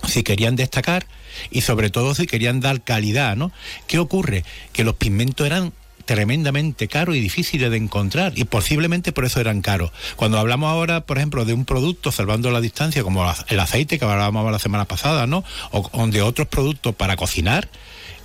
si 0.07 0.23
querían 0.23 0.55
destacar 0.55 1.05
y 1.51 1.61
sobre 1.61 1.89
todo 1.89 2.13
si 2.15 2.27
querían 2.27 2.59
dar 2.59 2.81
calidad, 2.83 3.35
¿no? 3.35 3.51
¿Qué 3.87 3.99
ocurre? 3.99 4.43
Que 4.73 4.83
los 4.83 4.95
pigmentos 4.95 5.45
eran 5.45 5.73
tremendamente 6.05 6.87
caros 6.87 7.15
y 7.15 7.19
difíciles 7.19 7.71
de 7.71 7.77
encontrar 7.77 8.33
y 8.35 8.45
posiblemente 8.45 9.11
por 9.11 9.25
eso 9.25 9.39
eran 9.39 9.61
caros. 9.61 9.91
Cuando 10.15 10.37
hablamos 10.37 10.69
ahora, 10.69 11.01
por 11.01 11.17
ejemplo, 11.17 11.45
de 11.45 11.53
un 11.53 11.65
producto 11.65 12.11
salvando 12.11 12.51
la 12.51 12.61
distancia 12.61 13.03
como 13.03 13.25
el 13.47 13.59
aceite 13.59 13.99
que 13.99 14.05
hablábamos 14.05 14.51
la 14.51 14.59
semana 14.59 14.85
pasada, 14.85 15.27
¿no? 15.27 15.43
O, 15.71 15.89
o 15.91 16.07
de 16.07 16.21
otros 16.21 16.47
productos 16.47 16.95
para 16.95 17.15
cocinar 17.15 17.69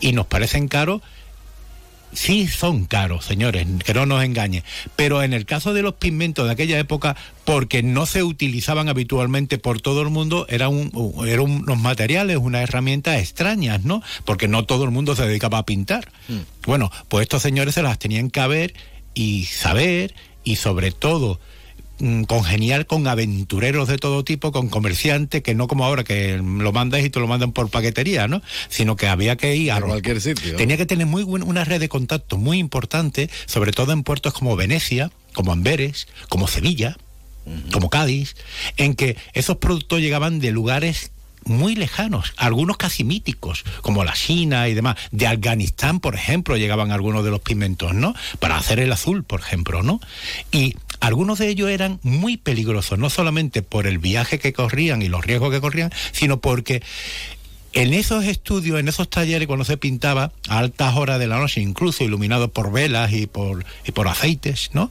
y 0.01 0.13
nos 0.13 0.27
parecen 0.27 0.69
caros, 0.69 1.03
sí 2.13 2.47
son 2.49 2.85
caros, 2.87 3.25
señores, 3.25 3.67
que 3.85 3.95
no 3.95 4.07
nos 4.07 4.23
engañen. 4.25 4.63
Pero 4.97 5.23
en 5.23 5.33
el 5.33 5.47
caso 5.47 5.73
de 5.75 5.83
los 5.83 5.95
pigmentos 5.95 6.47
de 6.47 6.53
aquella 6.53 6.79
época, 6.79 7.17
porque 7.45 7.83
no 7.83 8.07
se 8.07 8.23
utilizaban 8.23 8.89
habitualmente 8.89 9.59
por 9.59 9.81
todo 9.81 10.03
el 10.03 10.11
mundo, 10.11 10.47
eran, 10.49 10.71
un- 10.71 11.29
eran 11.29 11.41
unos 11.63 11.79
materiales, 11.79 12.37
unas 12.37 12.63
herramientas 12.63 13.21
extrañas, 13.21 13.85
¿no? 13.85 14.03
Porque 14.25 14.49
no 14.49 14.65
todo 14.65 14.85
el 14.85 14.91
mundo 14.91 15.15
se 15.17 15.27
dedicaba 15.27 15.59
a 15.59 15.67
pintar. 15.67 16.11
Bueno, 16.67 16.91
pues 17.09 17.23
estos 17.23 17.43
señores 17.43 17.75
se 17.75 17.83
las 17.83 17.99
tenían 17.99 18.31
que 18.31 18.47
ver 18.47 18.75
y 19.15 19.45
saber 19.47 20.15
y 20.45 20.57
sobre 20.57 20.91
todo 20.93 21.35
mm, 21.35 21.50
congeniar 22.27 22.87
con 22.87 23.07
aventureros 23.07 23.89
de 23.89 23.99
todo 23.99 24.25
tipo, 24.25 24.53
con 24.53 24.69
comerciantes, 24.69 25.43
que 25.43 25.55
no 25.55 25.69
como 25.69 25.85
ahora 25.85 26.05
que 26.05 26.39
lo 26.43 26.73
mandas 26.73 27.05
y 27.05 27.11
te 27.11 27.21
lo 27.21 27.27
mandan 27.27 27.53
por 27.53 27.69
paquetería, 27.71 28.27
¿no? 28.29 28.43
Sino 28.69 28.97
que 28.97 29.07
había 29.07 29.37
que 29.37 29.55
ir 29.57 29.73
a 29.73 29.81
cualquier 29.81 30.21
sitio. 30.21 30.57
Tenía 30.57 30.77
que 30.77 30.87
tener 30.87 31.07
muy 31.07 31.23
buen- 31.23 31.43
una 31.43 31.65
red 31.65 31.81
de 31.81 31.89
contacto 31.89 32.39
muy 32.39 32.59
importante, 32.59 33.29
sobre 33.47 33.73
todo 33.73 33.93
en 33.93 34.03
puertos 34.03 34.33
como 34.33 34.57
Venecia, 34.57 35.11
como 35.35 35.53
Amberes, 35.53 36.09
como 36.29 36.49
Sevilla, 36.49 36.97
como 37.73 37.91
Cádiz, 37.91 38.37
en 38.77 38.95
que 38.95 39.17
esos 39.33 39.57
productos 39.57 40.01
llegaban 40.01 40.41
de 40.41 40.53
lugares 40.53 41.11
muy 41.45 41.75
lejanos, 41.75 42.35
algunos 42.37 42.77
casi 42.77 43.03
míticos, 43.03 43.65
como 43.81 44.05
la 44.05 44.13
China 44.13 44.69
y 44.69 44.75
demás. 44.75 44.97
De 45.11 45.27
Afganistán, 45.27 45.99
por 45.99 46.15
ejemplo, 46.15 46.57
llegaban 46.57 46.93
algunos 46.93 47.25
de 47.25 47.31
los 47.31 47.41
pigmentos, 47.41 47.95
¿no? 47.95 48.15
Para 48.41 48.57
hacer 48.59 48.79
el 48.79 48.93
azul, 48.93 49.25
por 49.25 49.41
ejemplo, 49.41 49.83
¿no? 49.83 50.01
Y 50.53 50.77
algunos 51.01 51.39
de 51.39 51.49
ellos 51.49 51.71
eran 51.71 51.99
muy 52.03 52.37
peligrosos, 52.37 52.99
no 52.99 53.11
solamente 53.11 53.63
por 53.63 53.87
el 53.87 53.99
viaje 53.99 54.39
que 54.39 54.53
corrían 54.53 55.03
y 55.03 55.09
los 55.09 55.25
riesgos 55.25 55.51
que 55.51 55.61
corrían, 55.61 55.91
sino 56.13 56.41
porque 56.41 56.83
en 57.73 57.95
esos 57.95 58.25
estudios, 58.25 58.81
en 58.81 58.89
esos 58.89 59.09
talleres, 59.09 59.47
cuando 59.47 59.65
se 59.65 59.77
pintaba 59.77 60.33
a 60.49 60.59
altas 60.59 60.97
horas 60.97 61.19
de 61.19 61.29
la 61.29 61.39
noche, 61.39 61.61
incluso 61.61 62.03
iluminados 62.05 62.51
por 62.51 62.73
velas 62.73 63.13
y 63.13 63.27
por, 63.27 63.65
y 63.87 63.93
por 63.93 64.09
aceites, 64.09 64.71
¿no? 64.73 64.91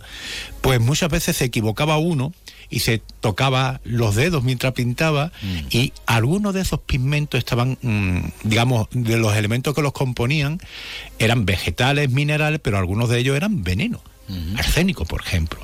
Pues 0.61 0.80
muchas 0.80 1.10
veces 1.10 1.38
se 1.38 1.45
equivocaba 1.45 1.98
uno 1.98 2.34
y 2.69 2.80
se 2.80 3.02
tocaba 3.19 3.81
los 3.84 4.15
dedos 4.15 4.44
mientras 4.44 4.73
pintaba 4.73 5.31
y 5.72 5.91
algunos 6.06 6.53
de 6.53 6.61
esos 6.61 6.80
pigmentos 6.80 7.40
estaban, 7.40 7.77
mm, 7.81 8.48
digamos, 8.48 8.88
de 8.91 9.18
los 9.18 9.36
elementos 9.36 9.73
que 9.73 9.81
los 9.81 9.91
componían, 9.91 10.60
eran 11.18 11.45
vegetales, 11.45 12.10
minerales, 12.11 12.60
pero 12.64 12.77
algunos 12.77 13.10
de 13.10 13.19
ellos 13.19 13.36
eran 13.36 13.64
veneno. 13.64 14.02
Arsénico, 14.57 15.06
por 15.06 15.22
ejemplo. 15.22 15.60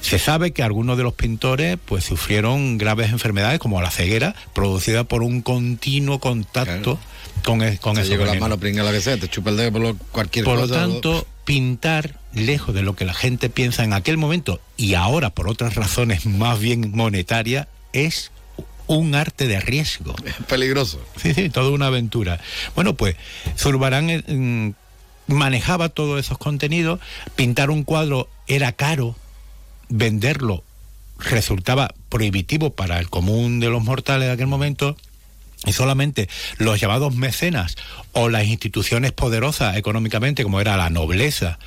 Se 0.00 0.18
sabe 0.18 0.52
que 0.52 0.62
algunos 0.62 0.96
de 0.96 1.02
los 1.04 1.14
pintores 1.14 1.78
pues 1.84 2.04
sufrieron 2.04 2.76
graves 2.78 3.10
enfermedades 3.10 3.58
como 3.58 3.80
la 3.80 3.90
ceguera 3.90 4.34
producida 4.54 5.04
por 5.04 5.22
un 5.22 5.40
continuo 5.42 6.18
contacto 6.18 6.98
con, 7.44 7.62
e- 7.62 7.78
con 7.78 7.96
llega 7.96 8.24
la 8.26 8.34
mano 8.34 8.58
pringa 8.58 8.82
la 8.82 8.92
que 8.92 9.00
sea, 9.00 9.16
te 9.16 9.28
chupa 9.28 9.50
el 9.50 9.56
dedo 9.56 9.72
por 9.72 9.80
lo- 9.80 9.96
cualquier 10.12 10.44
Por 10.44 10.58
lo 10.58 10.68
tanto, 10.68 11.26
pintar 11.44 12.18
lejos 12.34 12.74
de 12.74 12.82
lo 12.82 12.94
que 12.96 13.04
la 13.04 13.14
gente 13.14 13.48
piensa 13.50 13.84
en 13.84 13.92
aquel 13.92 14.16
momento 14.16 14.60
y 14.76 14.94
ahora 14.94 15.30
por 15.30 15.48
otras 15.48 15.74
razones 15.74 16.26
más 16.26 16.58
bien 16.60 16.90
monetarias 16.94 17.66
es 17.92 18.30
un 18.88 19.14
arte 19.14 19.46
de 19.48 19.60
riesgo. 19.60 20.14
Peligroso. 20.48 21.00
Sí, 21.22 21.32
sí, 21.34 21.48
toda 21.50 21.70
una 21.70 21.86
aventura. 21.86 22.40
Bueno, 22.74 22.94
pues 22.94 23.16
Zurbarán 23.56 24.10
eh, 24.10 24.22
mm, 24.26 24.70
manejaba 25.26 25.88
todos 25.88 26.20
esos 26.20 26.38
contenidos, 26.38 27.00
pintar 27.36 27.70
un 27.70 27.84
cuadro 27.84 28.28
era 28.46 28.72
caro, 28.72 29.16
venderlo 29.88 30.64
resultaba 31.18 31.94
prohibitivo 32.08 32.70
para 32.74 32.98
el 32.98 33.08
común 33.08 33.60
de 33.60 33.68
los 33.68 33.82
mortales 33.82 34.28
de 34.28 34.34
aquel 34.34 34.46
momento. 34.46 34.96
Y 35.64 35.72
solamente 35.72 36.28
los 36.58 36.80
llamados 36.80 37.14
mecenas 37.14 37.76
o 38.12 38.28
las 38.28 38.46
instituciones 38.46 39.12
poderosas 39.12 39.76
económicamente, 39.76 40.42
como 40.42 40.60
era 40.60 40.76
la 40.76 40.90
nobleza, 40.90 41.60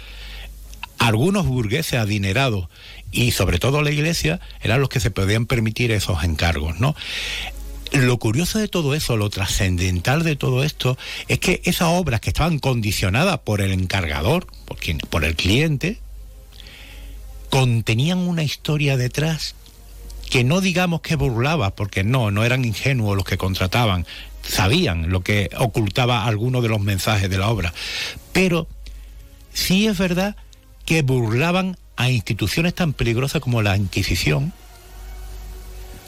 algunos 1.00 1.46
burgueses 1.46 2.00
adinerados 2.00 2.68
y 3.12 3.32
sobre 3.32 3.58
todo 3.58 3.82
la 3.82 3.92
iglesia, 3.92 4.42
eran 4.62 4.82
los 4.82 4.90
que 4.90 5.00
se 5.00 5.12
podían 5.12 5.46
permitir 5.46 5.92
esos 5.92 6.24
encargos, 6.26 6.78
¿no? 6.80 6.94
Lo 7.96 8.20
curioso 8.20 8.60
de 8.60 8.68
todo 8.68 8.94
eso, 8.94 9.16
lo 9.16 9.30
trascendental 9.30 10.24
de 10.24 10.36
todo 10.36 10.66
esto, 10.66 10.98
es 11.30 11.40
que 11.40 11.62
esas 11.64 11.88
obras 11.92 12.20
que 12.20 12.30
estaban 12.30 12.60
condicionadas 12.60 13.40
por 13.40 13.62
el 13.62 13.72
encargador, 13.72 14.48
por, 14.66 14.78
quien, 14.78 14.98
por 14.98 15.24
el 15.24 15.38
cliente, 15.38 16.00
contenían 17.50 18.18
una 18.18 18.44
historia 18.44 18.98
detrás 18.98 19.56
que 20.30 20.44
no 20.44 20.60
digamos 20.60 21.00
que 21.00 21.16
burlaba, 21.16 21.74
porque 21.74 22.04
no, 22.04 22.32
no 22.32 22.44
eran 22.44 22.66
ingenuos 22.66 23.16
los 23.16 23.24
que 23.24 23.38
contrataban, 23.38 24.06
sabían 24.42 25.10
lo 25.10 25.22
que 25.22 25.50
ocultaba 25.58 26.26
alguno 26.26 26.62
de 26.62 26.68
los 26.68 26.82
mensajes 26.82 27.30
de 27.30 27.38
la 27.38 27.48
obra, 27.48 27.74
pero 28.34 28.68
sí 29.54 29.88
es 29.88 29.98
verdad 29.98 30.36
que 30.84 31.02
burlaban 31.02 31.78
a 31.96 32.10
instituciones 32.10 32.76
tan 32.76 32.92
peligrosas 32.92 33.42
como 33.42 33.62
la 33.62 33.78
Inquisición, 33.78 34.52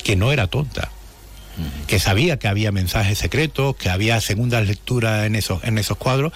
que 0.03 0.17
no 0.17 0.33
era 0.33 0.47
tonta, 0.47 0.91
que 1.87 1.99
sabía 1.99 2.37
que 2.37 2.47
había 2.47 2.71
mensajes 2.71 3.17
secretos, 3.17 3.75
que 3.75 3.89
había 3.89 4.19
segundas 4.21 4.67
lecturas 4.67 5.25
en 5.25 5.35
esos, 5.35 5.63
en 5.63 5.77
esos 5.77 5.97
cuadros, 5.97 6.33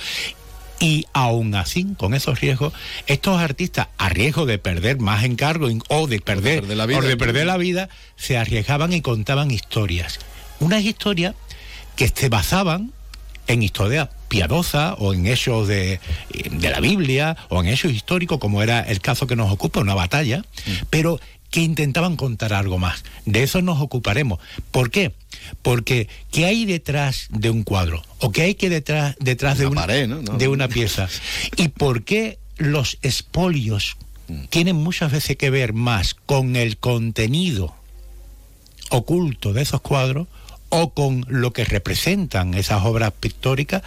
y 0.79 1.05
aún 1.13 1.53
así, 1.53 1.85
con 1.95 2.15
esos 2.15 2.41
riesgos, 2.41 2.73
estos 3.05 3.39
artistas, 3.39 3.89
a 3.99 4.09
riesgo 4.09 4.47
de 4.47 4.57
perder 4.57 4.99
más 4.99 5.23
encargo 5.23 5.67
o 5.89 6.07
de 6.07 6.19
perder, 6.19 6.63
la 6.75 6.87
vida. 6.87 6.97
o 6.97 7.01
de 7.03 7.17
perder 7.17 7.45
la 7.45 7.57
vida, 7.57 7.87
se 8.15 8.37
arriesgaban 8.37 8.91
y 8.91 9.01
contaban 9.01 9.51
historias. 9.51 10.19
Unas 10.59 10.81
historias 10.81 11.35
que 11.95 12.07
se 12.07 12.29
basaban 12.29 12.91
en 13.45 13.61
historias 13.61 14.09
piadosas 14.27 14.95
o 14.97 15.13
en 15.13 15.27
hechos 15.27 15.67
de, 15.67 15.99
de 16.51 16.69
la 16.69 16.79
Biblia 16.79 17.37
o 17.49 17.61
en 17.61 17.67
hechos 17.67 17.91
históricos, 17.91 18.39
como 18.39 18.63
era 18.63 18.79
el 18.79 19.01
caso 19.01 19.27
que 19.27 19.35
nos 19.35 19.51
ocupa, 19.51 19.81
una 19.81 19.93
batalla, 19.93 20.43
pero 20.89 21.19
que 21.51 21.59
intentaban 21.59 22.15
contar 22.15 22.53
algo 22.53 22.79
más. 22.79 23.03
De 23.25 23.43
eso 23.43 23.61
nos 23.61 23.79
ocuparemos. 23.81 24.39
¿Por 24.71 24.89
qué? 24.89 25.13
Porque 25.61 26.07
¿qué 26.31 26.45
hay 26.45 26.65
detrás 26.65 27.27
de 27.29 27.49
un 27.49 27.63
cuadro? 27.63 28.01
¿O 28.19 28.31
qué 28.31 28.43
hay 28.43 28.55
que 28.55 28.69
detrás, 28.69 29.15
detrás 29.19 29.57
de, 29.57 29.67
una, 29.67 29.81
pared, 29.81 30.07
¿no? 30.07 30.21
No. 30.21 30.37
de 30.37 30.47
una 30.47 30.69
pieza? 30.69 31.09
¿Y 31.57 31.67
por 31.67 32.03
qué 32.03 32.39
los 32.57 32.97
espolios 33.01 33.97
tienen 34.49 34.77
muchas 34.77 35.11
veces 35.11 35.35
que 35.35 35.49
ver 35.49 35.73
más 35.73 36.13
con 36.13 36.55
el 36.55 36.77
contenido 36.77 37.75
oculto 38.89 39.51
de 39.51 39.61
esos 39.61 39.81
cuadros 39.81 40.27
o 40.69 40.93
con 40.93 41.25
lo 41.27 41.51
que 41.51 41.65
representan 41.65 42.53
esas 42.53 42.85
obras 42.85 43.11
pictóricas, 43.11 43.83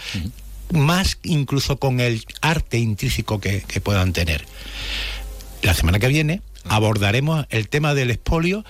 más 0.70 1.18
incluso 1.22 1.78
con 1.78 2.00
el 2.00 2.26
arte 2.42 2.78
intrínseco 2.78 3.40
que, 3.40 3.62
que 3.62 3.80
puedan 3.80 4.12
tener. 4.12 4.44
La 5.62 5.72
semana 5.72 5.98
que 5.98 6.08
viene 6.08 6.42
abordaremos 6.68 7.46
el 7.50 7.68
tema 7.68 7.94
del 7.94 8.10
expolio, 8.10 8.64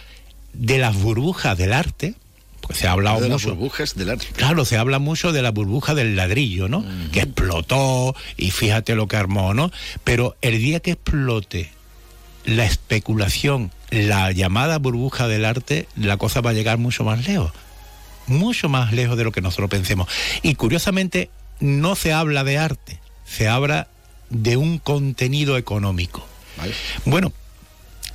de 0.52 0.78
las 0.78 0.96
burbujas 0.96 1.58
del 1.58 1.72
arte, 1.72 2.14
porque 2.60 2.78
se 2.78 2.88
ha 2.88 2.92
hablado 2.92 3.20
de 3.20 3.28
las 3.28 3.44
burbujas 3.44 3.94
del 3.94 4.10
arte. 4.10 4.26
Claro, 4.36 4.64
se 4.64 4.78
habla 4.78 4.98
mucho 4.98 5.32
de 5.32 5.42
la 5.42 5.50
burbuja 5.50 5.94
del 5.94 6.16
ladrillo, 6.16 6.68
¿no? 6.68 6.84
Que 7.12 7.20
explotó 7.20 8.14
y 8.36 8.50
fíjate 8.52 8.94
lo 8.94 9.06
que 9.06 9.16
armó, 9.16 9.52
¿no? 9.52 9.70
Pero 10.02 10.36
el 10.40 10.58
día 10.58 10.80
que 10.80 10.92
explote 10.92 11.70
la 12.44 12.64
especulación, 12.64 13.70
la 13.90 14.32
llamada 14.32 14.78
burbuja 14.78 15.28
del 15.28 15.44
arte, 15.44 15.88
la 15.96 16.16
cosa 16.16 16.40
va 16.40 16.50
a 16.50 16.54
llegar 16.54 16.78
mucho 16.78 17.04
más 17.04 17.26
lejos. 17.26 17.52
Mucho 18.26 18.70
más 18.70 18.92
lejos 18.92 19.18
de 19.18 19.24
lo 19.24 19.32
que 19.32 19.42
nosotros 19.42 19.68
pensemos. 19.68 20.08
Y 20.42 20.54
curiosamente, 20.54 21.28
no 21.60 21.94
se 21.96 22.12
habla 22.12 22.44
de 22.44 22.56
arte, 22.56 22.98
se 23.26 23.48
habla 23.48 23.88
de 24.30 24.56
un 24.56 24.78
contenido 24.78 25.58
económico. 25.58 26.26
Bueno, 27.04 27.32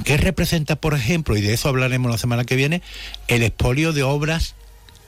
¿qué 0.04 0.18
representa, 0.18 0.76
por 0.76 0.94
ejemplo, 0.94 1.38
y 1.38 1.42
de 1.42 1.54
eso 1.54 1.70
hablaremos 1.70 2.12
la 2.12 2.18
semana 2.18 2.44
que 2.44 2.56
viene, 2.56 2.82
el 3.28 3.44
expolio 3.44 3.94
de 3.94 4.04
obras 4.04 4.56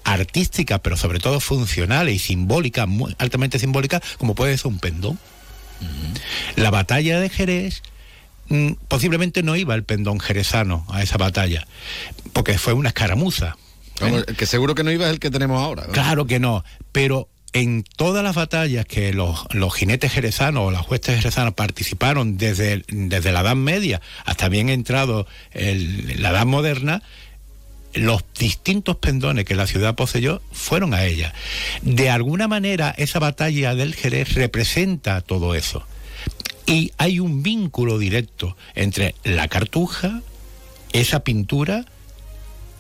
artísticas, 0.03 0.79
pero 0.81 0.97
sobre 0.97 1.19
todo 1.19 1.39
funcionales 1.39 2.15
y 2.15 2.19
simbólicas, 2.19 2.87
muy 2.87 3.15
altamente 3.19 3.59
simbólicas, 3.59 4.01
como 4.17 4.35
puede 4.35 4.57
ser 4.57 4.67
un 4.67 4.79
pendón? 4.79 5.19
La 6.55 6.69
batalla 6.69 7.19
de 7.19 7.29
Jerez 7.29 7.81
mm, 8.49 8.73
posiblemente 8.87 9.41
no 9.41 9.55
iba 9.55 9.73
el 9.73 9.83
pendón 9.83 10.19
jerezano 10.19 10.85
a 10.89 11.01
esa 11.01 11.17
batalla, 11.17 11.65
porque 12.33 12.57
fue 12.57 12.73
una 12.73 12.89
escaramuza. 12.89 13.57
Vamos, 13.99 14.25
que 14.25 14.45
seguro 14.45 14.73
que 14.73 14.83
no 14.83 14.91
iba 14.91 15.05
es 15.05 15.13
el 15.13 15.19
que 15.19 15.29
tenemos 15.29 15.61
ahora. 15.61 15.85
¿no? 15.87 15.93
Claro 15.93 16.25
que 16.25 16.39
no, 16.39 16.63
pero 16.91 17.29
en 17.53 17.83
todas 17.83 18.23
las 18.23 18.35
batallas 18.35 18.85
que 18.85 19.13
los, 19.13 19.45
los 19.51 19.73
jinetes 19.73 20.13
jerezanos 20.13 20.67
o 20.67 20.71
las 20.71 20.87
huestes 20.89 21.17
jerezanas 21.17 21.53
participaron 21.53 22.37
desde, 22.37 22.83
desde 22.87 23.31
la 23.31 23.41
Edad 23.41 23.55
Media 23.55 24.01
hasta 24.25 24.47
bien 24.49 24.69
entrado 24.69 25.27
la 25.53 26.29
Edad 26.29 26.45
Moderna, 26.45 27.03
los 27.93 28.23
distintos 28.39 28.95
pendones 28.97 29.45
que 29.45 29.55
la 29.55 29.67
ciudad 29.67 29.95
poseyó 29.95 30.41
fueron 30.51 30.93
a 30.93 31.03
ella. 31.03 31.33
De 31.81 32.09
alguna 32.09 32.47
manera, 32.47 32.93
esa 32.97 33.19
batalla 33.19 33.75
del 33.75 33.95
Jerez 33.95 34.33
representa 34.33 35.21
todo 35.21 35.55
eso. 35.55 35.85
Y 36.65 36.93
hay 36.97 37.19
un 37.19 37.43
vínculo 37.43 37.97
directo 37.97 38.55
entre 38.75 39.15
la 39.23 39.49
cartuja, 39.49 40.21
esa 40.93 41.23
pintura 41.23 41.85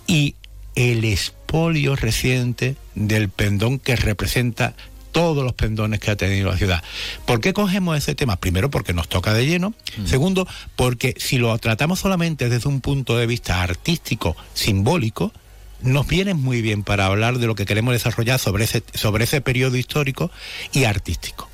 y 0.07 0.35
el 0.75 1.03
expolio 1.51 1.97
reciente 1.97 2.77
del 2.95 3.27
pendón 3.27 3.77
que 3.77 3.97
representa 3.97 4.73
todos 5.11 5.43
los 5.43 5.51
pendones 5.51 5.99
que 5.99 6.09
ha 6.09 6.15
tenido 6.15 6.49
la 6.49 6.55
ciudad. 6.55 6.81
¿Por 7.25 7.41
qué 7.41 7.51
cogemos 7.51 7.97
ese 7.97 8.15
tema? 8.15 8.37
Primero 8.37 8.71
porque 8.71 8.93
nos 8.93 9.09
toca 9.09 9.33
de 9.33 9.45
lleno. 9.45 9.73
Segundo, 10.05 10.47
porque 10.77 11.13
si 11.17 11.39
lo 11.39 11.57
tratamos 11.57 11.99
solamente 11.99 12.47
desde 12.47 12.69
un 12.69 12.79
punto 12.79 13.17
de 13.17 13.27
vista 13.27 13.61
artístico, 13.63 14.37
simbólico, 14.53 15.33
nos 15.81 16.07
viene 16.07 16.35
muy 16.35 16.61
bien 16.61 16.83
para 16.83 17.07
hablar 17.07 17.37
de 17.37 17.47
lo 17.47 17.55
que 17.55 17.65
queremos 17.65 17.91
desarrollar 17.91 18.39
sobre 18.39 18.63
ese, 18.63 18.81
sobre 18.93 19.25
ese 19.25 19.41
periodo 19.41 19.75
histórico 19.75 20.31
y 20.71 20.85
artístico. 20.85 21.49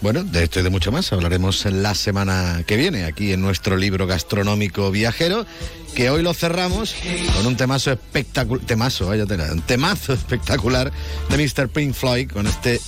Bueno, 0.00 0.22
de 0.22 0.44
esto 0.44 0.60
y 0.60 0.62
de 0.62 0.70
mucho 0.70 0.92
más 0.92 1.12
hablaremos 1.12 1.64
la 1.66 1.94
semana 1.94 2.62
que 2.66 2.76
viene 2.76 3.04
aquí 3.04 3.32
en 3.32 3.40
nuestro 3.40 3.76
libro 3.76 4.06
gastronómico 4.06 4.90
viajero, 4.90 5.46
que 5.94 6.10
hoy 6.10 6.22
lo 6.22 6.34
cerramos 6.34 6.94
con 7.34 7.46
un 7.46 7.56
temazo 7.56 7.92
espectacular, 7.92 8.64
temazo, 8.66 9.06
vaya 9.06 9.24
tela, 9.26 9.50
un 9.52 9.62
temazo 9.62 10.12
espectacular 10.14 10.92
de 11.30 11.36
Mr. 11.36 11.68
Pink 11.68 11.94
Floyd 11.94 12.30
con 12.30 12.46
este 12.46 12.80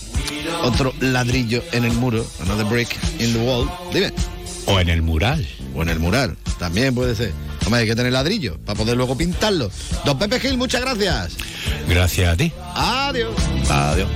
otro 0.63 0.93
ladrillo 1.01 1.63
en 1.73 1.85
el 1.85 1.93
muro, 1.93 2.27
another 2.43 2.67
brick 2.67 2.89
in 3.19 3.33
the 3.33 3.39
wall. 3.39 3.71
Dime. 3.93 4.13
O 4.67 4.81
en 4.81 4.89
el 4.89 5.03
mural. 5.03 5.47
O 5.75 5.83
en 5.83 5.89
el 5.89 5.99
mural, 5.99 6.37
también 6.59 6.95
puede 6.95 7.15
ser. 7.15 7.33
Hombre, 7.65 7.81
hay 7.81 7.87
que 7.87 7.97
tener 7.97 8.13
ladrillo 8.13 8.59
para 8.65 8.79
poder 8.79 8.97
luego 8.97 9.17
pintarlo. 9.17 9.71
Don 10.05 10.19
Pepe 10.19 10.39
Gil, 10.39 10.57
muchas 10.57 10.81
gracias. 10.81 11.37
Gracias 11.89 12.33
a 12.33 12.37
ti. 12.37 12.53
Adiós. 12.75 13.35
Adiós. 13.69 14.09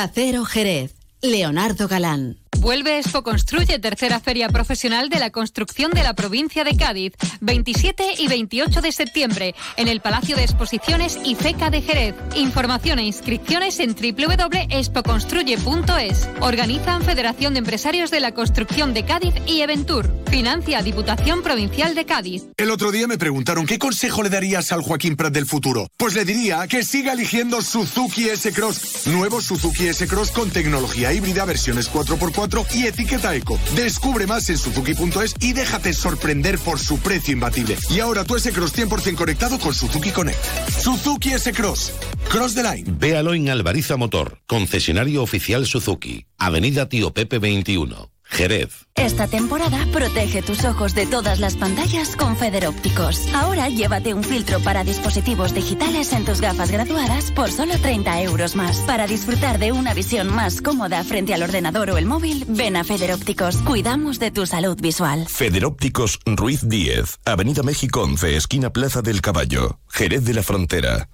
Onda 0.00 0.12
Cero 0.14 0.46
Jerez. 0.46 0.94
Leonardo 1.20 1.86
Galán. 1.86 2.38
Vuelve 2.60 2.98
Expo 2.98 3.22
Construye, 3.22 3.78
tercera 3.78 4.20
feria 4.20 4.50
profesional 4.50 5.08
de 5.08 5.18
la 5.18 5.30
construcción 5.30 5.92
de 5.92 6.02
la 6.02 6.12
provincia 6.12 6.62
de 6.62 6.76
Cádiz, 6.76 7.14
27 7.40 8.16
y 8.18 8.28
28 8.28 8.82
de 8.82 8.92
septiembre, 8.92 9.54
en 9.78 9.88
el 9.88 10.02
Palacio 10.02 10.36
de 10.36 10.42
Exposiciones 10.42 11.18
y 11.24 11.36
FECA 11.36 11.70
de 11.70 11.80
Jerez. 11.80 12.14
Información 12.36 12.98
e 12.98 13.04
inscripciones 13.04 13.80
en 13.80 13.94
www.expoconstruye.es. 13.94 16.28
Organizan 16.40 17.02
Federación 17.02 17.54
de 17.54 17.60
Empresarios 17.60 18.10
de 18.10 18.20
la 18.20 18.34
Construcción 18.34 18.92
de 18.92 19.06
Cádiz 19.06 19.32
y 19.46 19.62
Eventur. 19.62 20.14
Financia 20.30 20.82
Diputación 20.82 21.42
Provincial 21.42 21.94
de 21.94 22.04
Cádiz. 22.04 22.42
El 22.58 22.70
otro 22.70 22.92
día 22.92 23.06
me 23.06 23.16
preguntaron 23.16 23.64
qué 23.64 23.78
consejo 23.78 24.22
le 24.22 24.28
darías 24.28 24.70
al 24.70 24.82
Joaquín 24.82 25.16
Prat 25.16 25.32
del 25.32 25.46
futuro. 25.46 25.88
Pues 25.96 26.14
le 26.14 26.26
diría 26.26 26.68
que 26.68 26.84
siga 26.84 27.14
eligiendo 27.14 27.62
Suzuki 27.62 28.28
S-Cross. 28.28 29.06
Nuevo 29.06 29.40
Suzuki 29.40 29.88
S-Cross 29.88 30.32
con 30.32 30.50
tecnología 30.50 31.14
híbrida, 31.14 31.46
versiones 31.46 31.90
4x4 31.90 32.49
y 32.74 32.86
etiqueta 32.86 33.34
eco. 33.34 33.58
Descubre 33.74 34.26
más 34.26 34.48
en 34.50 34.58
suzuki.es 34.58 35.34
y 35.40 35.52
déjate 35.52 35.92
sorprender 35.92 36.58
por 36.58 36.78
su 36.78 36.98
precio 36.98 37.32
imbatible. 37.32 37.76
Y 37.88 38.00
ahora 38.00 38.24
tu 38.24 38.36
S-Cross 38.36 38.76
100% 38.76 39.14
conectado 39.14 39.58
con 39.58 39.72
Suzuki 39.72 40.10
Connect. 40.10 40.38
Suzuki 40.68 41.30
S-Cross. 41.30 41.92
Cross 42.28 42.54
the 42.54 42.62
line. 42.62 42.84
Véalo 42.86 43.34
en 43.34 43.48
Alvariza 43.48 43.96
Motor, 43.96 44.38
concesionario 44.46 45.22
oficial 45.22 45.66
Suzuki, 45.66 46.26
Avenida 46.38 46.88
Tío 46.88 47.12
Pepe 47.12 47.38
21. 47.38 48.10
Jerez. 48.30 48.86
Esta 48.94 49.26
temporada 49.28 49.86
protege 49.92 50.42
tus 50.42 50.64
ojos 50.64 50.94
de 50.94 51.06
todas 51.06 51.40
las 51.40 51.56
pantallas 51.56 52.16
con 52.16 52.36
Federópticos. 52.36 53.26
Ahora 53.34 53.68
llévate 53.68 54.14
un 54.14 54.22
filtro 54.22 54.60
para 54.60 54.84
dispositivos 54.84 55.54
digitales 55.54 56.12
en 56.12 56.24
tus 56.24 56.40
gafas 56.40 56.70
graduadas 56.70 57.32
por 57.32 57.50
solo 57.50 57.78
30 57.78 58.22
euros 58.22 58.56
más. 58.56 58.78
Para 58.86 59.06
disfrutar 59.06 59.58
de 59.58 59.72
una 59.72 59.94
visión 59.94 60.34
más 60.34 60.60
cómoda 60.60 61.02
frente 61.04 61.34
al 61.34 61.42
ordenador 61.42 61.90
o 61.90 61.98
el 61.98 62.06
móvil, 62.06 62.44
ven 62.48 62.76
a 62.76 62.84
Federópticos. 62.84 63.56
Cuidamos 63.58 64.18
de 64.18 64.30
tu 64.30 64.46
salud 64.46 64.78
visual. 64.80 65.26
Federópticos 65.28 66.18
Ruiz 66.26 66.68
10, 66.68 67.20
Avenida 67.24 67.62
México 67.62 68.02
11, 68.02 68.36
esquina 68.36 68.70
Plaza 68.70 69.02
del 69.02 69.20
Caballo, 69.20 69.80
Jerez 69.88 70.24
de 70.24 70.34
la 70.34 70.42
Frontera. 70.42 71.08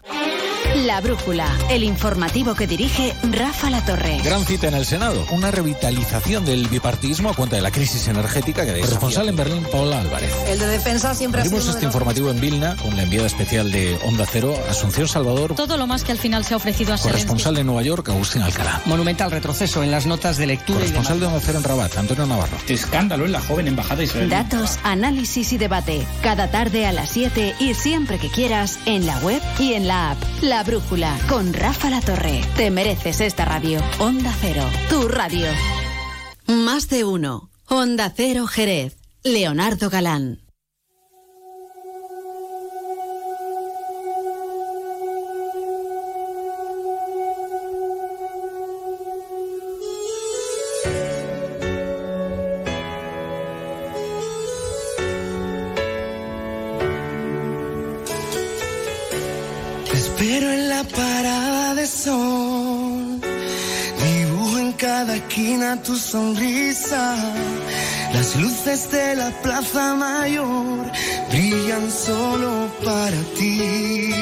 La 0.84 1.00
Brújula, 1.00 1.56
el 1.70 1.82
informativo 1.82 2.54
que 2.54 2.66
dirige 2.66 3.14
Rafa 3.30 3.70
La 3.70 3.82
Torre. 3.84 4.20
Gran 4.22 4.44
cita 4.44 4.68
en 4.68 4.74
el 4.74 4.84
Senado, 4.84 5.24
una 5.30 5.50
revitalización 5.50 6.44
del 6.44 6.68
bipartismo 6.68 7.30
a 7.30 7.34
cuenta 7.34 7.56
de 7.56 7.62
la 7.62 7.70
crisis 7.70 8.06
energética 8.08 8.66
que 8.66 8.78
Corresponsal 8.80 9.28
en 9.30 9.36
Berlín, 9.36 9.66
Paula 9.72 10.00
Álvarez. 10.00 10.30
El 10.48 10.58
de 10.58 10.66
defensa 10.66 11.14
siempre 11.14 11.40
ha 11.40 11.44
sido 11.44 11.56
Abrimos 11.56 11.74
este 11.74 11.86
informativo 11.86 12.30
en 12.30 12.40
Vilna 12.40 12.76
con 12.76 12.94
la 12.94 13.04
enviada 13.04 13.26
especial 13.26 13.72
de 13.72 13.98
Onda 14.04 14.26
Cero, 14.30 14.54
Asunción 14.68 15.08
Salvador, 15.08 15.54
Todo 15.54 15.78
lo 15.78 15.86
más 15.86 16.04
que 16.04 16.12
al 16.12 16.18
final 16.18 16.44
se 16.44 16.52
ha 16.52 16.58
ofrecido 16.58 16.92
a 16.92 16.98
Zelensky. 16.98 17.08
corresponsal 17.08 17.54
de 17.54 17.64
Nueva 17.64 17.82
York, 17.82 18.08
Agustín 18.10 18.42
Alcalá. 18.42 18.82
Monumental 18.84 19.30
retroceso 19.30 19.82
en 19.82 19.90
las 19.90 20.04
notas 20.04 20.36
de 20.36 20.46
lectura 20.46 20.80
y 20.80 20.82
Corresponsal 20.82 21.20
de 21.20 21.26
Onda 21.26 21.40
Cero 21.42 21.58
en 21.58 21.64
Rabat, 21.64 21.96
Antonio 21.96 22.26
Navarro. 22.26 22.58
Escándalo 22.68 23.24
en 23.24 23.32
la 23.32 23.40
joven 23.40 23.68
embajada 23.68 24.02
Datos, 24.28 24.78
análisis 24.82 25.54
y 25.54 25.58
debate. 25.58 26.06
Cada 26.22 26.50
tarde 26.50 26.86
a 26.86 26.92
las 26.92 27.08
7 27.10 27.54
y 27.60 27.72
siempre 27.72 28.18
que 28.18 28.28
quieras 28.28 28.78
en 28.84 29.06
la 29.06 29.18
web 29.20 29.40
y 29.58 29.72
en 29.72 29.88
la 29.88 30.10
app. 30.10 30.18
La 30.42 30.65
Brújula 30.66 31.16
con 31.28 31.52
Rafa 31.52 31.90
La 31.90 32.00
Torre. 32.00 32.40
Te 32.56 32.72
mereces 32.72 33.20
esta 33.20 33.44
radio. 33.44 33.80
Onda 34.00 34.34
Cero, 34.40 34.64
tu 34.90 35.06
radio. 35.06 35.46
Más 36.46 36.88
de 36.88 37.04
uno. 37.04 37.50
Onda 37.68 38.12
Cero 38.14 38.46
Jerez. 38.48 38.96
Leonardo 39.22 39.90
Galán. 39.90 40.45
Esquina 65.36 65.76
tu 65.82 65.94
sonrisa. 65.94 67.14
Las 68.14 68.36
luces 68.36 68.90
de 68.90 69.16
la 69.16 69.30
plaza 69.42 69.94
mayor 69.94 70.90
brillan 71.30 71.90
solo 71.90 72.70
para 72.82 73.20
ti. 73.36 74.12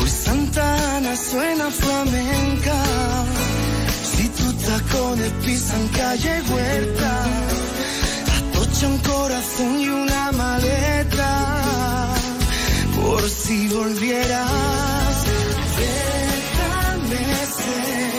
Hoy 0.00 0.08
Santa 0.08 0.96
Ana 0.96 1.16
suena 1.16 1.70
flamenca. 1.70 2.78
Si 4.12 4.28
tus 4.28 4.56
tacones 4.58 5.32
pisan 5.44 5.88
calle 5.88 6.42
huerta, 6.50 7.12
atocha 8.36 8.86
un 8.86 8.98
corazón 8.98 9.80
y 9.80 9.88
una 9.88 10.32
maleta 10.32 11.30
por 12.96 13.22
si 13.28 13.68
volvieras. 13.68 15.14
Déjame 15.82 17.24
ser 17.58 18.13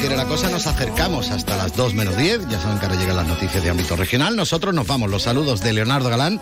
quiere 0.00 0.16
la 0.16 0.26
cosa, 0.26 0.48
nos 0.48 0.66
acercamos 0.66 1.30
hasta 1.30 1.56
las 1.56 1.74
2 1.74 1.94
menos 1.94 2.16
10. 2.16 2.48
Ya 2.48 2.60
saben 2.60 2.78
que 2.78 2.86
ahora 2.86 2.98
llegan 2.98 3.16
las 3.16 3.26
noticias 3.26 3.62
de 3.62 3.70
ámbito 3.70 3.96
regional. 3.96 4.36
Nosotros 4.36 4.74
nos 4.74 4.86
vamos. 4.86 5.10
Los 5.10 5.22
saludos 5.22 5.60
de 5.60 5.72
Leonardo 5.72 6.08
Galán, 6.08 6.40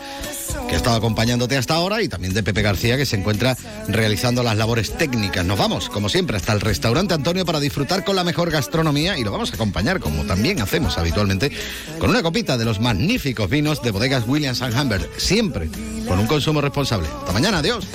que 0.68 0.74
ha 0.74 0.76
estado 0.76 0.96
acompañándote 0.96 1.56
hasta 1.56 1.74
ahora, 1.74 2.02
y 2.02 2.08
también 2.08 2.34
de 2.34 2.42
Pepe 2.42 2.62
García, 2.62 2.96
que 2.96 3.06
se 3.06 3.16
encuentra 3.16 3.56
realizando 3.88 4.42
las 4.42 4.56
labores 4.56 4.96
técnicas. 4.96 5.44
Nos 5.44 5.58
vamos, 5.58 5.88
como 5.88 6.08
siempre, 6.08 6.36
hasta 6.36 6.52
el 6.52 6.60
restaurante 6.60 7.14
Antonio 7.14 7.46
para 7.46 7.60
disfrutar 7.60 8.04
con 8.04 8.16
la 8.16 8.24
mejor 8.24 8.50
gastronomía 8.50 9.18
y 9.18 9.24
lo 9.24 9.32
vamos 9.32 9.52
a 9.52 9.54
acompañar, 9.54 10.00
como 10.00 10.24
también 10.24 10.60
hacemos 10.60 10.98
habitualmente, 10.98 11.50
con 11.98 12.10
una 12.10 12.22
copita 12.22 12.58
de 12.58 12.64
los 12.64 12.80
magníficos 12.80 13.48
vinos 13.48 13.82
de 13.82 13.90
bodegas 13.90 14.24
Williams 14.26 14.60
and 14.62 14.78
Humbert. 14.78 15.18
Siempre 15.18 15.70
con 16.06 16.18
un 16.18 16.26
consumo 16.26 16.60
responsable. 16.60 17.08
Hasta 17.20 17.32
mañana, 17.32 17.58
adiós. 17.58 17.86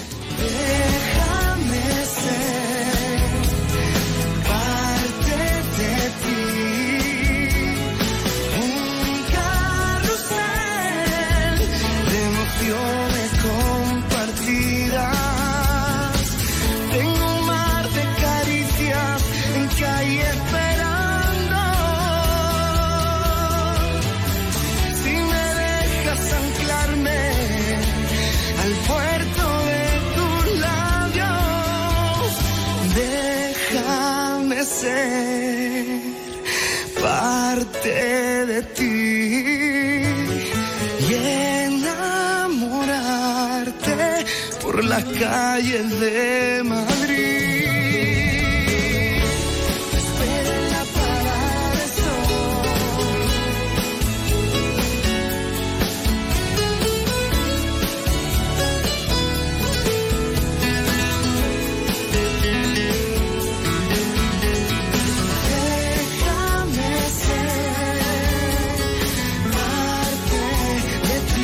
Las 45.03 45.19
calles 45.19 45.99
de 45.99 46.61
Madrid. 46.63 46.90